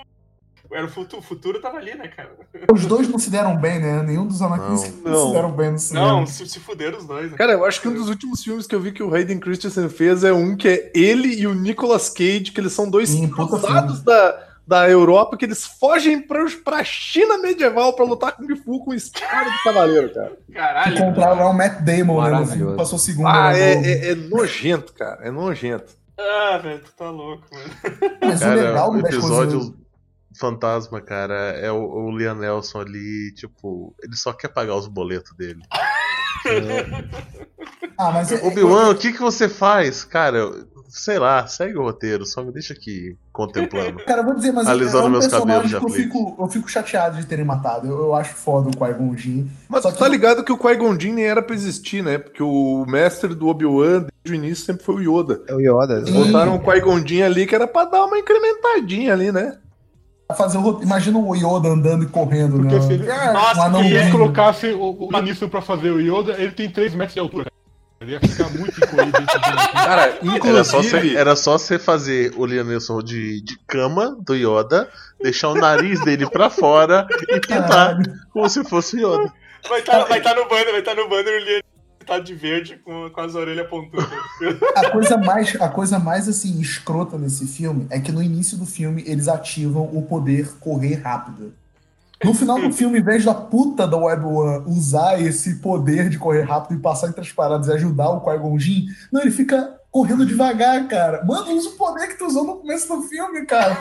Era 0.72 0.86
o 0.86 0.89
futuro, 0.89 1.22
o 1.22 1.26
futuro 1.26 1.61
tava 1.61 1.78
ali, 1.78 1.95
né, 1.95 2.07
cara? 2.09 2.30
Os 2.72 2.86
dois 2.86 3.07
não 3.07 3.18
se 3.18 3.30
deram 3.30 3.55
bem, 3.57 3.80
né? 3.80 4.03
Nenhum 4.03 4.28
dos 4.28 4.41
Anakin 4.41 4.78
se- 4.78 4.93
Não. 5.03 5.28
se 5.28 5.34
deram 5.34 5.51
bem 5.51 5.72
no 5.72 5.80
cinema. 5.80 6.07
Não, 6.07 6.26
se, 6.28 6.47
se 6.47 6.59
fuderam 6.59 6.97
os 6.97 7.05
dois, 7.05 7.32
né? 7.32 7.38
Cara, 7.38 7.53
eu 7.53 7.65
acho 7.65 7.82
que 7.82 7.88
um 7.88 7.93
dos 7.93 8.09
últimos 8.09 8.43
filmes 8.43 8.68
que 8.68 8.76
eu 8.76 8.82
vi 8.82 8.91
que 8.91 9.01
o 9.01 9.13
Hayden 9.13 9.39
Christensen 9.39 9.88
fez 9.89 10.24
é 10.24 10.34
um 10.34 10.55
que 10.57 10.68
é 10.68 10.91
ele 10.93 11.39
e 11.39 11.47
o 11.47 11.53
Nicolas 11.53 12.09
Cage, 12.09 12.51
que 12.51 12.59
eles 12.59 12.74
são 12.74 12.89
dois 12.89 13.09
Sim, 13.09 13.30
cruzados 13.30 14.01
da, 14.03 14.43
da 14.68 14.89
Europa, 14.89 15.38
que 15.38 15.45
eles 15.45 15.65
fogem 15.65 16.22
pra, 16.22 16.45
pra 16.65 16.84
China 16.84 17.38
medieval 17.38 17.93
pra 17.93 18.03
lutar 18.03 18.34
com 18.34 18.43
o 18.43 18.57
Fu 18.57 18.84
com 18.84 18.93
espada 18.93 19.49
de 19.49 19.63
cavaleiro, 19.63 20.13
cara. 20.13 20.38
Caralho. 20.53 20.97
Encontraram 20.97 21.38
lá 21.38 21.49
o 21.49 21.53
Matt 21.53 21.80
Damon, 21.82 22.22
né? 22.24 22.39
No 22.39 22.45
filme, 22.47 22.76
passou 22.76 22.99
segundo. 22.99 23.28
Ah, 23.30 23.53
né, 23.53 23.59
é, 23.59 24.07
é, 24.07 24.11
é 24.11 24.15
nojento, 24.15 24.91
cara. 24.93 25.22
É 25.26 25.32
nojento. 25.32 25.95
Ah, 26.20 26.57
velho, 26.57 26.80
tu 26.84 26.91
tá 26.97 27.09
louco, 27.09 27.43
mano. 27.53 27.70
Mas 28.22 28.38
o 28.41 28.43
Cara, 28.43 28.55
legal 28.55 28.89
o 28.91 29.01
das 29.01 29.13
episódio 29.13 29.59
coisas- 29.59 29.87
fantasma, 30.38 31.02
cara, 31.02 31.36
é 31.52 31.72
o, 31.72 31.78
o 31.84 32.18
Liam 32.18 32.36
Nelson 32.36 32.80
ali, 32.82 33.32
tipo, 33.34 33.94
ele 34.04 34.16
só 34.16 34.32
quer 34.34 34.50
pagar 34.50 34.76
os 34.76 34.88
boletos 34.88 35.36
dele. 35.36 35.60
Ah, 37.98 38.12
mas 38.12 38.32
é- 38.32 38.46
Obi-Wan, 38.46 38.92
o 38.92 38.96
que 38.96 39.12
que 39.12 39.20
você 39.20 39.50
faz? 39.50 40.04
Cara, 40.04 40.52
sei 40.88 41.18
lá, 41.18 41.48
segue 41.48 41.78
o 41.80 41.82
roteiro, 41.82 42.28
só 42.28 42.44
me 42.44 42.52
deixa 42.52 42.74
aqui 42.74 43.18
contemplando. 43.34 44.04
Cara, 44.06 44.22
eu 44.22 44.26
vou 44.26 44.36
dizer, 44.36 44.52
mas 44.52 44.68
Alisando 44.68 45.06
é 45.06 45.08
um 45.08 45.10
meus 45.14 45.26
personagem 45.28 45.48
cabelos 45.72 45.72
que 45.72 45.72
já 45.72 46.04
eu 46.04 46.04
fico, 46.06 46.36
eu 46.40 46.48
fico 46.48 46.70
chateado 46.70 47.18
de 47.18 47.26
terem 47.26 47.44
matado. 47.44 47.88
Eu, 47.88 47.98
eu 47.98 48.16
acho 48.16 48.36
foda 48.36 48.70
o 48.70 48.72
Qui-Gon 48.72 49.18
Jinn. 49.18 49.48
Mas 49.68 49.82
Só 49.82 49.90
tu 49.90 49.94
que- 49.96 50.00
tá 50.00 50.08
ligado 50.08 50.44
que 50.44 50.52
o 50.52 50.58
Qui-Gon 50.58 51.00
Jinn 51.00 51.14
nem 51.16 51.26
era 51.26 51.42
pra 51.42 51.56
existir, 51.56 52.04
né? 52.04 52.20
Porque 52.20 52.44
o 52.44 52.86
mestre 52.88 53.34
do 53.34 53.48
Obi-Wan, 53.48 54.06
desde 54.24 54.32
o 54.32 54.36
início, 54.36 54.64
sempre 54.66 54.84
foi 54.86 54.96
o 54.96 55.02
Yoda. 55.20 55.42
É 55.48 55.56
o 55.56 55.60
Yoda. 55.60 56.06
Sim. 56.06 56.14
Botaram 56.14 56.56
o 56.56 56.60
Qui-Gon 56.60 57.04
Jinn 57.06 57.24
ali 57.24 57.48
que 57.48 57.56
era 57.56 57.68
pra 57.68 57.86
dar 57.86 58.06
uma 58.06 58.20
incrementadinha 58.20 59.12
ali, 59.14 59.32
né? 59.32 59.58
Fazer 60.36 60.57
o 60.57 60.61
roteiro. 60.61 60.86
Imagina 60.86 61.17
o 61.19 61.36
Yoda 61.36 61.69
andando 61.69 62.03
e 62.03 62.07
correndo, 62.07 62.57
Porque 62.57 62.75
né? 62.75 62.82
se 62.82 62.93
ele- 62.93 63.09
Ah, 63.11 63.32
Nossa, 63.34 63.67
um 63.69 63.82
Se 63.84 63.88
eles 63.88 64.03
lindo. 64.05 64.11
colocassem 64.17 64.73
o, 64.73 65.07
o 65.11 65.17
início 65.19 65.47
pra 65.47 65.61
fazer 65.61 65.91
o 65.91 66.01
Yoda, 66.01 66.34
ele 66.34 66.51
tem 66.51 66.69
3 66.69 66.93
metros 66.95 67.13
de 67.13 67.19
altura. 67.19 67.51
Ele 68.01 68.11
ia 68.11 68.19
ficar 68.19 68.49
muito 68.49 68.78
incoerente. 68.78 69.11
Cara, 69.73 70.19
Era 70.45 70.63
só, 70.63 70.78
você, 70.78 70.88
inclusive. 70.97 71.15
era 71.17 71.36
só 71.36 71.57
você 71.57 71.80
fazer 71.80 72.34
o 72.38 72.45
Liam 72.45 72.63
Neeson 72.65 73.01
de, 73.01 73.41
de 73.41 73.57
cama 73.65 74.15
do 74.19 74.36
Yoda, 74.36 74.88
deixar 75.21 75.49
o 75.49 75.55
nariz 75.55 75.99
dele 76.03 76.30
pra 76.30 76.49
fora 76.49 77.07
e 77.28 77.39
pintar 77.39 77.61
Caralho. 77.95 78.03
como 78.32 78.47
se 78.49 78.63
fosse 78.65 78.97
o 78.97 78.99
Yoda. 78.99 79.34
Vai 79.67 79.80
estar 79.80 80.03
vai 80.05 80.21
tá 80.21 80.36
no 80.36 80.47
banner, 80.47 80.71
vai 80.71 80.80
estar 80.80 80.93
no 80.95 81.09
banner 81.09 81.41
o 81.41 81.45
Liam 81.45 81.61
tá 82.08 82.20
de 82.20 82.34
verde 82.34 82.80
com, 82.84 83.10
com 83.10 83.22
as 83.22 83.36
orelhas 83.36 83.68
pontudas. 83.68 84.08
A 84.76 84.89
coisa, 84.89 85.18
mais, 85.18 85.55
a 85.62 85.70
coisa 85.70 85.99
mais 85.99 86.30
assim, 86.30 86.60
escrota 86.60 87.18
nesse 87.18 87.45
filme 87.45 87.86
é 87.89 87.99
que 87.99 88.12
no 88.12 88.24
início 88.24 88.58
do 88.58 88.66
filme 88.66 89.03
eles 89.05 89.28
ativam 89.28 89.84
o 89.84 90.01
poder 90.03 90.49
correr 90.60 90.95
rápido. 90.95 91.53
No 92.24 92.34
final 92.34 92.60
do 92.60 92.72
filme, 92.72 92.97
em 92.97 93.03
vez 93.03 93.24
da 93.24 93.34
puta 93.34 93.88
da 93.88 93.95
Obi-Wan 93.95 94.64
usar 94.66 95.22
esse 95.22 95.55
poder 95.55 96.10
de 96.10 96.18
correr 96.18 96.41
rápido 96.41 96.80
e 96.80 96.82
passar 96.82 97.10
entre 97.10 97.22
as 97.22 97.32
paradas 97.32 97.68
e 97.68 97.74
ajudar 97.74 98.10
o 98.10 98.22
Qui-Gon 98.22 98.58
Jinn, 98.58 98.88
não, 99.12 99.22
ele 99.22 99.30
fica 99.30 99.78
correndo 99.91 100.26
devagar, 100.26 100.88
cara. 100.88 101.24
Mano, 101.24 101.53
usa 101.53 101.70
o 101.70 101.74
poder 101.74 102.08
que 102.08 102.18
tu 102.18 102.26
usou 102.26 102.43
no 102.43 102.55
começo 102.55 102.88
do 102.88 103.03
filme, 103.03 103.45
cara. 103.45 103.78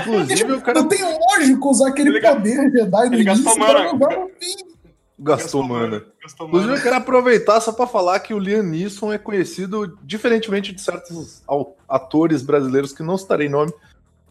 Inclusive, 0.00 0.52
o 0.52 0.60
cara 0.60 0.80
Não 0.80 0.88
tem 0.88 1.00
lógico 1.02 1.70
usar 1.70 1.88
aquele 1.88 2.10
Ele 2.10 2.20
poder 2.20 2.70
Jedi 2.70 3.08
no 3.08 3.14
ele 3.14 3.22
início 3.22 3.44
pra 3.44 3.92
no 3.94 4.28
fim. 4.38 4.77
Gastou 5.18 5.62
mana. 5.62 6.04
Gastou 6.22 6.46
Inclusive, 6.46 6.74
eu 6.74 6.82
quero 6.82 6.96
aproveitar 6.96 7.60
só 7.60 7.72
pra 7.72 7.86
falar 7.86 8.20
que 8.20 8.32
o 8.32 8.38
Liam 8.38 8.62
Neeson 8.62 9.12
é 9.12 9.18
conhecido, 9.18 9.98
diferentemente 10.02 10.72
de 10.72 10.80
certos 10.80 11.42
atores 11.88 12.42
brasileiros 12.42 12.92
que 12.92 13.02
não 13.02 13.18
citarei 13.18 13.48
nome, 13.48 13.72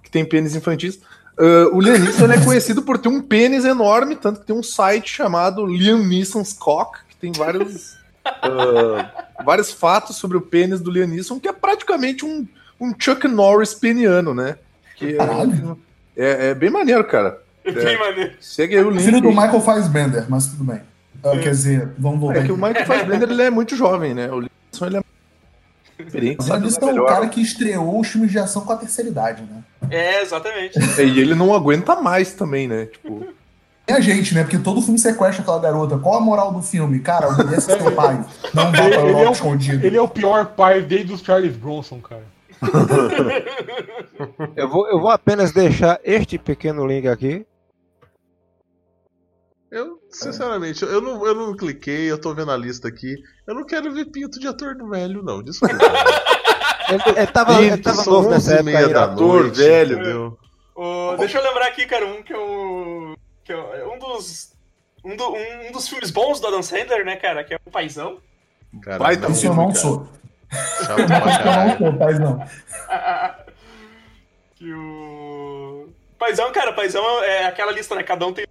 que 0.01 0.09
tem 0.09 0.23
pênis 0.23 0.55
infantis. 0.55 0.99
ah, 1.37 1.69
o 1.73 1.81
Liam 1.81 1.97
Neeson 1.97 2.31
é 2.31 2.43
conhecido 2.43 2.81
por 2.81 2.97
ter 2.97 3.09
um 3.09 3.21
pênis 3.21 3.65
enorme, 3.65 4.15
tanto 4.15 4.39
que 4.39 4.47
tem 4.47 4.55
um 4.55 4.63
site 4.63 5.13
chamado 5.13 5.65
Liam 5.65 6.03
Neeson's 6.05 6.53
Cock, 6.53 6.99
que 7.09 7.17
tem 7.17 7.31
vários, 7.31 7.97
ah, 8.25 9.25
vários 9.43 9.71
fatos 9.71 10.15
sobre 10.15 10.37
o 10.37 10.41
pênis 10.41 10.79
do 10.79 10.89
Liam 10.89 11.07
Neeson, 11.07 11.39
que 11.39 11.49
é 11.49 11.53
praticamente 11.53 12.23
um, 12.23 12.47
um 12.79 12.93
Chuck 12.97 13.27
Norris 13.27 13.73
peniano, 13.73 14.33
né? 14.33 14.57
Que 14.95 15.17
é, 15.17 16.47
é, 16.47 16.47
é 16.49 16.55
bem 16.55 16.69
maneiro, 16.69 17.03
cara. 17.03 17.45
Bem 17.73 17.99
maneiro. 17.99 18.31
Segue 18.39 18.77
aí 18.77 18.83
o 18.83 18.89
link. 18.89 19.03
Filho 19.03 19.21
do. 19.21 19.29
Michael 19.29 19.61
Fassbender, 19.61 20.25
mas 20.29 20.47
tudo 20.47 20.63
bem. 20.63 20.81
Ah, 21.23 21.31
quer 21.37 21.49
dizer, 21.51 21.89
vamos 21.97 22.19
voltar 22.19 22.39
É 22.39 22.43
que 22.45 22.51
o. 22.51 22.55
Michael 22.57 22.85
Fassbender 22.85 23.29
ele 23.29 23.41
é 23.43 23.49
muito 23.49 23.75
jovem, 23.75 24.13
né? 24.13 24.29
O 24.31 24.39
Liam 24.39 24.49
ele 24.81 24.97
é 24.97 25.01
experiente, 26.03 26.37
Mas 26.39 26.49
ele 26.49 26.67
usar 26.67 26.81
é 26.81 26.83
o 26.83 26.87
melhor. 26.87 27.07
cara 27.07 27.27
que 27.27 27.41
estreou 27.41 27.99
os 27.99 28.07
filmes 28.07 28.31
de 28.31 28.37
ação 28.37 28.61
com 28.63 28.71
a 28.71 28.77
terceira 28.77 29.09
idade, 29.09 29.41
né? 29.43 29.63
É, 29.89 30.21
exatamente. 30.21 30.77
É, 30.77 31.03
E 31.05 31.19
ele 31.19 31.33
não 31.33 31.53
aguenta 31.55 31.95
mais 31.95 32.33
também, 32.33 32.67
né? 32.67 32.85
Tipo, 32.85 33.25
E 33.87 33.91
a 33.91 33.99
gente, 33.99 34.35
né? 34.35 34.43
Porque 34.43 34.59
todo 34.59 34.81
filme 34.81 34.99
sequestra 34.99 35.41
aquela 35.41 35.59
garota. 35.59 35.97
Qual 35.97 36.15
a 36.17 36.21
moral 36.21 36.51
do 36.53 36.61
filme? 36.61 36.99
Cara, 36.99 37.29
obedece 37.29 37.65
seu 37.65 37.91
pai. 37.93 38.23
Não 38.53 38.71
vá 38.71 38.85
Ele, 38.85 38.95
para 38.95 39.03
o 39.05 39.09
ele 39.09 39.19
é 39.21 39.29
o, 39.29 39.31
escondido. 39.31 39.85
ele 39.87 39.97
é 39.97 40.01
o 40.01 40.07
pior 40.07 40.45
pai 40.47 40.81
desde 40.83 41.11
os 41.13 41.21
Charles 41.21 41.55
Bronson, 41.55 41.99
cara. 41.99 42.23
Eu 44.55 44.69
vou, 44.69 44.87
eu 44.89 44.99
vou 44.99 45.09
apenas 45.09 45.51
deixar 45.51 45.99
este 46.03 46.37
pequeno 46.37 46.85
link 46.85 47.07
aqui. 47.07 47.45
Eu, 49.71 49.99
sinceramente, 50.09 50.83
eu 50.83 51.01
não, 51.01 51.25
eu 51.27 51.35
não 51.35 51.55
cliquei, 51.55 52.09
eu 52.09 52.19
tô 52.19 52.33
vendo 52.33 52.51
a 52.51 52.57
lista 52.57 52.87
aqui. 52.87 53.15
Eu 53.45 53.53
não 53.53 53.65
quero 53.65 53.93
ver 53.93 54.05
pinto 54.05 54.39
de 54.39 54.47
ator 54.47 54.75
velho, 54.89 55.21
não. 55.21 55.43
Desculpa. 55.43 55.75
Ele, 56.89 57.03
ele 57.17 57.27
tava, 57.27 57.61
ele 57.61 57.77
tava 57.79 58.05
novo 58.05 58.29
nessa 58.29 58.51
11 58.51 58.53
época 58.53 58.63
meia 58.63 58.87
aí. 58.87 58.93
da 58.93 59.03
ator, 59.03 59.41
noite, 59.43 59.57
velho. 59.57 59.95
entendeu? 59.99 60.39
Ô, 60.73 61.17
deixa 61.17 61.37
eu 61.37 61.43
lembrar 61.43 61.67
aqui, 61.67 61.85
cara, 61.85 62.05
um 62.05 62.23
que 62.23 62.33
eu. 62.33 63.13
Que 63.43 63.51
eu 63.51 63.73
é 63.73 63.85
um 63.85 63.99
dos. 63.99 64.53
Um, 65.03 65.13
do- 65.17 65.33
um- 65.33 65.67
um 65.67 65.71
dos 65.73 65.89
filmes 65.89 66.11
bons 66.11 66.39
do 66.39 66.47
Adam 66.47 66.63
Sandler, 66.63 67.03
né, 67.03 67.17
cara? 67.17 67.43
Que 67.43 67.55
é 67.55 67.59
o 67.65 67.69
Paizão. 67.69 68.19
Cara, 68.81 68.99
Baita 68.99 69.29
Isso 69.29 69.47
eu 69.47 69.53
não 69.53 69.67
cara. 69.67 69.75
sou. 69.75 70.07
chato 70.49 70.95
pra 70.95 71.75
Eu 71.75 71.79
não 71.79 71.91
sou, 71.91 71.97
pai, 71.99 72.13
não. 72.19 72.39
que 74.55 74.73
o. 74.73 75.89
Paizão, 76.17 76.51
cara, 76.53 76.71
Paizão 76.71 77.03
é 77.23 77.47
aquela 77.47 77.73
lista, 77.73 77.95
né? 77.95 78.03
Cada 78.03 78.25
um 78.25 78.31
tem. 78.31 78.45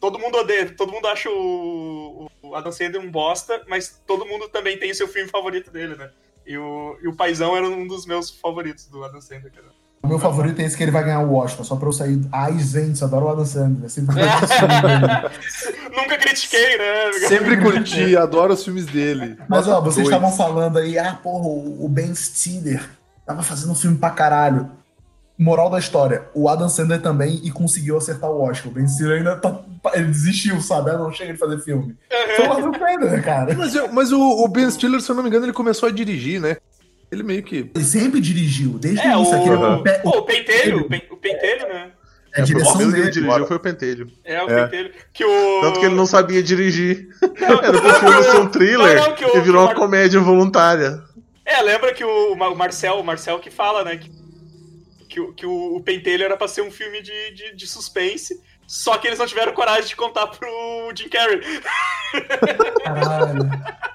Todo 0.00 0.18
mundo 0.18 0.38
odeia, 0.38 0.74
todo 0.74 0.92
mundo 0.92 1.06
acha 1.06 1.28
o, 1.28 2.30
o 2.42 2.54
Adam 2.54 2.72
Sandler 2.72 3.02
um 3.02 3.10
bosta, 3.10 3.62
mas 3.68 4.00
todo 4.06 4.24
mundo 4.24 4.48
também 4.48 4.78
tem 4.78 4.90
o 4.90 4.94
seu 4.94 5.06
filme 5.06 5.28
favorito 5.28 5.70
dele, 5.70 5.94
né? 5.94 6.10
E 6.46 6.56
o, 6.56 6.96
e 7.02 7.08
o 7.08 7.14
Paizão 7.14 7.54
era 7.54 7.66
um 7.68 7.86
dos 7.86 8.06
meus 8.06 8.30
favoritos 8.30 8.86
do 8.86 9.04
Adam 9.04 9.20
Sandler, 9.20 9.52
cara. 9.52 9.66
O 10.02 10.06
meu 10.06 10.18
favorito 10.18 10.60
é 10.60 10.64
esse 10.64 10.76
que 10.76 10.82
ele 10.82 10.92
vai 10.92 11.04
ganhar 11.04 11.20
o 11.20 11.34
Oscar, 11.34 11.64
só 11.64 11.76
pra 11.76 11.88
eu 11.88 11.92
sair. 11.92 12.20
Ai, 12.32 12.58
gente, 12.58 13.02
adoro 13.04 13.26
o 13.26 13.28
Adam 13.30 13.44
Sandler. 13.44 13.84
É 13.84 13.88
sempre 13.88 14.14
Nunca 15.94 16.16
critiquei, 16.16 16.78
né? 16.78 17.12
Sempre 17.28 17.56
curti, 17.60 18.16
adoro 18.16 18.54
os 18.54 18.64
filmes 18.64 18.86
dele. 18.86 19.36
Mas 19.48 19.68
ó, 19.68 19.80
vocês 19.80 20.06
estavam 20.06 20.32
falando 20.32 20.78
aí, 20.78 20.98
ah, 20.98 21.18
porra, 21.22 21.46
o 21.46 21.84
o 21.84 21.88
Ben 21.88 22.14
Stiller 22.14 22.88
tava 23.26 23.42
fazendo 23.42 23.72
um 23.72 23.74
filme 23.74 23.98
pra 23.98 24.10
caralho. 24.10 24.70
Moral 25.38 25.70
da 25.70 25.78
história, 25.78 26.24
o 26.34 26.48
Adam 26.48 26.68
Sandler 26.68 27.00
também 27.00 27.40
e 27.44 27.50
conseguiu 27.52 27.96
acertar 27.96 28.28
o 28.28 28.42
Oscar. 28.42 28.72
O 28.72 28.74
Ben 28.74 28.88
Stiller 28.88 29.18
ainda 29.18 29.36
tá. 29.36 29.60
Ele 29.94 30.06
desistiu, 30.06 30.60
sabe? 30.60 30.90
Não 30.92 31.12
chega 31.12 31.32
de 31.32 31.38
fazer 31.38 31.60
filme. 31.60 31.96
Foi 32.36 32.46
o 32.48 32.52
Adam 32.52 32.72
Sandler, 32.72 33.24
cara. 33.24 33.54
Mas, 33.54 33.92
mas 33.92 34.12
o, 34.12 34.20
o 34.20 34.48
Ben 34.48 34.68
Stiller, 34.70 35.00
se 35.00 35.08
eu 35.10 35.14
não 35.14 35.22
me 35.22 35.28
engano, 35.28 35.46
ele 35.46 35.52
começou 35.52 35.88
a 35.88 35.92
dirigir, 35.92 36.40
né? 36.40 36.56
Ele 37.12 37.22
meio 37.22 37.42
que. 37.44 37.70
Ele 37.74 37.84
sempre 37.84 38.20
dirigiu, 38.20 38.78
desde 38.78 39.00
É, 39.00 39.16
o 39.16 39.20
início. 39.20 39.36
Aquele, 39.36 39.54
o, 39.54 39.74
o, 39.74 39.82
pe- 39.82 40.00
o 40.04 40.22
pentelho, 40.22 40.78
o 40.80 40.88
pen- 40.88 41.02
o 41.10 41.16
pentelho, 41.16 41.68
né? 41.68 41.90
é 42.34 42.40
a 42.40 42.42
O 42.42 42.46
direção 42.46 42.72
primeiro 42.76 42.90
que 42.92 42.96
ele 42.98 43.10
dele. 43.10 43.26
dirigiu 43.26 43.46
foi 43.46 43.56
o 43.56 43.60
Pentelho. 43.60 44.10
É, 44.24 44.42
o 44.42 44.50
É. 44.50 44.64
pentelho. 44.64 44.90
Que 45.14 45.24
o... 45.24 45.60
Tanto 45.62 45.80
que 45.80 45.86
ele 45.86 45.94
não 45.94 46.04
sabia 46.04 46.42
dirigir. 46.42 47.08
Era 47.40 47.80
pro 47.80 47.94
filme 47.94 48.22
ser 48.24 48.36
um 48.38 48.48
thriller 48.48 48.96
Não, 48.96 49.06
não, 49.08 49.14
que 49.14 49.24
o- 49.24 49.36
e 49.36 49.40
virou 49.40 49.62
o 49.62 49.66
uma 49.66 49.74
comédia 49.74 50.20
voluntária. 50.20 51.00
É, 51.46 51.62
lembra 51.62 51.94
que 51.94 52.04
o, 52.04 52.32
o 52.34 52.54
Marcel, 52.56 52.94
o 52.96 53.04
Marcel 53.04 53.38
que 53.38 53.50
fala, 53.50 53.82
né? 53.84 53.96
Que, 53.96 54.10
que, 55.08 55.20
o- 55.20 55.32
que 55.32 55.46
o, 55.46 55.76
o 55.76 55.82
Pentelho 55.82 56.24
era 56.24 56.36
pra 56.36 56.46
ser 56.48 56.62
um 56.62 56.70
filme 56.70 57.00
de, 57.02 57.30
de, 57.32 57.54
de 57.56 57.66
suspense, 57.66 58.40
só 58.66 58.96
que 58.98 59.06
eles 59.06 59.18
não 59.18 59.26
tiveram 59.26 59.52
coragem 59.52 59.86
de 59.88 59.96
contar 59.96 60.26
pro 60.28 60.92
Jim 60.94 61.08
Carrey. 61.08 61.40
Caralho. 62.84 63.48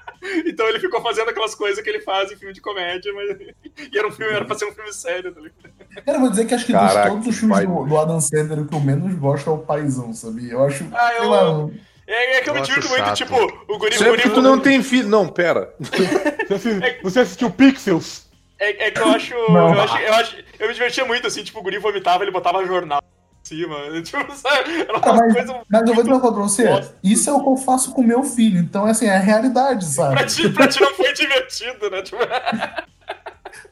Então 0.46 0.66
ele 0.68 0.80
ficou 0.80 1.02
fazendo 1.02 1.28
aquelas 1.28 1.54
coisas 1.54 1.84
que 1.84 1.90
ele 1.90 2.00
faz 2.00 2.32
em 2.32 2.36
filme 2.36 2.54
de 2.54 2.60
comédia, 2.62 3.12
mas. 3.12 3.36
E 3.92 3.98
era 3.98 4.08
um 4.08 4.10
filme, 4.10 4.32
era 4.32 4.44
pra 4.46 4.56
ser 4.56 4.64
um 4.64 4.72
filme 4.72 4.90
sério, 4.90 5.30
tá 5.34 5.38
ligado? 5.38 5.74
Cara, 6.02 6.16
eu 6.16 6.20
vou 6.22 6.30
dizer 6.30 6.46
que 6.46 6.54
acho 6.54 6.64
que 6.64 6.72
Caraca, 6.72 7.02
de 7.02 7.08
todos 7.10 7.26
os 7.28 7.36
filmes 7.36 7.58
do, 7.66 7.84
do 7.84 7.98
Adam 7.98 8.18
Sandler, 8.22 8.60
o 8.60 8.66
que 8.66 8.74
eu 8.74 8.80
menos 8.80 9.14
gosto 9.16 9.50
é 9.50 9.52
o 9.52 9.58
Paizão, 9.58 10.14
sabia? 10.14 10.52
Eu 10.52 10.64
acho. 10.64 10.86
Ah, 10.94 11.12
eu- 11.16 11.28
lá, 11.28 11.70
É, 12.06 12.36
é 12.38 12.40
que 12.40 12.48
eu 12.48 12.54
me 12.54 12.62
divirto 12.62 12.88
muito, 12.88 13.12
tipo, 13.12 13.34
o 13.36 13.78
Guri, 13.78 13.94
o 13.96 13.98
Sempre 13.98 14.10
Guri 14.12 14.22
que 14.22 14.30
tu 14.30 14.40
não 14.40 14.58
tem 14.58 14.82
filho. 14.82 15.08
Não, 15.10 15.28
pera. 15.28 15.74
Você, 16.48 16.54
assi- 16.54 16.98
você 17.02 17.20
assistiu 17.20 17.50
Pixels? 17.50 18.23
É, 18.64 18.86
é 18.86 18.90
que 18.90 19.00
eu 19.00 19.08
acho, 19.12 19.34
eu 19.34 19.80
acho. 19.80 19.98
Eu 19.98 20.14
acho. 20.14 20.36
Eu 20.58 20.68
me 20.68 20.74
divertia 20.74 21.04
muito, 21.04 21.26
assim, 21.26 21.44
tipo, 21.44 21.58
o 21.58 21.62
Guri 21.62 21.78
vomitava, 21.78 22.24
ele 22.24 22.30
botava 22.30 22.64
jornal 22.64 23.00
em 23.02 23.48
cima. 23.48 23.76
Tipo, 24.02 24.34
sabe? 24.34 24.80
Era 24.80 24.98
uma 24.98 25.12
mas, 25.12 25.34
coisa. 25.34 25.60
mas 25.70 25.88
eu 25.88 25.94
vou 25.94 26.02
dizer 26.02 26.14
uma 26.14 26.20
coisa 26.20 26.34
pra 26.34 26.42
você. 26.44 26.66
Bosta. 26.66 26.96
Isso 27.02 27.30
é 27.30 27.32
o 27.32 27.42
que 27.42 27.48
eu 27.48 27.56
faço 27.56 27.92
com 27.92 28.02
meu 28.02 28.22
filho. 28.22 28.58
Então, 28.58 28.86
assim, 28.86 29.06
é 29.06 29.16
a 29.16 29.20
realidade, 29.20 29.84
sabe? 29.84 30.16
Pra 30.16 30.26
ti, 30.26 30.48
pra 30.48 30.68
ti 30.68 30.80
não 30.80 30.94
foi 30.94 31.12
divertido, 31.12 31.90
né? 31.90 32.02
Tipo, 32.02 32.18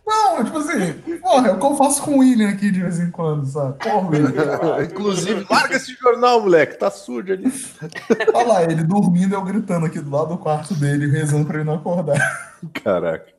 Não, 0.05 0.45
tipo 0.45 0.59
assim, 0.59 0.93
porra, 1.21 1.49
é 1.49 1.53
o 1.53 1.59
que 1.59 1.67
eu 1.67 1.77
faço 1.77 2.03
com 2.03 2.17
o 2.17 2.19
William 2.19 2.51
aqui 2.51 2.71
de 2.71 2.81
vez 2.81 2.99
em 2.99 3.11
quando, 3.11 3.47
sabe? 3.47 3.79
Porra, 3.79 4.09
William. 4.09 4.83
Inclusive, 4.85 5.47
larga 5.49 5.77
esse 5.77 5.95
jornal, 5.95 6.41
moleque. 6.41 6.77
Tá 6.77 6.91
sujo 6.91 7.33
ali. 7.33 7.51
Olha 8.35 8.47
lá, 8.47 8.63
ele 8.65 8.83
dormindo, 8.83 9.35
eu 9.35 9.43
gritando 9.43 9.87
aqui 9.87 10.01
do 10.01 10.11
lado 10.11 10.31
do 10.31 10.39
quarto 10.39 10.75
dele, 10.75 11.07
rezando 11.07 11.47
pra 11.47 11.57
ele 11.57 11.65
não 11.65 11.75
acordar. 11.75 12.19
Caraca. 12.83 13.33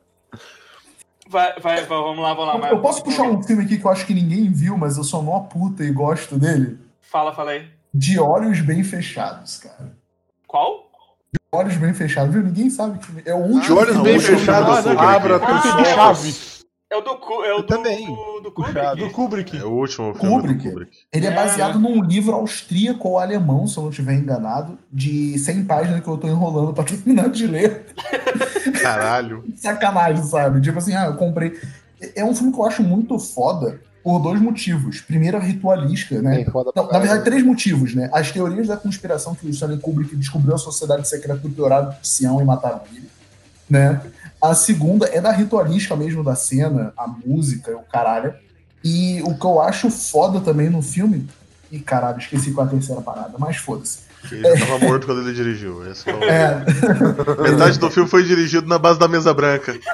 Vai, 1.34 1.60
vai, 1.60 1.86
vamos 1.86 2.20
lá, 2.20 2.34
vamos 2.34 2.54
lá. 2.54 2.60
vai. 2.60 2.72
Eu 2.72 2.80
posso 2.80 3.04
puxar 3.04 3.24
um 3.24 3.42
filme 3.44 3.64
aqui 3.66 3.78
que 3.78 3.86
eu 3.86 3.92
acho 3.92 4.06
que 4.06 4.14
ninguém 4.14 4.50
viu, 4.52 4.78
mas 4.78 4.98
eu 4.98 5.04
sou 5.04 5.22
mó 5.22 5.40
puta 5.42 5.84
e 5.84 5.92
gosto 5.92 6.38
dele? 6.38 6.78
Fala, 7.02 7.34
fala 7.34 7.52
aí. 7.52 7.68
De 7.94 8.20
Olhos 8.20 8.62
Bem 8.62 8.84
Fechados, 8.84 9.58
cara. 9.58 9.92
Qual? 10.48 10.90
Olhos 11.52 11.76
Bem 11.78 11.94
Fechados, 11.94 12.34
viu? 12.34 12.44
Ninguém 12.44 12.70
sabe 12.70 13.00
que 13.00 13.30
é 13.30 13.34
o 13.34 13.44
De 13.44 13.54
último. 13.54 13.78
olhos 13.80 13.96
não, 13.96 14.04
bem 14.04 14.16
eu 14.16 14.22
fechados, 14.22 14.88
abra? 14.88 15.34
Eu 15.34 15.40
teus 15.40 15.66
entendi 15.66 16.00
olhos. 16.00 16.53
É 16.94 16.98
o 16.98 17.02
do, 17.02 17.10
é 17.44 17.54
o 17.56 17.58
do, 17.58 17.64
também. 17.64 18.06
do, 18.06 18.40
do 18.42 18.52
Puxado. 18.52 18.98
Do 18.98 19.10
Kubrick. 19.10 19.50
Kubrick. 19.52 19.58
É 19.58 19.66
o 19.66 19.72
último 19.72 20.14
filme 20.14 20.36
Kubrick. 20.36 20.64
do 20.64 20.70
Kubrick. 20.70 20.98
Ele 21.12 21.26
é 21.26 21.30
É. 21.32 21.34
baseado 21.36 21.80
num 21.80 22.04
livro 22.04 22.34
austríaco 22.36 23.08
ou 23.10 23.18
alemão, 23.20 23.66
se 23.66 23.78
eu 23.78 23.84
não 23.84 23.90
estiver 23.90 24.14
enganado, 24.14 24.78
de 24.92 25.38
100 25.40 25.66
páginas 25.66 26.02
que 26.02 26.08
eu 26.08 26.18
tô 26.18 26.28
enrolando 26.28 26.72
pra 26.72 26.84
terminar 26.86 27.30
de 27.30 27.48
ler. 27.48 27.86
Caralho. 28.82 29.44
Sacanagem, 29.58 30.24
sabe? 30.24 30.62
Tipo 30.62 30.78
assim, 30.78 30.94
ah, 30.96 31.06
eu 31.06 31.16
comprei. 31.16 31.60
É 32.16 32.24
um 32.24 32.36
filme 32.36 32.54
que 32.54 32.60
eu 32.60 32.66
acho 32.66 32.84
muito 32.84 33.18
foda 33.18 33.80
por 34.04 34.20
dois 34.20 34.40
motivos. 34.42 35.00
Primeiro, 35.02 35.38
a 35.38 35.40
ritualística, 35.40 36.22
né? 36.22 36.46
Não, 36.76 36.88
na 36.92 37.00
verdade, 37.00 37.24
três 37.24 37.42
motivos, 37.44 37.96
né? 37.96 38.10
As 38.14 38.32
teorias 38.32 38.68
da 38.68 38.76
conspiração 38.78 39.34
que 39.34 39.48
o 39.48 39.50
Stanley 39.50 39.80
Kubrick 39.80 40.16
descobriu 40.16 40.54
a 40.54 40.58
sociedade 40.58 41.08
secreta 41.08 41.40
do 41.40 41.50
Dourado 41.50 41.96
de 42.02 42.08
Sião 42.08 42.42
e 42.42 42.44
mataram 42.46 42.82
ele, 42.94 43.10
né? 43.70 44.02
A 44.44 44.54
segunda 44.54 45.06
é 45.08 45.22
da 45.22 45.32
ritualística 45.32 45.96
mesmo 45.96 46.22
da 46.22 46.36
cena, 46.36 46.92
a 46.98 47.08
música, 47.08 47.72
o 47.78 47.84
caralho. 47.84 48.34
E 48.84 49.22
o 49.24 49.34
que 49.38 49.46
eu 49.46 49.62
acho 49.62 49.90
foda 49.90 50.42
também 50.42 50.70
no 50.70 50.82
filme. 50.82 51.30
E 51.72 51.80
caralho, 51.80 52.20
esqueci 52.20 52.52
qual 52.52 52.66
é 52.66 52.70
a 52.70 52.74
terceira 52.74 53.02
parada, 53.02 53.32
mas 53.40 53.56
foda-se. 53.56 54.00
Ele 54.30 54.58
já 54.58 54.66
tava 54.68 54.80
morto 54.86 55.06
quando 55.08 55.22
ele 55.22 55.34
dirigiu. 55.34 55.90
Esse 55.90 56.10
é 56.10 56.14
o- 56.14 56.24
É, 56.26 56.66
Metade 57.42 57.80
do 57.80 57.90
filme 57.90 58.10
foi 58.10 58.24
dirigido 58.26 58.68
na 58.68 58.78
base 58.78 59.00
da 59.00 59.08
mesa 59.08 59.34
branca. 59.34 59.74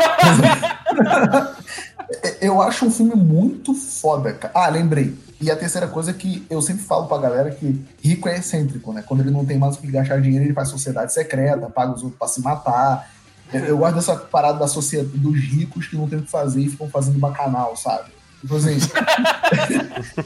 eu 2.42 2.62
acho 2.62 2.86
um 2.86 2.92
filme 2.92 3.16
muito 3.16 3.74
foda, 3.76 4.34
cara. 4.34 4.52
Ah, 4.56 4.70
lembrei. 4.70 5.16
E 5.42 5.50
a 5.50 5.56
terceira 5.56 5.88
coisa 5.88 6.12
é 6.12 6.14
que 6.14 6.46
eu 6.50 6.62
sempre 6.62 6.84
falo 6.84 7.08
pra 7.08 7.18
galera 7.18 7.50
que 7.52 7.82
rico 8.04 8.28
é 8.28 8.38
excêntrico, 8.40 8.92
né? 8.92 9.04
Quando 9.08 9.22
ele 9.22 9.32
não 9.32 9.46
tem 9.46 9.58
mais 9.58 9.76
o 9.76 9.80
que 9.80 9.88
gastar 9.88 10.20
dinheiro, 10.20 10.46
ele 10.46 10.54
faz 10.54 10.68
sociedade 10.70 11.14
secreta, 11.14 11.70
paga 11.70 11.94
os 11.94 12.02
outros 12.02 12.18
pra 12.20 12.28
se 12.28 12.42
matar. 12.42 13.10
Eu- 13.54 13.78
gosto 13.78 13.96
dessa 13.96 14.16
parada 14.16 14.60
da 14.60 14.68
sociedade 14.68 15.18
dos 15.18 15.36
ricos 15.40 15.88
que 15.88 15.96
não 15.96 16.08
tem 16.08 16.20
o 16.20 16.22
que 16.22 16.30
fazer 16.32 16.62
e 16.62 16.70
ficam 16.70 16.90
fazendo 16.90 17.18
bacanal, 17.20 17.76
sabe? 17.76 18.12
Tipo 18.42 18.56
assim, 18.56 18.78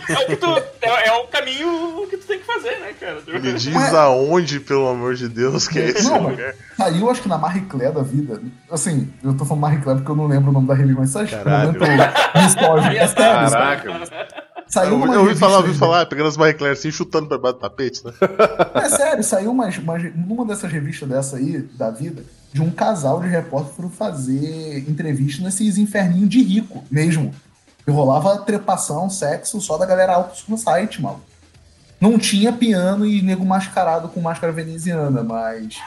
É 0.10 0.34
o, 0.34 0.38
tu, 0.38 0.64
é, 0.82 1.08
é 1.08 1.12
o 1.14 1.28
caminho 1.28 2.06
que 2.10 2.18
tu 2.18 2.28
tem 2.28 2.40
que 2.40 2.46
fazer, 2.46 2.78
né, 2.80 2.94
cara? 3.00 3.20
Tipo, 3.22 3.40
Me 3.40 3.54
diz 3.54 3.94
aonde, 3.94 4.60
pelo 4.60 4.88
amor 4.88 5.16
de 5.16 5.28
Deus, 5.28 5.68
que 5.68 5.80
é 5.80 5.90
esse 5.90 6.04
Não, 6.04 6.30
lugar. 6.30 6.54
saiu 6.78 7.10
acho 7.10 7.22
que 7.24 7.28
na 7.30 7.38
Marie 7.40 7.62
Claire 7.64 7.94
da 7.94 8.04
vida. 8.04 8.40
Assim, 8.72 9.12
eu 9.24 9.36
tô 9.36 9.46
falando 9.46 9.62
Marie 9.62 9.82
Claire 9.82 10.00
porque 10.02 10.12
eu 10.12 10.16
não 10.16 10.28
lembro 10.28 10.50
o 10.52 10.54
nome 10.54 10.68
da 10.68 10.76
revista, 10.76 11.00
mas 11.02 11.10
sabe? 11.10 11.30
Caralho. 11.30 11.76
É 11.84 13.08
sério, 13.08 13.10
sabe? 13.10 13.50
Caraca. 13.50 14.34
Saiu 14.68 14.92
Eu, 14.92 14.98
uma 14.98 15.14
eu 15.14 15.22
ouvi 15.22 15.36
falar, 15.36 15.58
ouvi 15.58 15.74
falar, 15.74 16.06
pegando 16.06 16.30
as 16.30 16.38
Marie 16.38 16.54
Claire 16.54 16.78
assim, 16.78 16.90
chutando 16.92 17.28
pra 17.28 17.38
baixo 17.38 17.58
do 17.58 17.62
tapete, 17.62 18.06
né? 18.06 18.12
É 18.76 18.90
sério, 18.90 19.24
saiu 19.24 19.52
umas, 19.52 19.78
umas, 19.78 20.04
numa 20.16 20.46
dessas 20.46 20.72
revistas 20.72 21.08
dessa 21.10 21.38
aí, 21.38 21.62
da 21.78 21.90
vida, 21.92 22.24
de 22.54 22.62
um 22.62 22.70
casal 22.70 23.20
de 23.20 23.28
repórter 23.28 23.72
que 23.72 23.76
foram 23.76 23.90
fazer 23.90 24.88
entrevista 24.88 25.44
nesses 25.44 25.78
inferninhos 25.78 26.30
de 26.30 26.42
rico 26.42 26.84
mesmo. 26.90 27.34
E 27.86 27.92
rolava 27.92 28.38
trepação, 28.38 29.10
sexo, 29.10 29.60
só 29.60 29.78
da 29.78 29.86
galera 29.86 30.14
alto 30.14 30.44
no 30.48 30.58
site, 30.58 31.02
mano. 31.02 31.20
Não 32.00 32.18
tinha 32.20 32.54
piano 32.54 33.06
e 33.06 33.22
nego 33.22 33.44
mascarado 33.44 34.08
com 34.08 34.22
máscara 34.22 34.54
veneziana, 34.54 35.24
mas 35.24 35.80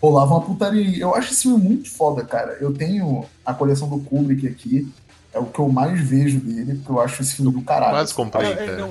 rolava 0.00 0.34
uma 0.34 0.40
putaria. 0.40 0.98
Eu 0.98 1.14
acho 1.14 1.32
esse 1.32 1.42
filme 1.42 1.62
muito 1.62 1.90
foda, 1.90 2.24
cara. 2.24 2.56
Eu 2.60 2.72
tenho 2.72 3.24
a 3.44 3.52
coleção 3.52 3.88
do 3.88 3.98
Kubrick 3.98 4.46
aqui. 4.48 4.90
É 5.32 5.38
o 5.38 5.46
que 5.46 5.58
eu 5.58 5.68
mais 5.68 6.00
vejo 6.00 6.38
dele, 6.38 6.76
porque 6.76 6.92
eu 6.92 7.00
acho 7.00 7.20
esse 7.20 7.34
filme 7.34 7.50
do 7.50 7.60
caralho. 7.62 7.92
Quase 7.92 8.14
comprei, 8.14 8.46
É, 8.46 8.52
é, 8.52 8.54
cara. 8.54 8.90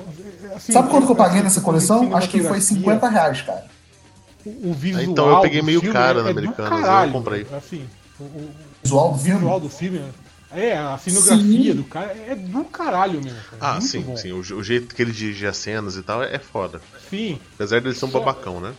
é, 0.52 0.54
assim, 0.54 0.72
Sabe 0.72 0.90
quanto 0.90 1.06
que 1.06 1.12
eu 1.12 1.16
paguei 1.16 1.42
nessa 1.42 1.62
coleção? 1.62 2.14
Acho 2.14 2.28
que 2.28 2.42
foi 2.42 2.60
cinematografia, 2.60 3.00
50 3.00 3.08
reais, 3.08 3.40
cara. 3.42 3.64
O, 4.46 4.72
visual 4.74 5.04
Então 5.04 5.28
eu 5.30 5.40
peguei 5.40 5.62
meio 5.62 5.80
caro 5.92 6.20
é, 6.20 6.22
na 6.22 6.30
é 6.30 6.32
do 6.32 6.38
Americanas, 6.38 6.72
eu 6.78 6.84
caralho, 6.84 7.12
comprei. 7.12 7.46
Assim, 7.56 7.88
o, 8.20 8.24
o 8.24 8.50
Visual 8.82 9.12
do 9.12 9.18
filme. 9.18 9.38
visual 9.38 9.60
do 9.60 9.68
filme 9.70 10.02
é, 10.52 10.68
é, 10.68 10.76
a 10.78 10.98
Sim. 10.98 11.72
do 11.74 11.84
cara 11.84 12.12
é 12.28 12.34
do 12.34 12.64
caralho 12.64 13.22
mesmo. 13.22 13.38
Cara. 13.50 13.56
Ah, 13.60 13.72
Muito 13.72 13.86
sim, 13.86 14.00
bom. 14.02 14.16
sim. 14.16 14.32
O, 14.32 14.38
o 14.38 14.62
jeito 14.62 14.94
que 14.94 15.02
ele 15.02 15.12
dirige 15.12 15.46
as 15.46 15.56
cenas 15.56 15.96
e 15.96 16.02
tal 16.02 16.22
é, 16.22 16.34
é 16.34 16.38
foda. 16.38 16.80
Sim. 17.10 17.40
Apesar 17.54 17.80
dele 17.80 17.94
ser 17.94 18.04
um 18.04 18.10
Só- 18.10 18.20
babacão, 18.20 18.60
né? 18.60 18.72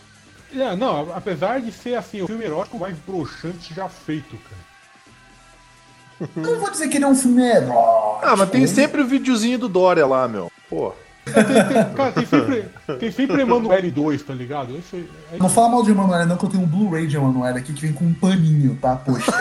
É, 0.54 0.74
não, 0.76 1.12
apesar 1.12 1.60
de 1.60 1.70
ser 1.72 1.96
assim, 1.96 2.22
o 2.22 2.26
filme 2.26 2.44
erótico 2.44 2.78
mais 2.78 2.96
broxante 3.06 3.74
já 3.74 3.88
feito, 3.88 4.36
cara. 4.38 6.30
Eu 6.36 6.42
não 6.54 6.60
vou 6.60 6.70
dizer 6.70 6.88
que 6.88 6.96
ele 6.96 7.04
é 7.04 7.08
um 7.08 7.14
filme 7.14 7.42
erótico. 7.42 8.20
Ah, 8.22 8.36
mas 8.36 8.48
tem 8.48 8.66
sempre 8.66 9.02
o 9.02 9.06
videozinho 9.06 9.58
do 9.58 9.68
Dória 9.68 10.06
lá, 10.06 10.26
meu. 10.26 10.50
Pô. 10.70 10.94
Tem, 11.26 11.34
tem- 11.84 11.94
cara, 11.94 12.12
tem 12.12 12.26
sempre, 12.26 12.64
tem 12.98 13.10
sempre 13.10 13.42
Emanuele 13.42 13.90
2, 13.90 14.22
tá 14.22 14.32
ligado? 14.32 14.74
Aí- 14.92 15.08
aí- 15.32 15.38
Não 15.38 15.48
fala 15.48 15.68
mal 15.70 15.82
de 15.82 15.90
Emanuele, 15.90 16.24
não, 16.26 16.36
que 16.36 16.44
eu 16.44 16.48
tenho 16.50 16.62
um 16.62 16.66
Blu-ray 16.66 17.06
de 17.06 17.16
Emanuele 17.16 17.58
aqui 17.58 17.72
que 17.72 17.82
vem 17.82 17.92
com 17.92 18.04
um 18.04 18.14
paninho, 18.14 18.78
tá? 18.80 18.96
Poxa. 18.96 19.32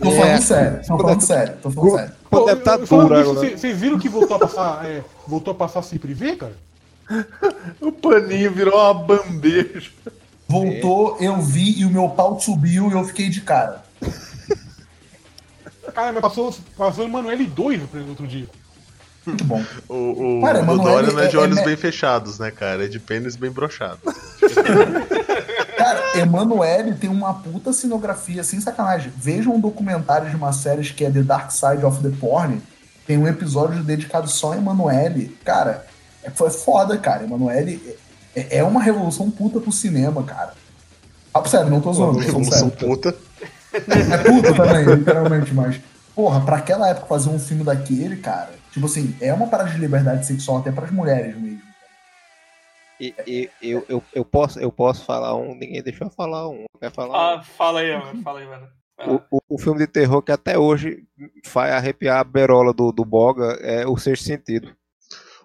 Tô 0.00 0.10
É. 0.10 0.16
falando 0.16 0.42
sério, 0.42 0.80
tô 0.86 0.98
falando 0.98 1.20
sério, 1.22 1.56
tô 1.62 1.70
falando 1.70 1.96
sério. 1.96 2.12
Pô, 2.30 2.40
deve 2.44 2.60
tá 2.62 2.76
duro 2.76 3.14
agora. 3.16 3.40
cê- 3.40 3.56
Vocês 3.56 3.78
viram 3.80 3.98
que 3.98 4.08
voltou 4.08 4.36
a 4.36 4.40
passar, 4.40 4.84
é, 4.86 5.02
voltou 5.26 5.52
a 5.52 5.54
passar 5.54 5.82
sem 5.82 5.98
privê, 5.98 6.36
cara? 6.36 6.56
O 7.80 7.90
paninho 7.90 8.52
virou 8.52 8.74
uma 8.74 8.94
bandeja. 8.94 9.90
Voltou, 10.46 11.16
eu 11.20 11.36
vi 11.40 11.80
e 11.80 11.84
o 11.84 11.90
meu 11.90 12.08
pau 12.10 12.38
subiu 12.40 12.88
e 12.90 12.92
eu 12.92 13.04
fiquei 13.04 13.28
de 13.28 13.40
cara. 13.40 13.82
Cara, 15.94 16.12
mas 16.12 16.22
passou, 16.22 16.54
passou 16.76 17.04
Emanuele 17.04 17.44
2 17.46 17.80
no 17.92 18.08
outro 18.10 18.26
dia. 18.26 18.46
Muito 19.26 19.44
bom. 19.44 19.62
O, 19.88 20.40
o, 20.42 20.48
Emanuele 20.48 20.82
Dória 20.82 21.12
não 21.12 21.20
é 21.20 21.26
de 21.28 21.36
é- 21.36 21.38
é 21.38 21.42
olhos 21.42 21.56
me- 21.58 21.64
bem 21.64 21.76
fechados, 21.76 22.38
né, 22.38 22.50
cara? 22.50 22.84
É 22.84 22.88
de 22.88 22.98
pênis 22.98 23.36
bem 23.36 23.50
broxado. 23.50 23.98
Cara, 25.76 26.18
Emanuele 26.18 26.94
tem 26.94 27.08
uma 27.10 27.32
puta 27.34 27.72
cenografia, 27.72 28.42
sem 28.42 28.60
sacanagem. 28.60 29.12
Vejam 29.16 29.54
um 29.54 29.60
documentário 29.60 30.28
de 30.28 30.36
uma 30.36 30.52
série 30.52 30.82
que 30.82 31.04
é 31.04 31.10
The 31.10 31.22
Dark 31.22 31.50
Side 31.50 31.84
of 31.84 32.02
the 32.02 32.10
Porn. 32.20 32.60
Tem 33.06 33.16
um 33.16 33.26
episódio 33.28 33.82
dedicado 33.82 34.28
só 34.28 34.52
a 34.52 34.56
Emanuele. 34.56 35.36
Cara, 35.44 35.86
é, 36.22 36.30
foi 36.30 36.50
foda, 36.50 36.96
cara. 36.98 37.24
Emanuele 37.24 37.80
é, 38.34 38.58
é 38.58 38.64
uma 38.64 38.82
revolução 38.82 39.30
puta 39.30 39.60
pro 39.60 39.72
cinema, 39.72 40.22
cara. 40.22 40.52
Ah, 41.32 41.44
sério, 41.48 41.70
não 41.70 41.80
tô 41.80 41.92
zoando, 41.92 42.14
falando 42.20 42.26
Revolução 42.26 42.70
puta. 42.70 43.14
É 43.72 44.18
puta 44.18 44.54
também, 44.54 44.84
literalmente, 44.96 45.54
mas. 45.54 45.80
Porra, 46.14 46.40
pra 46.40 46.56
aquela 46.56 46.88
época 46.88 47.06
fazer 47.06 47.28
um 47.30 47.38
filme 47.38 47.62
daquele, 47.62 48.16
cara, 48.16 48.50
tipo 48.78 48.86
assim, 48.86 49.16
é 49.20 49.34
uma 49.34 49.48
parada 49.48 49.70
de 49.70 49.78
liberdade 49.78 50.24
sexual 50.24 50.58
até 50.58 50.70
pras 50.70 50.92
mulheres 50.92 51.36
mesmo. 51.36 51.60
E, 53.00 53.12
e- 53.26 53.50
eu, 53.60 53.84
eu, 53.88 54.02
eu, 54.14 54.24
posso, 54.24 54.60
eu 54.60 54.70
posso 54.70 55.04
falar 55.04 55.34
um, 55.36 55.54
ninguém 55.54 55.82
deixou 55.82 56.06
eu 56.06 56.12
falar 56.12 56.48
um. 56.48 56.64
Quer 56.80 56.92
falar 56.92 57.38
Ah, 57.38 57.42
fala 57.42 57.80
aí, 57.80 57.96
mano. 57.96 58.22
Fala 58.22 58.40
aí, 58.40 58.46
mano. 58.46 58.68
Um? 59.00 59.14
O, 59.14 59.22
o, 59.38 59.42
o 59.50 59.58
filme 59.58 59.78
de 59.80 59.86
terror 59.86 60.22
que 60.22 60.32
até 60.32 60.58
hoje 60.58 61.02
faz 61.44 61.72
arrepiar 61.72 62.18
a 62.20 62.24
berola 62.24 62.72
do, 62.72 62.92
do 62.92 63.04
Boga 63.04 63.58
é 63.60 63.86
o 63.86 63.96
Sexto 63.96 64.24
Sentido. 64.24 64.72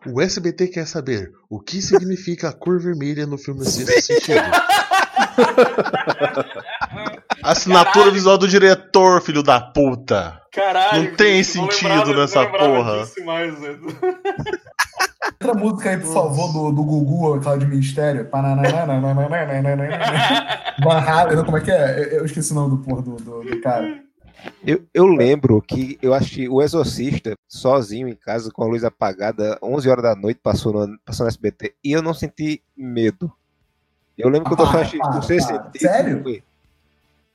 O 0.06 0.22
SBT 0.22 0.68
quer 0.68 0.86
saber 0.86 1.32
o 1.50 1.60
que 1.60 1.82
significa 1.82 2.50
a 2.50 2.54
cor 2.54 2.80
vermelha 2.80 3.26
no 3.26 3.38
filme 3.38 3.64
Sexto 3.66 4.14
Sentido. 4.14 4.44
Assinatura 7.44 7.94
Caralho. 7.94 8.12
visual 8.14 8.38
do 8.38 8.48
diretor, 8.48 9.22
filho 9.22 9.44
da 9.44 9.60
puta. 9.60 10.42
Caralho. 10.52 11.10
Não 11.10 11.16
tem 11.16 11.44
gente, 11.44 11.58
não 11.58 11.72
sentido 11.72 11.88
lembrava- 11.90 12.22
nessa 12.22 12.46
porra. 12.48 13.08
mais, 13.26 13.60
velho. 13.60 13.80
Outra 15.42 15.54
música 15.54 15.90
aí, 15.90 15.98
por 15.98 16.14
favor, 16.14 16.52
do, 16.54 16.72
do 16.72 16.84
Gugu, 16.84 17.34
aquela 17.36 17.58
de 17.58 17.66
Ministério. 17.66 18.30
Van 18.32 18.44
como 21.46 21.58
é 21.58 21.62
que 21.62 21.72
é? 21.72 22.18
Eu, 22.18 22.26
esqueci 22.26 22.52
o 22.52 22.56
nome 22.56 22.78
do 22.78 22.84
porra 22.84 23.02
do, 23.02 23.16
do, 23.16 23.44
do 23.44 23.62
cara. 23.62 24.02
Eu, 24.66 24.84
eu 24.94 25.06
lembro 25.08 25.62
que 25.62 25.98
eu 26.02 26.14
assisti 26.14 26.50
O 26.50 26.62
Exorcista 26.62 27.34
sozinho 27.48 28.10
em 28.10 28.16
casa 28.16 28.52
com 28.52 28.64
a 28.64 28.68
luz 28.68 28.84
apagada, 28.84 29.58
11 29.64 29.90
horas 29.90 30.04
da 30.04 30.16
noite, 30.16 30.40
passou 30.44 30.74
no, 30.74 30.98
passou 31.06 31.24
no 31.26 31.30
SBT, 31.30 31.74
e 31.84 31.94
eu 31.94 32.02
não 32.02 32.14
senti 32.14 32.62
medo. 32.76 33.32
Eu 34.18 34.30
lembro 34.30 34.48
que 34.50 34.54
eu 34.54 34.58
tô 34.58 34.64
Ah, 34.64 34.76
assistindo 34.82 35.02
para. 35.02 35.22
Sentido. 35.22 35.72
Sério? 35.80 36.24
foi- 36.24 36.44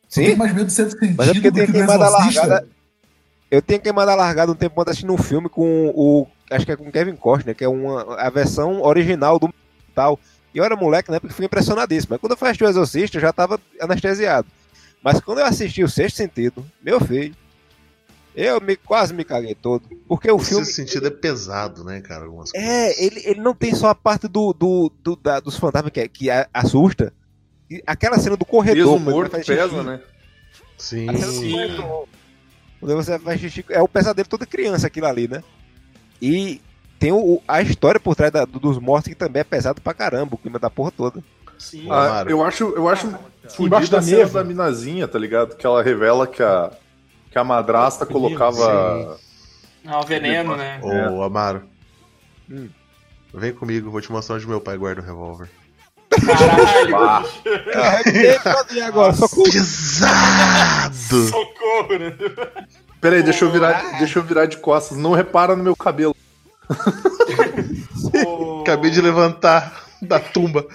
Sim, 0.09 0.35
mais 0.37 0.53
medo 0.55 0.67
de 0.67 0.73
ser 0.73 0.91
sentido 0.91 1.15
mas 1.17 1.29
é 1.29 1.33
porque 1.35 1.51
do 1.51 1.55
tem 1.55 1.67
que 1.67 1.73
do 1.73 1.75
queimada 1.79 2.05
Exorcista? 2.07 2.41
largada. 2.47 2.69
Eu 3.51 3.63
tenho 3.63 3.81
queimada 3.81 4.15
largada 4.15 4.53
um 4.53 4.55
tempo 4.55 4.81
antes 4.81 4.91
assistindo 4.93 5.13
um 5.13 5.19
filme 5.19 5.49
com 5.49 5.89
o. 5.95 6.27
Acho 6.51 6.65
que 6.67 6.73
é 6.73 6.77
com 6.77 6.91
Kevin 6.91 7.17
Costner, 7.17 7.55
que 7.55 7.65
é 7.65 7.69
uma, 7.69 8.15
a 8.21 8.31
versão 8.31 8.83
original 8.83 9.39
do 9.39 9.53
tal. 9.95 10.19
E 10.55 10.59
eu 10.59 10.65
era 10.65 10.75
moleque, 10.77 11.11
né? 11.11 11.19
Porque 11.21 11.33
fiquei 11.35 11.47
impressionadíssimo. 11.47 12.09
Mas 12.13 12.21
quando 12.21 12.33
eu 12.33 12.37
fui 12.39 12.49
assistir 12.49 12.65
o 12.65 12.69
Exorcista, 12.69 13.17
eu 13.19 13.21
já 13.23 13.33
tava 13.33 13.61
anestesiado. 13.81 14.49
Mas 15.03 15.21
quando 15.21 15.39
eu 15.39 15.45
assisti 15.47 15.83
o 15.85 15.89
Sexto 15.89 16.17
Sentido, 16.17 16.65
meu 16.83 17.01
filho, 17.01 17.35
eu 18.35 18.61
me, 18.61 18.77
quase 18.77 19.13
me 19.15 19.25
caguei 19.25 19.55
todo. 19.55 19.83
Porque 20.07 20.31
o 20.31 20.37
O 20.37 20.39
filme. 20.39 20.65
Sexto 20.65 20.77
Sentido 20.77 21.07
é 21.07 21.11
pesado, 21.11 21.85
né, 21.85 22.01
cara? 22.01 22.25
Algumas 22.25 22.51
coisas. 22.53 22.69
É, 22.69 23.03
ele, 23.05 23.21
ele 23.25 23.41
não 23.41 23.55
tem 23.55 23.75
só 23.75 23.89
a 23.89 23.95
parte 23.95 24.29
do, 24.29 24.53
do, 24.53 24.93
do- 25.03 25.17
da- 25.17 25.41
dos 25.41 25.57
fantasmas 25.57 25.93
que, 25.93 26.01
é- 26.01 26.09
que 26.09 26.31
a- 26.31 26.49
assusta. 26.53 27.13
E 27.71 27.83
aquela 27.87 28.19
cena 28.19 28.37
do 28.37 28.45
corredor. 28.45 28.99
Peso 28.99 29.11
morto 29.11 29.31
faz 29.33 29.45
xixi. 29.47 29.61
pesa, 29.61 29.83
né? 29.83 30.01
Sim. 30.77 31.09
A 31.09 31.13
cena 31.15 31.27
do 31.27 31.33
Sim. 31.33 31.51
corredor. 31.53 32.09
Quando 32.81 32.95
você 32.97 33.19
faz 33.19 33.41
xixi, 33.41 33.65
é 33.71 33.83
o 33.83 33.89
pesadelo 33.89 34.25
de 34.25 34.31
toda 34.31 34.47
criança 34.47 34.87
aquilo 34.87 35.07
ali, 35.07 35.27
né? 35.29 35.43
E 36.23 36.61
tem 36.99 37.13
o, 37.13 37.43
a 37.47 37.61
história 37.63 38.01
por 38.01 38.15
trás 38.17 38.33
da- 38.33 38.45
do- 38.45 38.59
dos 38.59 38.79
mortos 38.79 39.09
que 39.09 39.15
também 39.15 39.41
é 39.41 39.45
pesado 39.45 39.81
pra 39.81 39.93
caramba, 39.95 40.35
o 40.35 40.39
clima 40.39 40.59
da 40.59 40.71
porra 40.71 40.91
toda. 40.91 41.23
Sim. 41.59 41.87
Ah, 41.91 42.25
eu 42.29 42.43
acho, 42.45 42.65
eu 42.77 42.89
acho 42.89 43.07
Embaixo 43.09 43.57
fudida 43.57 43.91
da 43.91 43.99
a 43.99 44.03
cena 44.03 44.19
mesa. 44.19 44.33
da 44.35 44.45
minazinha, 44.45 45.09
tá 45.09 45.19
ligado? 45.19 45.57
Que 45.57 45.67
ela 45.67 45.83
revela 45.83 46.27
que 46.27 46.43
a, 46.43 46.71
que 47.31 47.39
a 47.39 47.43
madrasta 47.45 48.07
colocava. 48.07 49.19
Ah, 49.85 50.01
o 50.01 50.07
veneno, 50.07 50.57
né? 50.57 50.81
Ô, 50.83 51.23
Amaro. 51.23 51.63
Hum. 52.51 52.69
Vem 53.35 53.53
comigo, 53.53 53.91
vou 53.91 54.01
te 54.01 54.11
mostrar 54.13 54.37
onde 54.37 54.47
meu 54.47 54.61
pai 54.61 54.77
guarda 54.79 55.01
o 55.01 55.05
revólver. 55.05 55.49
Caralho. 57.73 58.85
Agora, 58.87 59.13
com 59.15 59.43
Pesado! 59.45 61.29
Socorro, 61.29 61.99
né? 61.99 62.15
peraí, 63.01 63.23
deixa 63.23 63.45
eu, 63.45 63.51
virar, 63.51 63.99
deixa 63.99 64.19
eu 64.19 64.23
virar 64.23 64.47
de 64.47 64.57
costas. 64.59 64.97
Não 64.99 65.13
repara 65.13 65.55
no 65.57 65.63
meu 65.65 65.77
cabelo. 65.77 66.15
O- 68.27 68.61
Acabei 68.67 68.91
de 68.91 69.01
levantar 69.01 69.85
da 70.03 70.21
tumba. 70.21 70.67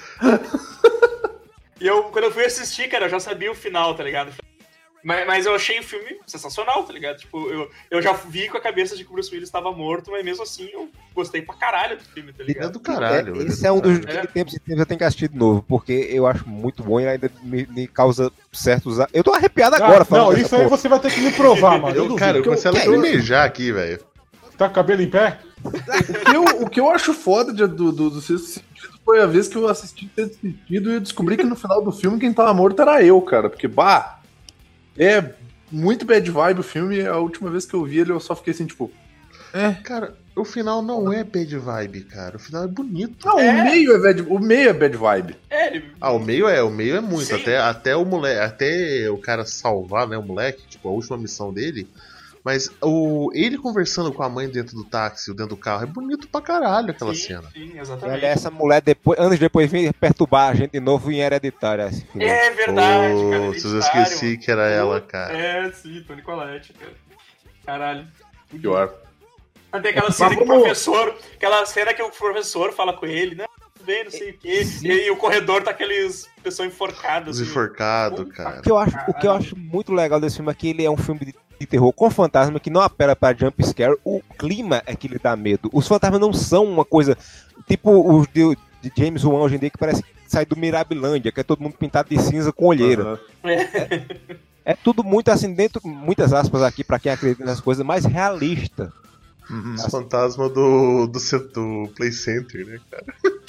E 1.80 1.88
eu, 1.88 2.04
quando 2.04 2.26
eu 2.26 2.32
fui 2.32 2.46
assistir, 2.46 2.90
cara, 2.90 3.06
eu 3.06 3.10
já 3.10 3.20
sabia 3.20 3.52
o 3.52 3.56
final, 3.56 3.94
tá 3.96 4.04
ligado? 4.04 4.32
Mas, 5.04 5.28
mas 5.28 5.46
eu 5.46 5.54
achei 5.54 5.80
o 5.80 5.84
filme 5.84 6.18
sensacional, 6.26 6.84
tá 6.84 6.94
ligado? 6.94 7.18
Tipo, 7.18 7.50
eu, 7.50 7.70
eu 7.92 8.02
já 8.02 8.14
vi 8.14 8.48
com 8.48 8.58
a 8.58 8.62
cabeça 8.62 8.96
de 8.96 9.04
que 9.04 9.10
o 9.10 9.14
Bruce 9.14 9.30
Willis 9.30 9.50
estava 9.50 9.72
morto, 9.72 10.12
mas 10.12 10.24
mesmo 10.24 10.44
assim 10.44 10.70
eu 10.72 10.90
gostei 11.14 11.42
pra 11.42 11.56
caralho 11.56 11.98
do 11.98 12.04
filme, 12.06 12.32
tá 12.32 12.42
Ele 12.44 12.52
é 12.52 12.54
ligado? 12.56 12.72
do 12.74 12.80
caralho. 12.80 13.36
É, 13.36 13.40
ele 13.40 13.50
esse 13.50 13.62
do 13.62 13.68
é 13.68 13.72
um 13.72 13.80
dos. 13.82 13.98
É. 14.06 14.26
tempos 14.28 14.54
e 14.54 14.60
tempos 14.60 14.80
eu 14.80 14.86
tenho 14.86 14.98
que 14.98 15.04
assistir 15.04 15.28
de 15.28 15.38
novo, 15.38 15.62
porque 15.68 15.92
eu 16.10 16.26
acho 16.26 16.48
muito 16.48 16.82
bom 16.84 17.00
e 17.00 17.08
ainda 17.08 17.30
me, 17.44 17.68
me 17.68 17.86
causa 17.88 18.32
certos. 18.52 18.98
Eu 19.14 19.24
tô 19.24 19.34
arrepiado 19.34 19.76
agora 19.76 20.04
Ah, 20.04 20.06
falando 20.06 20.32
não, 20.34 20.38
isso 20.42 20.56
aí 20.56 20.64
porra. 20.64 20.78
você 20.78 20.88
vai 20.88 21.00
ter 21.00 21.12
que 21.14 21.20
me 21.20 21.32
provar, 21.34 21.80
mano. 21.80 21.96
Eu 21.96 22.16
cara, 22.16 22.38
eu 22.38 22.42
que 22.42 22.48
comecei 22.50 22.72
a 22.72 22.74
que 22.74 22.80
é 22.80 22.86
lacrimejar 22.88 23.46
aqui, 23.46 23.72
velho. 23.72 24.00
Tá 24.58 24.68
com 24.68 24.72
o 24.72 24.76
cabelo 24.76 25.02
em 25.02 25.10
pé? 25.10 25.40
O 25.64 25.72
que 25.72 26.36
eu, 26.36 26.44
o 26.64 26.70
que 26.70 26.80
eu 26.80 26.90
acho 26.90 27.14
foda 27.14 27.52
de- 27.52 27.66
do, 27.68 27.92
do, 27.92 28.10
do 28.10 28.22
Sexto 28.22 28.48
Sentido 28.48 28.94
foi 29.04 29.22
a 29.22 29.26
vez 29.26 29.48
que 29.48 29.56
eu 29.58 29.68
assisti 29.68 30.10
Sexto 30.16 30.40
Sentido 30.42 30.92
e 30.92 30.96
eu 30.96 31.02
descobri 31.02 31.36
que 31.36 31.44
no 31.44 31.56
final 31.56 31.82
do 31.84 31.92
filme 31.92 32.20
quem 32.20 32.32
tava 32.34 32.54
morto 32.54 32.82
era 32.82 33.04
eu, 33.04 33.20
cara. 33.22 33.50
Porque, 33.50 33.68
bah, 33.68 34.20
é 34.98 35.24
muito 35.72 36.06
bad 36.06 36.30
vibe 36.30 36.60
o 36.60 36.64
filme. 36.64 37.06
A 37.06 37.18
última 37.18 37.50
vez 37.50 37.66
que 37.66 37.74
eu 37.74 37.84
vi 37.84 38.00
ele 38.00 38.12
eu 38.12 38.20
só 38.20 38.36
fiquei 38.36 38.54
assim, 38.54 38.66
tipo. 38.66 38.92
Cara, 39.84 40.16
o 40.36 40.44
final 40.44 40.82
não 40.82 41.14
é 41.14 41.24
bad 41.24 41.58
vibe, 41.58 42.02
cara. 42.06 42.38
O 42.38 42.40
final 42.40 42.64
é 42.64 42.68
bonito. 42.68 43.28
Não, 43.28 43.40
É. 43.40 43.52
o 43.52 43.64
meio 43.66 43.96
é 43.96 44.00
bad, 44.00 44.22
o 44.24 44.40
meio 44.40 44.70
é 44.70 44.74
bad 44.74 44.98
vibe. 44.98 45.36
É, 45.50 45.68
ele. 45.68 45.86
Ah, 46.02 46.12
o 46.12 46.20
meio 46.20 46.48
é, 46.48 46.64
o 46.64 46.72
meio 46.72 46.96
é 46.96 47.02
muito. 47.02 47.26
Sim. 47.26 47.36
Até, 47.36 47.58
até 47.60 47.96
o 47.96 48.04
moleque, 48.04 48.40
até 48.40 49.10
o 49.12 49.18
cara 49.18 49.46
salvar, 49.46 50.08
né, 50.08 50.18
o 50.18 50.24
moleque, 50.24 50.64
tipo, 50.68 50.88
a 50.90 50.92
última 50.92 51.18
missão 51.18 51.54
dele. 51.54 51.88
Mas 52.44 52.70
o, 52.82 53.32
ele 53.34 53.58
conversando 53.58 54.12
com 54.12 54.22
a 54.22 54.28
mãe 54.28 54.50
dentro 54.50 54.76
do 54.76 54.84
táxi, 54.84 55.32
ou 55.32 55.38
dentro 55.38 55.56
do 55.56 55.58
carro, 55.58 55.84
é 55.84 55.86
bonito 55.86 56.28
pra 56.28 56.42
caralho 56.42 56.92
aquela 56.92 57.16
sim, 57.16 57.22
cena. 57.22 57.50
sim, 57.54 57.72
Olha, 57.72 57.82
exatamente. 57.82 58.26
essa 58.26 58.52
mulher, 58.52 58.82
depois, 58.82 59.18
anos 59.18 59.40
depois, 59.40 59.72
vem 59.72 59.92
perturbar 59.94 60.50
a 60.50 60.54
gente 60.54 60.72
de 60.72 60.80
novo 60.82 61.10
em 61.10 61.22
hereditária. 61.22 61.88
esse 61.88 62.06
filme. 62.06 62.26
É 62.26 62.52
verdade, 62.52 63.16
cara. 63.32 63.46
Putz, 63.46 63.64
eu 63.64 63.80
esqueci 63.80 64.38
que 64.38 64.52
era 64.52 64.68
ela, 64.68 65.00
cara. 65.00 65.38
É, 65.38 65.72
sim, 65.72 66.04
Tony 66.06 66.22
Colette, 66.22 66.74
cara. 66.74 66.94
Caralho. 67.66 68.08
Pior. 68.50 68.94
Tem 69.82 69.92
aquela 69.92 70.12
cena 70.12 70.36
que 70.36 70.44
o 70.44 70.46
professor. 70.46 71.18
Aquela 71.36 71.66
cena 71.66 71.94
que 71.94 72.04
o 72.04 72.12
professor 72.12 72.74
fala 72.74 72.94
com 72.94 73.06
ele, 73.06 73.36
né? 73.36 73.46
Tudo 73.74 73.86
bem, 73.86 74.04
não 74.04 74.12
sei 74.12 74.32
o 74.32 74.38
quê. 74.38 74.64
E 74.84 74.92
aí 74.92 75.10
o 75.10 75.18
corredor 75.18 75.64
tá 75.64 75.72
aqueles 75.72 76.30
pessoas 76.44 76.68
enforcadas. 76.68 77.38
Os 77.38 77.42
assim. 77.42 77.50
enforcados, 77.50 78.20
Puta 78.20 78.36
cara. 78.36 78.60
O 78.60 78.62
que, 78.62 78.70
eu 78.70 78.78
acho, 78.78 78.98
o 79.08 79.14
que 79.14 79.28
eu 79.28 79.32
acho 79.32 79.58
muito 79.58 79.92
legal 79.92 80.20
desse 80.20 80.36
filme 80.36 80.52
é 80.52 80.54
que 80.54 80.70
ele 80.70 80.86
é 80.86 80.92
um 80.92 80.98
filme 80.98 81.22
de, 81.26 81.36
de 81.64 81.70
terror 81.72 81.92
com 81.94 82.10
fantasma 82.12 82.60
que 82.60 82.70
não 82.70 82.82
apela 82.82 83.16
pra 83.16 83.34
jump 83.34 83.64
scare. 83.66 83.98
O 84.04 84.22
clima 84.38 84.82
é 84.86 84.96
que 84.96 85.08
lhe 85.08 85.20
dá 85.20 85.36
medo. 85.36 85.70
Os 85.74 85.88
fantasmas 85.88 86.20
não 86.22 86.32
são 86.34 86.66
uma 86.66 86.86
coisa 86.86 87.18
tipo 87.68 87.92
os 88.16 88.28
de, 88.28 88.56
de 88.82 88.92
James 88.98 89.24
Wan 89.24 89.40
hoje 89.42 89.56
em 89.56 89.60
dia 89.60 89.70
que 89.70 89.78
parece 89.78 90.04
que 90.04 90.10
sai 90.28 90.46
do 90.46 90.56
Mirabilândia, 90.56 91.32
que 91.32 91.40
é 91.40 91.44
todo 91.44 91.62
mundo 91.62 91.76
pintado 91.78 92.10
de 92.10 92.20
cinza 92.22 92.52
com 92.52 92.66
olheira. 92.68 93.04
Aham. 93.04 93.20
É 94.66 94.74
tudo 94.76 95.04
muito 95.04 95.30
assim, 95.30 95.54
dentro, 95.54 95.82
muitas 95.86 96.32
aspas 96.32 96.62
aqui 96.64 96.84
pra 96.84 96.98
quem 96.98 97.12
acredita 97.12 97.44
nessas 97.44 97.60
coisas, 97.60 97.86
mais 97.86 98.06
realista. 98.06 98.92
Uhum. 99.50 99.74
Os 99.74 99.86
fantasmas 99.88 100.54
do, 100.54 101.06
do, 101.06 101.20
do 101.54 101.90
Play 101.94 102.14
Center, 102.14 102.66
né, 102.66 102.80
cara? 102.90 103.06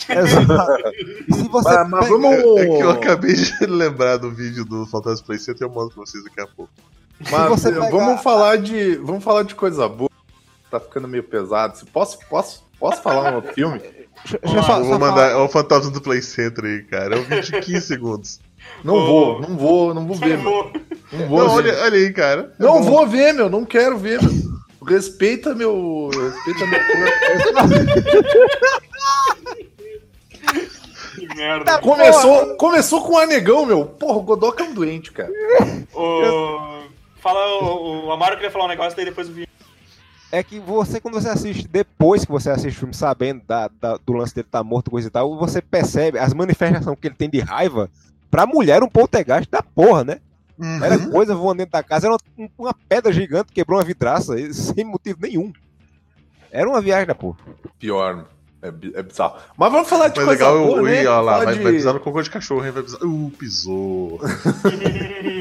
Exato. 0.20 0.82
E 1.28 1.34
se 1.34 1.48
você 1.48 1.68
Mas, 1.68 1.88
mas 1.88 2.04
pega- 2.08 2.18
vamos. 2.18 2.60
É 2.60 2.66
que 2.66 2.82
eu 2.82 2.90
acabei 2.90 3.32
de 3.34 3.52
lembrar 3.64 4.16
do 4.16 4.28
vídeo 4.32 4.64
do 4.64 4.84
Fantasma 4.86 5.24
Play 5.24 5.38
Center 5.38 5.62
e 5.62 5.64
eu 5.64 5.72
mostro 5.72 5.94
pra 5.94 6.04
vocês 6.04 6.24
daqui 6.24 6.40
a 6.40 6.46
pouco. 6.48 6.72
Mas 7.30 7.48
você 7.48 7.70
pegar- 7.72 7.90
vamos 7.90 8.22
falar 8.22 8.56
de. 8.58 8.96
Vamos 8.96 9.22
falar 9.24 9.42
de 9.44 9.54
coisa 9.54 9.88
boa. 9.88 10.10
Tá 10.70 10.78
ficando 10.80 11.06
meio 11.08 11.22
pesado. 11.22 11.78
Se 11.78 11.84
Posso, 11.86 12.18
posso, 12.28 12.64
posso 12.78 13.00
falar 13.02 13.36
um 13.36 13.42
filme? 13.42 13.78
Deixa, 13.78 14.38
deixa 14.42 14.56
eu 14.58 14.62
só, 14.62 14.78
Eu 14.78 14.84
só 14.84 14.88
vou 14.90 14.98
mandar. 14.98 15.30
É 15.30 15.36
o 15.36 15.48
Fantasma 15.48 15.90
do 15.90 16.00
Play 16.00 16.20
Center 16.22 16.64
aí, 16.64 16.82
cara. 16.82 17.16
É 17.16 17.18
um 17.18 17.22
vídeo 17.22 17.42
de 17.42 17.60
15 17.60 17.80
segundos. 17.86 18.40
Não 18.82 18.94
Oh. 18.94 19.06
vou, 19.06 19.40
não 19.42 19.56
vou, 19.58 19.94
não 19.94 20.06
vou 20.06 20.16
ver. 20.16 20.38
mano. 20.38 20.50
favor. 20.50 20.72
Não 21.12 21.28
vou 21.28 21.38
Não, 21.38 21.48
ver. 21.48 21.68
olha, 21.74 21.82
olha 21.84 21.98
aí, 21.98 22.12
cara. 22.14 22.52
É 22.58 22.62
Não 22.62 22.80
bom. 22.80 22.90
vou 22.90 23.06
ver, 23.06 23.32
meu. 23.34 23.48
Não 23.50 23.64
quero 23.64 23.98
ver, 23.98 24.20
meu. 24.22 24.32
Respeita 24.86 25.54
meu. 25.54 26.08
Respeita 26.12 26.66
meu 26.66 26.80
corpo. 26.80 28.14
Que 31.14 31.26
merda. 31.36 31.78
Começou, 31.78 32.56
começou 32.56 33.02
com 33.02 33.14
o 33.14 33.18
Anegão, 33.18 33.64
meu. 33.66 33.84
Porra, 33.84 34.18
o 34.18 34.22
Godoka 34.22 34.62
é 34.64 34.66
um 34.66 34.74
doente, 34.74 35.12
cara. 35.12 35.30
O... 35.94 36.73
Fala, 37.24 37.40
o, 37.62 38.06
o 38.08 38.12
Amaro 38.12 38.36
queria 38.36 38.50
falar 38.50 38.66
um 38.66 38.68
negócio, 38.68 38.94
daí 38.94 39.06
depois 39.06 39.28
eu 39.28 39.34
vi. 39.34 39.48
É 40.30 40.42
que 40.42 40.60
você, 40.60 41.00
quando 41.00 41.14
você 41.14 41.28
assiste, 41.30 41.66
depois 41.66 42.22
que 42.24 42.30
você 42.30 42.50
assiste 42.50 42.76
o 42.76 42.78
filme, 42.80 42.92
sabendo 42.94 43.42
da, 43.46 43.68
da- 43.80 43.96
do 43.96 44.12
lance 44.12 44.34
dele 44.34 44.46
estar 44.46 44.62
morto, 44.62 44.90
coisa 44.90 45.08
e 45.08 45.10
tal, 45.10 45.34
você 45.38 45.62
percebe 45.62 46.18
as 46.18 46.34
manifestações 46.34 46.98
que 47.00 47.06
ele 47.08 47.14
tem 47.14 47.30
de 47.30 47.40
raiva. 47.40 47.88
Pra 48.30 48.46
mulher, 48.46 48.82
um 48.82 48.88
poltergeist 48.88 49.48
da 49.50 49.62
porra, 49.62 50.04
né? 50.04 50.20
Uhum. 50.58 50.84
Era 50.84 50.98
coisa 51.08 51.34
voando 51.34 51.58
dentro 51.58 51.72
da 51.72 51.82
casa, 51.82 52.08
era 52.08 52.16
uma, 52.36 52.48
uma 52.58 52.74
pedra 52.88 53.10
gigante, 53.10 53.52
quebrou 53.52 53.78
uma 53.78 53.84
vidraça, 53.86 54.34
sem 54.52 54.84
motivo 54.84 55.18
nenhum. 55.22 55.50
Era 56.50 56.68
uma 56.68 56.82
viagem 56.82 57.06
da 57.06 57.14
porra. 57.14 57.38
Pior. 57.78 58.26
É, 58.60 58.68
é 58.68 59.02
bizarro. 59.02 59.36
Mas 59.56 59.72
vamos 59.72 59.88
falar 59.88 60.08
de 60.08 60.16
Mas 60.16 60.26
coisa 60.26 60.30
legal, 60.50 60.66
boa, 60.66 60.80
ui, 60.82 60.90
né? 60.90 61.02
lá, 61.08 61.44
vai, 61.44 61.54
de- 61.56 61.62
vai 61.62 61.72
pisar 61.72 61.92
no 61.94 62.00
cocô 62.00 62.20
de 62.22 62.30
cachorro, 62.30 62.64
hein? 62.64 62.70
Vai 62.72 62.82
pisar. 62.82 63.02
Uh, 63.02 63.30
pisou. 63.38 64.20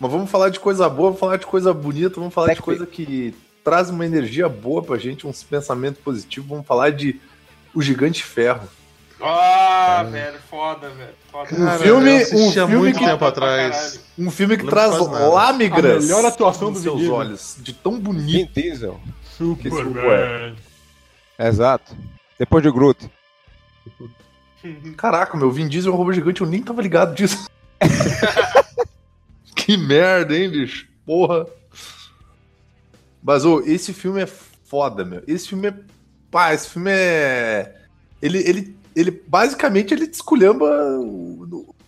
Mas 0.00 0.10
vamos 0.10 0.30
falar 0.30 0.48
de 0.48 0.58
coisa 0.58 0.88
boa, 0.88 1.08
vamos 1.10 1.20
falar 1.20 1.36
de 1.36 1.46
coisa 1.46 1.74
bonita, 1.74 2.14
vamos 2.16 2.32
falar 2.32 2.54
de 2.54 2.62
coisa 2.62 2.86
que 2.86 3.34
traz 3.62 3.90
uma 3.90 4.06
energia 4.06 4.48
boa 4.48 4.82
pra 4.82 4.96
gente, 4.96 5.26
uns 5.26 5.42
pensamentos 5.42 6.00
positivos. 6.02 6.48
Vamos 6.48 6.66
falar 6.66 6.90
de 6.90 7.20
O 7.74 7.82
Gigante 7.82 8.24
Ferro. 8.24 8.66
Ah, 9.22 10.02
velho, 10.10 10.38
foda, 10.48 10.88
velho. 10.88 11.10
Foda. 11.30 11.54
Um 11.54 11.78
filme- 11.78 12.24
um 12.32 12.50
filme 12.52 12.76
muito 12.76 12.98
que- 12.98 13.04
tempo 13.04 13.22
atrás. 13.22 14.00
Um 14.18 14.30
filme 14.30 14.56
que 14.56 14.66
traz 14.66 14.94
lâmigras 14.98 15.96
A 16.04 16.06
melhor 16.06 16.24
atuação 16.24 16.70
nos 16.70 16.78
do 16.80 16.82
seus 16.84 17.00
Vin 17.02 17.10
olhos, 17.10 17.56
de 17.58 17.74
tão 17.74 17.96
Vin 17.96 18.00
bonito. 18.00 18.54
Diesel. 18.54 18.98
Superman. 19.36 20.56
Exato. 21.38 21.94
Depois 22.38 22.62
de 22.62 22.70
Groot. 22.70 23.10
Caraca, 24.96 25.36
meu, 25.36 25.50
Vin 25.50 25.68
Diesel 25.68 25.92
é 25.92 25.94
um 25.94 25.98
robô 25.98 26.12
gigante, 26.14 26.40
eu 26.40 26.46
nem 26.46 26.62
tava 26.62 26.80
ligado 26.80 27.14
disso. 27.14 27.46
que 29.70 29.76
merda, 29.76 30.36
hein, 30.36 30.50
bicho? 30.50 30.88
Porra. 31.06 31.46
Mas, 33.22 33.44
ô, 33.44 33.60
esse 33.60 33.92
filme 33.92 34.20
é 34.20 34.26
foda, 34.26 35.04
meu. 35.04 35.22
Esse 35.28 35.48
filme 35.48 35.68
é. 35.68 35.74
Pá, 36.28 36.52
esse 36.52 36.70
filme 36.70 36.90
é. 36.90 37.76
Ele, 38.20 38.38
ele, 38.38 38.76
ele 38.96 39.22
basicamente, 39.28 39.94
ele 39.94 40.08
desculhamba. 40.08 40.68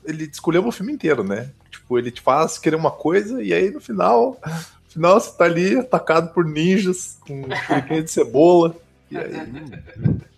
Ele 0.05 0.29
desculhamba 0.29 0.69
o 0.69 0.73
filme 0.73 0.93
inteiro, 0.93 1.25
né? 1.25 1.51
Tipo, 1.73 1.99
ele 1.99 2.13
te 2.13 2.21
faz 2.21 2.57
querer 2.57 2.77
uma 2.77 2.93
coisa 2.93 3.43
e 3.43 3.53
aí 3.53 3.69
no 3.71 3.81
final. 3.81 4.41
No 4.47 4.91
final 4.93 5.21
você 5.21 5.37
tá 5.37 5.45
ali 5.45 5.77
atacado 5.77 6.33
por 6.33 6.45
ninjas 6.45 7.19
com 7.27 7.43
shuriken 7.67 8.05
de 8.05 8.11
cebola. 8.13 8.77
E 9.11 9.17
aí, 9.17 9.33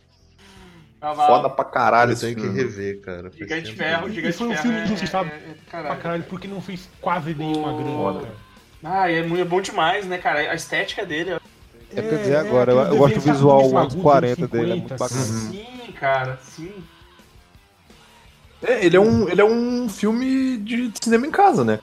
Foda 1.15 1.51
pra 1.51 1.65
caralho 1.65 2.13
Eu 2.13 2.19
tenho 2.19 2.37
que 2.37 2.49
rever, 2.49 3.01
cara. 3.01 3.31
Gigante 3.37 3.65
tempo. 3.67 3.77
Ferro, 3.79 4.09
E 4.09 4.13
Gigante 4.13 4.37
foi 4.37 4.47
um 4.47 4.51
Ferro. 4.51 4.63
filme 4.63 4.79
é- 4.79 4.85
injustiçado 4.85 5.29
é- 5.29 5.33
é- 5.35 5.55
Pra 5.71 5.83
caralho. 5.83 6.01
caralho, 6.01 6.23
porque 6.25 6.49
não 6.49 6.61
fez 6.61 6.89
quase 7.01 7.35
nenhuma 7.35 7.73
Oh. 7.73 7.77
grana, 7.77 7.93
Foda. 7.97 8.21
cara. 8.21 8.35
Ah, 9.03 9.11
e 9.11 9.15
é 9.17 9.23
muito 9.27 9.41
é 9.41 9.45
bom 9.45 9.61
demais, 9.61 10.07
né, 10.07 10.19
cara? 10.19 10.39
A 10.51 10.55
estética 10.55 11.05
dele 11.07 11.31
é 11.33 11.41
É 11.97 12.01
eu 12.01 12.19
dizer 12.19 12.37
agora, 12.37 12.73
eu, 12.73 12.81
aquele 12.81 12.95
eu 12.95 12.99
gosto 12.99 13.15
do 13.15 13.21
visual 13.21 13.61
Sabe, 13.65 13.77
anos 13.77 13.93
agudo, 13.93 14.03
40 14.03 14.41
anos 14.41 14.51
dele, 14.51 14.71
é 14.73 14.75
50, 14.75 14.89
muito 14.89 14.99
bacana. 14.99 15.21
Uhum. 15.21 15.51
Sim, 15.53 15.93
cara, 15.93 16.39
sim. 16.43 16.73
É, 18.63 18.85
ele 18.87 18.97
é 18.97 19.01
um, 19.01 19.29
ele 19.29 19.41
é 19.41 19.45
um 19.45 19.89
filme 19.89 20.57
de 20.59 20.91
cinema 21.03 21.27
em 21.27 21.31
casa, 21.31 21.65
né? 21.65 21.79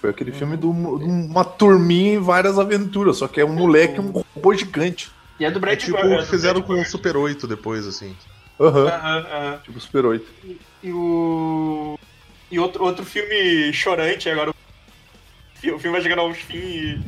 Foi 0.00 0.10
aquele 0.10 0.32
filme 0.32 0.56
de 0.56 0.66
um- 0.66 0.98
de 0.98 1.04
uma 1.04 1.44
turminha 1.44 2.14
em 2.14 2.18
várias 2.18 2.58
aventuras, 2.58 3.18
só 3.18 3.28
que 3.28 3.40
é 3.40 3.44
um 3.44 3.52
moleque 3.54 3.96
e 3.96 4.00
um 4.00 4.10
robô 4.34 4.54
gigante. 4.54 5.10
E 5.38 5.44
é 5.44 5.50
do 5.50 5.58
É 5.58 5.60
Brad 5.60 5.78
tipo 5.78 5.96
Bird, 5.96 6.12
é 6.12 6.16
que 6.18 6.22
do 6.24 6.28
fizeram 6.30 6.60
Brad 6.60 6.66
com 6.76 6.82
o. 6.82 6.84
Super 6.84 7.16
8 7.16 7.46
depois, 7.46 7.86
assim. 7.86 8.16
Aham, 8.66 8.86
Aham, 8.88 9.18
aham. 9.30 9.58
tipo 9.64 9.80
Super 9.80 10.06
8. 10.06 10.26
E 10.82 10.92
o. 10.92 11.98
E 12.50 12.58
outro, 12.58 12.84
outro 12.84 13.04
filme 13.04 13.72
chorante 13.72 14.28
agora. 14.28 14.50
O 14.50 14.54
fi- 15.58 15.70
o 15.72 15.78
filme 15.78 15.96
vai 15.96 16.02
chegando 16.02 16.20
ao 16.20 16.32
fim 16.34 16.56
e, 16.56 17.00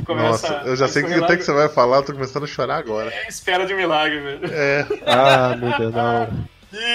e 0.00 0.04
começa. 0.04 0.50
Nossa, 0.50 0.68
eu 0.68 0.76
já 0.76 0.88
sei 0.88 1.02
que 1.02 1.14
até 1.14 1.36
que 1.36 1.42
você 1.42 1.52
vai 1.52 1.68
falar, 1.68 1.98
eu 1.98 2.02
tô 2.04 2.12
começando 2.12 2.44
a 2.44 2.46
chorar 2.46 2.76
agora. 2.76 3.10
É 3.10 3.28
espera 3.28 3.64
de 3.66 3.72
um 3.72 3.76
milagre, 3.76 4.20
velho. 4.20 4.40
É, 4.52 4.86
Ah, 5.06 5.56
meu 5.56 5.76
Deus, 5.78 5.94
não. 5.94 6.44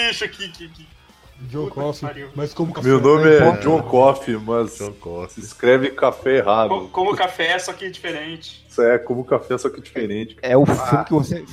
Ixi, 0.10 0.28
que. 0.30 0.50
que, 0.50 0.68
que... 0.70 0.96
John 1.42 1.70
pariu. 2.02 2.30
mas 2.34 2.54
como 2.54 2.72
café. 2.74 2.88
Meu 2.88 3.02
nome 3.02 3.30
é 3.30 3.38
É. 3.40 3.52
John 3.58 3.82
Coffey, 3.84 4.38
mas 4.38 4.78
John 4.78 5.28
se 5.28 5.42
escreve 5.42 5.90
café 5.92 6.38
errado. 6.38 6.88
Como 6.94 7.14
café, 7.16 7.60
só 7.60 7.74
que 7.74 7.90
diferente. 7.90 8.66
Isso 8.70 8.82
é 8.82 8.98
como 8.98 9.26
café, 9.26 9.58
só 9.58 9.70
que 9.70 9.82
diferente. 9.82 10.38
É 10.42 10.56
o 10.56 10.66
filme 10.66 11.04
que 11.06 11.12
você 11.14 11.44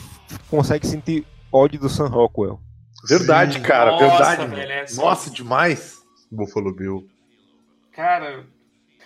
consegue 0.48 0.86
sentir 0.86 1.24
ódio 1.52 1.78
do 1.80 1.88
Sam 1.88 2.06
Rockwell. 2.08 2.60
Verdade, 3.08 3.54
Sim. 3.54 3.62
cara, 3.62 3.92
Nossa, 3.92 4.08
verdade. 4.36 4.54
velho, 4.54 4.72
é 4.72 4.86
só- 4.86 5.02
Nossa, 5.02 5.30
demais. 5.30 6.00
Buffalo 6.30 6.74
Bill. 6.74 7.06
Cara. 7.92 8.44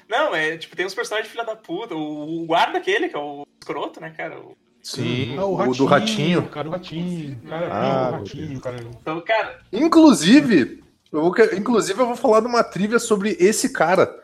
Não, 0.09 0.35
é 0.35 0.57
tipo, 0.57 0.77
tem 0.77 0.87
uns 0.87 0.95
personagens 0.95 1.31
filha 1.31 1.45
da 1.45 1.57
puta. 1.57 1.95
O, 1.95 2.43
o 2.43 2.47
guarda 2.47 2.79
aquele, 2.79 3.09
que 3.09 3.17
é 3.17 3.19
o 3.19 3.45
escroto, 3.61 4.01
né, 4.01 4.11
cara? 4.11 4.39
O- 4.39 4.57
Sim, 4.83 5.37
Ah, 5.37 5.45
o, 5.45 5.75
do 5.75 5.85
ratinho. 5.85 6.47
Cara, 6.49 6.69
o 6.69 6.71
ratinho. 6.71 7.41
Cara, 7.49 7.69
Ah, 7.75 8.09
o 8.11 8.13
ratinho, 8.19 8.61
cara. 8.61 8.77
Então, 8.81 9.21
cara, 9.23 9.59
Inclusive, 9.73 10.85
eu 11.11 11.23
vou, 11.23 11.35
inclusive, 11.57 12.01
eu 12.01 12.07
vou 12.07 12.15
falar 12.15 12.39
de 12.41 12.47
uma 12.47 12.63
trivia 12.63 13.01
sobre 13.01 13.37
esse 13.41 13.71
cara. 13.73 14.15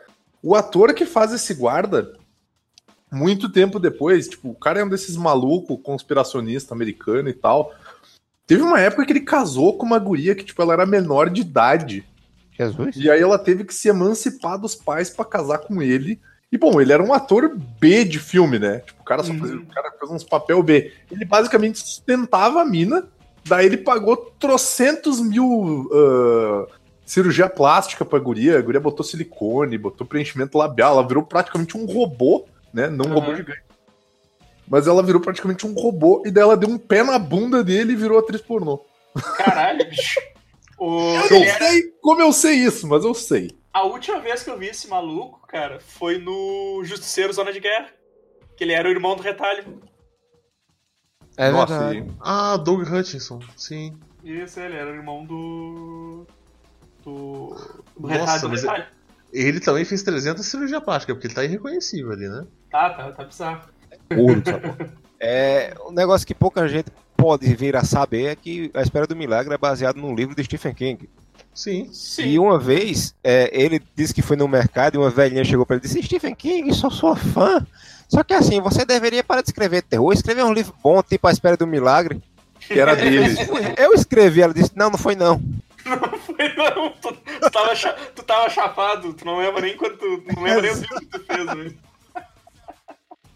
O 0.41 0.55
ator 0.55 0.93
que 0.93 1.05
faz 1.05 1.33
esse 1.33 1.53
guarda, 1.53 2.17
muito 3.11 3.49
tempo 3.51 3.77
depois, 3.77 4.29
tipo, 4.29 4.51
o 4.51 4.55
cara 4.55 4.79
é 4.79 4.83
um 4.85 4.89
desses 4.89 5.17
maluco 5.17 5.77
conspiracionista 5.77 6.73
americano 6.73 7.27
e 7.27 7.33
tal. 7.33 7.73
Teve 8.45 8.61
uma 8.61 8.79
época 8.79 9.05
que 9.05 9.13
ele 9.13 9.21
casou 9.21 9.77
com 9.77 9.85
uma 9.85 9.99
guria 9.99 10.35
que, 10.35 10.43
tipo, 10.43 10.61
ela 10.61 10.73
era 10.73 10.85
menor 10.85 11.29
de 11.29 11.41
idade. 11.41 12.05
Jesus? 12.57 12.95
E 12.95 13.09
aí 13.09 13.21
ela 13.21 13.39
teve 13.39 13.63
que 13.63 13.73
se 13.73 13.87
emancipar 13.87 14.59
dos 14.59 14.75
pais 14.75 15.09
pra 15.09 15.25
casar 15.25 15.59
com 15.59 15.81
ele. 15.81 16.19
E 16.51 16.57
bom, 16.57 16.79
ele 16.79 16.93
era 16.93 17.01
um 17.01 17.13
ator 17.13 17.57
B 17.79 18.03
de 18.05 18.19
filme, 18.19 18.59
né? 18.59 18.79
Tipo, 18.85 19.01
o 19.01 19.05
cara 19.05 19.23
só 19.23 19.31
Uhum. 19.33 19.39
fazia, 19.39 19.57
o 19.57 19.65
cara 19.65 19.91
fez 19.99 20.11
uns 20.11 20.23
papel 20.23 20.61
B. 20.61 20.91
Ele 21.09 21.25
basicamente 21.25 21.79
sustentava 21.79 22.61
a 22.61 22.65
mina, 22.65 23.07
daí 23.45 23.65
ele 23.65 23.77
pagou 23.77 24.15
trocentos 24.39 25.19
mil 25.19 25.89
ah, 25.91 26.67
cirurgia 27.05 27.49
plástica 27.49 28.05
pra 28.05 28.19
guria. 28.19 28.59
A 28.59 28.61
guria 28.61 28.79
botou 28.79 29.03
silicone, 29.03 29.77
botou 29.79 30.05
preenchimento 30.05 30.57
labial, 30.57 30.93
ela 30.99 31.07
virou 31.07 31.23
praticamente 31.23 31.75
um 31.75 31.85
robô, 31.85 32.45
né? 32.71 32.87
Não 32.87 33.05
um 33.05 33.13
robô 33.13 33.31
Uhum. 33.31 33.35
gigante. 33.37 33.61
Mas 34.67 34.87
ela 34.87 35.03
virou 35.03 35.21
praticamente 35.21 35.67
um 35.67 35.73
robô, 35.73 36.23
e 36.25 36.31
daí 36.31 36.43
ela 36.43 36.57
deu 36.57 36.69
um 36.69 36.77
pé 36.77 37.03
na 37.03 37.19
bunda 37.19 37.63
dele 37.63 37.93
e 37.93 37.97
virou 37.97 38.17
atriz 38.19 38.41
pornô. 38.41 38.83
caralho, 39.37 39.85
bicho. 39.89 40.19
O, 40.77 40.99
Eu 41.15 41.25
ele 41.25 41.39
não 41.39 41.43
era- 41.45 41.65
sei 41.65 41.83
como 42.01 42.21
eu 42.21 42.33
sei 42.33 42.55
isso, 42.55 42.87
mas 42.87 43.03
eu 43.03 43.13
sei. 43.13 43.51
A 43.73 43.83
última 43.83 44.19
vez 44.19 44.43
que 44.43 44.49
eu 44.49 44.57
vi 44.57 44.67
esse 44.67 44.87
maluco, 44.87 45.45
cara, 45.47 45.79
foi 45.79 46.17
no 46.17 46.81
Justiceiro 46.83 47.33
Zona 47.33 47.51
de 47.51 47.59
Guerra. 47.59 47.89
Que 48.55 48.63
ele 48.63 48.73
era 48.73 48.87
o 48.87 48.91
irmão 48.91 49.15
do 49.15 49.23
retalho. 49.23 49.81
É 51.35 51.49
Nossa, 51.49 51.79
verdade. 51.89 52.07
e- 52.07 52.13
Ah, 52.21 52.55
Doug 52.57 52.87
Hutchinson. 52.87 53.39
Sim. 53.57 53.97
Isso, 54.23 54.59
ele 54.59 54.75
era 54.75 54.91
o 54.91 54.93
irmão 54.95 55.25
do. 55.25 56.27
Do. 57.03 57.55
Do 57.97 58.07
Nossa, 58.07 58.19
retalho. 58.19 58.41
Do 58.41 58.49
mas 58.49 58.61
retalho. 58.61 58.85
Ele 59.33 59.59
também 59.59 59.83
fez 59.85 60.03
300 60.03 60.45
cirurgia 60.45 60.79
plástica, 60.79 61.13
porque 61.15 61.25
ele 61.27 61.33
tá 61.33 61.43
irreconhecível 61.43 62.11
ali, 62.11 62.29
né? 62.29 62.45
Tá, 62.69 62.91
tá, 62.91 63.11
tá 63.11 63.23
bizarro. 63.23 63.67
Ouro 64.15 64.41
sabor. 64.45 64.75
É, 65.25 65.73
um 65.87 65.93
negócio 65.93 66.27
que 66.27 66.33
pouca 66.33 66.67
gente 66.67 66.91
pode 67.15 67.45
vir 67.55 67.77
a 67.77 67.85
saber 67.85 68.25
é 68.25 68.35
que 68.35 68.69
A 68.73 68.81
Espera 68.81 69.07
do 69.07 69.15
Milagre 69.15 69.53
é 69.53 69.57
baseado 69.57 69.95
num 69.95 70.13
livro 70.13 70.35
de 70.35 70.43
Stephen 70.43 70.73
King. 70.73 71.09
Sim. 71.53 71.87
Sim. 71.93 72.23
E 72.23 72.39
uma 72.39 72.59
vez, 72.59 73.15
é, 73.23 73.49
ele 73.53 73.81
disse 73.95 74.13
que 74.13 74.21
foi 74.21 74.35
no 74.35 74.49
mercado 74.49 74.95
e 74.95 74.97
uma 74.97 75.09
velhinha 75.09 75.45
chegou 75.45 75.65
pra 75.65 75.77
ele 75.77 75.85
e 75.85 75.87
disse: 75.87 76.03
Stephen 76.03 76.35
King, 76.35 76.73
sou 76.73 76.91
sua 76.91 77.15
fã. 77.15 77.65
Só 78.09 78.21
que 78.21 78.33
assim, 78.33 78.59
você 78.59 78.83
deveria 78.83 79.23
parar 79.23 79.41
de 79.41 79.49
escrever 79.49 79.83
terror, 79.83 80.11
escrever 80.11 80.43
um 80.43 80.53
livro 80.53 80.75
bom, 80.83 81.01
tipo 81.01 81.25
A 81.25 81.31
Espera 81.31 81.55
do 81.55 81.65
Milagre. 81.65 82.21
Que 82.59 82.79
era 82.79 82.93
dele. 82.95 83.35
Eu 83.77 83.93
escrevi, 83.93 84.41
ela 84.41 84.53
disse: 84.53 84.71
Não, 84.75 84.89
não 84.89 84.97
foi 84.97 85.15
não. 85.15 85.41
Foi 86.25 86.53
não, 86.55 86.91
tu, 87.01 87.13
tu, 87.13 87.51
tava, 87.51 87.75
tu 88.15 88.23
tava 88.23 88.49
chapado, 88.49 89.13
tu 89.13 89.25
não 89.25 89.37
lembra 89.37 89.61
nem 89.61 89.77
quanto. 89.77 89.97
Tu 89.97 90.35
não 90.35 90.43
lembra 90.43 90.61
nem 90.63 90.71
os 90.71 90.79
livros 90.79 90.99
que 90.99 91.05
tu 91.05 91.23
fez, 91.25 91.45
né? 91.45 91.71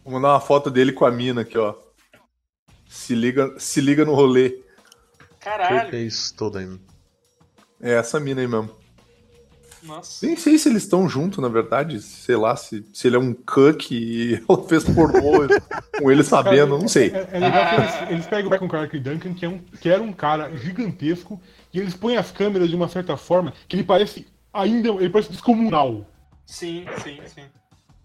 Vou 0.07 0.13
mandar 0.13 0.29
uma 0.29 0.39
foto 0.39 0.71
dele 0.71 0.93
com 0.93 1.03
a 1.03 1.11
mina 1.11 1.41
aqui, 1.41 1.57
ó. 1.57 1.75
Se 2.87 3.13
liga, 3.13 3.53
se 3.59 3.81
liga 3.81 4.05
no 4.05 4.13
rolê. 4.13 4.57
Caralho, 5.37 5.89
Fez 5.89 6.31
toda 6.31 6.59
ainda. 6.59 6.79
É 7.81 7.91
essa 7.95 8.17
mina 8.17 8.39
aí 8.39 8.47
mesmo. 8.47 8.69
nossa. 9.83 10.25
Nem 10.25 10.37
sei 10.37 10.57
se 10.57 10.69
eles 10.69 10.83
estão 10.83 11.09
juntos, 11.09 11.39
na 11.39 11.49
verdade. 11.49 12.01
Sei 12.01 12.37
lá, 12.37 12.55
se, 12.55 12.85
se 12.93 13.05
ele 13.05 13.17
é 13.17 13.19
um 13.19 13.33
cuck 13.33 13.91
e 13.91 14.41
ela 14.47 14.63
fez 14.63 14.85
pornô 14.85 15.45
com 15.99 16.09
ele 16.09 16.23
sabendo, 16.23 16.79
não 16.79 16.87
sei. 16.87 17.09
É, 17.09 17.27
é 17.33 17.39
legal 17.39 17.67
que 17.67 17.75
eles, 17.75 18.11
eles 18.11 18.27
pegam 18.27 18.47
o 18.47 18.51
Michael 18.51 18.69
Clark 18.69 18.99
Duncan, 18.99 19.33
que, 19.33 19.45
é 19.45 19.49
um, 19.49 19.59
que 19.59 19.89
era 19.89 20.01
um 20.01 20.13
cara 20.13 20.55
gigantesco, 20.55 21.37
e 21.73 21.81
eles 21.81 21.93
põem 21.93 22.15
as 22.15 22.31
câmeras 22.31 22.69
de 22.69 22.77
uma 22.77 22.87
certa 22.87 23.17
forma 23.17 23.51
que 23.67 23.75
ele 23.75 23.83
parece 23.83 24.25
ainda. 24.53 24.87
Ele 24.87 25.09
parece 25.09 25.31
descomunal. 25.31 26.05
Sim, 26.45 26.85
sim, 27.03 27.19
sim. 27.25 27.43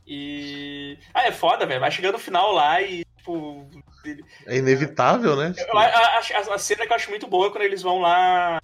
E. 0.07 0.99
Ah, 1.15 1.27
é 1.27 1.33
foda, 1.33 1.67
velho. 1.67 1.81
Vai 1.81 1.91
chegando 1.91 2.15
no 2.15 2.19
final 2.19 2.53
lá 2.53 2.81
e, 2.83 3.05
tipo. 3.17 3.67
ele- 4.05 4.25
É 4.47 4.57
inevitável, 4.57 5.37
né? 5.37 5.55
Eu 5.57 5.79
a, 5.79 5.85
a- 5.85 6.19
a- 6.19 6.55
a 6.55 6.59
cena 6.59 6.87
que 6.87 6.93
eu 6.93 6.97
acho 6.97 7.11
muito 7.11 7.27
boa 7.27 7.47
é 7.47 7.51
quando 7.51 7.63
eles 7.65 7.83
vão 7.83 8.01
lá 8.01 8.61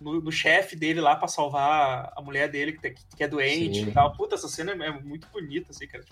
no, 0.00 0.20
no 0.20 0.30
chefe 0.32 0.76
dele 0.76 1.00
lá 1.00 1.16
pra 1.16 1.26
salvar 1.28 2.12
a 2.16 2.22
mulher 2.22 2.48
dele 2.48 2.72
que, 2.72 2.94
que 3.16 3.24
é 3.24 3.28
doente 3.28 3.80
Sim. 3.80 3.88
e 3.88 3.92
tal. 3.92 4.12
Puta, 4.12 4.34
essa 4.36 4.48
cena 4.48 4.72
é 4.72 4.90
muito 5.00 5.26
bonita, 5.32 5.70
assim, 5.70 5.86
cara. 5.86 6.04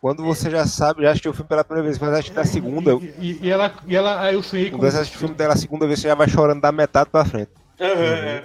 Quando 0.00 0.24
você 0.24 0.50
já 0.50 0.66
sabe, 0.66 1.02
já 1.02 1.10
assistiu 1.10 1.30
o 1.30 1.34
filme 1.34 1.48
pela 1.48 1.62
primeira 1.62 1.86
vez, 1.86 1.96
mas 1.98 2.12
acho 2.14 2.30
que 2.30 2.36
na 2.36 2.44
segunda, 2.44 2.92
E, 3.20 3.38
e- 3.42 3.48
ela, 3.50 3.72
e 3.86 3.94
ela, 3.94 4.20
aí 4.22 4.34
eu 4.34 4.42
sonhei 4.42 4.68
com. 4.70 4.78
quando 4.78 4.90
você 4.90 4.98
assiste 4.98 5.14
o 5.14 5.18
filme 5.20 5.34
dela 5.36 5.52
a 5.54 5.56
segunda 5.56 5.86
vez, 5.86 6.00
você 6.00 6.08
já 6.08 6.14
vai 6.16 6.28
chorando 6.28 6.60
da 6.60 6.72
metade 6.72 7.08
pra 7.10 7.24
frente. 7.24 7.50
Uhum. 7.78 7.86
é. 7.88 8.42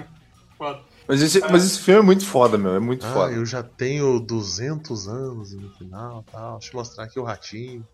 Foda. 0.56 0.80
Mas 1.06 1.20
esse, 1.20 1.40
mas 1.40 1.64
esse 1.64 1.80
filme 1.80 2.00
é 2.00 2.04
muito 2.04 2.24
foda, 2.24 2.56
meu. 2.56 2.74
É 2.74 2.80
muito 2.80 3.04
Ah, 3.06 3.12
foda. 3.12 3.32
eu 3.32 3.44
já 3.44 3.62
tenho 3.62 4.18
200 4.20 5.06
anos 5.08 5.52
no 5.52 5.70
final 5.74 6.24
tal. 6.30 6.58
Deixa 6.58 6.72
eu 6.74 6.78
mostrar 6.78 7.04
aqui 7.04 7.18
o 7.18 7.24
ratinho. 7.24 7.86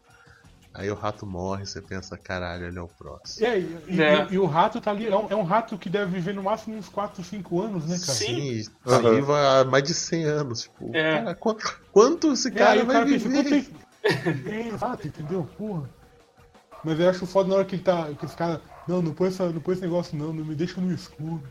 Aí 0.72 0.88
o 0.88 0.94
rato 0.94 1.26
morre, 1.26 1.66
você 1.66 1.82
pensa, 1.82 2.16
caralho, 2.16 2.66
ele 2.66 2.78
é 2.78 2.80
o 2.80 2.86
próximo. 2.86 3.44
É, 3.44 3.58
e, 3.58 3.78
e- 3.88 4.00
É. 4.00 4.28
e 4.30 4.38
o 4.38 4.46
rato 4.46 4.80
tá 4.80 4.92
ali. 4.92 5.06
É 5.08 5.16
um, 5.16 5.26
é 5.28 5.34
um 5.34 5.42
rato 5.42 5.76
que 5.76 5.90
deve 5.90 6.12
viver 6.12 6.32
no 6.32 6.44
máximo 6.44 6.76
uns 6.76 6.88
4, 6.88 7.24
5 7.24 7.60
anos, 7.60 7.84
né, 7.86 7.98
cara? 7.98 8.12
Sim. 8.12 8.62
Sim, 8.62 8.70
Aham. 8.86 9.14
viva 9.16 9.60
há 9.60 9.64
mais 9.64 9.82
de 9.82 9.92
100 9.94 10.24
anos. 10.26 10.62
Tipo, 10.62 10.94
É. 10.94 11.18
cara, 11.18 11.34
quanto, 11.34 11.80
quanto 11.90 12.32
esse 12.32 12.52
cara 12.52 12.84
vai 12.84 12.94
cara 12.94 13.06
pensa, 13.06 13.28
viver? 13.28 13.44
tempo. 13.50 13.80
É, 14.48 14.68
exato, 14.68 15.08
entendeu? 15.08 15.48
Porra. 15.58 15.90
Mas 16.84 17.00
eu 17.00 17.10
acho 17.10 17.26
foda 17.26 17.48
na 17.48 17.56
hora 17.56 17.64
que 17.64 17.74
ele 17.74 17.82
tá. 17.82 18.08
Que 18.16 18.24
esse 18.24 18.36
cara. 18.36 18.60
Não, 18.86 19.02
não 19.02 19.12
põe, 19.12 19.26
essa, 19.28 19.50
não 19.50 19.60
põe 19.60 19.74
esse 19.74 19.82
negócio 19.82 20.16
não, 20.16 20.32
não 20.32 20.44
me 20.44 20.54
deixa 20.54 20.80
no 20.80 20.92
escuro. 20.94 21.42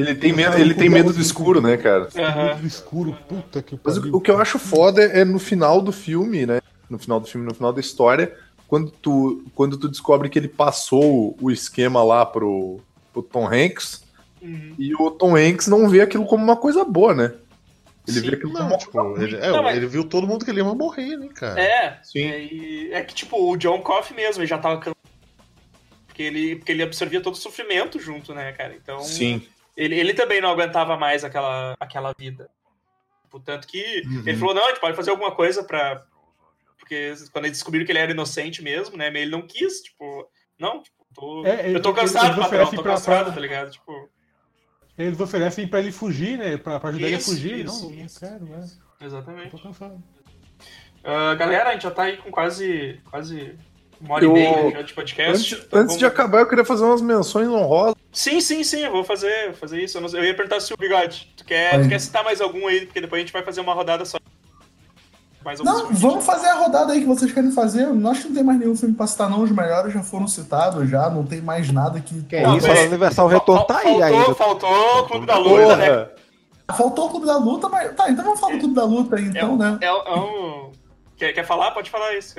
Ele 0.00 0.14
tem 0.14 0.32
medo, 0.32 0.56
ele 0.58 0.74
tem 0.74 0.88
medo 0.88 1.12
do 1.12 1.20
escuro, 1.20 1.60
né, 1.60 1.76
cara? 1.76 2.08
Aham. 2.16 2.58
No 2.60 2.66
escuro, 2.66 3.18
puta 3.28 3.62
que 3.62 3.78
Mas 3.82 3.98
pariu. 3.98 4.12
o, 4.14 4.16
o 4.18 4.20
que 4.20 4.30
eu 4.30 4.38
acho 4.40 4.58
foda 4.58 5.02
é 5.02 5.24
no 5.24 5.38
final 5.38 5.80
do 5.80 5.92
filme, 5.92 6.46
né? 6.46 6.60
No 6.88 6.98
final 6.98 7.18
do 7.20 7.26
filme, 7.26 7.46
no 7.46 7.54
final 7.54 7.72
da 7.72 7.80
história, 7.80 8.34
quando 8.66 8.90
tu, 8.90 9.44
quando 9.54 9.76
tu 9.76 9.88
descobre 9.88 10.28
que 10.28 10.38
ele 10.38 10.48
passou 10.48 11.36
o 11.40 11.50
esquema 11.50 12.02
lá 12.04 12.24
pro, 12.24 12.80
pro 13.12 13.22
Tom 13.22 13.46
Hanks, 13.46 14.06
Uhum. 14.40 14.72
e 14.78 14.94
o 14.94 15.10
Tom 15.10 15.36
Hanks 15.36 15.66
não 15.66 15.88
vê 15.88 16.00
aquilo 16.00 16.24
como 16.24 16.44
uma 16.44 16.54
coisa 16.56 16.84
boa, 16.84 17.12
né? 17.12 17.32
Ele 18.06 18.20
Sim. 18.20 18.28
vê 18.30 18.34
aquilo 18.36 18.52
como 18.52 18.62
Não, 18.62 18.68
uma 18.70 18.78
tipo, 18.78 19.20
ele, 19.20 19.36
é, 19.36 19.50
Não, 19.50 19.62
mas- 19.64 19.76
ele 19.76 19.86
viu 19.88 20.04
todo 20.04 20.28
mundo 20.28 20.44
que 20.44 20.50
ele 20.52 20.60
ia 20.60 20.64
morrer, 20.64 21.16
né, 21.16 21.28
cara? 21.34 21.60
É, 21.60 21.98
Sim. 22.04 22.20
é, 22.22 22.40
e- 22.44 22.90
é 22.92 23.02
que, 23.02 23.12
tipo, 23.14 23.36
o 23.36 23.56
John 23.56 23.80
Coffey 23.82 24.14
mesmo, 24.16 24.40
ele 24.40 24.46
já 24.48 24.56
tava. 24.56 24.80
Porque 26.06 26.22
ele, 26.22 26.54
porque 26.56 26.70
ele 26.72 26.82
absorvia 26.84 27.20
todo 27.20 27.34
o 27.34 27.36
sofrimento 27.36 27.98
junto, 27.98 28.32
né, 28.32 28.52
cara? 28.52 28.74
Então. 28.80 29.00
Sim. 29.00 29.42
Ele, 29.78 29.94
ele 29.94 30.12
também 30.12 30.40
não 30.40 30.50
aguentava 30.50 30.96
mais 30.96 31.22
aquela, 31.22 31.74
aquela 31.78 32.12
vida. 32.18 32.50
Portanto 33.30 33.66
que 33.68 34.02
Uhum. 34.04 34.22
ele 34.26 34.36
falou, 34.36 34.54
não, 34.54 34.64
a 34.64 34.68
gente 34.70 34.80
pode 34.80 34.96
fazer 34.96 35.10
alguma 35.10 35.30
coisa 35.34 35.62
pra... 35.62 36.04
Porque 36.78 37.14
quando 37.32 37.44
eles 37.44 37.58
descobriram 37.58 37.86
que 37.86 37.92
ele 37.92 37.98
era 38.00 38.10
inocente 38.10 38.60
mesmo, 38.62 38.96
né, 38.96 39.06
ele 39.08 39.30
não 39.30 39.42
quis, 39.42 39.80
tipo... 39.82 40.28
Não, 40.58 40.82
tipo, 40.82 40.96
tô, 41.14 41.46
É, 41.46 41.72
eu 41.72 41.80
tô 41.80 41.94
cansado, 41.94 42.26
eles 42.26 42.38
patrão, 42.38 42.70
tô 42.72 42.82
pra- 42.82 42.92
cansado, 42.94 43.24
pra- 43.26 43.34
tá 43.34 43.40
ligado? 43.40 43.70
Tipo, 43.70 44.10
Eles 44.96 45.20
oferecem 45.20 45.68
pra 45.68 45.78
ele 45.78 45.92
fugir, 45.92 46.36
né? 46.36 46.56
Pra, 46.56 46.80
pra 46.80 46.88
ajudar 46.90 47.08
Isso, 47.08 47.30
ele 47.30 47.38
a 47.38 47.40
fugir. 47.42 47.64
isso, 47.66 47.84
não, 47.90 48.04
isso. 48.04 48.24
não 48.24 48.30
quero, 48.32 48.44
né? 48.46 48.68
Eu 49.00 49.06
exatamente. 49.06 49.50
tô 49.50 49.58
cansado. 49.58 50.02
Ah, 51.04 51.34
galera, 51.36 51.68
a 51.68 51.72
gente 51.74 51.82
já 51.82 51.90
tá 51.92 52.02
aí 52.02 52.16
com 52.16 52.30
quase, 52.32 53.00
quase 53.08 53.56
uma 54.00 54.14
hora 54.14 54.24
Eu- 54.24 54.30
e 54.30 54.34
meia 54.34 54.70
já 54.70 54.82
de 54.82 54.92
podcast. 54.94 55.54
Antes, 55.54 55.66
Então 55.66 55.80
antes 55.80 55.96
de 55.98 56.06
acabar, 56.06 56.40
eu 56.40 56.46
queria 56.48 56.64
fazer 56.64 56.84
umas 56.84 57.00
menções 57.00 57.48
honrosas. 57.48 57.94
Sim, 58.12 58.40
sim, 58.40 58.62
sim, 58.64 58.80
eu 58.84 58.92
vou 58.92 59.04
fazer, 59.04 59.52
fazer 59.54 59.80
isso. 59.82 59.98
Eu, 59.98 60.02
não 60.02 60.08
eu 60.10 60.24
ia 60.24 60.34
perguntar 60.34 60.60
se 60.60 60.72
o 60.72 60.76
Bigode, 60.76 61.32
tu 61.36 61.44
quer, 61.44 61.82
tu 61.82 61.88
quer 61.88 61.98
citar 62.00 62.24
mais 62.24 62.40
algum 62.40 62.66
aí, 62.66 62.86
porque 62.86 63.00
depois 63.00 63.20
a 63.20 63.24
gente 63.24 63.32
vai 63.32 63.42
fazer 63.42 63.60
uma 63.60 63.74
rodada 63.74 64.04
só. 64.04 64.18
Mais 65.44 65.60
Não, 65.60 65.78
filmes. 65.82 66.00
vamos 66.00 66.26
fazer 66.26 66.48
a 66.48 66.54
rodada 66.56 66.92
aí 66.92 67.00
que 67.00 67.06
vocês 67.06 67.32
querem 67.32 67.50
fazer. 67.52 67.84
Eu 67.84 68.08
acho 68.10 68.22
que 68.22 68.28
não 68.28 68.34
tem 68.34 68.44
mais 68.44 68.58
nenhum 68.58 68.76
filme 68.76 68.94
pra 68.94 69.06
citar, 69.06 69.30
não. 69.30 69.40
Os 69.42 69.50
melhores 69.50 69.94
já 69.94 70.02
foram 70.02 70.26
citados, 70.26 70.88
já. 70.90 71.08
Não 71.08 71.24
tem 71.24 71.40
mais 71.40 71.70
nada 71.70 72.00
que. 72.00 72.22
Que 72.24 72.36
é 72.36 72.42
Não, 72.42 72.56
isso, 72.58 72.66
mas- 72.66 72.78
a 72.80 72.82
Universal 72.82 73.28
Retorno 73.28 73.64
tá 73.64 73.78
aí 73.78 73.84
faltou, 73.84 74.02
ainda. 74.04 74.34
Faltou 74.34 74.98
o 74.98 75.06
Clube 75.06 75.26
da 75.26 75.38
Luta, 75.38 75.76
né? 75.76 76.08
Faltou 76.76 77.06
o 77.06 77.10
Clube 77.10 77.26
da 77.26 77.36
Luta, 77.38 77.68
mas. 77.68 77.94
Tá, 77.94 78.10
então 78.10 78.24
vamos 78.24 78.40
falar 78.40 78.52
do 78.54 78.58
Clube 78.58 78.74
da 78.74 78.84
Luta 78.84 79.16
aí, 79.16 79.24
É, 79.24 79.28
então, 79.28 79.54
um- 79.54 79.56
né? 79.56 79.78
é, 79.80 79.92
um- 79.92 79.96
é 80.02 80.14
um... 80.20 80.72
Quer, 81.16 81.32
quer 81.32 81.46
falar? 81.46 81.70
Pode 81.70 81.88
falar 81.88 82.14
isso. 82.16 82.34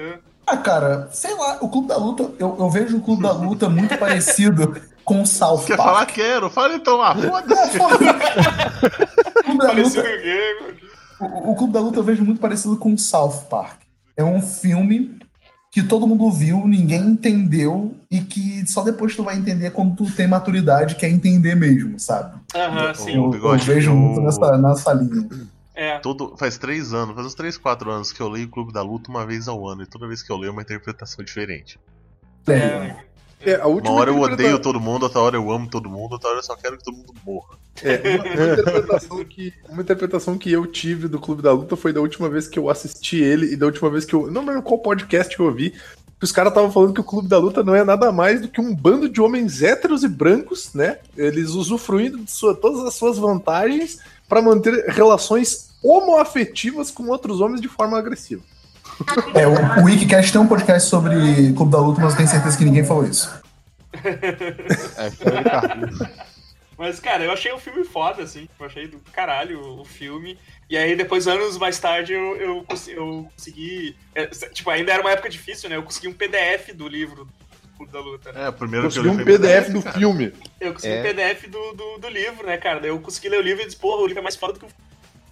Ah, 0.51 0.57
cara, 0.57 1.07
sei 1.11 1.33
lá, 1.35 1.57
o 1.61 1.69
Clube 1.69 1.87
da 1.87 1.97
Luta, 1.97 2.31
eu, 2.39 2.55
eu 2.59 2.69
vejo 2.69 2.97
o 2.97 3.01
Clube 3.01 3.21
da 3.23 3.31
Luta 3.31 3.69
muito 3.69 3.95
parecido 3.99 4.75
com 5.03 5.21
o 5.21 5.25
South 5.27 5.63
Quer 5.65 5.77
Park. 5.77 5.87
falar? 5.89 6.05
Quero. 6.07 6.49
Fala 6.49 6.73
então, 6.75 7.01
ah, 7.01 7.15
É, 7.17 7.27
foda-se. 7.27 7.77
foda. 7.77 7.95
o, 9.39 9.43
Clube 9.43 9.57
da 9.59 9.67
Parecido 9.67 10.01
Luta, 10.01 10.09
com 10.09 10.17
o 10.17 10.21
quê? 10.21 10.57
o, 11.19 11.51
o 11.51 11.55
Clube 11.55 11.73
da 11.73 11.79
Luta 11.79 11.99
eu 11.99 12.03
vejo 12.03 12.23
muito 12.25 12.39
parecido 12.41 12.77
com 12.77 12.93
o 12.93 12.97
South 12.97 13.45
Park. 13.49 13.79
É 14.17 14.23
um 14.23 14.41
filme 14.41 15.17
que 15.71 15.83
todo 15.83 16.07
mundo 16.07 16.31
viu, 16.31 16.67
ninguém 16.67 16.99
entendeu 17.01 17.93
e 18.09 18.21
que 18.21 18.65
só 18.67 18.81
depois 18.81 19.15
tu 19.15 19.23
vai 19.23 19.37
entender 19.37 19.69
quando 19.69 19.95
tu 19.95 20.11
tem 20.15 20.27
maturidade, 20.27 20.95
que 20.95 21.05
é 21.05 21.09
entender 21.09 21.55
mesmo, 21.55 21.99
sabe? 21.99 22.39
Aham, 22.55 22.93
sim. 22.95 23.15
Eu, 23.15 23.25
eu 23.25 23.29
Bigode, 23.29 23.65
vejo 23.65 23.91
eu- 23.91 23.95
muito 23.95 24.19
nessa, 24.21 24.57
nessa 24.57 24.93
linha. 24.93 25.29
É. 25.81 25.97
Todo, 25.99 26.35
faz 26.37 26.57
três 26.57 26.93
anos, 26.93 27.15
faz 27.15 27.25
uns 27.27 27.33
três, 27.35 27.57
quatro 27.57 27.89
anos 27.89 28.11
que 28.11 28.19
eu 28.21 28.27
leio 28.27 28.47
o 28.47 28.49
Clube 28.49 28.73
da 28.73 28.81
Luta 28.81 29.09
uma 29.09 29.25
vez 29.25 29.47
ao 29.47 29.65
ano. 29.67 29.83
E 29.83 29.85
toda 29.85 30.07
vez 30.07 30.21
que 30.21 30.29
eu 30.31 30.35
leio 30.35 30.49
é 30.49 30.51
uma 30.51 30.61
interpretação 30.61 31.23
diferente. 31.23 31.79
É, 32.47 32.95
É, 33.41 33.55
a 33.55 33.67
última 33.67 33.91
Uma 33.91 34.01
hora 34.01 34.11
eu 34.11 34.19
odeio 34.19 34.59
todo 34.59 34.81
mundo, 34.81 35.03
outra 35.03 35.21
hora 35.21 35.37
eu 35.37 35.49
amo 35.49 35.69
todo 35.69 35.89
mundo, 35.89 36.11
outra 36.11 36.29
hora 36.29 36.39
eu 36.39 36.43
só 36.43 36.57
quero 36.57 36.77
que 36.77 36.83
todo 36.83 36.97
mundo 36.97 37.13
morra. 37.25 37.57
É, 37.81 38.17
uma, 38.17 38.23
uma 38.25 38.53
interpretação 38.53 39.23
que, 39.23 39.53
uma 39.69 39.81
interpretação 39.81 40.37
que 40.37 40.51
eu 40.51 40.67
tive 40.67 41.07
do 41.07 41.17
Clube 41.19 41.41
da 41.41 41.53
Luta 41.53 41.77
foi 41.77 41.93
da 41.93 42.01
última 42.01 42.27
vez 42.27 42.49
que 42.49 42.59
eu 42.59 42.69
assisti 42.69 43.21
ele 43.21 43.53
e 43.53 43.55
da 43.55 43.65
última 43.65 43.89
vez 43.89 44.03
que 44.03 44.13
eu. 44.13 44.29
Não 44.29 44.45
lembro 44.45 44.61
qual 44.63 44.79
podcast 44.79 45.39
eu 45.39 45.45
ouvi. 45.45 45.71
Que 46.19 46.25
os 46.25 46.33
caras 46.33 46.51
estavam 46.51 46.69
falando 46.69 46.93
que 46.93 46.99
o 46.99 47.03
Clube 47.05 47.29
da 47.29 47.37
Luta 47.37 47.63
não 47.63 47.73
é 47.73 47.85
nada 47.85 48.11
mais 48.11 48.41
do 48.41 48.49
que 48.49 48.59
um 48.59 48.75
bando 48.75 49.07
de 49.07 49.21
homens 49.21 49.61
héteros 49.61 50.03
e 50.03 50.09
brancos, 50.09 50.73
né? 50.73 50.97
Eles 51.15 51.51
usufruindo 51.51 52.17
de 52.19 52.29
sua- 52.29 52.53
todas 52.53 52.85
as 52.85 52.95
suas 52.95 53.17
vantagens 53.17 53.99
para 54.27 54.41
manter 54.41 54.83
relações 54.89 55.68
homoafetivas 55.83 56.91
com 56.91 57.07
outros 57.07 57.41
homens 57.41 57.61
de 57.61 57.67
forma 57.67 57.97
agressiva. 57.97 58.41
É, 59.33 59.47
o, 59.47 59.81
o 59.81 59.85
Wikicast 59.85 60.31
tem 60.31 60.41
um 60.41 60.47
podcast 60.47 60.89
sobre 60.89 61.53
Clube 61.53 61.71
da 61.71 61.79
Luta, 61.79 62.01
mas 62.01 62.11
eu 62.11 62.17
tenho 62.17 62.29
certeza 62.29 62.57
que 62.57 62.65
ninguém 62.65 62.83
falou 62.83 63.05
isso. 63.05 63.29
É, 64.97 65.11
foi 65.11 65.31
o. 65.31 66.29
Mas, 66.77 66.97
cara, 66.99 67.25
eu 67.25 67.31
achei 67.31 67.51
o 67.51 67.59
filme 67.59 67.83
foda, 67.83 68.23
assim. 68.23 68.47
Eu 68.57 68.65
achei 68.65 68.87
do 68.87 68.99
caralho 69.11 69.59
o 69.81 69.83
filme. 69.83 70.37
E 70.69 70.77
aí, 70.77 70.95
depois, 70.95 71.27
anos 71.27 71.57
mais 71.57 71.77
tarde, 71.77 72.13
eu, 72.13 72.37
eu, 72.37 72.65
eu 72.87 73.27
consegui. 73.35 73.97
é, 74.15 74.25
tipo, 74.27 74.69
ainda 74.69 74.93
era 74.93 75.01
uma 75.01 75.11
época 75.11 75.29
difícil, 75.29 75.69
né? 75.69 75.75
Eu 75.75 75.83
consegui 75.83 76.07
um 76.07 76.13
PDF 76.13 76.73
do 76.73 76.87
livro 76.87 77.25
do 77.25 77.33
Clube 77.75 77.91
da 77.91 77.99
Luta, 77.99 78.31
né? 78.31 78.45
É, 78.45 78.49
o 78.49 78.53
primeiro 78.53 78.85
Consegui 78.87 79.03
que 79.03 79.09
eu 79.09 79.13
um 79.13 79.17
li 79.17 79.23
foi 79.25 79.37
PDF 79.39 79.69
do 79.73 79.81
cara. 79.83 79.97
filme. 79.97 80.33
Eu 80.61 80.73
consegui 80.73 80.93
É. 80.93 80.99
um 80.99 81.03
PDF 81.03 81.47
do, 81.49 81.73
do, 81.73 81.97
do 81.97 82.07
livro, 82.09 82.47
né, 82.47 82.55
cara? 82.57 82.79
Daí 82.79 82.89
eu 82.89 82.99
consegui 83.01 83.27
ler 83.27 83.39
o 83.39 83.43
livro 83.43 83.61
e 83.61 83.65
disse, 83.65 83.77
porra, 83.77 84.01
o 84.01 84.07
livro 84.07 84.19
é 84.19 84.23
mais 84.23 84.37
foda 84.37 84.53
do 84.53 84.59
que 84.59 84.65
o 84.65 84.69
filme. 84.69 84.83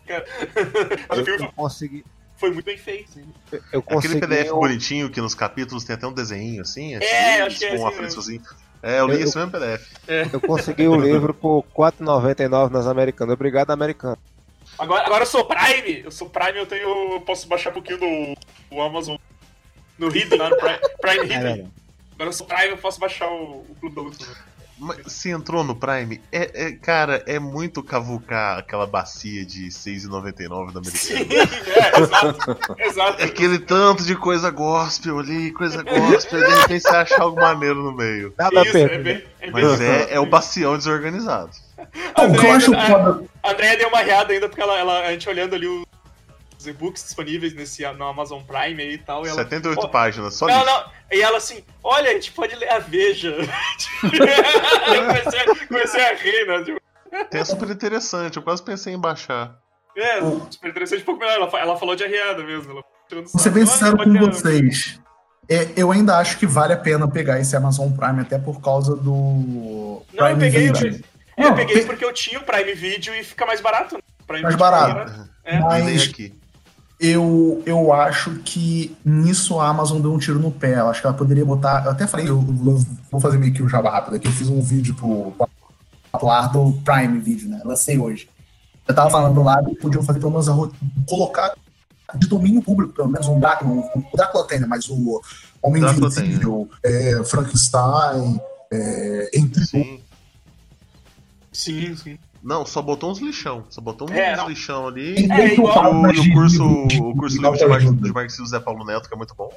Cara. 0.08 0.26
O 1.10 1.16
Eu, 1.16 1.36
eu 1.40 1.52
consegui. 1.54 2.06
foi 2.38 2.52
muito 2.52 2.66
bem 2.66 2.78
feito. 2.78 3.10
assim. 3.10 3.26
Eu 3.72 3.82
consegui. 3.82 4.18
Aquele 4.18 4.28
PDF 4.38 4.52
um- 4.54 4.60
bonitinho 4.60 5.10
que 5.10 5.20
nos 5.22 5.36
capítulos 5.36 5.84
tem 5.84 5.96
até 5.96 6.08
um 6.08 6.14
desenho 6.14 6.62
assim. 6.62 6.96
É, 6.96 7.42
acho 7.42 7.60
que 7.60 7.66
é 7.66 7.72
tipo, 7.72 7.88
assim 7.88 8.06
assim. 8.20 8.42
É, 8.84 9.00
eu 9.00 9.08
li 9.08 9.16
Eu- 9.22 9.28
esse 9.28 9.36
mesmo 9.38 9.52
PDF. 9.52 9.86
Eu 10.32 10.40
consegui 10.42 10.88
o 10.88 11.00
livro 11.00 11.34
por 11.34 11.62
R$ 11.62 11.68
4,99 11.74 12.70
nas 12.72 12.88
americanas. 12.88 13.34
Obrigado, 13.34 13.72
americano. 13.72 14.18
Agora, 14.78 15.06
agora 15.06 15.24
eu 15.24 15.28
sou 15.28 15.44
Prime. 15.46 16.02
Eu 16.06 16.12
sou 16.12 16.30
Prime, 16.30 16.58
eu 16.60 16.66
tenho. 16.68 17.14
eu 17.16 17.22
posso 17.22 17.48
baixar 17.48 17.72
um 17.72 17.74
pouquinho 17.74 17.98
do, 18.00 18.36
do 18.76 18.82
Amazon. 18.82 19.18
No 19.98 20.08
Hidden, 20.16 20.38
né? 20.38 20.50
no 20.50 20.58
Prime, 20.58 20.80
Prime 21.02 21.34
É, 21.34 21.38
Hidden. 21.38 21.72
Agora 22.14 22.30
eu 22.30 22.34
sou 22.34 22.46
Prime, 22.46 22.70
eu 22.70 22.78
posso 22.78 23.00
baixar 23.00 23.28
o, 23.28 23.62
o 23.68 23.76
Clube 23.80 23.96
da 23.96 24.02
Luta. 24.04 24.26
Se 25.08 25.30
entrou 25.30 25.64
no 25.64 25.76
Prime, 25.76 26.22
é, 26.32 26.68
é- 26.68 26.72
cara, 26.74 27.24
é 27.26 27.40
muito 27.40 27.82
cavucar 27.82 28.60
aquela 28.60 28.86
bacia 28.86 29.46
de 29.46 29.68
6,99 29.72 30.72
da 30.72 30.84
Sim, 30.84 31.16
Americana. 31.16 31.50
é, 31.76 32.00
exato. 32.00 32.58
Exato. 32.78 33.22
É 33.22 33.26
aquele 33.26 33.60
tanto 33.60 34.04
de 34.04 34.16
coisa 34.16 34.50
gospel 34.52 35.20
ali, 35.20 35.52
coisa 35.52 35.84
gospel, 35.84 36.40
e 36.40 36.46
de 36.46 36.56
repente 36.62 36.82
você 36.82 36.96
acha 36.96 37.22
algo 37.22 37.40
maneiro 37.40 37.82
no 37.84 37.92
meio. 37.92 38.34
Nada 38.38 38.62
Isso, 38.62 38.72
perto. 38.74 38.94
é 38.94 38.98
bem. 39.00 39.24
É 39.42 39.52
bem 39.52 39.64
Mas 39.66 39.82
é, 39.82 40.14
é 40.14 40.20
o 40.20 40.26
bacião 40.26 40.78
desorganizado. 40.78 41.52
O. 41.78 43.28
A 43.44 43.52
Andrea 43.52 43.78
deu 43.78 43.88
uma 43.90 44.00
riada 44.02 44.34
ainda 44.34 44.48
porque 44.50 44.62
ela, 44.62 44.78
ela- 44.78 45.00
a 45.08 45.12
gente 45.12 45.28
olhando 45.30 45.56
ali 45.56 45.68
os 45.68 45.86
e-books 46.68 47.04
disponíveis 47.04 47.54
nesse, 47.54 47.86
no 47.94 48.06
Amazon 48.06 48.42
Prime 48.44 48.82
aí 48.82 48.94
e 48.94 48.98
tal. 48.98 49.26
E 49.26 49.30
ela, 49.30 49.36
78 49.44 49.80
Pô, 49.82 49.90
páginas, 49.90 50.34
só 50.36 50.48
Não, 50.48 50.66
não. 50.66 50.84
E 51.12 51.22
ela 51.22 51.38
assim, 51.38 51.64
olha, 51.84 52.10
a 52.12 52.14
gente 52.14 52.32
pode 52.32 52.56
ler 52.56 52.70
a 52.70 52.80
Veja. 52.80 53.30
eu 54.04 55.06
comecei, 55.08 55.40
a- 55.40 55.68
comecei 55.68 56.02
a 56.06 56.14
rir, 56.16 56.46
né? 56.48 56.64
Tipo, 56.64 56.82
a 57.40 57.46
super 57.46 57.70
interessante, 57.70 58.38
eu 58.38 58.44
quase 58.44 58.62
pensei 58.64 58.94
em 58.94 59.00
baixar. 59.00 59.56
é, 59.96 60.20
super 60.52 60.70
interessante, 60.70 61.02
um 61.02 61.06
pouco 61.06 61.22
melhor. 61.22 61.36
Ela, 61.36 61.60
ela 61.60 61.78
falou 61.78 61.96
de 61.96 62.04
arriada 62.04 62.44
mesmo. 62.44 62.72
Ela 62.72 62.84
tirando 63.08 63.28
Vou 63.30 63.42
ser 63.42 63.50
bem 63.52 63.66
sincero 63.66 63.98
com 63.98 64.14
vocês. 64.14 65.00
É, 65.50 65.70
eu 65.78 65.92
ainda 65.94 66.18
acho 66.18 66.38
que 66.38 66.46
vale 66.46 66.74
a 66.74 66.78
pena 66.78 67.10
pegar 67.10 67.40
esse 67.40 67.56
Amazon 67.56 67.90
Prime, 67.94 68.20
até 68.22 68.38
por 68.38 68.60
causa 68.62 68.96
do 68.98 70.04
Não, 70.14 70.28
eu 70.28 70.36
Prime 70.36 70.40
peguei, 70.40 70.70
eu, 70.70 70.74
Video. 70.74 71.06
é, 71.38 71.44
eu 71.46 71.50
Não, 71.50 71.56
peguei 71.56 71.76
pe- 71.80 71.86
porque 71.86 72.04
eu 72.04 72.12
tinha 72.12 72.38
o 72.40 72.44
Prime 72.44 72.74
Video 72.74 73.16
e 73.16 73.24
fica 73.24 73.46
mais 73.46 73.62
barato. 73.62 73.96
né? 73.96 74.02
Prime 74.28 74.42
Mais 74.44 74.56
Video 74.56 74.70
barato. 74.70 75.30
É. 75.46 75.60
Mas-. 75.60 76.12
Eu, 77.00 77.62
eu 77.66 77.94
acho 77.94 78.36
que 78.40 78.98
nisso 79.06 79.60
a 79.60 79.68
Amazon 79.68 80.02
deu 80.02 80.12
um 80.12 80.18
tiro 80.18 80.40
no 80.40 80.52
pé. 80.52 80.80
Eu 80.80 80.88
acho 80.88 81.00
que 81.00 81.08
ela 81.08 81.16
poderia 81.16 81.46
botar. 81.46 81.86
Eu 81.86 81.92
até 81.92 82.08
falei, 82.08 82.28
eu, 82.28 82.40
vou 82.40 83.22
fazer 83.22 83.38
meio 83.38 83.54
que 83.54 83.62
um 83.62 83.70
jabá 83.70 83.92
rápido 83.92 84.16
aqui. 84.16 84.28
Eu 84.28 84.32
fiz 84.32 84.50
um 84.50 84.62
vídeo 84.62 84.96
pro 84.96 85.34
popular 86.12 86.52
do 86.52 86.74
Prime 86.84 87.20
Video, 87.20 87.50
né? 87.50 87.62
Lancei 87.64 88.00
hoje. 88.00 88.28
Eu 88.88 88.96
tava 88.96 89.10
falando 89.10 89.44
lá 89.44 89.64
que 89.64 89.76
podiam 89.76 90.02
fazer 90.02 90.20
pelo 90.20 90.32
menos 90.32 90.50
a 90.50 90.56
colocar 91.08 91.54
de 92.16 92.28
domínio 92.28 92.62
público, 92.62 92.94
pelo 92.94 93.10
menos 93.10 93.28
um 93.28 93.40
Drácula. 93.40 93.72
Um, 93.72 93.80
o 93.80 94.16
Drácula 94.16 94.48
tem, 94.48 94.60
né? 94.60 94.68
Mas 94.68 94.90
o 94.90 95.22
Homem 95.62 95.84
Invisível, 95.84 96.70
é, 96.84 97.24
Frankenstein, 97.24 98.40
é, 98.72 99.30
entre 99.34 99.66
Sim. 99.66 100.02
Sim, 101.52 101.96
sim. 101.96 102.20
Não, 102.48 102.66
só 102.66 102.82
botou 102.82 103.12
uns 103.12 103.20
lixão. 103.20 103.66
Só 103.70 103.82
botou 103.82 104.08
uns 104.10 104.16
É, 104.16 104.36
não. 104.38 104.48
lixão 104.48 104.88
ali. 104.88 105.16
É, 105.32 105.54
igual- 105.54 105.94
O, 105.94 106.12
e 106.14 106.20
o 106.20 106.34
curso, 106.34 106.64
o 106.64 107.16
curso 107.18 107.42
livre 107.42 107.58
de, 107.58 107.66
Mar 107.68 107.78
ajuda. 107.78 108.08
de 108.08 108.14
Marxismo 108.14 108.46
Zé 108.48 108.60
Paulo 108.60 108.86
Neto, 108.86 109.10
que 109.10 109.14
é 109.14 109.18
muito 109.18 109.36
bom. 109.36 109.52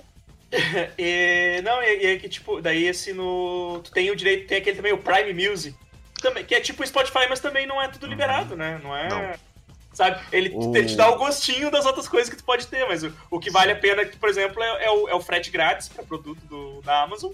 E, 0.98 1.60
não, 1.62 1.80
e, 1.82 2.02
e 2.02 2.06
é 2.06 2.18
que, 2.18 2.28
tipo, 2.28 2.60
daí 2.60 2.84
esse 2.86 3.12
no. 3.12 3.80
Tu 3.84 3.92
tem 3.92 4.10
o 4.10 4.16
direito, 4.16 4.48
tem 4.48 4.58
aquele 4.58 4.76
também, 4.76 4.92
o 4.92 4.98
Prime 4.98 5.32
Music. 5.48 5.76
Também, 6.20 6.44
que 6.44 6.54
é 6.54 6.60
tipo 6.60 6.84
Spotify, 6.86 7.26
mas 7.28 7.38
também 7.40 7.66
não 7.66 7.80
é 7.80 7.86
tudo 7.88 8.06
liberado, 8.06 8.56
né? 8.56 8.80
Não 8.82 8.94
é. 8.96 9.08
Não. 9.08 9.30
Sabe? 9.92 10.20
Ele 10.32 10.52
O- 10.54 10.72
te, 10.72 10.86
te 10.86 10.96
dá 10.96 11.08
o 11.10 11.16
gostinho 11.18 11.70
das 11.70 11.86
outras 11.86 12.08
coisas 12.08 12.28
que 12.28 12.36
tu 12.36 12.44
pode 12.44 12.66
ter, 12.66 12.86
mas 12.88 13.02
o, 13.04 13.12
o 13.30 13.38
que 13.40 13.50
vale 13.50 13.72
a 13.72 13.76
pena, 13.76 14.04
por 14.18 14.28
exemplo, 14.28 14.62
é, 14.62 14.84
é 14.86 14.90
o, 14.90 15.08
é 15.08 15.14
o 15.14 15.20
frete 15.20 15.50
grátis 15.50 15.88
para 15.88 16.02
produto 16.04 16.40
do, 16.46 16.80
da 16.82 17.02
Amazon. 17.02 17.30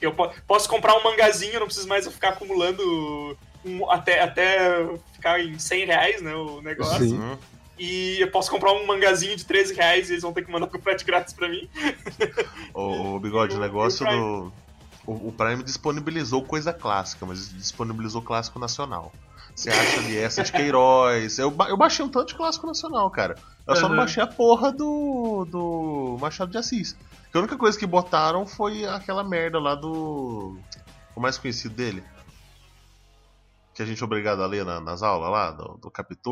Eu 0.00 0.12
po- 0.12 0.30
posso 0.46 0.68
comprar 0.68 0.96
um 0.96 1.02
mangazinho, 1.02 1.58
não 1.60 1.66
preciso 1.66 1.88
mais 1.88 2.06
ficar 2.08 2.30
acumulando 2.30 3.36
um- 3.64 3.90
até, 3.90 4.22
até 4.22 4.86
ficar 5.12 5.40
em 5.40 5.58
100 5.58 5.86
reais, 5.86 6.22
né? 6.22 6.34
O 6.34 6.60
negócio. 6.62 6.98
Sim. 7.06 7.38
E 7.78 8.20
eu 8.20 8.30
posso 8.30 8.50
comprar 8.50 8.72
um 8.72 8.86
mangazinho 8.86 9.36
de 9.36 9.44
13 9.44 9.74
reais 9.74 10.08
e 10.08 10.12
eles 10.12 10.22
vão 10.22 10.32
ter 10.32 10.44
que 10.44 10.52
mandar 10.52 10.66
com 10.68 10.78
frete 10.78 11.04
grátis 11.04 11.32
pra 11.34 11.48
mim. 11.48 11.68
O, 12.74 13.16
o 13.16 13.20
bigode, 13.20 13.56
o 13.56 13.60
negócio 13.60 14.06
do. 14.06 14.52
O, 15.06 15.28
o 15.28 15.32
Prime 15.32 15.62
disponibilizou 15.64 16.42
coisa 16.44 16.72
clássica, 16.72 17.26
mas 17.26 17.50
disponibilizou 17.52 18.22
clássico 18.22 18.58
nacional. 18.58 19.12
Você 19.54 19.68
acha 19.68 19.98
ali 19.98 20.16
essa 20.16 20.42
de 20.44 20.52
Queiroz. 20.52 21.38
Eu, 21.38 21.50
ba- 21.50 21.68
eu 21.68 21.76
baixei 21.76 22.04
um 22.04 22.08
tanto 22.08 22.28
de 22.28 22.34
clássico 22.36 22.66
nacional, 22.66 23.10
cara. 23.10 23.34
Eu 23.66 23.76
só 23.76 23.88
não 23.88 23.96
baixei 23.96 24.22
a 24.22 24.26
porra 24.26 24.72
do. 24.72 25.44
do 25.50 26.16
Machado 26.20 26.50
de 26.52 26.56
Assis. 26.58 26.96
Porque 27.24 27.36
a 27.36 27.40
única 27.40 27.56
coisa 27.56 27.78
que 27.78 27.86
botaram 27.86 28.46
foi 28.46 28.86
aquela 28.86 29.22
merda 29.24 29.58
lá 29.58 29.74
do. 29.74 30.56
O 31.14 31.20
mais 31.20 31.36
conhecido 31.36 31.74
dele. 31.74 32.02
Que 33.74 33.82
a 33.82 33.86
gente 33.86 34.02
é 34.02 34.04
obrigado 34.04 34.42
a 34.42 34.46
ler 34.46 34.64
na- 34.64 34.80
nas 34.80 35.02
aulas 35.02 35.30
lá, 35.30 35.50
do, 35.50 35.78
do 35.78 35.90
Capitu, 35.90 36.30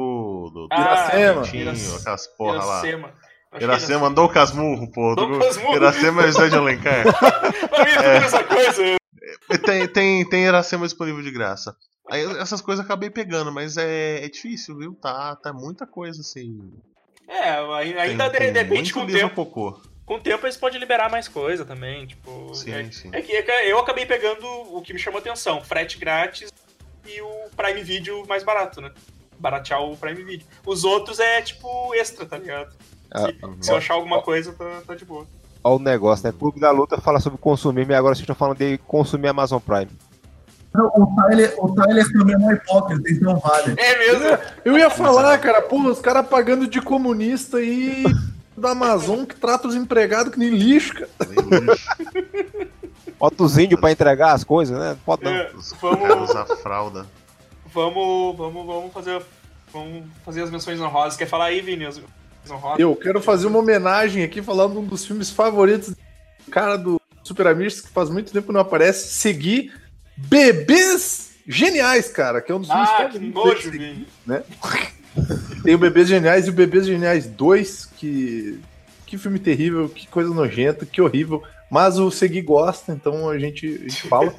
do, 0.53 0.69
do 0.69 0.75
Iracema. 0.75 1.43
Pintinho, 1.43 1.63
Irac- 1.75 2.01
aquelas 2.01 2.27
porra 2.27 2.65
lá. 2.65 2.65
Iracema. 2.87 3.15
É 3.53 3.63
Iracema 3.65 4.07
andou 4.07 4.27
o 4.27 4.29
casmurro, 4.29 4.91
pô. 4.93 5.15
Do- 5.17 5.39
Casmurro. 5.39 5.75
Iracema 5.77 6.23
é 6.23 6.27
José 6.27 6.49
de 6.51 6.57
Alencar. 6.57 7.03
Pra 7.71 7.85
mim 7.85 7.91
é 7.91 8.17
a 8.17 8.21
mesma 8.21 8.45
coisa. 8.45 8.83
Tem, 9.65 9.89
tem, 9.89 10.29
tem 10.29 10.45
Iracema 10.45 10.85
disponível 10.87 11.23
de 11.23 11.31
graça. 11.31 11.75
Aí 12.09 12.25
essas 12.41 12.61
coisas 12.61 12.85
eu 12.85 12.87
acabei 12.87 13.09
pegando, 13.11 13.51
mas 13.53 13.77
é, 13.77 14.25
é 14.25 14.29
difícil, 14.29 14.77
viu? 14.77 14.95
Tá, 15.01 15.35
tá 15.37 15.53
muita 15.53 15.87
coisa 15.87 16.21
assim. 16.21 16.59
É, 17.29 17.51
ainda 18.01 18.29
tem, 18.31 18.49
de 18.49 18.53
tem 18.53 18.63
repente 18.65 18.93
com 18.93 19.01
o 19.01 19.07
tempo. 19.07 19.35
cocô. 19.47 19.81
Com 20.05 20.15
o 20.17 20.21
tempo 20.21 20.45
eles 20.45 20.57
podem 20.57 20.81
liberar 20.81 21.09
mais 21.09 21.29
coisa 21.29 21.65
também, 21.65 22.07
tipo. 22.07 22.53
Sim, 22.55 22.73
é, 22.73 22.91
sim. 22.91 23.11
é 23.13 23.23
que 23.23 23.33
é 23.33 23.43
que 23.43 23.51
eu 23.53 23.79
acabei 23.79 24.05
pegando 24.05 24.45
o 24.45 24.83
que 24.83 24.93
me 24.93 24.99
chamou 24.99 25.21
atenção, 25.21 25.63
frete 25.63 25.99
grátis 25.99 26.51
e 27.07 27.21
o 27.21 27.31
Prime 27.57 27.83
Video 27.83 28.27
mais 28.29 28.43
barato, 28.43 28.81
né? 28.81 28.91
Baratear 29.39 29.83
o 29.83 29.97
Prime 29.97 30.23
Video. 30.23 30.47
Os 30.67 30.85
outros 30.85 31.19
é 31.19 31.41
tipo 31.43 31.95
extra, 31.95 32.27
tá 32.27 32.37
ligado? 32.39 32.75
Ah, 33.11 33.27
Se, 33.27 33.65
se 33.67 33.73
eu 33.73 33.77
achar 33.77 33.95
alguma 33.95 34.23
coisa, 34.23 34.53
tá, 34.53 34.83
tá 34.87 34.95
de 34.95 35.05
boa. 35.05 35.27
Olha 35.63 35.77
o 35.77 35.79
negócio, 35.79 36.27
né? 36.27 36.35
Clube 36.37 36.61
da 36.61 36.71
Luta 36.71 37.01
fala 37.01 37.21
sobre 37.21 37.39
consumismo 37.39 37.93
e 37.93 37.95
agora 37.95 38.15
vocês 38.15 38.23
estão 38.23 38.35
falando 38.37 38.59
de 38.59 38.79
consumir 38.79 39.29
Amazon 39.29 39.61
Prime. 39.61 39.91
O 40.73 41.17
Tyler, 41.17 41.55
o 41.59 41.75
Tyler 41.75 42.13
também 42.13 42.35
é 42.35 42.39
um 42.39 42.53
hipócrita, 42.53 43.11
então 43.11 43.39
vale. 43.41 43.75
É 43.77 43.99
mesmo? 43.99 44.39
Eu 44.65 44.79
ia 44.79 44.89
falar, 44.89 45.37
cara, 45.39 45.61
pô, 45.61 45.81
os 45.83 45.99
caras 46.01 46.27
pagando 46.29 46.69
de 46.69 46.81
comunista 46.81 47.61
e 47.61 48.05
da 48.57 48.71
Amazon 48.71 49.25
que 49.25 49.35
trata 49.35 49.67
os 49.67 49.75
empregados 49.75 50.33
que 50.33 50.39
nem 50.39 50.51
lixo, 50.51 50.95
cara. 50.95 51.11
Nem 51.29 51.61
lixo. 51.61 51.89
Bota 53.21 53.43
os 53.43 53.59
índios 53.59 53.79
pra 53.79 53.93
entregar 53.93 54.33
as 54.33 54.43
coisas, 54.43 54.79
né? 54.79 54.97
Não. 55.07 55.31
É, 55.31 55.51
vamos, 55.79 56.31
usar 56.31 56.47
fralda. 56.57 57.07
vamos, 57.67 58.37
vamos, 58.37 58.67
vamos 58.67 58.93
fazer. 58.95 59.23
Vamos 59.71 60.05
fazer 60.25 60.43
as 60.43 60.51
menções 60.51 60.81
honrosas. 60.81 61.19
Quer 61.19 61.27
falar 61.27 61.45
aí, 61.47 61.61
Vini? 61.61 61.85
As? 61.85 62.01
Eu 62.79 62.97
quero 62.97 63.21
fazer 63.21 63.47
uma 63.47 63.59
homenagem 63.59 64.25
aqui 64.25 64.41
falando 64.43 64.73
de 64.73 64.79
um 64.79 64.85
dos 64.85 65.05
filmes 65.05 65.31
favoritos 65.31 65.91
do 65.91 66.51
cara 66.51 66.77
do 66.77 66.99
Super 67.23 67.49
Amigos, 67.49 67.83
que 67.83 67.89
faz 67.91 68.09
muito 68.09 68.33
tempo 68.33 68.47
que 68.47 68.53
não 68.53 68.61
aparece, 68.61 69.15
seguir 69.15 69.73
Bebês 70.17 71.33
Geniais, 71.47 72.09
cara, 72.09 72.41
que 72.41 72.51
é 72.51 72.55
um 72.55 72.61
dos 72.61 72.69
filmes 72.71 72.89
Ah, 72.89 72.97
que 73.09 73.19
favoritos 73.19 73.35
nojo, 73.35 73.71
dele. 73.71 74.09
Vini. 74.27 74.43
Tem 75.63 75.75
o 75.75 75.79
Bebês 75.79 76.09
Geniais 76.09 76.47
e 76.47 76.51
o 76.51 76.55
Bebês 76.55 76.87
Geniais 76.87 77.27
2, 77.27 77.87
que. 77.97 78.61
Que 79.05 79.19
filme 79.19 79.41
terrível, 79.41 79.89
que 79.89 80.07
coisa 80.07 80.33
nojenta, 80.33 80.87
que 80.87 81.03
horrível. 81.03 81.43
Mas 81.71 81.99
o 82.01 82.11
Segui 82.11 82.43
gosta, 82.43 82.93
então 82.93 83.29
a 83.31 83.39
gente, 83.39 83.65
a 83.67 83.89
gente 83.89 84.09
fala. 84.09 84.35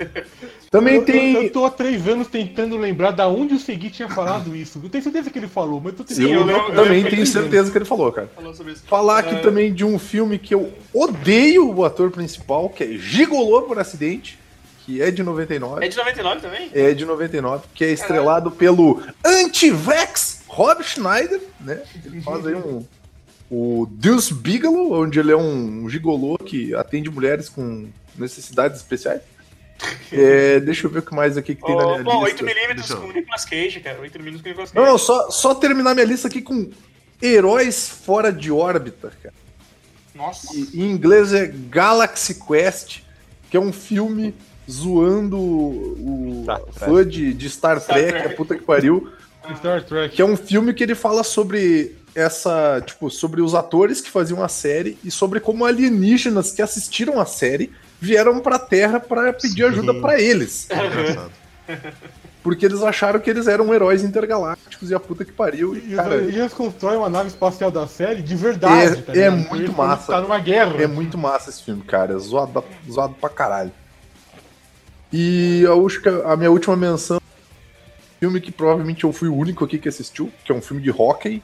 Também 0.69 0.95
Eu, 0.95 0.99
eu, 1.01 1.05
tem. 1.05 1.33
eu 1.33 1.49
tô 1.51 1.63
há 1.65 1.69
três 1.71 2.05
anos 2.07 2.27
tentando 2.27 2.75
lembrar 2.77 3.11
da 3.11 3.27
onde 3.27 3.53
o 3.53 3.59
Segui 3.59 3.89
tinha 3.89 4.09
falado 4.09 4.53
isso. 4.55 4.81
Eu 4.83 4.89
tenho 4.89 5.03
certeza 5.03 5.29
que 5.29 5.39
ele 5.39 5.47
falou, 5.47 5.79
mas 5.79 5.97
eu 5.97 6.05
tô 6.05 6.13
Sim, 6.13 6.23
eu 6.33 6.41
eu 6.41 6.49
eu 6.49 6.75
também 6.75 7.03
tenho 7.05 7.25
certeza 7.25 7.71
que 7.71 7.77
ele 7.77 7.85
falou, 7.85 8.11
cara. 8.11 8.29
Falou 8.35 8.53
sobre 8.53 8.73
isso. 8.73 8.83
Falar 8.85 9.19
aqui 9.19 9.35
É. 9.35 9.39
também 9.39 9.73
de 9.73 9.85
um 9.85 9.97
filme 9.97 10.37
que 10.37 10.53
eu 10.53 10.73
odeio 10.93 11.73
o 11.73 11.85
ator 11.85 12.11
principal, 12.11 12.67
que 12.69 12.83
é 12.83 12.87
Gigolô 12.97 13.61
por 13.63 13.79
acidente, 13.79 14.37
que 14.85 15.01
é 15.01 15.09
de 15.09 15.23
99. 15.23 15.85
É 15.85 15.87
de 15.87 15.95
99 15.97 16.41
também? 16.41 16.69
É 16.73 16.93
de 16.93 17.05
99, 17.05 17.63
que 17.73 17.85
é 17.85 17.91
estrelado 17.91 18.51
pelo 18.51 19.01
anti-vax 19.25 20.41
Rob 20.47 20.83
Schneider, 20.83 21.39
né? 21.61 21.81
Ele 22.05 22.21
faz 22.21 22.45
aí 22.45 22.55
um. 22.55 22.85
O 23.51 23.85
Deuce 23.91 24.33
Bigelow, 24.33 24.93
onde 25.03 25.19
ele 25.19 25.31
é 25.31 25.35
um 25.37 25.87
gigolô 25.89 26.37
que 26.37 26.73
atende 26.73 27.09
mulheres 27.09 27.49
com 27.49 27.89
necessidades 28.17 28.77
especiais. 28.77 29.21
É, 30.11 30.59
deixa 30.59 30.85
eu 30.87 30.91
ver 30.91 30.99
o 30.99 31.01
que 31.01 31.13
mais 31.13 31.35
aqui 31.37 31.55
que 31.55 31.61
tem 31.65 31.75
na 31.75 31.83
minha 31.85 31.99
Oh, 31.99 32.03
bom, 32.03 32.23
lista. 32.25 32.45
8mm 32.45 32.75
Deixa 32.75 32.93
eu- 32.93 33.01
com 33.01 33.07
o 33.07 33.11
Nicolas 33.11 33.43
Cage, 33.45 33.79
cara. 33.81 33.99
8mm 33.99 34.09
com 34.13 34.19
o 34.19 34.47
Nicolas 34.49 34.71
Cage. 34.71 34.73
Não, 34.75 34.85
não, 34.85 34.97
só, 34.97 35.29
só 35.31 35.53
terminar 35.55 35.93
minha 35.95 36.05
lista 36.05 36.27
aqui 36.27 36.41
com 36.41 36.69
Heróis 37.21 37.89
Fora 37.89 38.31
de 38.31 38.51
Órbita, 38.51 39.11
cara. 39.21 39.33
Nossa. 40.15 40.47
E, 40.55 40.81
em 40.81 40.91
inglês 40.91 41.33
é 41.33 41.47
Galaxy 41.47 42.35
Quest, 42.35 42.99
que 43.49 43.57
é 43.57 43.59
um 43.59 43.73
filme 43.73 44.33
zoando 44.69 45.37
o 45.37 46.45
fã 46.73 47.05
de, 47.05 47.33
de 47.33 47.49
Star, 47.49 47.81
Star 47.81 47.97
Trek, 47.97 48.11
Trek. 48.11 48.27
a 48.33 48.35
puta 48.37 48.55
que 48.55 48.63
pariu. 48.63 49.11
Star 49.57 49.83
Trek. 49.83 50.15
Que 50.15 50.21
é 50.21 50.25
um 50.25 50.37
filme 50.37 50.73
que 50.73 50.83
ele 50.83 50.93
fala 50.95 51.23
sobre 51.23 51.95
essa, 52.13 52.81
tipo, 52.85 53.09
sobre 53.09 53.41
os 53.41 53.53
atores 53.55 54.01
que 54.01 54.09
faziam 54.09 54.43
a 54.43 54.47
série 54.47 54.97
e 55.03 55.09
sobre 55.11 55.39
como 55.39 55.65
alienígenas 55.65 56.51
que 56.51 56.61
assistiram 56.61 57.19
a 57.19 57.25
série 57.25 57.71
vieram 57.99 58.39
pra 58.39 58.59
Terra 58.59 58.99
pra 58.99 59.31
pedir 59.33 59.63
Sim. 59.63 59.69
ajuda 59.69 59.93
pra 60.01 60.19
eles, 60.19 60.67
Engraçado. 60.69 61.31
porque 62.43 62.65
eles 62.65 62.81
acharam 62.81 63.19
que 63.19 63.29
eles 63.29 63.47
eram 63.47 63.73
heróis 63.73 64.03
intergalácticos 64.03 64.89
e 64.89 64.95
a 64.95 64.99
puta 64.99 65.23
que 65.23 65.31
pariu. 65.31 65.75
E, 65.75 65.93
E 65.93 65.95
cara, 65.95 66.15
eles 66.15 66.35
eles 66.35 66.53
constroem 66.53 66.97
uma 66.97 67.09
nave 67.09 67.29
espacial 67.29 67.69
da 67.71 67.87
série 67.87 68.21
de 68.21 68.35
verdade. 68.35 68.97
É- 68.99 69.01
tá 69.01 69.13
é 69.15 69.29
muito 69.29 69.55
Eles 69.65 69.75
massa. 69.75 70.11
Tá 70.13 70.21
numa 70.21 70.39
guerra. 70.39 70.81
É 70.81 70.87
muito 70.87 71.17
massa 71.17 71.49
esse 71.49 71.63
filme, 71.63 71.83
cara. 71.83 72.13
É 72.15 72.17
zoado, 72.17 72.63
zoado 72.89 73.13
pra 73.13 73.29
caralho. 73.29 73.71
E 75.13 75.65
a, 75.67 75.73
última- 75.73 76.23
a 76.33 76.35
minha 76.37 76.51
última 76.51 76.75
menção 76.75 77.19
filme 78.19 78.39
que 78.39 78.51
provavelmente 78.51 79.03
eu 79.03 79.11
fui 79.11 79.27
o 79.27 79.35
único 79.35 79.65
aqui 79.65 79.77
que 79.79 79.89
assistiu, 79.89 80.31
que 80.45 80.51
é 80.51 80.55
um 80.55 80.61
filme 80.61 80.81
de 80.81 80.91
hockey, 80.91 81.41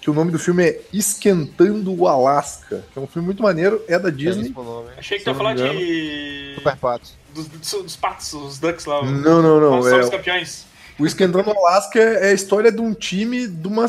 que 0.00 0.10
o 0.10 0.14
nome 0.14 0.30
do 0.32 0.38
filme 0.38 0.64
é 0.64 0.80
Esquentando 0.92 1.94
o 1.94 2.08
Alasca, 2.08 2.84
que 2.92 2.98
é 2.98 3.02
um 3.02 3.06
filme 3.06 3.26
muito 3.26 3.42
maneiro, 3.42 3.82
é 3.86 3.98
da 3.98 4.10
Disney. 4.10 4.48
Nome. 4.50 4.88
Achei 4.96 5.18
que 5.18 5.24
tu 5.24 5.30
ia 5.30 5.34
falar 5.34 5.54
de. 5.54 6.54
Super 6.56 6.76
Patos. 6.76 7.14
Dos, 7.34 7.46
dos, 7.46 7.70
dos 7.82 7.96
patos, 7.96 8.32
os 8.32 8.58
ducks 8.58 8.86
lá. 8.86 9.02
os- 9.02 9.10
Não, 9.10 9.40
não, 9.42 9.60
não. 9.60 9.88
É, 9.88 10.08
campeões. 10.10 10.64
o 10.98 11.06
Esquentando 11.06 11.48
o 11.50 11.66
Alasca 11.66 11.98
é 12.00 12.28
é 12.28 12.30
a 12.30 12.32
história 12.32 12.72
de 12.72 12.80
um 12.80 12.92
time 12.92 13.46
de 13.46 13.68
uma 13.68 13.86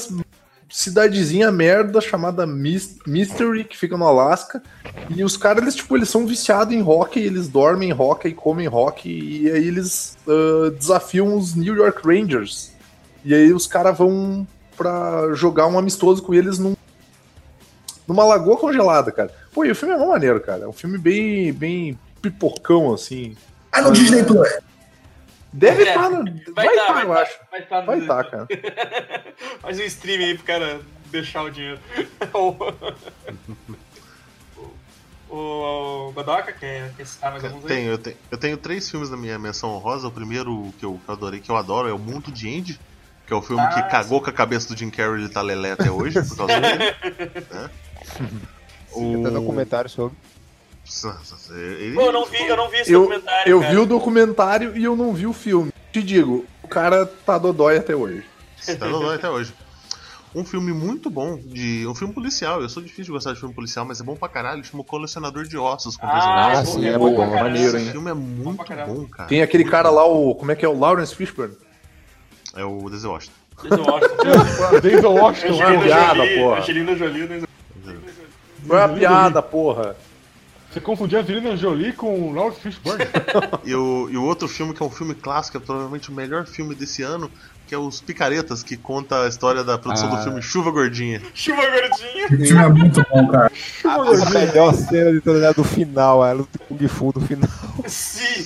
cidadezinha 0.69 1.51
merda 1.51 1.99
chamada 1.99 2.45
Mys- 2.45 2.97
Mystery, 3.05 3.63
que 3.65 3.77
fica 3.77 3.97
no 3.97 4.05
Alasca. 4.05 4.61
E 5.09 5.23
os 5.23 5.35
caras, 5.35 5.63
eles, 5.63 5.75
tipo, 5.75 5.97
eles 5.97 6.07
são 6.09 6.25
viciados 6.25 6.73
em 6.73 6.81
hockey, 6.81 7.19
eles 7.21 7.47
dormem 7.47 7.89
em 7.89 7.93
hockey, 7.93 8.31
comem 8.33 8.67
hockey, 8.67 9.41
e 9.43 9.51
aí 9.51 9.67
eles 9.67 10.17
ah, 10.27 10.69
desafiam 10.77 11.35
os 11.35 11.55
New 11.55 11.75
York 11.75 12.01
Rangers. 12.05 12.71
E 13.25 13.33
aí 13.33 13.51
os 13.53 13.67
caras 13.67 13.97
vão 13.97 14.47
pra 14.75 15.33
jogar 15.33 15.67
um 15.67 15.77
amistoso 15.77 16.23
com 16.23 16.33
eles 16.33 16.59
num, 16.59 16.75
numa 18.07 18.23
lagoa 18.23 18.57
congelada, 18.57 19.11
cara. 19.11 19.31
Pô, 19.53 19.65
e 19.65 19.71
o 19.71 19.75
filme 19.75 19.93
é 19.93 19.97
uma 19.97 20.07
maneiro, 20.07 20.39
cara. 20.39 20.63
É 20.63 20.67
um 20.67 20.73
filme 20.73 20.97
bem, 20.97 21.53
bem 21.53 21.99
pipocão, 22.21 22.93
assim. 22.93 23.35
Ah, 23.71 23.81
no 23.81 23.91
Disney 23.91 24.23
Plus. 24.23 24.49
Deve 25.53 25.83
É, 25.83 25.89
estar 25.89 26.09
no. 26.09 26.23
Vai 26.53 26.65
tá, 26.65 26.73
estar, 26.73 27.03
eu 27.03 27.13
tá, 27.13 27.21
acho. 27.21 27.39
Vai 27.51 27.59
estar 27.61 27.81
Vai 27.81 27.99
estar, 27.99 28.23
cara. 28.23 28.47
Faz 29.61 29.79
um 29.79 29.83
stream 29.83 30.23
aí 30.23 30.35
pro 30.35 30.45
cara 30.45 30.81
deixar 31.11 31.43
o 31.43 31.51
dinheiro. 31.51 31.77
o, 35.29 36.11
Godoka 36.13 36.53
quer, 36.53 36.93
quer 36.95 37.05
citar 37.05 37.31
mais 37.31 37.43
alguns 37.43 37.63
aí? 37.63 37.67
Tenho, 37.67 37.91
eu, 37.91 37.97
tenho, 37.97 38.17
eu 38.31 38.37
tenho 38.37 38.57
três 38.57 38.89
filmes 38.89 39.09
na 39.09 39.17
minha 39.17 39.37
menção 39.37 39.71
honrosa. 39.71 40.07
O 40.07 40.11
primeiro 40.11 40.73
que 40.79 40.85
eu, 40.85 40.99
que 41.03 41.09
eu 41.09 41.13
adorei, 41.13 41.39
que 41.41 41.49
eu 41.49 41.57
adoro, 41.57 41.89
é 41.89 41.93
O 41.93 41.99
Mundo 41.99 42.31
de 42.31 42.47
Andy, 42.47 42.79
que 43.31 43.35
é 43.35 43.37
o 43.37 43.41
filme 43.41 43.63
Ah, 43.63 43.69
que 43.69 43.81
cagou 43.89 44.19
com 44.21 44.29
a 44.29 44.33
cabeça 44.33 44.67
do 44.67 44.77
Jim 44.77 44.89
Carrey 44.89 45.21
e 45.21 45.23
ele 45.23 45.29
tá 45.29 45.41
lelé 45.41 45.71
até 45.71 45.89
hoje, 45.89 46.21
por 46.21 46.35
causa 46.35 46.59
dele. 46.59 46.77
né? 47.49 47.69
Tem 48.93 49.21
até 49.25 49.31
documentário 49.31 49.89
sobre. 49.89 50.17
Ele... 51.49 51.95
Pô, 51.95 52.01
eu 52.01 52.11
não 52.11 52.25
vi, 52.25 52.45
eu 52.45 52.57
não 52.57 52.69
vi 52.69 52.77
esse 52.79 52.91
Eu, 52.91 53.03
documentário. 53.03 53.49
eu 53.49 53.59
cara. 53.61 53.71
vi 53.71 53.77
o 53.79 53.85
documentário 53.85 54.77
e 54.77 54.83
eu 54.83 54.97
não 54.97 55.13
vi 55.13 55.27
o 55.27 55.31
filme. 55.31 55.71
Te 55.93 56.03
digo, 56.03 56.45
o 56.61 56.67
cara 56.67 57.05
tá 57.05 57.37
dodói 57.37 57.77
até 57.77 57.95
hoje. 57.95 58.25
Tá 58.65 58.85
dodói 58.85 59.15
até 59.15 59.29
hoje. 59.29 59.53
Um 60.35 60.43
filme 60.43 60.73
muito 60.73 61.09
bom, 61.09 61.37
de 61.37 61.87
um 61.87 61.95
filme 61.95 62.13
policial. 62.13 62.61
Eu 62.61 62.67
sou 62.67 62.83
difícil 62.83 63.05
de 63.05 63.11
gostar 63.11 63.31
de 63.31 63.39
filme 63.39 63.55
policial, 63.55 63.85
mas 63.85 64.01
é 64.01 64.03
bom 64.03 64.15
pra 64.17 64.27
caralho. 64.27 64.61
Chama 64.65 64.81
O 64.81 64.85
Colecionador 64.85 65.45
de 65.45 65.57
Ossos. 65.57 65.95
Com 65.95 66.05
o 66.05 66.09
Ah. 66.09 66.47
Ah, 66.47 66.51
é 66.61 66.65
sim, 66.65 66.81
bom, 66.81 66.87
é 66.87 66.97
bom 66.97 67.15
bom, 67.15 67.29
maneiro, 67.33 67.77
hein? 67.77 67.83
Esse 67.83 67.91
filme 67.93 68.11
é 68.11 68.13
muito 68.13 68.65
caralho. 68.65 68.93
bom, 68.93 69.07
cara. 69.07 69.29
Tem 69.29 69.41
aquele 69.41 69.63
cara 69.63 69.89
lá, 69.89 70.05
o. 70.05 70.35
Como 70.35 70.51
é 70.51 70.55
que 70.55 70.65
é? 70.65 70.67
O 70.67 70.77
Lawrence 70.77 71.15
Fishburne. 71.15 71.55
É 72.55 72.63
o 72.65 72.89
Denzel 72.89 73.11
Washington. 73.11 73.35
Denzel 73.63 73.85
Washington. 73.85 74.79
Denzel 74.81 75.11
Washington, 75.13 75.53
Angelina 75.53 75.75
porra. 75.77 75.85
piada, 75.85 76.15
Jolie, 76.15 76.39
porra. 76.39 76.59
Angelina 76.59 76.95
Jolie, 76.95 77.27
Denzel 77.27 77.47
Foi 78.67 78.77
uma 78.77 78.89
piada, 78.89 79.41
porra. 79.41 79.95
Você 80.71 80.79
confundiu 80.79 81.19
a 81.19 81.21
Angelina 81.21 81.57
Jolie 81.57 81.91
com 81.93 82.29
o 82.29 82.33
Lawrence 82.33 82.61
Fishburne? 82.61 83.03
E 83.65 83.75
o, 83.75 84.09
e 84.09 84.17
o 84.17 84.23
outro 84.23 84.47
filme, 84.47 84.73
que 84.73 84.81
é 84.81 84.85
um 84.85 84.89
filme 84.89 85.13
clássico, 85.13 85.57
é 85.57 85.59
provavelmente 85.59 86.09
o 86.09 86.13
melhor 86.13 86.45
filme 86.45 86.73
desse 86.73 87.03
ano, 87.03 87.29
que 87.67 87.75
é 87.75 87.77
Os 87.77 87.99
Picaretas, 88.01 88.63
que 88.63 88.75
conta 88.77 89.23
a 89.23 89.27
história 89.27 89.63
da 89.63 89.77
produção 89.77 90.11
Ah. 90.11 90.15
do 90.15 90.23
filme 90.23 90.41
Chuva 90.41 90.71
Gordinha. 90.71 91.21
Chuva 91.33 91.61
gordinha. 91.61 92.25
Esse 92.25 92.47
filme 92.47 92.63
é 92.63 92.69
muito 92.69 93.05
bom, 93.09 93.27
cara. 93.27 93.51
A 93.85 94.29
melhor 94.29 94.73
cena 94.73 95.11
de 95.11 95.21
toda 95.21 95.45
é 95.45 95.53
do 95.53 95.63
final, 95.63 96.23
a 96.23 96.31
luta 96.31 96.57
com 96.57 96.73
o 96.73 96.77
Kung 96.77 96.87
Fu 96.87 97.11
do 97.13 97.21
final. 97.21 97.49
Sim. 97.87 98.45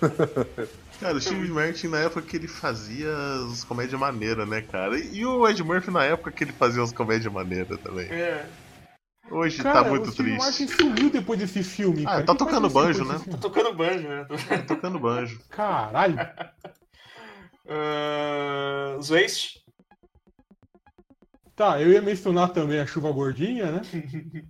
Cara, 1.00 1.16
o 1.16 1.20
Steve 1.20 1.48
Martin 1.48 1.88
na 1.88 2.00
época 2.00 2.22
que 2.22 2.36
ele 2.36 2.48
fazia 2.48 3.12
as 3.50 3.62
comédias 3.62 4.00
maneiras, 4.00 4.48
né, 4.48 4.62
cara? 4.62 4.98
E, 4.98 5.24
o 5.24 5.48
Ed 5.48 5.62
Murphy 5.62 5.92
na 5.92 6.04
época 6.04 6.32
que 6.32 6.42
ele 6.42 6.52
fazia 6.52 6.82
as 6.82 6.92
comédias 6.92 7.32
maneiras 7.32 7.80
também. 7.80 8.08
É. 8.10 8.44
Hoje 9.30 9.62
Cara, 9.62 9.84
tá 9.84 9.90
muito 9.90 10.08
o 10.08 10.12
Steve 10.12 10.30
triste. 10.30 10.44
Martin 10.44 10.66
sumiu 10.68 11.10
depois 11.10 11.38
desse 11.38 11.62
filme. 11.62 12.02
Ah, 12.02 12.10
cara. 12.10 12.24
tá 12.24 12.32
Que 12.32 12.38
tocando 12.38 12.70
faz 12.70 12.72
banjo, 12.72 13.04
né? 13.04 13.18
filme? 13.18 13.38
Tocando 13.38 13.74
banjo, 13.74 14.08
né? 14.08 14.26
Tocando 14.66 14.98
banjo. 14.98 15.40
Caralho. 15.50 16.18
Uh, 17.66 19.02
Zwaste. 19.02 19.60
Tá, 21.54 21.80
eu 21.80 21.92
ia 21.92 22.00
mencionar 22.00 22.48
também 22.50 22.80
a 22.80 22.86
chuva 22.86 23.12
gordinha, 23.12 23.70
né? 23.70 23.82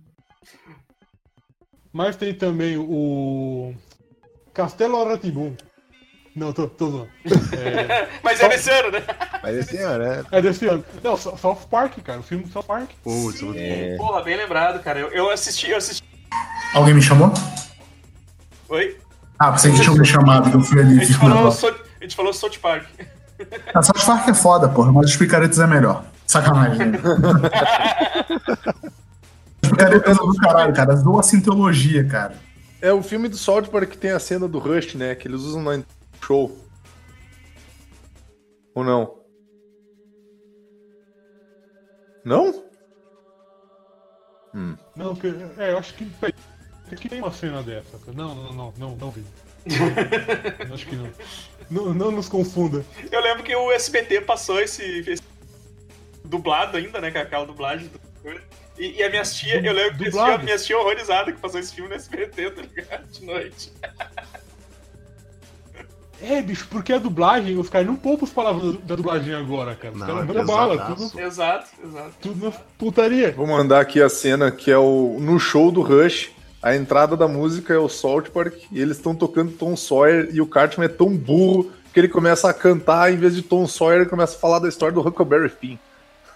Mas 1.91 2.15
tem 2.15 2.33
também 2.33 2.77
o 2.77 3.73
Castelo 4.53 5.01
Aratibum. 5.01 5.55
Não, 6.39 6.53
tô, 6.53 6.67
tô 6.67 6.89
zoando. 6.89 7.09
É, 7.53 8.07
Mas 8.23 8.39
é 8.39 8.47
desse 8.47 8.69
ano, 8.71 8.91
né? 8.91 9.03
Mas 9.43 9.55
esse 9.57 9.77
ano, 9.77 10.03
né? 10.05 10.23
é 10.31 10.41
desse 10.41 10.65
ano. 10.67 10.85
Não, 11.03 11.17
Sou- 11.17 11.37
South 11.37 11.67
Park, 11.69 11.97
cara. 12.01 12.19
O 12.19 12.23
filme 12.23 12.45
do 12.45 12.49
South 12.51 12.63
Park. 12.63 12.89
Putz, 13.03 13.41
muito 13.41 13.57
bom. 13.57 13.59
É. 13.59 13.95
Porra, 13.97 14.21
bem 14.23 14.37
lembrado, 14.37 14.81
cara. 14.81 14.99
Eu, 14.99 15.09
eu 15.09 15.29
assisti, 15.29 15.69
eu 15.69 15.77
assisti. 15.77 16.01
Alguém 16.73 16.93
me 16.93 17.01
chamou? 17.01 17.33
Oi? 18.69 18.97
Ah, 19.37 19.51
pensei 19.51 19.71
que 19.73 19.81
tinham 19.81 19.95
me 19.97 20.05
chamado, 20.05 20.49
que 20.49 20.55
eu 20.55 20.61
fui 20.61 20.79
A 20.79 20.85
ali. 20.85 20.93
gente 20.95 21.07
fiz 21.07 21.15
um 21.17 21.19
falou. 21.19 21.51
South- 21.51 21.79
a 21.99 22.03
gente 22.03 22.15
falou 22.15 22.31
South 22.33 22.57
Park. 22.61 22.85
Ah, 23.73 23.81
South 23.81 24.05
Park 24.05 24.27
é 24.29 24.33
foda, 24.33 24.69
porra, 24.69 24.91
mas 24.93 25.09
os 25.11 25.17
picaretas 25.17 25.59
é 25.59 25.67
melhor. 25.67 26.05
Sacanagem. 26.25 26.87
né? 26.91 26.99
os 29.63 29.69
picaretas 29.69 30.17
é 30.17 30.19
do 30.21 30.35
caralho, 30.35 30.73
cara. 30.73 30.95
Zoa 30.95 31.19
a 31.19 31.23
sintologia, 31.23 32.03
cara. 32.05 32.35
É 32.81 32.93
o 32.93 33.03
filme 33.03 33.27
do 33.27 33.35
South 33.37 33.63
Park 33.63 33.89
que 33.89 33.97
tem 33.97 34.11
a 34.11 34.19
cena 34.19 34.47
do 34.47 34.57
Rush, 34.59 34.93
né? 34.95 35.15
Que 35.15 35.27
eles 35.27 35.41
usam 35.41 35.61
no 35.61 35.71
show. 36.21 36.57
Ou 38.75 38.83
não? 38.83 39.19
Não? 42.25 42.63
Hum. 44.53 44.75
Não, 44.95 45.15
que, 45.15 45.27
é, 45.57 45.71
eu 45.71 45.77
acho 45.77 45.93
que. 45.93 46.05
peraí, 46.05 46.33
Acho 46.91 46.95
que 47.01 47.09
tem 47.09 47.21
uma 47.21 47.31
cena 47.31 47.61
dessa. 47.61 47.97
cara. 47.99 48.13
Não, 48.17 48.33
não, 48.35 48.53
não, 48.53 48.73
não, 48.77 48.95
não 48.95 49.11
vi. 49.11 49.23
acho 50.73 50.85
que 50.87 50.95
não. 50.95 51.09
não. 51.69 51.93
Não 51.93 52.11
nos 52.11 52.27
confunda. 52.27 52.83
Eu 53.11 53.21
lembro 53.21 53.43
que 53.43 53.55
o 53.55 53.71
SBT 53.71 54.21
passou 54.21 54.59
esse, 54.59 54.83
esse 55.07 55.21
dublado 56.25 56.77
ainda, 56.77 56.99
né? 56.99 57.11
Com 57.11 57.19
aquela 57.19 57.45
dublagem. 57.45 57.87
do- 57.89 57.99
E, 58.77 58.93
e 58.97 59.03
a 59.03 59.09
minha 59.09 59.23
tia, 59.23 59.61
eu 59.63 59.73
lembro 59.73 59.97
que 59.97 59.99
minha 59.99 60.11
tia, 60.11 60.19
Dublado? 60.21 60.43
minha 60.43 60.57
tia 60.57 60.77
horrorizada 60.79 61.31
que 61.31 61.39
passou 61.39 61.59
esse 61.59 61.73
filme 61.75 61.89
no 61.89 61.95
SBT, 61.95 62.51
tá 62.51 62.61
ligado? 62.61 63.07
De 63.07 63.25
noite. 63.25 63.71
É, 66.21 66.41
bicho, 66.41 66.67
porque 66.69 66.91
a 66.91 66.97
dublagem, 66.97 67.57
os 67.57 67.69
caras 67.69 67.87
não 67.87 67.95
poupam 67.95 68.25
as 68.25 68.31
palavras 68.31 68.75
da 68.83 68.95
dublagem 68.95 69.33
agora, 69.33 69.73
cara. 69.75 69.93
Os 69.93 69.99
Não, 69.99 70.07
caras 70.07 70.23
é 70.23 70.27
mandam 70.27 70.45
bala, 70.45 70.95
tudo, 70.95 71.19
Exato, 71.21 71.67
exato. 71.83 72.11
tudo 72.21 72.45
na 72.45 72.51
putaria. 72.77 73.31
Vou 73.31 73.47
mandar 73.47 73.79
aqui 73.79 74.01
a 74.01 74.09
cena 74.09 74.51
que 74.51 74.69
é 74.69 74.77
o 74.77 75.17
no 75.19 75.39
show 75.39 75.71
do 75.71 75.81
Rush. 75.81 76.31
A 76.61 76.75
entrada 76.75 77.15
da 77.15 77.25
música 77.25 77.73
é 77.73 77.77
o 77.77 77.87
South 77.87 78.23
Park 78.33 78.53
e 78.69 78.81
eles 78.81 78.97
estão 78.97 79.15
tocando 79.15 79.53
Tom 79.53 79.77
Sawyer 79.77 80.29
e 80.33 80.41
o 80.41 80.45
Cartman 80.45 80.85
é 80.87 80.89
tão 80.89 81.07
burro 81.15 81.71
que 81.93 81.99
ele 82.01 82.09
começa 82.09 82.49
a 82.49 82.53
cantar 82.53 83.13
em 83.13 83.15
vez 83.15 83.33
de 83.33 83.41
Tom 83.41 83.65
Sawyer, 83.65 84.01
ele 84.01 84.09
começa 84.09 84.35
a 84.35 84.39
falar 84.39 84.59
da 84.59 84.67
história 84.67 84.93
do 84.93 84.99
Huckleberry 84.99 85.47
Finn. 85.49 85.77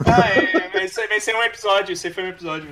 Ah, 0.05 0.29
é, 0.29 0.77
vai 1.07 1.19
ser 1.19 1.35
um 1.35 1.43
episódio, 1.43 1.91
isso 1.91 2.07
aí 2.07 2.13
foi 2.13 2.23
um 2.23 2.29
episódio. 2.29 2.69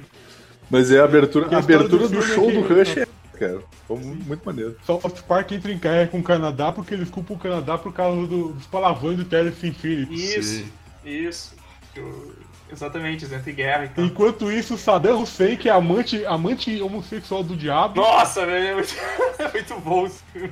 Mas 0.70 0.90
é 0.92 1.02
a 1.02 1.04
abertura, 1.04 1.54
a 1.54 1.60
abertura 1.60 2.08
do 2.08 2.16
do 2.16 2.22
show 2.22 2.50
do 2.50 2.60
é 2.60 2.64
que- 2.64 2.74
Rush, 2.74 2.98
é, 2.98 3.08
cara. 3.42 3.62
Foi 3.88 3.98
mu- 3.98 4.16
muito 4.16 4.46
maneiro. 4.46 4.78
South 4.86 5.02
Park 5.28 5.52
entra 5.52 5.72
em 5.72 5.78
guerra 5.78 6.08
com 6.08 6.20
o 6.20 6.24
Canadá 6.24 6.72
porque 6.72 6.94
eles 6.94 7.10
culpam 7.10 7.34
o 7.34 7.40
Canadá 7.40 7.78
por 7.78 7.92
causa 7.94 8.28
do- 8.28 8.54
dos 8.54 8.68
palavrões 8.68 9.18
do 9.18 9.26
Terence 9.26 9.66
Infinity. 9.68 10.14
Isso, 10.14 10.44
Sim. 10.60 10.72
isso. 11.04 11.56
Eu- 11.96 12.36
exatamente, 12.72 13.26
eles 13.26 13.38
entram 13.38 13.52
em 13.52 13.56
guerra 13.56 13.86
então. 13.86 14.06
Enquanto 14.06 14.52
isso, 14.52 14.78
Saddam 14.78 15.22
Hussein, 15.22 15.58
que 15.58 15.68
é 15.68 15.72
amante, 15.72 16.26
amante 16.26 16.82
homossexual 16.82 17.44
do 17.44 17.56
diabo, 17.58 18.00
Nossa, 18.00 18.46
velho, 18.46 18.68
é 18.68 18.74
muito, 18.76 18.96
é 19.40 19.52
muito 19.52 19.80
bom 19.82 20.06
esse 20.06 20.24
filme. 20.32 20.52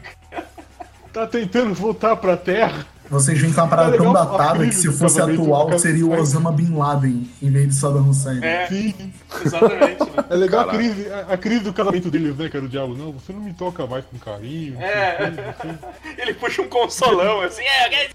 tá 1.14 1.26
tentando 1.28 1.74
voltar 1.74 2.16
pra 2.18 2.36
Terra. 2.36 2.86
Vocês 3.10 3.40
que 3.40 3.46
é 3.46 3.50
uma 3.50 3.68
parada 3.68 3.96
É 3.96 3.98
tão 3.98 4.14
datada 4.14 4.66
que 4.66 4.72
se 4.76 4.92
fosse 4.92 5.20
atual 5.20 5.78
seria 5.80 6.06
o. 6.06 6.20
Osama 6.20 6.52
Bin 6.52 6.76
Laden 6.76 7.28
em 7.42 7.50
vez 7.52 7.68
de 7.70 7.76
Saddam 7.76 8.08
Hussein. 8.10 8.44
É, 8.44 8.68
Sim. 8.68 9.14
exatamente, 9.44 10.04
né? 10.04 10.26
É 10.30 10.36
legal 10.36 10.70
a 10.70 10.72
crise, 10.72 11.12
a, 11.12 11.20
a 11.34 11.38
crise 11.38 11.64
do 11.64 11.74
casamento 11.74 12.12
deles, 12.12 12.36
né, 12.38 12.50
cara? 12.50 12.66
O 12.66 12.70
diabo, 12.70 12.96
não, 12.96 13.12
você 13.14 13.34
não 13.34 13.40
me 13.42 13.54
toca 13.54 13.88
mais 13.88 14.06
com 14.06 14.18
carinho. 14.20 14.80
É. 14.80 15.32
você- 15.32 15.80
Ele 16.22 16.34
puxa 16.36 16.62
um 16.62 16.68
consolão 16.70 17.42
assim, 17.42 17.64
é, 17.64 17.84
alguém- 17.86 18.10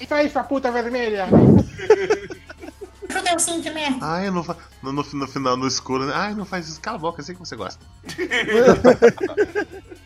Isso 0.00 0.14
aí, 0.14 0.30
sua 0.30 0.44
puta 0.44 0.70
vermelha! 0.70 1.26
Ai, 4.00 4.30
não 4.30 4.44
fa... 4.44 4.56
no, 4.82 4.92
no, 4.92 5.02
no 5.02 5.26
final, 5.28 5.56
no 5.56 5.66
escuro, 5.66 6.04
né? 6.06 6.12
Ai, 6.14 6.34
não 6.34 6.44
faz 6.44 6.68
isso. 6.68 6.80
Cala 6.80 6.96
a 6.96 7.00
boca, 7.00 7.20
eu 7.20 7.24
sei 7.24 7.34
que 7.34 7.40
você 7.40 7.56
gosta. 7.56 7.84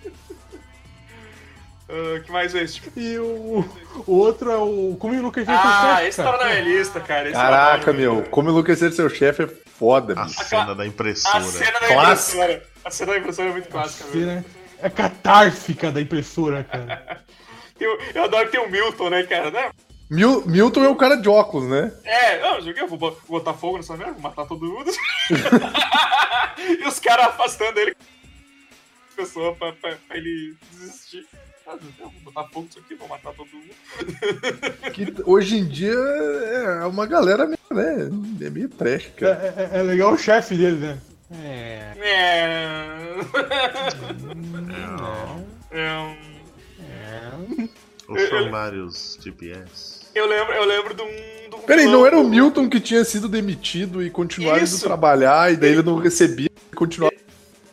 Ah, 1.94 2.20
que 2.20 2.32
mais 2.32 2.54
é 2.54 2.62
esse? 2.62 2.74
Tipo? 2.74 2.98
E 2.98 3.18
o, 3.18 3.64
o 4.06 4.12
outro 4.16 4.50
é 4.50 4.56
o. 4.56 4.96
Como 4.98 5.14
enlouquecer 5.14 5.54
seu 5.54 5.60
Ah, 5.70 5.96
chefe, 5.96 6.08
esse 6.08 6.16
cara. 6.22 6.30
tava 6.38 6.44
na 6.44 6.50
minha 6.50 6.64
lista, 6.78 7.00
cara. 7.00 7.24
esse 7.28 7.32
Caraca, 7.34 7.74
adoro, 7.90 7.96
meu. 7.98 8.22
Como 8.30 8.48
enlouquecer 8.50 8.92
seu 8.92 9.10
chefe 9.10 9.42
é 9.42 9.46
foda, 9.46 10.14
A 10.18 10.24
bicho. 10.24 10.42
cena 10.44 10.74
da 10.74 10.86
impressora. 10.86 11.36
A 11.38 11.42
cena 11.42 11.72
da 11.80 11.86
Clássico. 11.88 12.38
impressora. 12.42 12.62
A 12.84 12.90
cena 12.90 13.12
da 13.12 13.18
impressora 13.18 13.48
é 13.48 13.52
muito 13.52 13.68
clássica, 13.68 14.04
velho. 14.10 14.26
Cena 14.26 14.44
É 14.80 14.88
catársica 14.90 15.92
da 15.92 16.00
impressora, 16.00 16.64
cara. 16.64 17.22
Eu, 17.80 17.98
eu 18.14 18.24
adoro 18.24 18.46
que 18.46 18.52
tem 18.56 18.60
o 18.64 18.70
Milton, 18.70 19.10
né, 19.10 19.24
cara? 19.24 19.50
Né? 19.50 19.70
Mil- 20.08 20.46
Milton 20.46 20.84
é 20.84 20.88
o 20.88 20.94
cara 20.94 21.16
de 21.16 21.28
óculos, 21.28 21.68
né? 21.68 21.92
É, 22.04 22.38
não, 22.40 22.56
eu 22.56 22.62
joguei, 22.62 22.80
eu 22.80 22.86
vou 22.86 22.96
bo- 22.96 23.18
botar 23.28 23.54
fogo 23.54 23.76
nessa 23.78 23.96
merda, 23.96 24.12
vou 24.12 24.22
matar 24.22 24.46
todo 24.46 24.64
mundo. 24.64 24.88
e 26.80 26.86
os 26.86 27.00
caras 27.00 27.26
afastando 27.26 27.80
ele. 27.80 27.96
Pessoa 29.16 29.52
pra, 29.56 29.72
pra, 29.72 29.96
pra 30.06 30.16
ele 30.16 30.54
desistir. 30.70 31.26
Ah, 31.72 31.78
eu 32.00 32.10
vou 32.10 32.32
botar 32.32 32.48
fogo 32.48 32.66
nisso 32.66 32.78
aqui, 32.78 32.94
vou 32.94 33.08
matar 33.08 33.32
todo 33.32 33.48
mundo. 33.52 33.72
Que 34.92 35.14
hoje 35.24 35.56
em 35.58 35.64
dia 35.66 35.92
é 35.92 36.84
uma 36.86 37.06
galera 37.06 37.46
meio, 37.46 37.58
né? 37.70 38.08
É 38.46 38.50
meio 38.50 38.68
trash, 38.68 39.06
É, 39.06 39.20
cara. 39.20 39.54
é- 39.72 39.78
é 39.78 39.82
legal 39.82 40.12
o 40.12 40.18
chefe 40.18 40.54
dele, 40.56 40.76
né? 40.78 40.98
É. 41.42 41.92
É. 42.00 43.22
É, 45.70 47.34
um, 47.36 47.68
Os 48.14 48.28
formulários 48.28 49.18
GPS. 49.22 50.00
eu 50.14 50.26
lembro, 50.26 50.52
eu 50.52 50.64
lembro 50.64 50.94
de 50.94 51.02
um. 51.02 51.06
De 51.50 51.56
um 51.56 51.60
Peraí, 51.60 51.86
não 51.86 52.06
era 52.06 52.18
o 52.18 52.24
Milton 52.28 52.68
que 52.68 52.80
tinha 52.80 53.04
sido 53.04 53.28
demitido 53.28 54.02
e 54.02 54.10
continuava 54.10 54.60
indo 54.60 54.78
trabalhar 54.80 55.52
e 55.52 55.56
daí 55.56 55.72
ele 55.72 55.82
não 55.82 55.96
recebia 55.96 56.50
e 56.72 56.76
continuava 56.76 57.14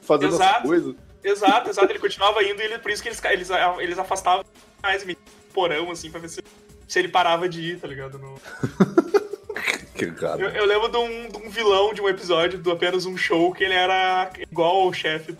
fazendo 0.01 0.29
as 0.35 0.41
Exato. 0.41 0.63
coisas? 0.67 0.95
Exato, 1.23 1.69
exato. 1.69 1.91
Ele 1.91 1.99
continuava 1.99 2.43
indo 2.43 2.61
e 2.61 2.65
ele, 2.65 2.79
por 2.79 2.91
isso 2.91 3.01
que 3.03 3.09
eles, 3.09 3.21
eles, 3.25 3.49
eles 3.79 3.99
afastavam 3.99 4.43
mais 4.81 5.03
o 5.03 5.07
porão, 5.53 5.91
assim, 5.91 6.09
pra 6.09 6.19
ver 6.19 6.29
se 6.29 6.41
se 6.87 6.97
ele 6.97 7.09
parava 7.09 7.47
de 7.47 7.61
ir, 7.61 7.79
tá 7.79 7.87
ligado? 7.87 8.17
No- 8.17 8.39
Que 9.93 10.09
cara. 10.11 10.41
Eu, 10.41 10.49
eu 10.49 10.65
lembro 10.65 10.87
de 10.87 10.97
um, 10.97 11.27
de 11.27 11.37
um 11.37 11.49
vilão 11.49 11.93
de 11.93 12.01
um 12.01 12.07
episódio 12.09 12.57
do 12.57 12.71
apenas 12.71 13.05
um 13.05 13.17
show 13.17 13.53
que 13.53 13.63
ele 13.65 13.73
era 13.73 14.31
igual 14.49 14.77
ao 14.83 14.93
chefe. 14.93 15.35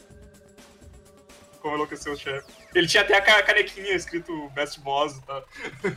Como 1.62 1.76
enlouqueceu 1.76 2.12
o 2.14 2.18
chefe. 2.18 2.46
Ele 2.76 2.86
tinha 2.88 3.02
até 3.04 3.16
a 3.16 3.22
ca- 3.22 3.42
canequinha 3.42 3.94
escrito 3.96 4.50
Best 4.50 4.80
Boss 4.82 5.16
e 5.18 5.22
tal. 5.26 5.44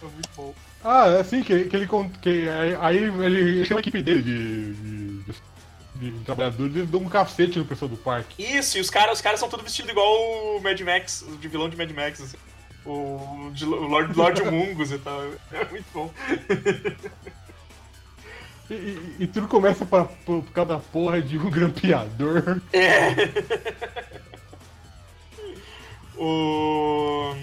Foi 0.00 0.08
muito 0.10 0.28
bom. 0.36 0.54
Ah, 0.82 1.06
é 1.08 1.20
assim, 1.20 1.42
que, 1.42 1.64
que 1.64 1.76
ele. 1.76 1.88
Que, 2.20 2.48
aí 2.80 2.96
ele 2.96 3.64
chama 3.64 3.80
a 3.80 3.82
equipe 3.82 4.02
dele 4.02 4.22
de. 4.22 4.74
de, 4.74 5.32
de- 5.94 6.10
trabalhadores, 6.24 6.74
eles 6.76 6.90
dão 6.90 7.00
um 7.00 7.08
cacete 7.08 7.58
no 7.58 7.64
pessoal 7.64 7.88
do 7.88 7.96
parque. 7.96 8.42
Isso, 8.42 8.78
e 8.78 8.80
os 8.80 8.90
caras 8.90 9.14
os 9.16 9.20
caras 9.20 9.38
são 9.40 9.48
todos 9.48 9.64
vestidos 9.64 9.90
igual 9.90 10.06
o 10.56 10.60
Mad 10.62 10.80
Max, 10.80 11.24
de 11.40 11.48
vilão 11.48 11.68
de 11.68 11.76
Mad 11.76 11.90
Max, 11.92 12.20
assim. 12.20 12.36
O, 12.84 13.50
de, 13.54 13.64
o 13.64 13.68
Lord, 13.86 14.14
Lord 14.16 14.42
Mungus 14.50 14.92
e 14.92 14.98
tal. 14.98 15.22
É 15.52 15.64
muito 15.70 15.86
bom. 15.94 16.12
E, 18.70 18.72
e- 18.74 19.16
e 19.20 19.26
tudo 19.26 19.46
começa 19.46 19.84
pra, 19.84 20.04
por, 20.04 20.42
por 20.42 20.52
causa 20.52 20.72
da 20.72 20.78
porra 20.80 21.20
de 21.20 21.36
um 21.38 21.50
grampeador. 21.50 22.62
É. 22.72 23.10
o. 26.16 27.34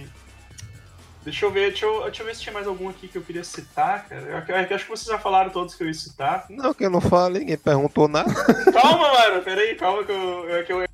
Deixa 1.23 1.45
eu 1.45 1.52
ver, 1.52 1.69
deixa 1.69 1.85
eu, 1.85 2.03
deixa 2.03 2.22
eu 2.23 2.26
ver 2.26 2.35
se 2.35 2.41
tinha 2.41 2.53
mais 2.53 2.65
algum 2.65 2.89
aqui 2.89 3.07
que 3.07 3.15
eu 3.18 3.22
queria 3.22 3.43
citar, 3.43 4.07
cara. 4.07 4.22
Eu, 4.49 4.56
eu 4.69 4.76
acho 4.76 4.85
que 4.85 4.89
vocês 4.89 5.06
já 5.07 5.19
falaram 5.19 5.52
todos 5.52 5.76
que 5.76 5.84
eu 5.84 5.88
ia 5.88 5.93
citar. 5.93 6.45
Não, 6.49 6.73
que 6.73 6.84
eu 6.84 6.89
não 6.89 6.99
falei, 7.02 7.41
ninguém 7.41 7.57
perguntou 7.57 8.07
nada. 8.07 8.34
Calma, 8.73 9.11
mano, 9.14 9.41
peraí, 9.43 9.76
calma 9.76 10.03
que 10.03 10.11
eu. 10.11 10.49
eu- 10.49 10.65
que 10.65 10.73
eu... 10.73 10.85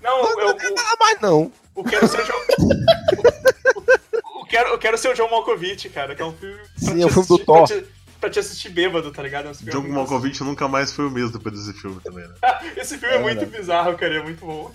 Não, 0.00 0.18
eu, 0.38 0.38
eu, 0.50 0.56
Ah, 0.78 0.96
mas 1.00 1.20
não. 1.20 1.50
eu 1.76 1.84
quero 1.84 2.06
ser 2.06 2.20
o 2.20 2.24
João. 2.24 2.40
Eu 4.38 4.46
quero, 4.48 4.68
eu 4.70 4.78
quero 4.78 4.98
ser 4.98 5.08
o 5.08 5.14
John 5.14 5.28
Malkovich, 5.28 5.88
cara, 5.90 6.14
que 6.14 6.22
é 6.22 6.24
um 6.24 6.32
filme. 6.32 6.60
Sim, 6.76 7.02
é 7.02 7.06
o 7.06 7.08
filme 7.08 7.26
do 7.26 7.38
Thor. 7.38 7.66
Te, 7.66 7.84
pra 8.20 8.30
te 8.30 8.38
assistir 8.38 8.70
bêbado, 8.70 9.10
tá 9.12 9.22
ligado? 9.22 9.48
É 9.48 9.52
John 9.52 9.80
muito- 9.82 9.94
Malkovich 9.94 10.42
nunca 10.42 10.66
mais 10.68 10.92
foi 10.92 11.06
o 11.06 11.10
mesmo 11.10 11.32
depois 11.38 11.54
desse 11.54 11.72
filme 11.80 12.00
também, 12.02 12.26
né? 12.26 12.34
Esse 12.76 12.98
filme 12.98 13.14
é, 13.14 13.18
muito 13.18 13.46
bizarro, 13.46 13.96
cara, 13.96 14.16
é 14.16 14.22
muito 14.22 14.44
bom. 14.44 14.72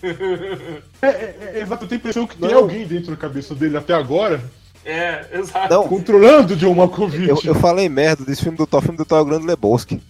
É, 1.01 1.07
é, 1.07 1.51
é, 1.55 1.59
exato, 1.61 1.83
eu 1.83 1.87
tenho 1.87 1.99
a 1.99 2.01
impressão 2.01 2.27
que 2.27 2.37
tem 2.37 2.49
Não. 2.49 2.57
alguém 2.59 2.85
dentro 2.87 3.11
da 3.11 3.17
cabeça 3.17 3.53
dele 3.55 3.77
até 3.77 3.93
agora 3.93 4.41
É, 4.85 5.27
exato. 5.33 5.73
Não, 5.73 5.87
controlando 5.87 6.53
o 6.53 6.57
John 6.57 6.73
Malkovich. 6.75 7.27
eu, 7.29 7.39
eu 7.43 7.55
falei 7.55 7.87
merda 7.89 8.23
desse 8.25 8.41
filme 8.43 8.57
do 8.57 8.65
Thor, 8.67 8.81
filme 8.81 8.97
do 8.97 9.05
Thor 9.05 9.19
é 9.19 9.21
o 9.21 9.25
Grande 9.25 9.45
Lebowski. 9.45 10.01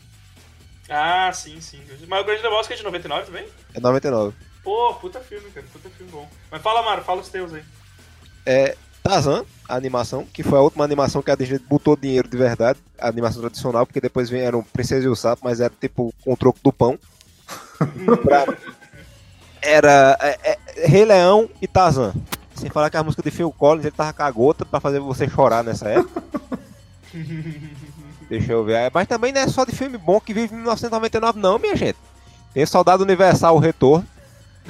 Ah, 0.90 1.32
sim, 1.34 1.60
sim. 1.62 1.80
Mas 2.08 2.22
o 2.22 2.26
Grande 2.26 2.44
Lebowski 2.44 2.74
é 2.74 2.76
de 2.78 2.84
99 2.84 3.26
também? 3.26 3.46
É 3.74 3.80
99. 3.80 4.36
Pô, 4.64 4.94
puta 4.96 5.20
filme, 5.22 5.50
cara, 5.52 5.66
puta 5.74 5.90
filme 5.90 6.12
bom. 6.12 6.30
Mas 6.52 6.62
fala, 6.62 6.84
Maro, 6.84 7.02
fala 7.02 7.22
os 7.22 7.30
teus 7.30 7.54
aí. 7.54 7.64
É 8.46 8.76
Tarzan, 9.04 9.44
a 9.68 9.76
animação, 9.76 10.26
que 10.32 10.44
foi 10.44 10.60
a 10.60 10.62
última 10.62 10.84
animação 10.84 11.22
que 11.22 11.32
a 11.32 11.36
Disney 11.36 11.60
botou 11.60 11.96
dinheiro 11.96 12.28
de 12.30 12.38
verdade, 12.38 12.80
a 13.00 13.08
animação 13.08 13.42
tradicional, 13.42 13.86
porque 13.86 14.00
depois 14.02 14.30
vieram 14.30 14.64
Princesa 14.64 15.06
e 15.06 15.10
o 15.10 15.16
Sapo, 15.16 15.42
mas 15.44 15.60
era 15.60 15.74
tipo 15.82 16.14
com 16.24 16.34
o 16.34 16.38
troco 16.38 16.60
do 16.64 16.72
pão. 16.72 16.98
Pra- 18.24 18.46
Era 19.62 20.18
é, 20.22 20.52
é, 20.52 20.88
Rei 20.88 21.06
Leão 21.06 21.50
e 21.62 21.68
Tarzan. 21.68 22.14
Sem 22.56 22.70
falar 22.70 22.90
que 22.92 22.98
a 22.98 23.04
música 23.04 23.24
de 23.24 23.32
Phil 23.32 23.52
Collins, 23.52 23.86
ele 23.86 23.96
tava 23.96 24.14
com 24.14 24.22
a 24.24 24.30
gota 24.32 24.66
pra 24.66 24.80
fazer 24.80 25.00
você 25.00 25.28
chorar 25.28 25.64
nessa 25.64 25.90
época. 25.90 26.22
Deixa 28.30 28.52
eu 28.52 28.64
ver. 28.64 28.74
É, 28.76 28.92
Mas 28.94 29.08
também 29.08 29.34
não 29.34 29.42
é 29.42 29.48
só 29.48 29.66
de 29.66 29.72
filme 29.76 29.98
bom 29.98 30.20
que 30.20 30.34
vive 30.34 30.54
em 30.54 30.58
1999, 30.58 31.40
não, 31.40 31.58
minha 31.60 31.76
gente. 31.76 31.98
Tem 32.54 32.66
Soldado 32.66 33.04
Universal, 33.04 33.56
o 33.56 33.60
Retorno. 33.60 34.06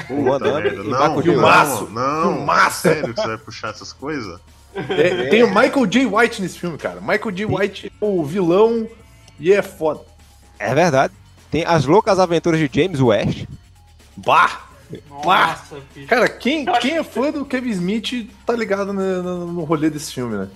Merda. 0.09 0.69
e 0.83 0.87
Não, 0.89 1.17
o 1.17 1.21
filmaço. 1.21 1.89
não, 1.89 2.25
não. 2.25 2.33
Filmaço. 2.37 2.81
Sério 2.81 3.13
que 3.13 3.21
você 3.21 3.27
vai 3.27 3.37
puxar 3.37 3.69
essas 3.69 3.91
coisas? 3.93 4.39
É, 4.73 5.27
tem 5.29 5.43
o 5.43 5.47
Michael 5.49 5.85
J. 5.85 6.05
White 6.05 6.41
nesse 6.41 6.57
filme, 6.59 6.77
cara. 6.77 7.01
Michael 7.01 7.31
J. 7.31 7.45
White 7.45 7.87
é 7.87 8.05
o 8.05 8.23
vilão 8.23 8.87
e 9.39 9.51
é 9.51 9.61
foda. 9.61 10.01
É 10.57 10.73
verdade. 10.73 11.13
Tem 11.49 11.65
As 11.65 11.85
Loucas 11.85 12.19
Aventuras 12.19 12.59
de 12.59 12.69
James 12.73 13.01
West. 13.01 13.45
Bah! 14.15 14.61
Nossa, 15.09 15.77
bicho. 15.95 16.07
Cara, 16.07 16.27
quem, 16.29 16.65
quem 16.81 16.97
é 16.97 17.03
fã 17.03 17.31
do 17.31 17.45
Kevin 17.45 17.69
Smith 17.71 18.29
tá 18.45 18.53
ligado 18.53 18.91
no, 18.93 19.23
no- 19.23 19.47
no 19.53 19.63
rolê 19.63 19.89
desse 19.89 20.13
filme, 20.13 20.35
né? 20.37 20.47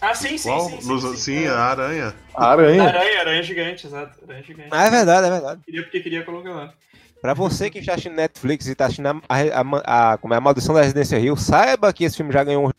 Ah, 0.00 0.14
sim, 0.14 0.38
sim, 0.38 0.48
Qual? 0.50 0.68
sim. 0.68 0.80
sim, 0.80 0.88
Nos- 0.88 1.02
sim, 1.02 1.16
sim, 1.16 1.44
é. 1.44 1.48
a 1.48 1.58
aranha. 1.58 2.14
A 2.34 2.50
aranha. 2.52 2.82
Aranha, 2.84 3.20
aranha 3.20 3.42
gigante, 3.42 3.86
exato. 3.86 4.12
Aranha 4.26 4.42
gigante. 4.44 4.68
Ah, 4.70 4.86
é 4.86 4.90
verdade, 4.90 5.26
é 5.26 5.30
verdade. 5.30 5.60
Queria 5.64 5.82
porque 5.82 6.00
queria 6.00 6.22
colocar 6.22 6.50
lá. 6.50 6.72
Pra 7.20 7.34
você 7.34 7.68
que 7.68 7.78
está 7.80 7.92
assistindo 7.92 8.14
Netflix 8.14 8.66
e 8.68 8.74
tá 8.74 8.84
assistindo 8.86 9.08
a, 9.08 9.20
a, 9.28 10.12
a- 10.12 10.18
como 10.18 10.34
é, 10.34 10.36
a 10.36 10.40
Maldição 10.40 10.74
da 10.74 10.82
Residência 10.82 11.18
Rio, 11.18 11.36
saiba 11.36 11.92
que 11.92 12.04
esse 12.04 12.16
filme 12.16 12.32
já 12.32 12.44
ganhou 12.44 12.62
uma 12.64 12.72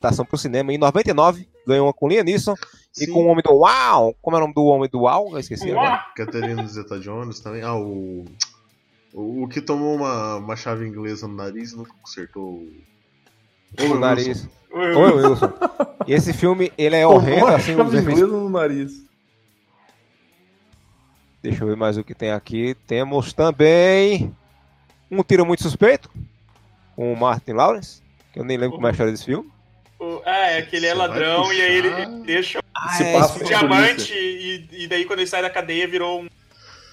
adaptação 0.00 0.24
pro 0.24 0.36
cinema 0.36 0.72
em 0.72 0.78
99, 0.78 1.48
ganhou 1.66 1.86
uma 1.86 1.92
com 1.92 2.08
Liam 2.08 2.24
Neeson 2.24 2.54
e 3.00 3.06
com 3.06 3.20
o 3.24 3.26
Homem 3.26 3.42
do 3.44 3.54
Uau. 3.54 4.14
Como 4.20 4.36
é 4.36 4.38
o 4.38 4.42
nome 4.42 4.54
do 4.54 4.64
Homem 4.64 4.88
do 4.90 5.00
Uau? 5.02 5.30
Eu 5.32 5.38
esqueci 5.38 5.70
agora. 5.70 5.90
Uau! 5.90 6.00
Catherine 6.16 6.66
Zeta 6.66 6.98
Jones 6.98 7.38
também. 7.40 7.62
Ah, 7.62 7.76
o. 7.76 8.24
O, 9.12 9.44
o 9.44 9.48
que 9.48 9.60
tomou 9.60 9.94
uma, 9.94 10.36
uma 10.38 10.56
chave 10.56 10.84
inglesa 10.84 11.28
no 11.28 11.34
nariz 11.36 11.70
e 11.70 11.76
nunca 11.76 11.92
consertou. 12.02 12.66
O 13.80 13.94
nariz. 13.94 14.48
Oi, 14.72 14.92
Oi, 14.96 15.12
Wilson. 15.28 15.52
E 16.08 16.12
esse 16.12 16.32
filme, 16.32 16.72
ele 16.76 16.96
é 16.96 17.06
horrendo, 17.06 17.36
Tomou 17.42 17.48
uma 17.50 17.56
assim, 17.56 17.76
chave 17.76 17.82
os 17.82 17.94
efeitos 17.94 18.12
inglesa 18.22 18.36
no 18.36 18.50
nariz. 18.50 18.92
Deixa 21.44 21.62
eu 21.62 21.68
ver 21.68 21.76
mais 21.76 21.98
o 21.98 22.02
que 22.02 22.14
tem 22.14 22.30
aqui. 22.30 22.74
Temos 22.86 23.34
também 23.34 24.34
um 25.10 25.22
tiro 25.22 25.44
muito 25.44 25.62
suspeito 25.62 26.10
com 26.96 27.12
o 27.12 27.16
Martin 27.20 27.52
Lawrence, 27.52 28.00
que 28.32 28.40
eu 28.40 28.44
nem 28.46 28.56
lembro 28.56 28.76
como 28.76 28.86
é 28.86 28.88
a 28.88 28.92
história 28.92 29.12
desse 29.12 29.26
filme. 29.26 29.46
Ah, 30.24 30.52
é 30.52 30.62
que 30.62 30.74
ele 30.74 30.86
é 30.86 30.94
ladrão 30.94 31.52
e 31.52 31.60
aí 31.60 31.76
ele 31.76 32.06
deixa 32.24 32.60
Ah, 32.74 32.94
Se 32.94 33.02
é, 33.04 33.12
passa 33.12 33.42
um 33.42 33.46
diamante 33.46 34.14
e, 34.14 34.68
e 34.72 34.88
daí 34.88 35.04
quando 35.04 35.18
ele 35.18 35.28
sai 35.28 35.42
da 35.42 35.50
cadeia 35.50 35.86
virou 35.86 36.22
um. 36.22 36.28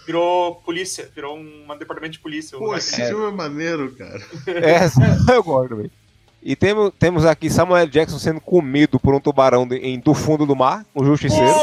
Virou 0.06 0.56
polícia, 0.56 1.10
virou 1.16 1.38
um, 1.38 1.64
um 1.72 1.78
departamento 1.78 2.14
de 2.14 2.20
polícia. 2.20 2.58
Pô, 2.58 2.76
esse 2.76 3.06
filme 3.06 3.28
é 3.30 3.32
maneiro, 3.32 3.96
cara. 3.96 4.20
É, 5.32 5.34
eu 5.34 5.44
gosto 5.44 5.70
também. 5.70 5.90
E 6.44 6.58
temos, 6.58 6.92
temos 7.00 7.26
aqui 7.26 7.50
Samuel 7.50 7.88
Jackson 7.88 8.20
sendo 8.20 8.42
comido 8.42 9.00
por 9.00 9.14
um 9.16 9.20
tubarão 9.22 9.66
de- 9.66 9.78
em, 9.78 9.98
do 9.98 10.14
fundo 10.14 10.46
do 10.46 10.56
mar, 10.58 10.86
um 10.94 11.06
justiceiro. 11.06 11.54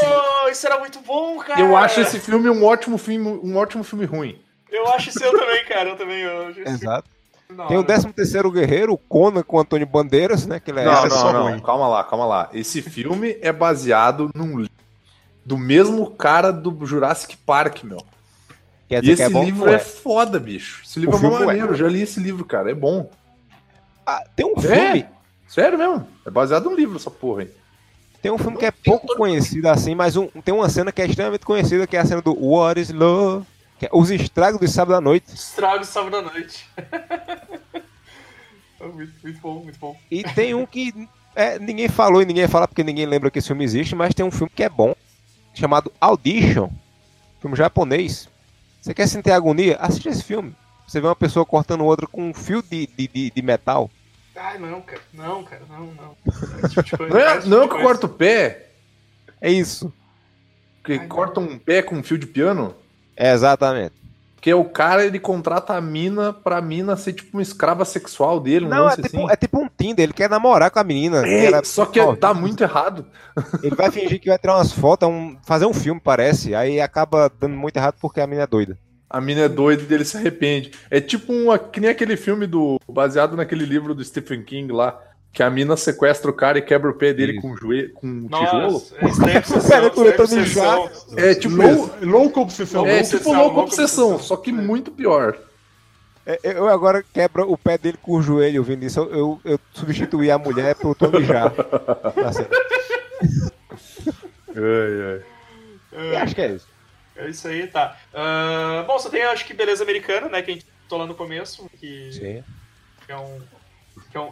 Isso 0.50 0.66
era 0.66 0.78
muito 0.78 1.00
bom, 1.00 1.38
cara! 1.38 1.60
Eu 1.60 1.76
acho 1.76 2.00
esse 2.00 2.18
filme 2.20 2.48
um 2.50 2.64
ótimo 2.64 2.98
filme, 2.98 3.26
um 3.42 3.56
ótimo 3.56 3.82
filme 3.84 4.04
ruim. 4.04 4.38
Eu 4.70 4.86
acho 4.88 5.08
isso 5.10 5.22
eu 5.24 5.32
também, 5.38 5.64
cara. 5.64 5.88
Eu 5.90 5.96
também. 5.96 6.20
Eu 6.20 6.46
acho 6.48 6.60
esse 6.60 6.70
Exato. 6.70 7.08
filme 7.46 7.56
da 7.58 7.66
Tem 7.66 7.76
o 7.76 7.80
hora. 7.80 7.86
13 7.88 8.12
terceiro 8.12 8.50
guerreiro, 8.50 8.92
o 8.92 8.98
Conan 8.98 9.42
com 9.42 9.56
o 9.56 9.60
Antônio 9.60 9.86
Bandeiras, 9.86 10.46
né? 10.46 10.60
Que 10.60 10.70
ele 10.70 10.80
é 10.80 10.84
Não, 10.84 10.92
esse 10.92 11.06
é 11.06 11.08
não, 11.08 11.16
só 11.16 11.32
não. 11.32 11.42
ruim. 11.48 11.60
Calma 11.60 11.88
lá, 11.88 12.04
calma 12.04 12.26
lá. 12.26 12.50
Esse 12.52 12.82
filme 12.82 13.38
é 13.40 13.50
baseado 13.52 14.30
num 14.34 14.58
livro 14.58 14.72
do 15.44 15.56
mesmo 15.56 16.10
cara 16.10 16.52
do 16.52 16.84
Jurassic 16.84 17.36
Park, 17.38 17.82
meu. 17.84 18.04
Quer 18.86 18.98
E 18.98 19.00
dizer 19.00 19.16
que 19.16 19.22
esse 19.22 19.30
é 19.30 19.30
bom? 19.30 19.44
livro 19.44 19.64
Não 19.66 19.72
é 19.72 19.76
é. 19.76 19.78
foda, 19.78 20.38
bicho. 20.38 20.82
Esse 20.84 21.00
livro 21.00 21.16
O 21.16 21.18
é 21.18 21.22
não 21.22 21.42
é. 21.42 21.46
maneiro. 21.46 21.68
Eu 21.68 21.74
já 21.76 21.88
li 21.88 22.02
esse 22.02 22.20
livro, 22.20 22.44
cara. 22.44 22.70
É 22.70 22.74
bom. 22.74 23.10
Ah, 24.06 24.22
tem 24.36 24.44
um 24.46 24.52
É? 24.58 24.60
filme. 24.92 25.06
Sério 25.46 25.78
mesmo. 25.78 26.06
É 26.26 26.30
baseado 26.30 26.64
num 26.64 26.74
livro, 26.76 26.96
essa 26.96 27.10
porra 27.10 27.42
aí. 27.42 27.50
Tem 28.20 28.32
um 28.32 28.38
filme 28.38 28.56
que 28.56 28.66
é 28.66 28.70
pouco 28.70 29.14
conhecido 29.16 29.68
assim, 29.68 29.94
mas 29.94 30.16
um- 30.16 30.26
tem 30.44 30.52
uma 30.54 30.68
cena 30.68 30.90
que 30.90 31.00
é 31.00 31.06
extremamente 31.06 31.46
conhecida, 31.46 31.86
que 31.86 31.96
é 31.96 32.00
a 32.00 32.04
cena 32.04 32.20
do 32.20 32.34
What 32.34 32.80
is 32.80 32.90
Love? 32.90 33.46
Que 33.78 33.86
é 33.86 33.90
Os 33.92 34.10
Estragos 34.10 34.60
de 34.60 34.68
Sábado 34.68 34.96
à 34.96 35.00
Noite. 35.00 35.32
Estrago 35.32 35.84
sábado 35.84 36.16
à 36.16 36.22
noite. 36.22 36.66
É 38.80 38.86
muito, 38.92 39.12
muito 39.22 39.40
bom, 39.40 39.60
muito 39.62 39.78
bom. 39.78 39.96
E 40.10 40.24
tem 40.24 40.52
um 40.54 40.66
que 40.66 40.92
é, 41.36 41.58
ninguém 41.60 41.88
falou 41.88 42.20
e 42.20 42.26
ninguém 42.26 42.48
fala 42.48 42.66
porque 42.66 42.82
ninguém 42.82 43.06
lembra 43.06 43.30
que 43.30 43.38
esse 43.38 43.46
filme 43.46 43.64
existe, 43.64 43.94
mas 43.94 44.14
tem 44.14 44.26
um 44.26 44.30
filme 44.32 44.50
que 44.52 44.64
é 44.64 44.68
bom, 44.68 44.94
chamado 45.54 45.92
Audition, 46.00 46.68
filme 47.40 47.56
japonês. 47.56 48.28
Você 48.80 48.92
quer 48.92 49.06
sentir 49.06 49.30
agonia? 49.30 49.76
Assiste 49.76 50.08
esse 50.08 50.24
filme. 50.24 50.54
Você 50.86 51.00
vê 51.00 51.06
uma 51.06 51.14
pessoa 51.14 51.46
cortando 51.46 51.84
outra 51.84 52.06
com 52.06 52.30
um 52.30 52.34
fio 52.34 52.62
de, 52.62 52.86
de, 52.86 53.06
de, 53.06 53.30
de 53.30 53.42
metal. 53.42 53.88
Ai, 54.40 54.58
não, 54.58 54.80
cara. 54.80 55.00
Não, 55.12 55.44
cara. 55.44 55.62
Não, 55.68 55.86
não. 55.86 56.68
Tipo 56.68 56.96
coisa, 56.98 57.14
Não 57.14 57.20
é, 57.20 57.36
tipo 57.38 57.48
não 57.48 57.58
é 57.58 57.60
de 57.62 57.66
que 57.68 57.74
coisa. 57.74 57.84
corta 57.86 58.06
o 58.06 58.08
pé, 58.08 58.66
É 59.40 59.50
isso. 59.50 59.92
que 60.84 60.92
Ai, 60.92 60.98
não. 61.00 61.08
corta 61.08 61.40
um 61.40 61.58
pé 61.58 61.82
com 61.82 61.96
um 61.96 62.02
fio 62.02 62.16
de 62.18 62.26
piano, 62.26 62.74
É 63.16 63.32
exatamente. 63.32 63.92
que 64.40 64.50
é 64.50 64.54
o 64.54 64.64
cara, 64.64 65.04
ele 65.04 65.18
contrata 65.18 65.74
a 65.74 65.80
mina 65.80 66.32
pra 66.32 66.60
mina 66.60 66.96
ser 66.96 67.12
tipo 67.12 67.36
uma 67.36 67.42
escrava 67.42 67.84
sexual 67.84 68.38
dele, 68.38 68.66
um 68.66 68.68
Não, 68.68 68.88
é 68.88 68.94
tipo, 68.94 69.06
assim. 69.08 69.26
é 69.30 69.36
tipo 69.36 69.58
um 69.60 69.68
Tinder, 69.68 70.04
ele 70.04 70.12
quer 70.12 70.30
namorar 70.30 70.70
com 70.70 70.78
a 70.78 70.84
menina. 70.84 71.26
É, 71.26 71.46
Ela- 71.46 71.64
só 71.64 71.84
que 71.84 71.98
Ó, 72.00 72.14
tá 72.14 72.32
muito 72.32 72.62
errado. 72.62 73.04
Ele 73.62 73.74
vai 73.74 73.90
fingir 73.90 74.20
que 74.20 74.28
vai 74.28 74.38
tirar 74.38 74.56
umas 74.56 74.72
fotos, 74.72 75.08
um- 75.08 75.36
fazer 75.44 75.66
um 75.66 75.74
filme, 75.74 76.00
parece. 76.00 76.54
Aí 76.54 76.80
acaba 76.80 77.30
dando 77.40 77.56
muito 77.56 77.76
errado 77.76 77.96
porque 78.00 78.20
a 78.20 78.26
menina 78.26 78.44
é 78.44 78.46
doida. 78.46 78.78
A 79.10 79.20
mina 79.20 79.42
é 79.42 79.48
doida 79.48 79.82
e 79.88 79.94
ele 79.94 80.04
se 80.04 80.16
arrepende. 80.16 80.72
É 80.90 81.00
tipo 81.00 81.32
uma, 81.32 81.58
que 81.58 81.80
nem 81.80 81.90
aquele 81.90 82.16
filme 82.16 82.46
do 82.46 82.78
baseado 82.88 83.36
naquele 83.36 83.64
livro 83.64 83.94
do 83.94 84.04
Stephen 84.04 84.42
King 84.42 84.70
lá, 84.72 85.00
que 85.32 85.42
a 85.42 85.48
mina 85.48 85.76
sequestra 85.76 86.30
o 86.30 86.34
cara 86.34 86.58
e 86.58 86.62
quebra 86.62 86.90
o 86.90 86.94
pé 86.94 87.12
dele 87.12 87.32
Isso. 87.32 87.42
com, 87.42 87.56
joelho, 87.56 87.92
com 87.94 88.06
um 88.06 88.28
tijolo. 88.28 88.82
É 88.96 89.04
eu 89.04 89.08
estranha 89.08 89.42
tentando 89.42 90.22
obsessão. 90.22 90.90
É 91.16 91.34
tipo 91.34 91.54
Lou, 91.56 91.70
isso. 91.70 91.92
louca 92.02 92.40
obsessão. 92.40 92.86
É 92.86 93.02
tipo 93.02 93.32
louca 93.32 93.60
obsessão, 93.60 94.18
só 94.18 94.36
que 94.36 94.52
muito 94.52 94.90
pior. 94.90 95.38
É, 96.26 96.38
Eu 96.42 96.68
agora 96.68 97.02
quebro 97.02 97.50
o 97.50 97.56
pé 97.56 97.78
dele 97.78 97.98
com 98.02 98.12
o 98.12 98.22
joelho, 98.22 98.62
Vinícius. 98.62 99.06
Eu, 99.06 99.14
eu, 99.14 99.40
eu 99.52 99.60
substituí 99.72 100.30
a 100.30 100.36
mulher 100.38 100.74
pelo 100.74 100.94
Tony 100.94 101.24
Já. 101.24 101.48
Tá 102.12 102.32
certo. 102.32 102.54
Ai, 104.54 105.22
ai. 105.94 106.12
E 106.12 106.16
acho 106.16 106.34
que 106.34 106.42
é 106.42 106.52
isso. 106.52 106.66
É 107.18 107.28
isso 107.28 107.48
aí, 107.48 107.66
tá. 107.66 107.98
Ah, 108.14 108.84
bom, 108.86 108.98
só 108.98 109.10
tem, 109.10 109.22
acho 109.24 109.44
que 109.44 109.52
Beleza 109.52 109.82
Americana, 109.82 110.28
né? 110.28 110.40
Que 110.40 110.50
a 110.52 110.54
gente 110.54 110.66
falou 110.88 111.04
lá 111.04 111.08
no 111.10 111.16
começo, 111.16 111.68
que, 111.78 112.12
Sim. 112.12 112.44
que 113.04 113.12
é 113.12 113.16
um. 113.18 113.40
Que 114.10 114.16
é 114.16 114.20
um. 114.20 114.30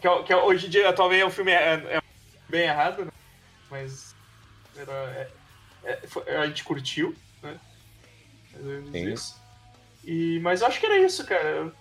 Que, 0.00 0.08
é, 0.08 0.22
que 0.24 0.32
é- 0.32 0.36
hoje 0.36 0.66
em 0.66 0.70
dia, 0.70 0.88
atualmente, 0.88 1.22
é 1.22 1.26
um 1.26 1.30
filme 1.30 1.52
é, 1.52 1.74
é 1.74 2.02
bem 2.48 2.62
errado, 2.62 3.04
né? 3.04 3.12
Mas. 3.70 4.14
Era, 4.76 4.92
é- 4.92 5.28
é- 5.84 6.00
foi- 6.08 6.28
a 6.36 6.46
gente 6.46 6.64
curtiu, 6.64 7.14
né? 7.42 7.56
Sim. 8.92 9.12
isso. 9.12 9.40
E, 10.04 10.40
mas 10.40 10.60
eu 10.60 10.66
acho 10.66 10.80
que 10.80 10.86
era 10.86 10.98
isso, 10.98 11.24
cara. 11.24 11.72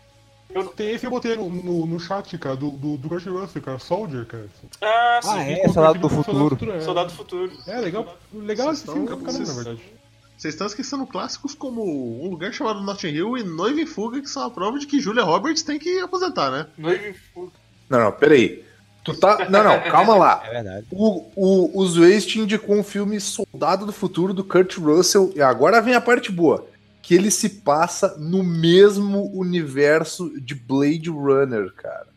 Eu- 0.52 0.74
esse 0.80 1.06
eu 1.06 1.12
botei 1.12 1.36
no, 1.36 1.50
no, 1.50 1.86
no 1.86 2.00
chat, 2.00 2.36
cara, 2.38 2.56
do, 2.56 2.72
do, 2.72 2.98
do 2.98 3.08
Russell, 3.08 3.62
cara, 3.62 3.78
Soldier, 3.80 4.26
cara. 4.26 4.48
ah, 4.82 5.20
sim. 5.22 5.30
Ah, 5.30 5.44
é? 5.44 5.56
Ficou 5.58 5.74
Soldado 5.74 6.00
do 6.00 6.08
perfeito 6.10 6.26
com 6.26 6.34
Futuro. 6.50 6.72
é. 6.72 6.82
Soldado 6.82 7.10
do 7.10 7.16
Futuro. 7.16 7.52
É, 7.68 7.78
legal. 7.80 8.18
Legal 8.34 8.72
esse 8.72 8.84
filme, 8.84 9.08
caramba, 9.08 9.32
na 9.32 9.54
verdade. 9.54 9.99
Vocês 10.40 10.54
estão 10.54 10.68
esquecendo 10.68 11.06
clássicos 11.06 11.54
como 11.54 11.84
Um 12.24 12.30
Lugar 12.30 12.54
Chamado 12.54 12.80
Notting 12.80 13.10
Hill 13.10 13.38
e 13.38 13.44
Noiva 13.44 13.82
em 13.82 13.86
Fuga, 13.86 14.22
que 14.22 14.30
são 14.30 14.44
a 14.44 14.50
prova 14.50 14.80
de 14.80 14.88
que 14.88 15.02
Julia 15.02 15.22
Roberts 15.22 15.64
tem 15.64 15.78
que 15.78 16.00
aposentar, 16.00 16.50
né? 16.50 16.66
Noivo 16.78 17.08
em 17.08 17.14
Fuga. 17.14 17.52
Não, 17.90 18.00
não, 18.06 18.12
peraí. 18.14 18.64
Tu 19.04 19.14
tá. 19.16 19.50
Não, 19.50 19.66
não, 19.66 19.82
calma 19.92 20.16
lá. 20.16 20.42
É 20.46 20.52
verdade. 20.52 20.88
O, 20.92 21.26
o, 21.36 21.82
o 21.82 21.86
Zuez 21.86 22.26
te 22.26 22.40
indicou 22.40 22.78
um 22.78 22.84
filme 22.84 23.20
Soldado 23.20 23.86
do 23.86 23.92
Futuro 23.92 24.34
do 24.34 24.46
Kurt 24.46 24.78
Russell. 24.78 25.34
E 25.36 25.42
agora 25.42 25.82
vem 25.82 25.94
a 25.94 26.00
parte 26.00 26.32
boa. 26.32 26.66
Que 27.02 27.16
ele 27.16 27.32
se 27.32 27.50
passa 27.50 28.16
no 28.18 28.42
mesmo 28.42 29.30
universo 29.38 30.32
de 30.40 30.56
Blade 30.56 31.10
Runner, 31.10 31.70
cara. 31.74 32.08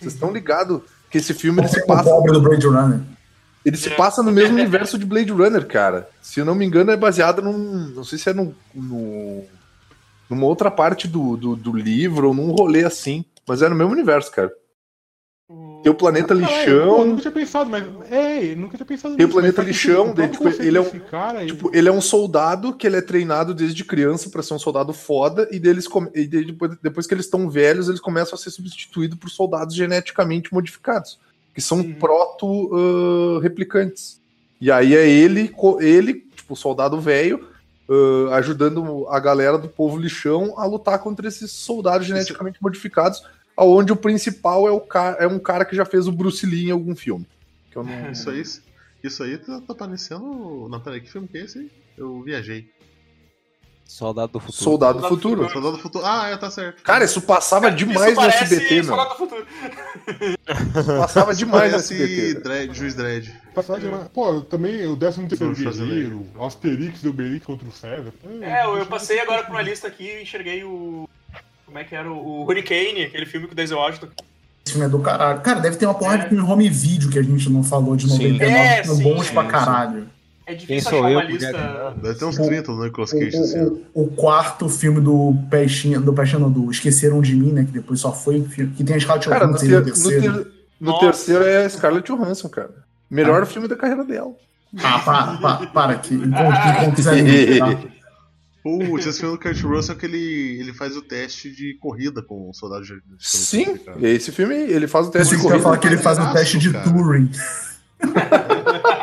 Vocês 0.00 0.14
estão 0.14 0.32
ligados 0.32 0.80
que 1.10 1.18
esse 1.18 1.34
filme 1.34 1.60
ele 1.60 1.68
se 1.68 1.80
O 1.80 1.86
passa, 1.86 2.08
pobre 2.08 2.32
do 2.32 2.40
Blade 2.40 2.66
Runner. 2.66 3.00
Ele 3.64 3.76
se 3.76 3.90
passa 3.90 4.22
no 4.22 4.30
mesmo 4.32 4.54
universo 4.54 4.98
de 4.98 5.04
Blade 5.06 5.30
Runner, 5.32 5.66
cara. 5.66 6.08
Se 6.22 6.40
eu 6.40 6.44
não 6.44 6.54
me 6.54 6.64
engano, 6.64 6.90
é 6.90 6.96
baseado 6.96 7.42
num. 7.42 7.88
Não 7.94 8.04
sei 8.04 8.18
se 8.18 8.30
é 8.30 8.32
num. 8.34 8.54
num- 8.74 9.44
numa 10.30 10.44
outra 10.46 10.70
parte 10.70 11.08
do, 11.08 11.36
do, 11.36 11.56
do 11.56 11.72
livro 11.74 12.28
ou 12.28 12.34
num 12.34 12.50
rolê 12.52 12.84
assim. 12.84 13.24
Mas 13.46 13.62
é 13.62 13.68
no 13.68 13.74
mesmo 13.74 13.92
universo, 13.92 14.30
cara. 14.30 14.52
Tem 15.82 15.90
o 15.90 15.94
planeta 15.94 16.34
pô, 16.34 16.40
eu 16.40 16.46
lixão. 16.46 17.06
nunca 17.06 17.20
tinha 17.22 17.32
pensado, 17.32 17.70
mas. 17.70 17.82
É, 18.10 18.54
nunca 18.54 18.76
tinha 18.76 18.84
pensado 18.86 19.16
Tem 19.16 19.24
o 19.24 19.30
planeta 19.30 19.62
lixão, 19.62 20.12
daí, 20.12 20.28
tipo, 20.28 20.46
ele 20.62 20.76
é 20.76 20.80
um- 20.82 20.90
Cara, 21.10 21.46
Tipo, 21.46 21.70
ele 21.74 21.88
é 21.88 21.92
um 21.92 22.02
soldado 22.02 22.74
que 22.76 22.86
ele 22.86 22.96
é 22.96 23.00
treinado 23.00 23.54
desde 23.54 23.82
criança 23.84 24.28
pra 24.28 24.42
ser 24.42 24.52
um 24.52 24.58
soldado 24.58 24.92
foda, 24.92 25.48
e, 25.50 25.58
deles 25.58 25.88
e 26.14 26.26
depois, 26.26 26.76
depois 26.82 27.06
que 27.06 27.14
eles 27.14 27.24
estão 27.24 27.48
velhos, 27.48 27.88
eles 27.88 28.00
começam 28.00 28.34
a 28.34 28.38
ser 28.38 28.50
substituídos 28.50 29.18
por 29.18 29.30
soldados 29.30 29.74
geneticamente 29.74 30.52
modificados, 30.52 31.18
que 31.54 31.60
são 31.60 31.78
Uhum. 31.78 31.94
proto-replicantes. 31.94 34.20
e 34.60 34.70
aí 34.70 34.94
é 34.94 35.08
ele, 35.08 35.52
ele 35.80 36.14
tipo, 36.34 36.56
soldado 36.56 37.00
velho, 37.00 37.48
ah, 37.88 38.36
ajudando 38.36 39.06
a 39.08 39.18
galera 39.18 39.56
do 39.56 39.68
povo 39.68 39.96
lixão 39.96 40.58
a 40.58 40.66
lutar 40.66 40.98
contra 40.98 41.28
esses 41.28 41.50
soldados 41.50 42.06
geneticamente 42.06 42.62
modificados, 42.62 43.22
aonde 43.56 43.92
o 43.92 43.96
principal 43.96 44.68
é, 44.68 44.70
o 44.70 44.82
é 45.18 45.26
um 45.26 45.38
cara 45.38 45.64
que 45.64 45.74
já 45.74 45.84
fez 45.84 46.06
o 46.06 46.12
Bruce 46.12 46.44
Lee 46.44 46.68
em 46.68 46.70
algum 46.70 46.94
filme. 46.94 47.26
Não... 47.74 47.84
Isso 48.10 48.30
aí, 48.30 48.42
isso 49.02 49.22
aí 49.22 49.38
tá, 49.38 49.60
tá 49.60 49.74
parecendo. 49.74 50.68
Não, 50.68 50.80
peraí, 50.80 51.00
que 51.00 51.10
filme 51.10 51.28
que 51.28 51.38
é 51.38 51.42
esse? 51.42 51.70
Eu 51.96 52.20
viajei. 52.22 52.68
Soldado 53.88 54.32
do 54.32 54.38
Futuro. 54.38 54.62
Soldado 54.62 54.98
do 54.98 55.00
Soldado 55.00 55.16
do 55.16 55.22
Futuro. 55.22 55.50
Soldado 55.50 55.76
do 55.76 55.82
Futuro. 55.82 56.04
Ah, 56.04 56.28
é, 56.28 56.36
tá 56.36 56.50
certo. 56.50 56.82
Cara, 56.82 57.04
isso 57.06 57.22
passava 57.22 57.70
demais 57.72 58.12
Isso 58.12 58.20
no 58.20 58.26
SBT, 58.28 58.74
meu. 58.74 58.84
Soldado 58.84 59.08
do 59.08 59.14
Futuro. 59.16 59.46
Passava 61.00 61.34
demais 61.34 61.72
no 61.72 61.78
SBT. 61.78 62.34
Dredd, 62.40 62.74
Juiz 62.74 62.94
Dredd. 62.94 63.30
Personagem 63.54 63.90
lá- 63.90 64.06
Pô, 64.12 64.42
também 64.42 64.86
o 64.86 64.94
13 64.94 65.26
terceiro 65.26 65.54
guerreiro, 65.54 66.26
Asterix 66.38 67.02
e 67.02 67.08
Obelix 67.08 67.46
contra 67.46 67.66
o 67.66 67.72
César. 67.72 68.12
É, 68.42 68.66
eu, 68.66 68.76
eu 68.76 68.86
passei 68.86 69.20
agora 69.20 69.42
por 69.44 69.52
uma 69.52 69.62
lista 69.62 69.88
aqui 69.88 70.04
e 70.04 70.22
enxerguei 70.22 70.62
o. 70.64 71.08
Como 71.64 71.78
é 71.78 71.84
que 71.84 71.94
era? 71.94 72.10
O, 72.12 72.44
Hurricane, 72.44 73.04
aquele 73.04 73.24
filme 73.26 73.46
com 73.46 73.52
o 73.52 73.56
Denzel 73.56 73.78
Washington. 73.78 74.08
Esse 74.66 74.74
filme 74.74 74.86
é 74.86 74.88
do 74.90 74.98
caralho. 75.00 75.40
Cara, 75.40 75.60
deve 75.60 75.76
ter 75.76 75.86
uma 75.86 75.94
porra 75.94 76.18
de 76.18 76.28
filme 76.28 76.42
home 76.42 76.68
video 76.68 77.10
que 77.10 77.18
a 77.18 77.22
gente 77.22 77.48
não 77.50 77.64
falou 77.64 77.96
de 77.96 78.04
Sim. 78.06 78.32
99, 78.32 78.44
É, 78.54 78.80
que 78.82 78.86
são 78.86 78.96
sim, 78.96 79.02
bons 79.02 79.26
sim, 79.26 79.32
pra 79.32 79.42
sim. 79.44 79.48
É 80.48 80.54
Quem 80.54 80.78
difícil 80.78 80.90
sou 80.90 81.04
achar 81.04 81.24
eu, 81.24 81.30
lista. 81.30 81.94
Deve 82.02 82.14
ter 82.18 82.24
uns 82.24 82.38
O- 82.38 82.46
30 82.46 82.72
no 82.72 82.84
Nicolas 82.84 83.12
O, 83.12 83.18
Cage 83.18 83.36
esse 83.36 83.58
ano. 83.58 83.82
o, 83.92 84.04
o 84.04 84.08
quarto 84.08 84.66
filme 84.68 84.98
do 85.00 85.34
Peixinho, 85.50 86.00
do 86.00 86.12
Peixinho, 86.14 86.40
não, 86.40 86.50
do 86.50 86.70
Esqueceram 86.70 87.20
de 87.20 87.34
Mim, 87.36 87.52
né? 87.52 87.64
Que 87.64 87.72
depois 87.72 88.00
só 88.00 88.12
foi 88.14 88.42
filme. 88.44 88.72
Que 88.74 88.82
tem 88.82 88.96
a 88.96 89.00
Scarlett 89.00 89.28
Cara, 89.28 89.46
no, 89.46 89.52
Johansson 89.58 89.66
ter- 89.68 89.72
no 89.74 89.78
no 89.80 89.84
terceiro. 89.84 90.44
ter- 90.44 90.52
no 90.80 90.98
terceiro 90.98 91.44
é 91.44 91.64
a 91.66 91.68
Scarlett 91.68 92.10
Johansson, 92.10 92.48
cara. 92.48 92.70
Melhor 93.10 93.44
filme 93.46 93.68
da 93.68 93.76
carreira 93.76 94.04
dela. 94.04 94.32
Ah, 94.82 94.98
para, 95.00 95.36
para, 95.38 95.66
para 95.66 95.92
aqui. 95.92 96.14
Me 96.14 96.30
tá? 96.30 97.78
Putz, 98.62 99.06
esse 99.06 99.20
filme 99.20 99.36
do 99.36 99.40
Kurt 99.42 99.62
Russell 99.62 99.94
é 99.94 99.98
que 99.98 100.04
ele, 100.04 100.58
ele 100.60 100.74
faz 100.74 100.94
o 100.96 101.00
teste 101.00 101.50
de 101.50 101.74
corrida 101.80 102.20
com 102.22 102.50
o 102.50 102.54
soldado 102.54 102.84
de 102.84 103.00
Sim, 103.18 103.78
esse 104.02 104.30
filme, 104.32 104.54
ele 104.54 104.86
faz 104.86 105.06
o 105.06 105.10
Por 105.10 105.18
teste 105.18 105.34
isso 105.36 105.44
de 105.46 105.50
eu 105.50 105.56
ia 105.56 105.62
falar 105.62 105.76
corrida. 105.78 105.88
que 105.88 105.94
ele 105.94 106.02
faz 106.02 106.18
o 106.18 106.32
teste 106.34 106.58
de 106.58 106.72
cara. 106.72 106.84
Turing. 106.90 107.30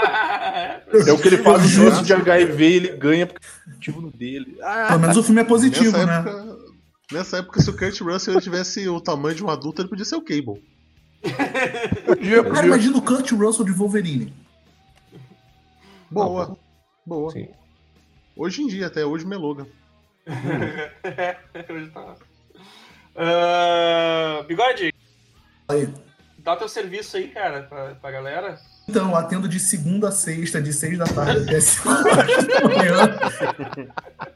É 1.08 1.12
o 1.14 1.18
que 1.18 1.28
ele 1.28 1.38
faz 1.38 1.64
o 1.64 1.68
juízo 1.68 2.04
de 2.04 2.14
HIV 2.14 2.64
ele 2.66 2.98
ganha 2.98 3.26
porque 3.28 3.46
é 3.46 3.66
positivo 3.70 4.02
no 4.02 4.12
dele. 4.12 4.58
Ah, 4.62 4.88
Pelo 4.90 5.00
menos 5.02 5.18
o 5.18 5.24
filme 5.24 5.42
é 5.42 5.44
positivo, 5.44 5.92
Nessa 5.98 6.06
né? 6.06 6.18
época, 6.20 6.58
nessa 7.12 7.38
época, 7.38 7.62
se 7.62 7.70
o 7.70 7.78
Kurt 7.78 8.02
Russell 8.02 8.42
tivesse 8.42 8.88
o 8.88 9.00
tamanho 9.02 9.36
de 9.36 9.44
um 9.44 9.50
adulto, 9.50 9.82
ele 9.82 9.90
podia 9.90 10.06
ser 10.06 10.16
o 10.16 10.22
Cable. 10.22 10.64
podia, 12.06 12.38
Cara, 12.38 12.44
podia. 12.44 12.66
imagina 12.66 12.98
o 12.98 13.02
Kurt 13.02 13.32
Russell 13.32 13.66
de 13.66 13.72
Wolverine. 13.72 14.34
Boa. 16.10 16.58
Boa. 17.06 17.32
Sim. 17.32 17.48
Hoje 18.36 18.62
em 18.64 18.68
dia, 18.68 18.88
até 18.88 19.06
hoje, 19.06 19.26
Meloga. 19.26 19.66
Hoje 21.70 21.90
tá. 21.92 22.16
Ah, 23.16 24.44
Bigode, 24.48 24.94
Aí. 25.70 25.88
dá 26.40 26.56
teu 26.56 26.68
serviço 26.68 27.16
aí, 27.18 27.28
cara, 27.30 27.64
pra, 27.64 27.96
pra 27.96 28.12
galera. 28.12 28.60
Então, 28.88 29.10
eu 29.10 29.16
atendo 29.16 29.48
de 29.48 29.60
segunda 29.60 30.10
a 30.10 30.12
sexta, 30.12 30.62
de 30.62 30.72
seis 30.72 30.98
da 30.98 31.06
tarde 31.06 31.42
até 31.42 31.60
cinco 31.62 31.90
horas 31.90 32.48
da 32.48 32.62
manhã. 32.62 33.18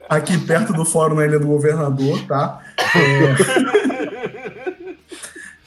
Aqui 0.10 0.38
perto 0.40 0.74
do 0.74 0.84
Fórum 0.84 1.16
na 1.16 1.26
Ilha 1.26 1.40
do 1.40 1.46
Governador, 1.46 2.26
tá? 2.26 2.60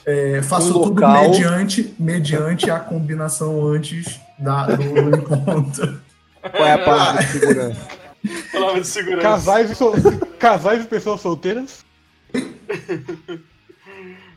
É, 0.04 0.38
é, 0.38 0.42
faço 0.42 0.70
Um 0.80 0.82
tudo 0.84 1.06
mediante, 1.06 1.94
mediante 1.98 2.70
a 2.70 2.80
combinação 2.80 3.64
antes 3.68 4.20
da, 4.36 4.66
do, 4.66 4.76
do 4.76 5.16
encontro. 5.16 6.00
Qual 6.50 6.66
é 6.66 6.72
a 6.72 6.78
palavra 6.78 7.22
de 7.22 7.28
segurança? 7.28 7.88
Palavra 8.52 8.80
de 8.80 8.86
segurança. 8.86 9.22
Casais 9.22 9.70
e, 9.70 9.74
sol... 9.76 9.94
Casais 10.40 10.84
e 10.84 10.88
pessoas 10.88 11.20
solteiras. 11.20 11.84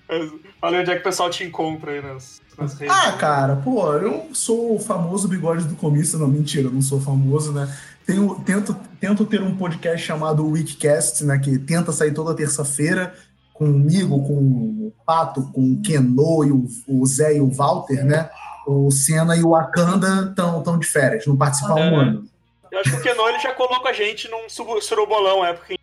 Aí 0.08 0.80
onde 0.80 0.92
é 0.92 0.96
que 0.96 1.02
o 1.02 1.04
pessoal 1.04 1.30
te 1.32 1.44
encontra 1.44 1.92
aí 1.92 2.02
nas, 2.02 2.40
redes. 2.40 2.45
Ah, 2.90 3.12
cara, 3.14 3.56
pô, 3.58 3.94
eu 3.94 4.28
sou 4.34 4.76
o 4.76 4.80
famoso 4.80 5.28
bigode 5.28 5.66
do 5.66 5.76
comício. 5.76 6.18
Não, 6.20 6.28
mentira, 6.28 6.68
eu 6.68 6.72
não 6.72 6.82
sou 6.82 7.00
famoso, 7.00 7.52
né? 7.52 7.74
Tenho, 8.06 8.36
tento, 8.46 8.76
tento 9.00 9.26
ter 9.26 9.42
um 9.42 9.56
podcast 9.58 10.06
chamado 10.06 10.48
Weekcast, 10.48 11.24
né? 11.26 11.38
Que 11.40 11.58
tenta 11.58 11.92
sair 11.92 12.14
toda 12.14 12.36
terça-feira 12.36 13.14
comigo, 13.54 14.22
com 14.28 14.34
o 14.34 14.94
Pato, 15.06 15.50
com 15.54 15.74
o 15.74 15.82
Kenô 15.82 16.44
e 16.44 16.52
o, 16.52 16.68
o 16.88 17.06
Zé 17.06 17.38
e 17.38 17.42
o 17.42 17.50
Walter, 17.50 18.04
né? 18.06 18.30
O 18.68 18.92
Senna 18.92 19.36
e 19.38 19.44
o 19.44 19.52
Wakanda 19.52 20.28
estão 20.30 20.62
tão 20.62 20.78
de 20.78 20.86
férias, 20.88 21.26
não 21.26 21.38
participam 21.38 21.72
há 21.74 21.76
um 21.76 21.80
É. 21.80 22.04
ano. 22.04 22.24
Eu 22.72 22.80
acho 22.80 22.92
que 22.92 22.98
o 22.98 23.02
Kenon 23.02 23.30
ele 23.30 23.40
já 23.40 23.54
colocou 23.54 23.88
a 23.88 23.94
gente 23.94 24.28
num 24.30 24.50
surubolão, 24.82 25.46
é 25.46 25.54
porque 25.54 25.78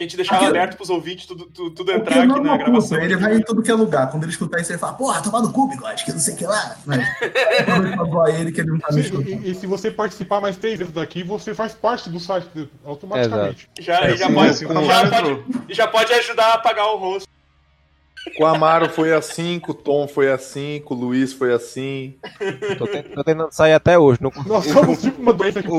que 0.00 0.04
a 0.04 0.06
gente 0.06 0.16
deixava 0.16 0.40
Aquilo- 0.40 0.56
aberto 0.56 0.76
pros 0.78 0.88
ouvintes 0.88 1.26
tudo, 1.26 1.44
tudo, 1.44 1.70
tudo 1.72 1.92
O 1.92 1.94
entrar 1.94 2.22
aqui 2.24 2.32
é 2.32 2.40
na 2.40 2.56
gravação. 2.56 2.88
puta, 2.96 3.04
ele 3.04 3.16
vai 3.16 3.36
em 3.36 3.42
tudo 3.42 3.62
que 3.62 3.70
é 3.70 3.74
lugar. 3.74 4.10
Quando 4.10 4.22
ele 4.24 4.32
escutar 4.32 4.58
isso, 4.58 4.72
ele 4.72 4.78
fala, 4.78 4.94
porra, 4.94 5.20
tomar 5.22 5.42
no 5.42 5.52
cu, 5.52 5.68
bigode, 5.68 6.04
que 6.06 6.12
não 6.12 6.18
sei 6.18 6.32
o 6.32 6.36
que 6.38 6.46
lá. 6.46 6.76
Mas, 6.86 7.06
ele 8.38 8.50
que 8.52 8.60
ele 8.62 8.70
não 8.70 8.78
tá 8.78 8.92
me 8.92 8.98
E, 9.00 9.04
escutando. 9.04 9.28
e- 9.28 9.50
e 9.50 9.54
se 9.54 9.66
você 9.66 9.90
participar 9.90 10.40
mais 10.40 10.56
três 10.56 10.78
vezes 10.78 10.94
daqui, 10.94 11.22
você 11.22 11.52
faz 11.54 11.74
parte 11.74 12.08
do 12.08 12.18
site 12.18 12.48
automaticamente. 12.84 13.68
Já, 13.78 14.00
É, 14.06 14.16
já, 14.16 14.26
sim, 14.28 14.34
pode, 14.34 14.48
assim 14.50 14.66
como 14.66 14.86
já, 14.86 15.10
pode, 15.10 15.44
já 15.68 15.86
pode 15.86 16.12
ajudar 16.14 16.44
a 16.46 16.54
apagar 16.54 16.86
o 16.86 16.96
rosto. 16.96 17.28
Com 18.36 18.44
o 18.44 18.46
Amaro 18.46 18.88
foi 18.88 19.12
assim, 19.12 19.58
com 19.58 19.72
o 19.72 19.74
Tom 19.74 20.06
foi 20.08 20.30
assim, 20.30 20.80
com 20.84 20.94
o 20.94 20.98
Luiz 20.98 21.32
foi 21.32 21.52
assim. 21.52 22.16
Tô, 22.78 22.86
tent- 22.86 23.14
tô 23.14 23.24
tentando 23.24 23.52
sair 23.52 23.72
até 23.74 23.98
hoje. 23.98 24.18
Não 24.22 24.30
Nós 24.46 24.64
somos 24.66 25.00
tipo 25.02 25.20
uma 25.20 25.32
doença 25.32 25.62
que 25.62 25.70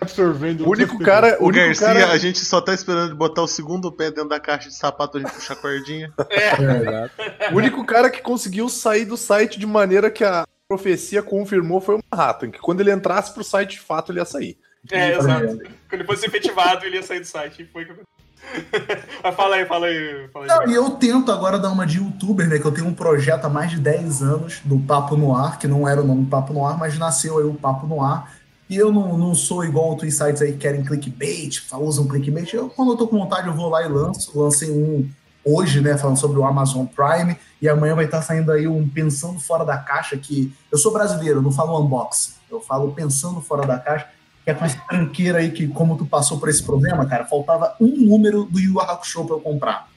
O, 0.00 0.04
O 0.04 0.04
absorvendo. 0.04 0.68
único 0.68 0.98
cara, 0.98 1.36
o 1.40 1.44
o 1.44 1.48
único 1.48 1.66
Garcia, 1.66 1.86
cara, 1.86 2.12
a 2.12 2.18
gente 2.18 2.38
só 2.44 2.60
tá 2.60 2.72
esperando 2.72 3.14
botar 3.14 3.42
o 3.42 3.48
segundo 3.48 3.90
pé 3.92 4.10
dentro 4.10 4.28
da 4.28 4.40
caixa 4.40 4.68
de 4.68 4.74
sapato 4.74 5.12
pra 5.12 5.20
gente 5.20 5.32
puxar 5.32 5.54
a 5.54 5.56
cordinha. 5.56 6.12
o 7.52 7.56
único 7.56 7.84
cara 7.84 8.10
que 8.10 8.22
conseguiu 8.22 8.68
sair 8.68 9.04
do 9.04 9.16
site 9.16 9.58
de 9.58 9.66
maneira 9.66 10.10
que 10.10 10.24
a 10.24 10.46
profecia 10.68 11.22
confirmou 11.22 11.80
foi 11.80 11.96
o 11.96 12.00
Manhattan, 12.10 12.50
que 12.50 12.58
quando 12.58 12.80
ele 12.80 12.92
entrasse 12.92 13.32
pro 13.32 13.42
site 13.42 13.72
de 13.72 13.80
fato 13.80 14.12
ele 14.12 14.18
ia 14.18 14.24
sair. 14.24 14.58
É, 14.90 15.16
exato. 15.16 15.46
Quando 15.88 16.00
ele 16.00 16.04
fosse 16.04 16.26
efetivado, 16.26 16.84
ele 16.84 16.96
ia 16.96 17.02
sair 17.02 17.20
do 17.20 17.26
site. 17.26 17.62
E 17.62 17.66
foi 17.66 17.84
que. 17.84 17.92
Mas 19.22 19.34
fala 19.34 19.56
aí, 19.56 19.66
fala 19.66 19.86
aí. 19.86 20.28
Fala 20.32 20.44
aí. 20.44 20.48
Não, 20.48 20.70
e 20.70 20.74
eu 20.74 20.90
tento 20.90 21.32
agora 21.32 21.58
dar 21.58 21.70
uma 21.70 21.86
de 21.86 21.98
youtuber, 21.98 22.48
né? 22.48 22.58
Que 22.58 22.64
eu 22.64 22.72
tenho 22.72 22.86
um 22.86 22.94
projeto 22.94 23.46
há 23.46 23.48
mais 23.48 23.70
de 23.70 23.78
10 23.78 24.22
anos 24.22 24.60
do 24.64 24.78
Papo 24.78 25.16
no 25.16 25.34
Ar, 25.34 25.58
que 25.58 25.66
não 25.66 25.88
era 25.88 26.00
o 26.00 26.06
nome 26.06 26.26
Papo 26.26 26.52
no 26.52 26.64
Ar, 26.64 26.78
mas 26.78 26.96
nasceu 26.96 27.38
aí 27.38 27.44
o 27.44 27.54
Papo 27.54 27.86
no 27.86 28.02
Ar. 28.02 28.37
E 28.68 28.76
eu 28.76 28.92
não, 28.92 29.16
não 29.16 29.34
sou 29.34 29.64
igual 29.64 29.86
outros 29.86 30.14
sites 30.14 30.42
aí 30.42 30.52
que 30.52 30.58
querem 30.58 30.84
clickbait, 30.84 31.62
usam 31.72 32.06
clickbait. 32.06 32.52
Eu, 32.52 32.68
quando 32.68 32.92
eu 32.92 32.96
tô 32.96 33.08
com 33.08 33.18
vontade, 33.18 33.48
eu 33.48 33.54
vou 33.54 33.70
lá 33.70 33.82
e 33.82 33.88
lanço. 33.88 34.38
Lancei 34.38 34.70
um 34.70 35.08
hoje, 35.44 35.80
né? 35.80 35.96
Falando 35.96 36.18
sobre 36.18 36.38
o 36.38 36.44
Amazon 36.44 36.84
Prime. 36.84 37.36
E 37.62 37.68
amanhã 37.68 37.94
vai 37.94 38.04
estar 38.04 38.20
saindo 38.20 38.52
aí 38.52 38.68
um 38.68 38.86
Pensando 38.86 39.40
Fora 39.40 39.64
da 39.64 39.78
Caixa, 39.78 40.16
que 40.16 40.52
eu 40.70 40.76
sou 40.76 40.92
brasileiro, 40.92 41.38
eu 41.38 41.42
não 41.42 41.50
falo 41.50 41.80
unboxing. 41.80 42.34
Eu 42.50 42.60
falo 42.60 42.92
Pensando 42.92 43.40
Fora 43.40 43.66
da 43.66 43.78
Caixa, 43.78 44.06
que 44.44 44.50
é 44.50 44.54
com 44.54 44.64
essa 44.64 44.78
tranqueira 44.88 45.38
aí 45.38 45.50
que, 45.50 45.66
como 45.68 45.96
tu 45.96 46.04
passou 46.04 46.38
por 46.38 46.48
esse 46.48 46.62
problema, 46.62 47.06
cara, 47.06 47.24
faltava 47.24 47.74
um 47.80 47.88
número 47.88 48.44
do 48.44 48.60
Yu 48.60 48.78
Hakusho 48.80 49.24
pra 49.24 49.36
eu 49.36 49.40
comprar. 49.40 49.88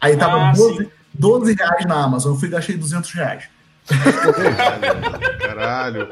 Aí 0.00 0.16
tava 0.16 0.50
Ah, 0.50 0.52
12, 0.52 0.88
12 1.12 1.54
reais 1.54 1.86
na 1.86 2.04
Amazon, 2.04 2.32
eu 2.32 2.38
fui 2.38 2.48
e 2.48 2.50
gastei 2.52 2.76
200 2.76 3.10
reais. 3.12 3.44
Caralho. 5.40 6.08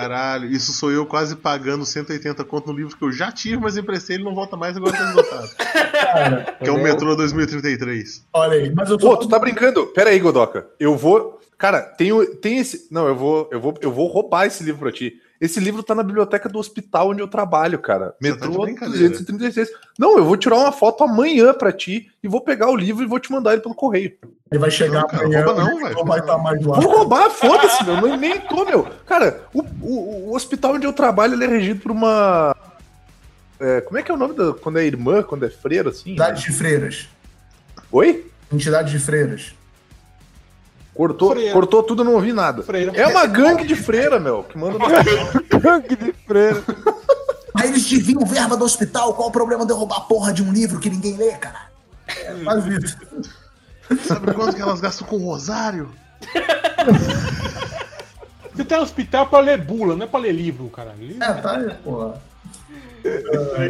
Caralho, 0.00 0.50
isso 0.50 0.72
sou 0.72 0.90
eu 0.90 1.04
quase 1.06 1.36
pagando 1.36 1.84
180 1.84 2.44
conto 2.44 2.72
no 2.72 2.78
livro 2.78 2.96
que 2.96 3.04
eu 3.04 3.12
já 3.12 3.30
tive, 3.32 3.56
mas 3.58 3.76
emprestei 3.76 4.16
ele 4.16 4.24
não 4.24 4.34
volta 4.34 4.56
mais, 4.56 4.76
agora 4.76 4.92
tá 4.96 5.04
esgotado. 5.08 5.48
Cara, 5.92 6.56
Que 6.62 6.68
é 6.68 6.72
o 6.72 6.82
Metrô 6.82 7.14
2033. 7.16 8.24
olha 8.32 8.52
aí. 8.54 8.72
Mas 8.74 8.90
eu 8.90 8.98
Pô, 8.98 9.16
tô. 9.16 9.24
tu 9.24 9.28
tá 9.28 9.38
brincando? 9.38 9.86
Pera 9.88 10.10
aí, 10.10 10.18
Godoka. 10.18 10.66
Eu 10.78 10.96
vou. 10.96 11.38
Cara, 11.56 11.80
tem, 11.82 12.10
tem 12.36 12.58
esse. 12.58 12.86
Não, 12.90 13.06
eu 13.08 13.16
vou, 13.16 13.48
eu 13.52 13.60
vou, 13.60 13.74
eu 13.80 13.90
vou 13.92 14.06
roubar 14.06 14.46
esse 14.46 14.62
livro 14.62 14.80
pra 14.80 14.92
ti. 14.92 15.20
Esse 15.40 15.60
livro 15.60 15.82
tá 15.84 15.94
na 15.94 16.02
biblioteca 16.02 16.48
do 16.48 16.58
hospital 16.58 17.10
onde 17.10 17.20
eu 17.20 17.28
trabalho, 17.28 17.78
cara. 17.78 18.08
Tá 18.08 18.16
Metrô 18.20 18.62
brincadeira. 18.62 19.08
236. 19.08 19.68
Não, 19.98 20.18
eu 20.18 20.24
vou 20.24 20.36
tirar 20.36 20.56
uma 20.56 20.72
foto 20.72 21.04
amanhã 21.04 21.54
pra 21.54 21.70
ti 21.72 22.10
e 22.22 22.26
vou 22.26 22.40
pegar 22.40 22.68
o 22.70 22.76
livro 22.76 23.04
e 23.04 23.06
vou 23.06 23.20
te 23.20 23.30
mandar 23.30 23.52
ele 23.52 23.62
pelo 23.62 23.74
correio. 23.74 24.12
Ele 24.50 24.58
vai 24.58 24.70
chegar 24.70 25.02
Não, 25.02 25.08
cara, 25.08 25.24
amanhã, 25.24 25.44
rouba 25.44 25.62
não, 25.62 25.76
o 25.76 25.80
velho. 25.80 25.92
João 25.92 26.04
vai 26.06 26.20
estar 26.20 26.38
mais 26.38 26.64
lá. 26.66 26.80
Vou 26.80 26.96
roubar, 26.98 27.30
foda-se, 27.30 27.84
meu. 27.84 28.00
Nem, 28.00 28.16
nem 28.16 28.40
tô, 28.40 28.64
meu. 28.64 28.88
Cara, 29.06 29.42
o, 29.54 29.62
o, 29.80 30.30
o 30.30 30.34
hospital 30.34 30.74
onde 30.74 30.86
eu 30.86 30.92
trabalho 30.92 31.34
ele 31.34 31.44
é 31.44 31.48
regido 31.48 31.80
por 31.80 31.92
uma. 31.92 32.56
é, 33.60 33.80
como 33.82 33.96
é 33.98 34.02
que 34.02 34.10
é 34.10 34.14
o 34.14 34.18
nome 34.18 34.34
da. 34.34 34.52
Quando 34.54 34.78
é 34.78 34.84
irmã, 34.84 35.22
quando 35.22 35.44
é 35.44 35.50
freira, 35.50 35.90
assim? 35.90 36.10
Entidade 36.10 36.42
de 36.42 36.52
freiras. 36.52 37.08
Oi? 37.92 38.26
Entidade 38.52 38.90
de 38.90 38.98
freiras. 38.98 39.54
Cortou, 40.98 41.30
Freira. 41.30 41.52
cortou 41.52 41.80
tudo, 41.80 42.02
não 42.02 42.14
ouvi 42.14 42.32
nada. 42.32 42.60
Freira. 42.64 42.90
É 42.92 43.06
uma 43.06 43.24
gangue 43.24 43.64
de 43.64 43.76
freira, 43.76 44.18
meu, 44.18 44.42
que 44.42 44.58
manda 44.58 44.76
no 44.76 44.84
Gangue 45.60 45.94
de 45.94 46.12
freira. 46.26 46.60
Mas 47.54 47.66
eles 47.66 47.88
desviam 47.88 48.26
verba 48.26 48.56
do 48.56 48.64
hospital. 48.64 49.14
Qual 49.14 49.28
o 49.28 49.30
problema 49.30 49.64
de 49.64 49.70
eu 49.70 49.76
roubar 49.76 49.98
a 49.98 50.00
porra 50.00 50.32
de 50.32 50.42
um 50.42 50.52
livro 50.52 50.80
que 50.80 50.90
ninguém 50.90 51.16
lê, 51.16 51.30
cara? 51.36 51.68
É 52.08 52.34
quase 52.42 52.78
isso. 52.78 52.98
Sabe 54.08 54.34
quanto 54.34 54.56
que 54.56 54.60
elas 54.60 54.80
gastam 54.80 55.06
com 55.06 55.18
o 55.18 55.24
Rosário? 55.24 55.88
Você 58.52 58.64
tem 58.64 58.76
um 58.76 58.82
hospital 58.82 59.28
pra 59.28 59.38
ler 59.38 59.56
bula, 59.56 59.94
não 59.94 60.04
é 60.04 60.08
pra 60.08 60.18
ler 60.18 60.32
livro, 60.32 60.68
caralho. 60.68 61.16
É, 61.22 61.32
tá 61.34 61.58
aí, 61.58 61.74
porra. 61.84 62.20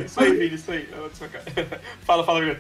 Isso 0.03 0.19
aí, 0.19 0.33
Vini, 0.33 0.55
isso 0.55 0.71
aí. 0.71 0.89
Cara. 1.31 1.81
Fala, 2.07 2.25
fala, 2.25 2.41
Vini. 2.41 2.57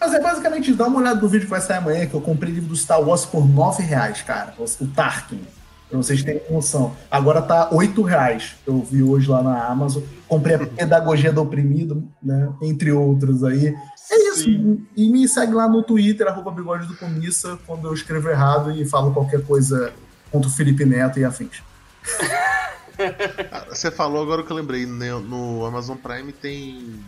Mas 0.00 0.14
é 0.14 0.20
basicamente, 0.20 0.72
dá 0.72 0.86
uma 0.86 1.00
olhada 1.00 1.20
no 1.20 1.28
vídeo 1.28 1.44
que 1.44 1.50
vai 1.50 1.60
sair 1.60 1.78
amanhã, 1.78 2.06
que 2.06 2.14
eu 2.14 2.20
comprei 2.20 2.52
livro 2.52 2.68
do 2.68 2.76
Star 2.76 3.00
Wars 3.00 3.24
por 3.24 3.46
9 3.46 3.82
reais, 3.82 4.22
cara. 4.22 4.54
O 4.58 4.86
Tarkin. 4.86 5.40
Pra 5.88 5.96
vocês 5.96 6.22
terem 6.22 6.42
noção. 6.50 6.94
Agora 7.10 7.40
tá 7.40 7.70
8 7.72 8.02
reais. 8.02 8.56
Eu 8.66 8.82
vi 8.82 9.02
hoje 9.02 9.28
lá 9.28 9.42
na 9.42 9.64
Amazon. 9.64 10.02
Comprei 10.28 10.56
a 10.56 10.66
Pedagogia 10.66 11.32
do 11.32 11.40
Oprimido, 11.40 12.04
né? 12.22 12.50
Entre 12.62 12.92
outros 12.92 13.42
aí. 13.42 13.74
É 14.10 14.28
isso. 14.30 14.44
Sim. 14.44 14.86
E 14.94 15.08
me 15.08 15.26
segue 15.26 15.52
lá 15.52 15.66
no 15.66 15.82
Twitter, 15.82 16.26
arroba 16.26 16.50
bigode 16.50 16.86
do 16.86 16.96
comissa, 16.96 17.58
quando 17.66 17.88
eu 17.88 17.94
escrevo 17.94 18.28
errado 18.28 18.70
e 18.70 18.84
falo 18.84 19.12
qualquer 19.12 19.42
coisa 19.44 19.92
contra 20.30 20.48
o 20.48 20.52
Felipe 20.52 20.84
Neto 20.84 21.18
e 21.18 21.24
afins. 21.24 21.62
Você 23.68 23.90
falou 23.90 24.22
agora 24.22 24.42
que 24.42 24.50
eu 24.50 24.56
lembrei, 24.56 24.84
né, 24.84 25.12
no 25.12 25.64
Amazon 25.64 25.96
Prime 25.96 26.32
tem 26.32 27.00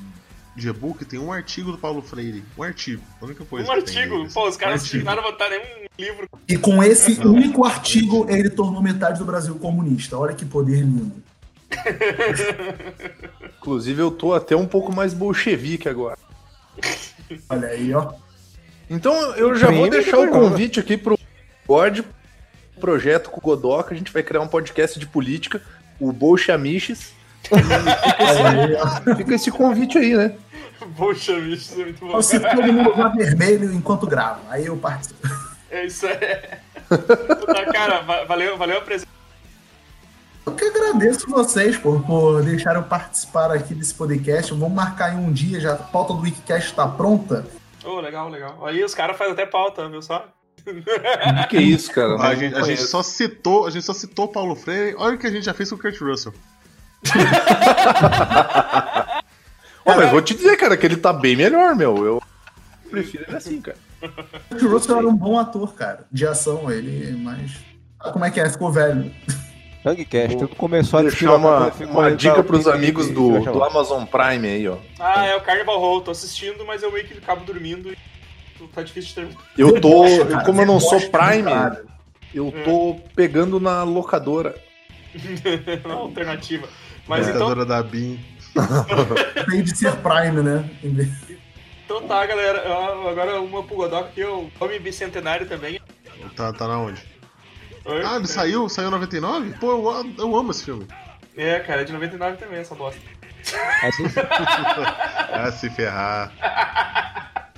de 0.57 0.69
e-book, 0.69 1.05
tem 1.05 1.19
um 1.19 1.33
artigo 1.33 1.73
do 1.73 1.79
Paulo 1.79 2.03
Freire. 2.03 2.43
Um 2.59 2.63
artigo. 2.63 3.03
A 3.21 3.25
única 3.25 3.45
coisa 3.45 3.69
Um 3.69 3.73
artigo. 3.73 4.29
Pô, 4.33 4.49
os 4.49 4.57
Um 4.57 4.59
caras 4.59 4.81
não 4.81 4.85
artigo. 4.85 4.99
dignaram 4.99 5.23
botar 5.23 5.49
nenhum 5.49 5.87
livro. 5.99 6.29
E 6.49 6.57
com 6.57 6.83
esse 6.83 7.21
único 7.21 7.65
artigo, 7.65 8.27
ele 8.29 8.51
tornou 8.51 8.83
metade 8.83 9.19
do 9.19 9.25
Brasil 9.25 9.55
comunista. 9.57 10.19
Olha 10.19 10.35
que 10.35 10.45
poder 10.45 10.81
lindo. 10.81 11.23
Inclusive, 13.59 14.03
eu 14.03 14.11
tô 14.11 14.35
até 14.35 14.57
um 14.57 14.67
pouco 14.67 14.93
mais 14.93 15.15
bolchevique 15.15 15.89
agora. 15.89 16.19
Olha 17.49 17.69
aí, 17.69 17.95
ó. 17.95 18.13
Então, 18.89 19.15
eu 19.37 19.55
já 19.55 19.71
vou 19.71 19.89
deixar 19.89 20.19
o 20.19 20.29
convite 20.31 20.81
aqui 20.81 20.97
pro 20.97 21.17
God, 21.67 22.01
projeto 22.81 23.31
com 23.31 23.39
o 23.39 23.43
Godoka. 23.43 23.95
A 23.95 23.97
gente 23.97 24.13
vai 24.13 24.23
criar 24.23 24.41
um 24.41 24.49
podcast 24.49 24.99
de 24.99 25.07
política, 25.07 25.63
o 26.01 26.13
Bolchamiches. 26.13 27.13
Ó. 27.51 29.17
Fica 29.17 29.35
esse 29.35 29.51
convite 29.51 29.99
aí, 29.99 30.15
né? 30.17 30.35
Poxa, 30.97 31.35
bicho, 31.35 31.55
isso 31.55 31.81
é 31.81 31.85
muito 31.85 32.01
bom. 32.01 32.09
Então, 32.09 32.23
se 32.23 32.41
todo 32.41 32.73
mundo 32.73 32.93
usar 32.93 33.09
vermelho 33.09 33.73
enquanto 33.73 34.07
grava, 34.07 34.41
aí 34.49 34.67
eu 34.67 34.77
participo. 34.77 35.29
É 35.71 35.87
isso 35.87 36.07
aí. 36.07 36.17
Puta, 36.89 37.65
cara, 37.73 38.01
va- 38.01 38.25
valeu, 38.25 38.57
valeu 38.57 38.79
a 38.79 38.81
presença. 38.81 39.07
Eu 40.47 40.53
que 40.55 40.65
agradeço 40.65 41.29
vocês 41.29 41.77
por, 41.77 42.03
por 42.03 42.43
deixarem 42.43 42.81
eu 42.81 42.89
participar 42.89 43.53
aqui 43.53 43.75
desse 43.75 43.95
podcast. 43.95 44.53
Vamos 44.53 44.73
marcar 44.75 45.15
em 45.15 45.19
um 45.19 45.31
dia, 45.33 45.61
já 45.61 45.75
a 45.75 45.77
pauta 45.77 46.15
do 46.15 46.21
Wikicast 46.23 46.71
está 46.71 46.89
pronta. 46.89 47.47
Ô, 47.85 48.01
legal, 48.01 48.29
legal. 48.29 48.67
Aí 48.67 48.83
os 48.83 48.95
caras 48.95 49.17
fazem 49.17 49.35
até 49.35 49.47
pauta, 49.47 49.89
viu 49.89 50.03
só? 50.03 50.27
Que 51.49 51.59
isso, 51.59 51.93
cara? 51.93 52.17
A 52.21 52.35
gente, 52.35 52.55
a 52.55 52.63
gente 52.63 52.83
só 52.83 53.03
citou, 53.03 53.67
a 53.67 53.71
gente 53.71 53.85
só 53.85 53.95
citou 53.95 54.29
Paulo 54.29 54.55
Freire. 54.57 54.95
Olha 54.99 55.15
o 55.15 55.19
que 55.19 55.27
a 55.27 55.31
gente 55.31 55.45
já 55.45 55.55
fez 55.55 55.71
com 55.71 55.77
o 55.77 55.79
Kurt 55.79 55.99
Russell. 56.01 56.35
Ó, 59.85 59.97
mas 59.97 60.11
vou 60.11 60.23
te 60.23 60.35
dizer, 60.35 60.57
cara, 60.57 60.77
que 60.77 60.87
ele 60.87 60.97
tá 60.97 61.13
bem 61.13 61.37
melhor, 61.37 61.75
meu. 61.75 62.05
Eu 62.05 62.23
prefiro 62.91 63.25
ele 63.29 63.37
assim, 63.37 63.61
cara. 63.61 63.77
O 64.03 64.09
Kurt 64.55 64.63
Russell 64.63 64.99
era 64.99 65.09
um 65.09 65.17
bom 65.17 65.39
ator, 65.39 65.75
cara, 65.75 66.07
de 66.11 66.27
ação, 66.27 66.71
ele, 66.71 67.13
mas. 67.17 67.53
Ah, 67.99 68.11
Como 68.11 68.25
é 68.25 68.31
que 68.31 68.41
é? 68.41 68.49
Ficou 68.49 68.71
velho. 68.73 69.11
Hangcast, 69.85 70.37
tudo 70.37 70.55
começou 70.57 70.99
a 70.99 71.03
deixar 71.03 71.35
uma, 71.37 71.73
uma 71.89 72.15
dica 72.15 72.43
pros 72.43 72.69
amigos 72.69 73.09
do, 73.09 73.41
do 73.41 73.65
Amazon 73.65 74.05
Prime 74.05 74.47
aí, 74.47 74.69
ó. 74.69 74.77
Ah, 74.99 75.25
é 75.27 75.37
o 75.37 75.41
Carnival 75.41 75.79
Row. 75.79 76.01
Tô 76.03 76.11
assistindo, 76.11 76.67
mas 76.67 76.83
eu 76.83 76.93
meio 76.93 77.07
que 77.07 77.17
acabo 77.17 77.45
dormindo 77.45 77.91
e 77.91 77.97
tá 78.75 78.83
difícil 78.83 79.09
de 79.09 79.15
terminar. 79.15 79.41
Eu 79.57 79.81
tô, 79.81 80.05
como 80.45 80.61
eu 80.61 80.67
não 80.67 80.79
sou 80.79 81.01
Prime, 81.01 81.79
eu 82.35 82.53
tô 82.65 82.97
pegando 83.17 83.59
na 83.59 83.83
locadora. 83.83 84.55
Uma 85.85 85.95
alternativa. 85.95 86.69
Mas 87.11 87.29
então, 87.29 87.67
da 87.67 87.83
BIM. 87.83 88.25
Tem 89.51 89.65
de 89.65 89.77
ser 89.77 89.97
Prime, 89.97 90.43
né? 90.43 90.71
Então 91.85 92.07
tá, 92.07 92.25
galera. 92.25 92.63
Agora 93.11 93.41
uma 93.41 93.65
pro 93.65 93.75
Godok 93.75 94.11
aqui, 94.11 94.23
o 94.23 94.49
nome 94.61 94.79
bicentenário 94.79 95.45
também. 95.49 95.81
Tá, 96.37 96.53
tá 96.53 96.69
na 96.69 96.79
onde? 96.79 97.03
Oi? 97.85 98.05
Ah, 98.05 98.15
ele 98.15 98.29
saiu? 98.29 98.69
Saiu 98.69 98.89
em 98.89 98.93
99? 98.93 99.55
Pô, 99.59 99.73
eu, 99.73 100.15
eu 100.19 100.37
amo 100.37 100.53
esse 100.53 100.65
filme. 100.65 100.87
É, 101.37 101.59
cara, 101.59 101.81
é 101.81 101.85
de 101.85 101.93
99 101.93 102.37
também 102.37 102.61
essa 102.61 102.77
bosta. 102.77 103.01
Ah, 105.33 105.51
se 105.51 105.69
ferrar. 105.71 106.33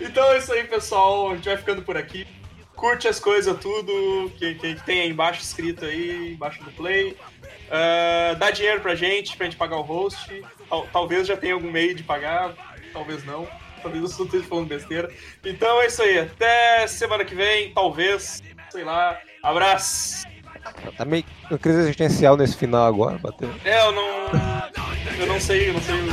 Então 0.00 0.32
é 0.32 0.38
isso 0.38 0.52
aí, 0.52 0.64
pessoal. 0.64 1.30
A 1.30 1.36
gente 1.36 1.48
vai 1.48 1.56
ficando 1.56 1.82
por 1.82 1.96
aqui. 1.96 2.26
Curte 2.74 3.06
as 3.06 3.20
coisas 3.20 3.56
tudo 3.60 4.32
que, 4.36 4.54
que, 4.54 4.74
que 4.74 4.84
tem 4.84 5.00
aí 5.02 5.10
embaixo 5.10 5.40
escrito 5.40 5.84
aí, 5.84 6.32
embaixo 6.32 6.62
do 6.64 6.70
play. 6.72 7.16
Ah, 7.70 8.34
dá 8.38 8.50
dinheiro 8.50 8.80
pra 8.80 8.94
gente, 8.94 9.36
pra 9.36 9.46
gente 9.46 9.56
pagar 9.56 9.76
o 9.76 9.82
host. 9.82 10.42
Tal- 10.68 10.86
talvez 10.92 11.26
já 11.26 11.36
tenha 11.36 11.54
algum 11.54 11.70
meio 11.70 11.94
de 11.94 12.02
pagar, 12.02 12.52
talvez 12.92 13.24
não. 13.24 13.46
Talvez 13.82 14.18
eu 14.18 14.24
esteja 14.24 14.44
falando 14.44 14.66
besteira. 14.66 15.08
Então 15.44 15.80
é 15.80 15.86
isso 15.86 16.02
aí. 16.02 16.18
Até 16.18 16.86
semana 16.86 17.24
que 17.24 17.34
vem, 17.34 17.72
talvez. 17.72 18.42
Sei 18.70 18.84
lá. 18.84 19.16
Abraço. 19.42 20.26
Tá 20.96 21.04
meio 21.04 21.24
uma 21.48 21.58
crise 21.58 21.78
existencial 21.80 22.36
nesse 22.36 22.56
final 22.56 22.86
agora, 22.86 23.16
bateu. 23.18 23.48
É, 23.64 23.80
eu 23.86 23.92
não. 23.92 24.08
Eu 25.18 25.26
não 25.26 25.40
sei, 25.40 25.68
eu 25.70 25.74
não 25.74 25.80
sei. 25.80 25.94
o- 25.94 26.08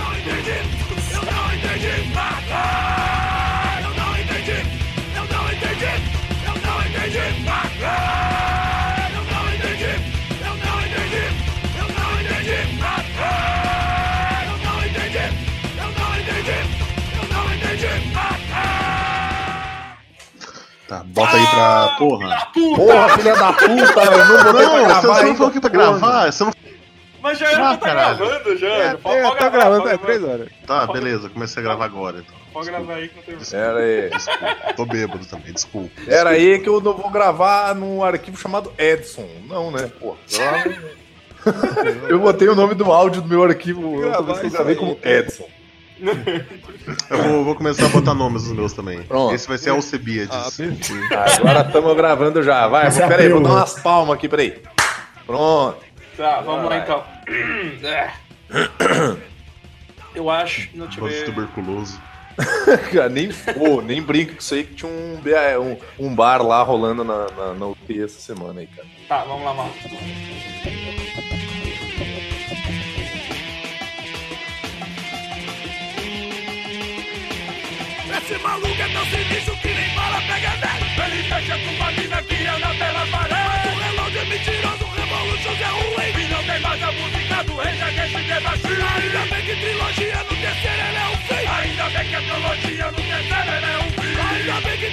Tá, 20.88 21.02
bota 21.06 21.36
aí 21.36 21.48
pra. 21.48 21.96
Porra. 21.98 22.48
Porra, 22.54 23.10
filha 23.18 23.36
da 23.36 23.54
puta, 23.54 23.72
eu 23.72 24.26
não 24.26 24.44
botei 24.44 24.66
Não, 24.66 24.72
você 24.78 24.86
gravar 24.86 25.02
você 25.02 25.24
não 25.26 25.36
falou 25.36 25.52
que 25.52 25.60
pra 25.60 25.70
porra. 25.70 25.84
gravar. 25.84 26.32
Você 26.32 26.44
não 26.44 26.54
Mas 27.22 27.40
já 27.40 27.52
era 27.52 27.70
Ah, 27.72 27.78
pra 27.78 27.88
tá 27.88 27.94
gravando 27.96 28.58
já. 28.58 28.68
É, 28.68 28.94
Pode- 28.96 29.18
é, 29.18 29.22
pode 29.24 29.38
tá 29.40 29.50
gravar, 29.50 29.70
gravando, 29.70 29.90
é 29.90 29.98
três 29.98 30.24
horas. 30.24 30.48
Tá, 30.68 30.86
beleza, 30.88 31.30
comecei 31.30 31.60
a 31.60 31.64
gravar 31.64 31.86
agora. 31.86 32.20
Então. 32.20 32.36
Pode 32.54 32.68
gravar 32.68 32.94
aí 32.94 33.10
que 33.10 33.16
não 33.16 33.24
tem 33.40 33.50
Pera 33.50 33.80
aí. 33.80 34.10
Tô 34.76 34.86
bêbado 34.86 35.26
também, 35.26 35.52
desculpa. 35.52 35.90
Pera 36.06 36.30
aí 36.30 36.60
que 36.60 36.70
eu 36.70 36.80
não 36.80 36.94
vou 36.94 37.10
gravar 37.10 37.74
num 37.74 38.04
arquivo 38.04 38.38
chamado 38.38 38.72
Edson. 38.78 39.28
Não, 39.50 39.72
né? 39.72 39.92
Pô, 40.00 40.16
eu 42.10 42.20
botei 42.20 42.48
o 42.48 42.56
nome 42.56 42.76
do 42.76 42.92
áudio 42.92 43.22
do 43.22 43.28
meu 43.28 43.44
arquivo. 43.44 44.02
Eu 44.02 44.12
eu 44.14 44.50
gravei 44.52 44.76
como 44.76 44.98
Edson. 45.04 45.46
Eu 47.10 47.24
vou, 47.24 47.44
vou 47.46 47.56
começar 47.56 47.86
a 47.86 47.90
botar 47.90 48.14
nomes 48.14 48.44
nos 48.44 48.54
meus 48.54 48.74
também. 48.74 49.02
Pronto. 49.04 49.34
Esse 49.34 49.48
vai 49.48 49.58
ser 49.58 49.70
Alcebiades. 49.70 50.30
Ah. 50.32 51.26
Agora 51.40 51.62
estamos 51.62 51.96
gravando 51.96 52.44
já. 52.44 52.68
Vai, 52.68 52.90
vou, 52.90 53.04
é 53.04 53.08
pera 53.08 53.24
aí, 53.24 53.30
vou 53.30 53.42
dar 53.42 53.50
né? 53.50 53.56
umas 53.56 53.80
palmas 53.80 54.16
aqui, 54.16 54.28
peraí. 54.28 54.62
Pronto. 55.26 55.78
Tá, 56.18 56.42
vamos 56.42 56.64
lá 56.64 56.70
Vai. 56.70 56.82
então. 56.82 57.04
É. 57.84 58.12
Eu 60.16 60.30
acho. 60.30 60.70
Não 60.74 60.88
Voz 60.90 61.14
ver. 61.14 61.26
tuberculoso. 61.26 62.00
Cara, 62.92 63.10
nem, 63.10 63.30
pô, 63.30 63.82
nem 63.82 64.02
brinca 64.02 64.34
com 64.34 64.40
isso 64.40 64.54
aí 64.54 64.66
que 64.66 64.76
tinha 64.76 64.92
um, 64.92 65.22
um, 65.98 66.08
um 66.08 66.16
bar 66.16 66.42
lá 66.42 66.62
rolando 66.64 67.04
na, 67.04 67.28
na, 67.32 67.54
na 67.54 67.68
UTI 67.68 68.04
essa 68.04 68.20
semana 68.20 68.60
aí, 68.60 68.68
cara. 68.68 68.88
Tá, 69.08 69.24
vamos 69.24 69.46
lá, 69.46 69.54
vamos 69.54 69.74
lá. 69.74 71.05
Esse 78.26 78.42
maluco 78.42 78.82
é 78.82 78.90
tão 78.90 79.06
sinistro 79.06 79.56
que 79.58 79.68
nem 79.68 79.88
bala 79.94 80.20
pega 80.22 80.50
dele 80.58 81.14
Ele 81.14 81.24
fecha 81.30 81.60
com 81.60 81.72
uma 81.76 81.92
mina 81.92 82.24
que 82.24 82.48
anda 82.48 82.70
pela 82.74 83.06
parede. 83.06 83.70
O 83.70 83.80
relógio 83.80 84.20
é 84.20 84.26
mentiroso, 84.26 84.84
o 84.84 84.90
Revolution 85.00 85.52
é 85.52 85.70
ruim. 85.70 86.26
E 86.26 86.28
não 86.30 86.44
tem 86.44 86.60
mais 86.60 86.82
a 86.82 86.92
música 86.92 87.44
do 87.44 87.56
rei, 87.58 87.78
já 87.78 87.92
que 87.92 88.00
esse 88.00 88.24
devastia 88.24 88.88
Ainda 88.96 89.36
bem 89.36 89.46
que 89.46 89.56
trilogia 89.58 90.18
no 90.18 90.38
terceiro 90.38 90.82
ele 90.88 90.98
é 90.98 91.08
um 91.08 91.18
fim. 91.18 91.46
Ainda 91.46 91.90
bem 91.92 92.08
que 92.08 92.16
a 92.16 92.22
trilogia 92.22 92.86
no 92.86 93.04
terceiro 93.04 93.52
ele 93.52 93.66
é 93.66 93.78
um 93.78 93.92
fim. 93.92 94.36
Ainda 94.36 94.62
bem 94.62 94.78
que 94.80 94.90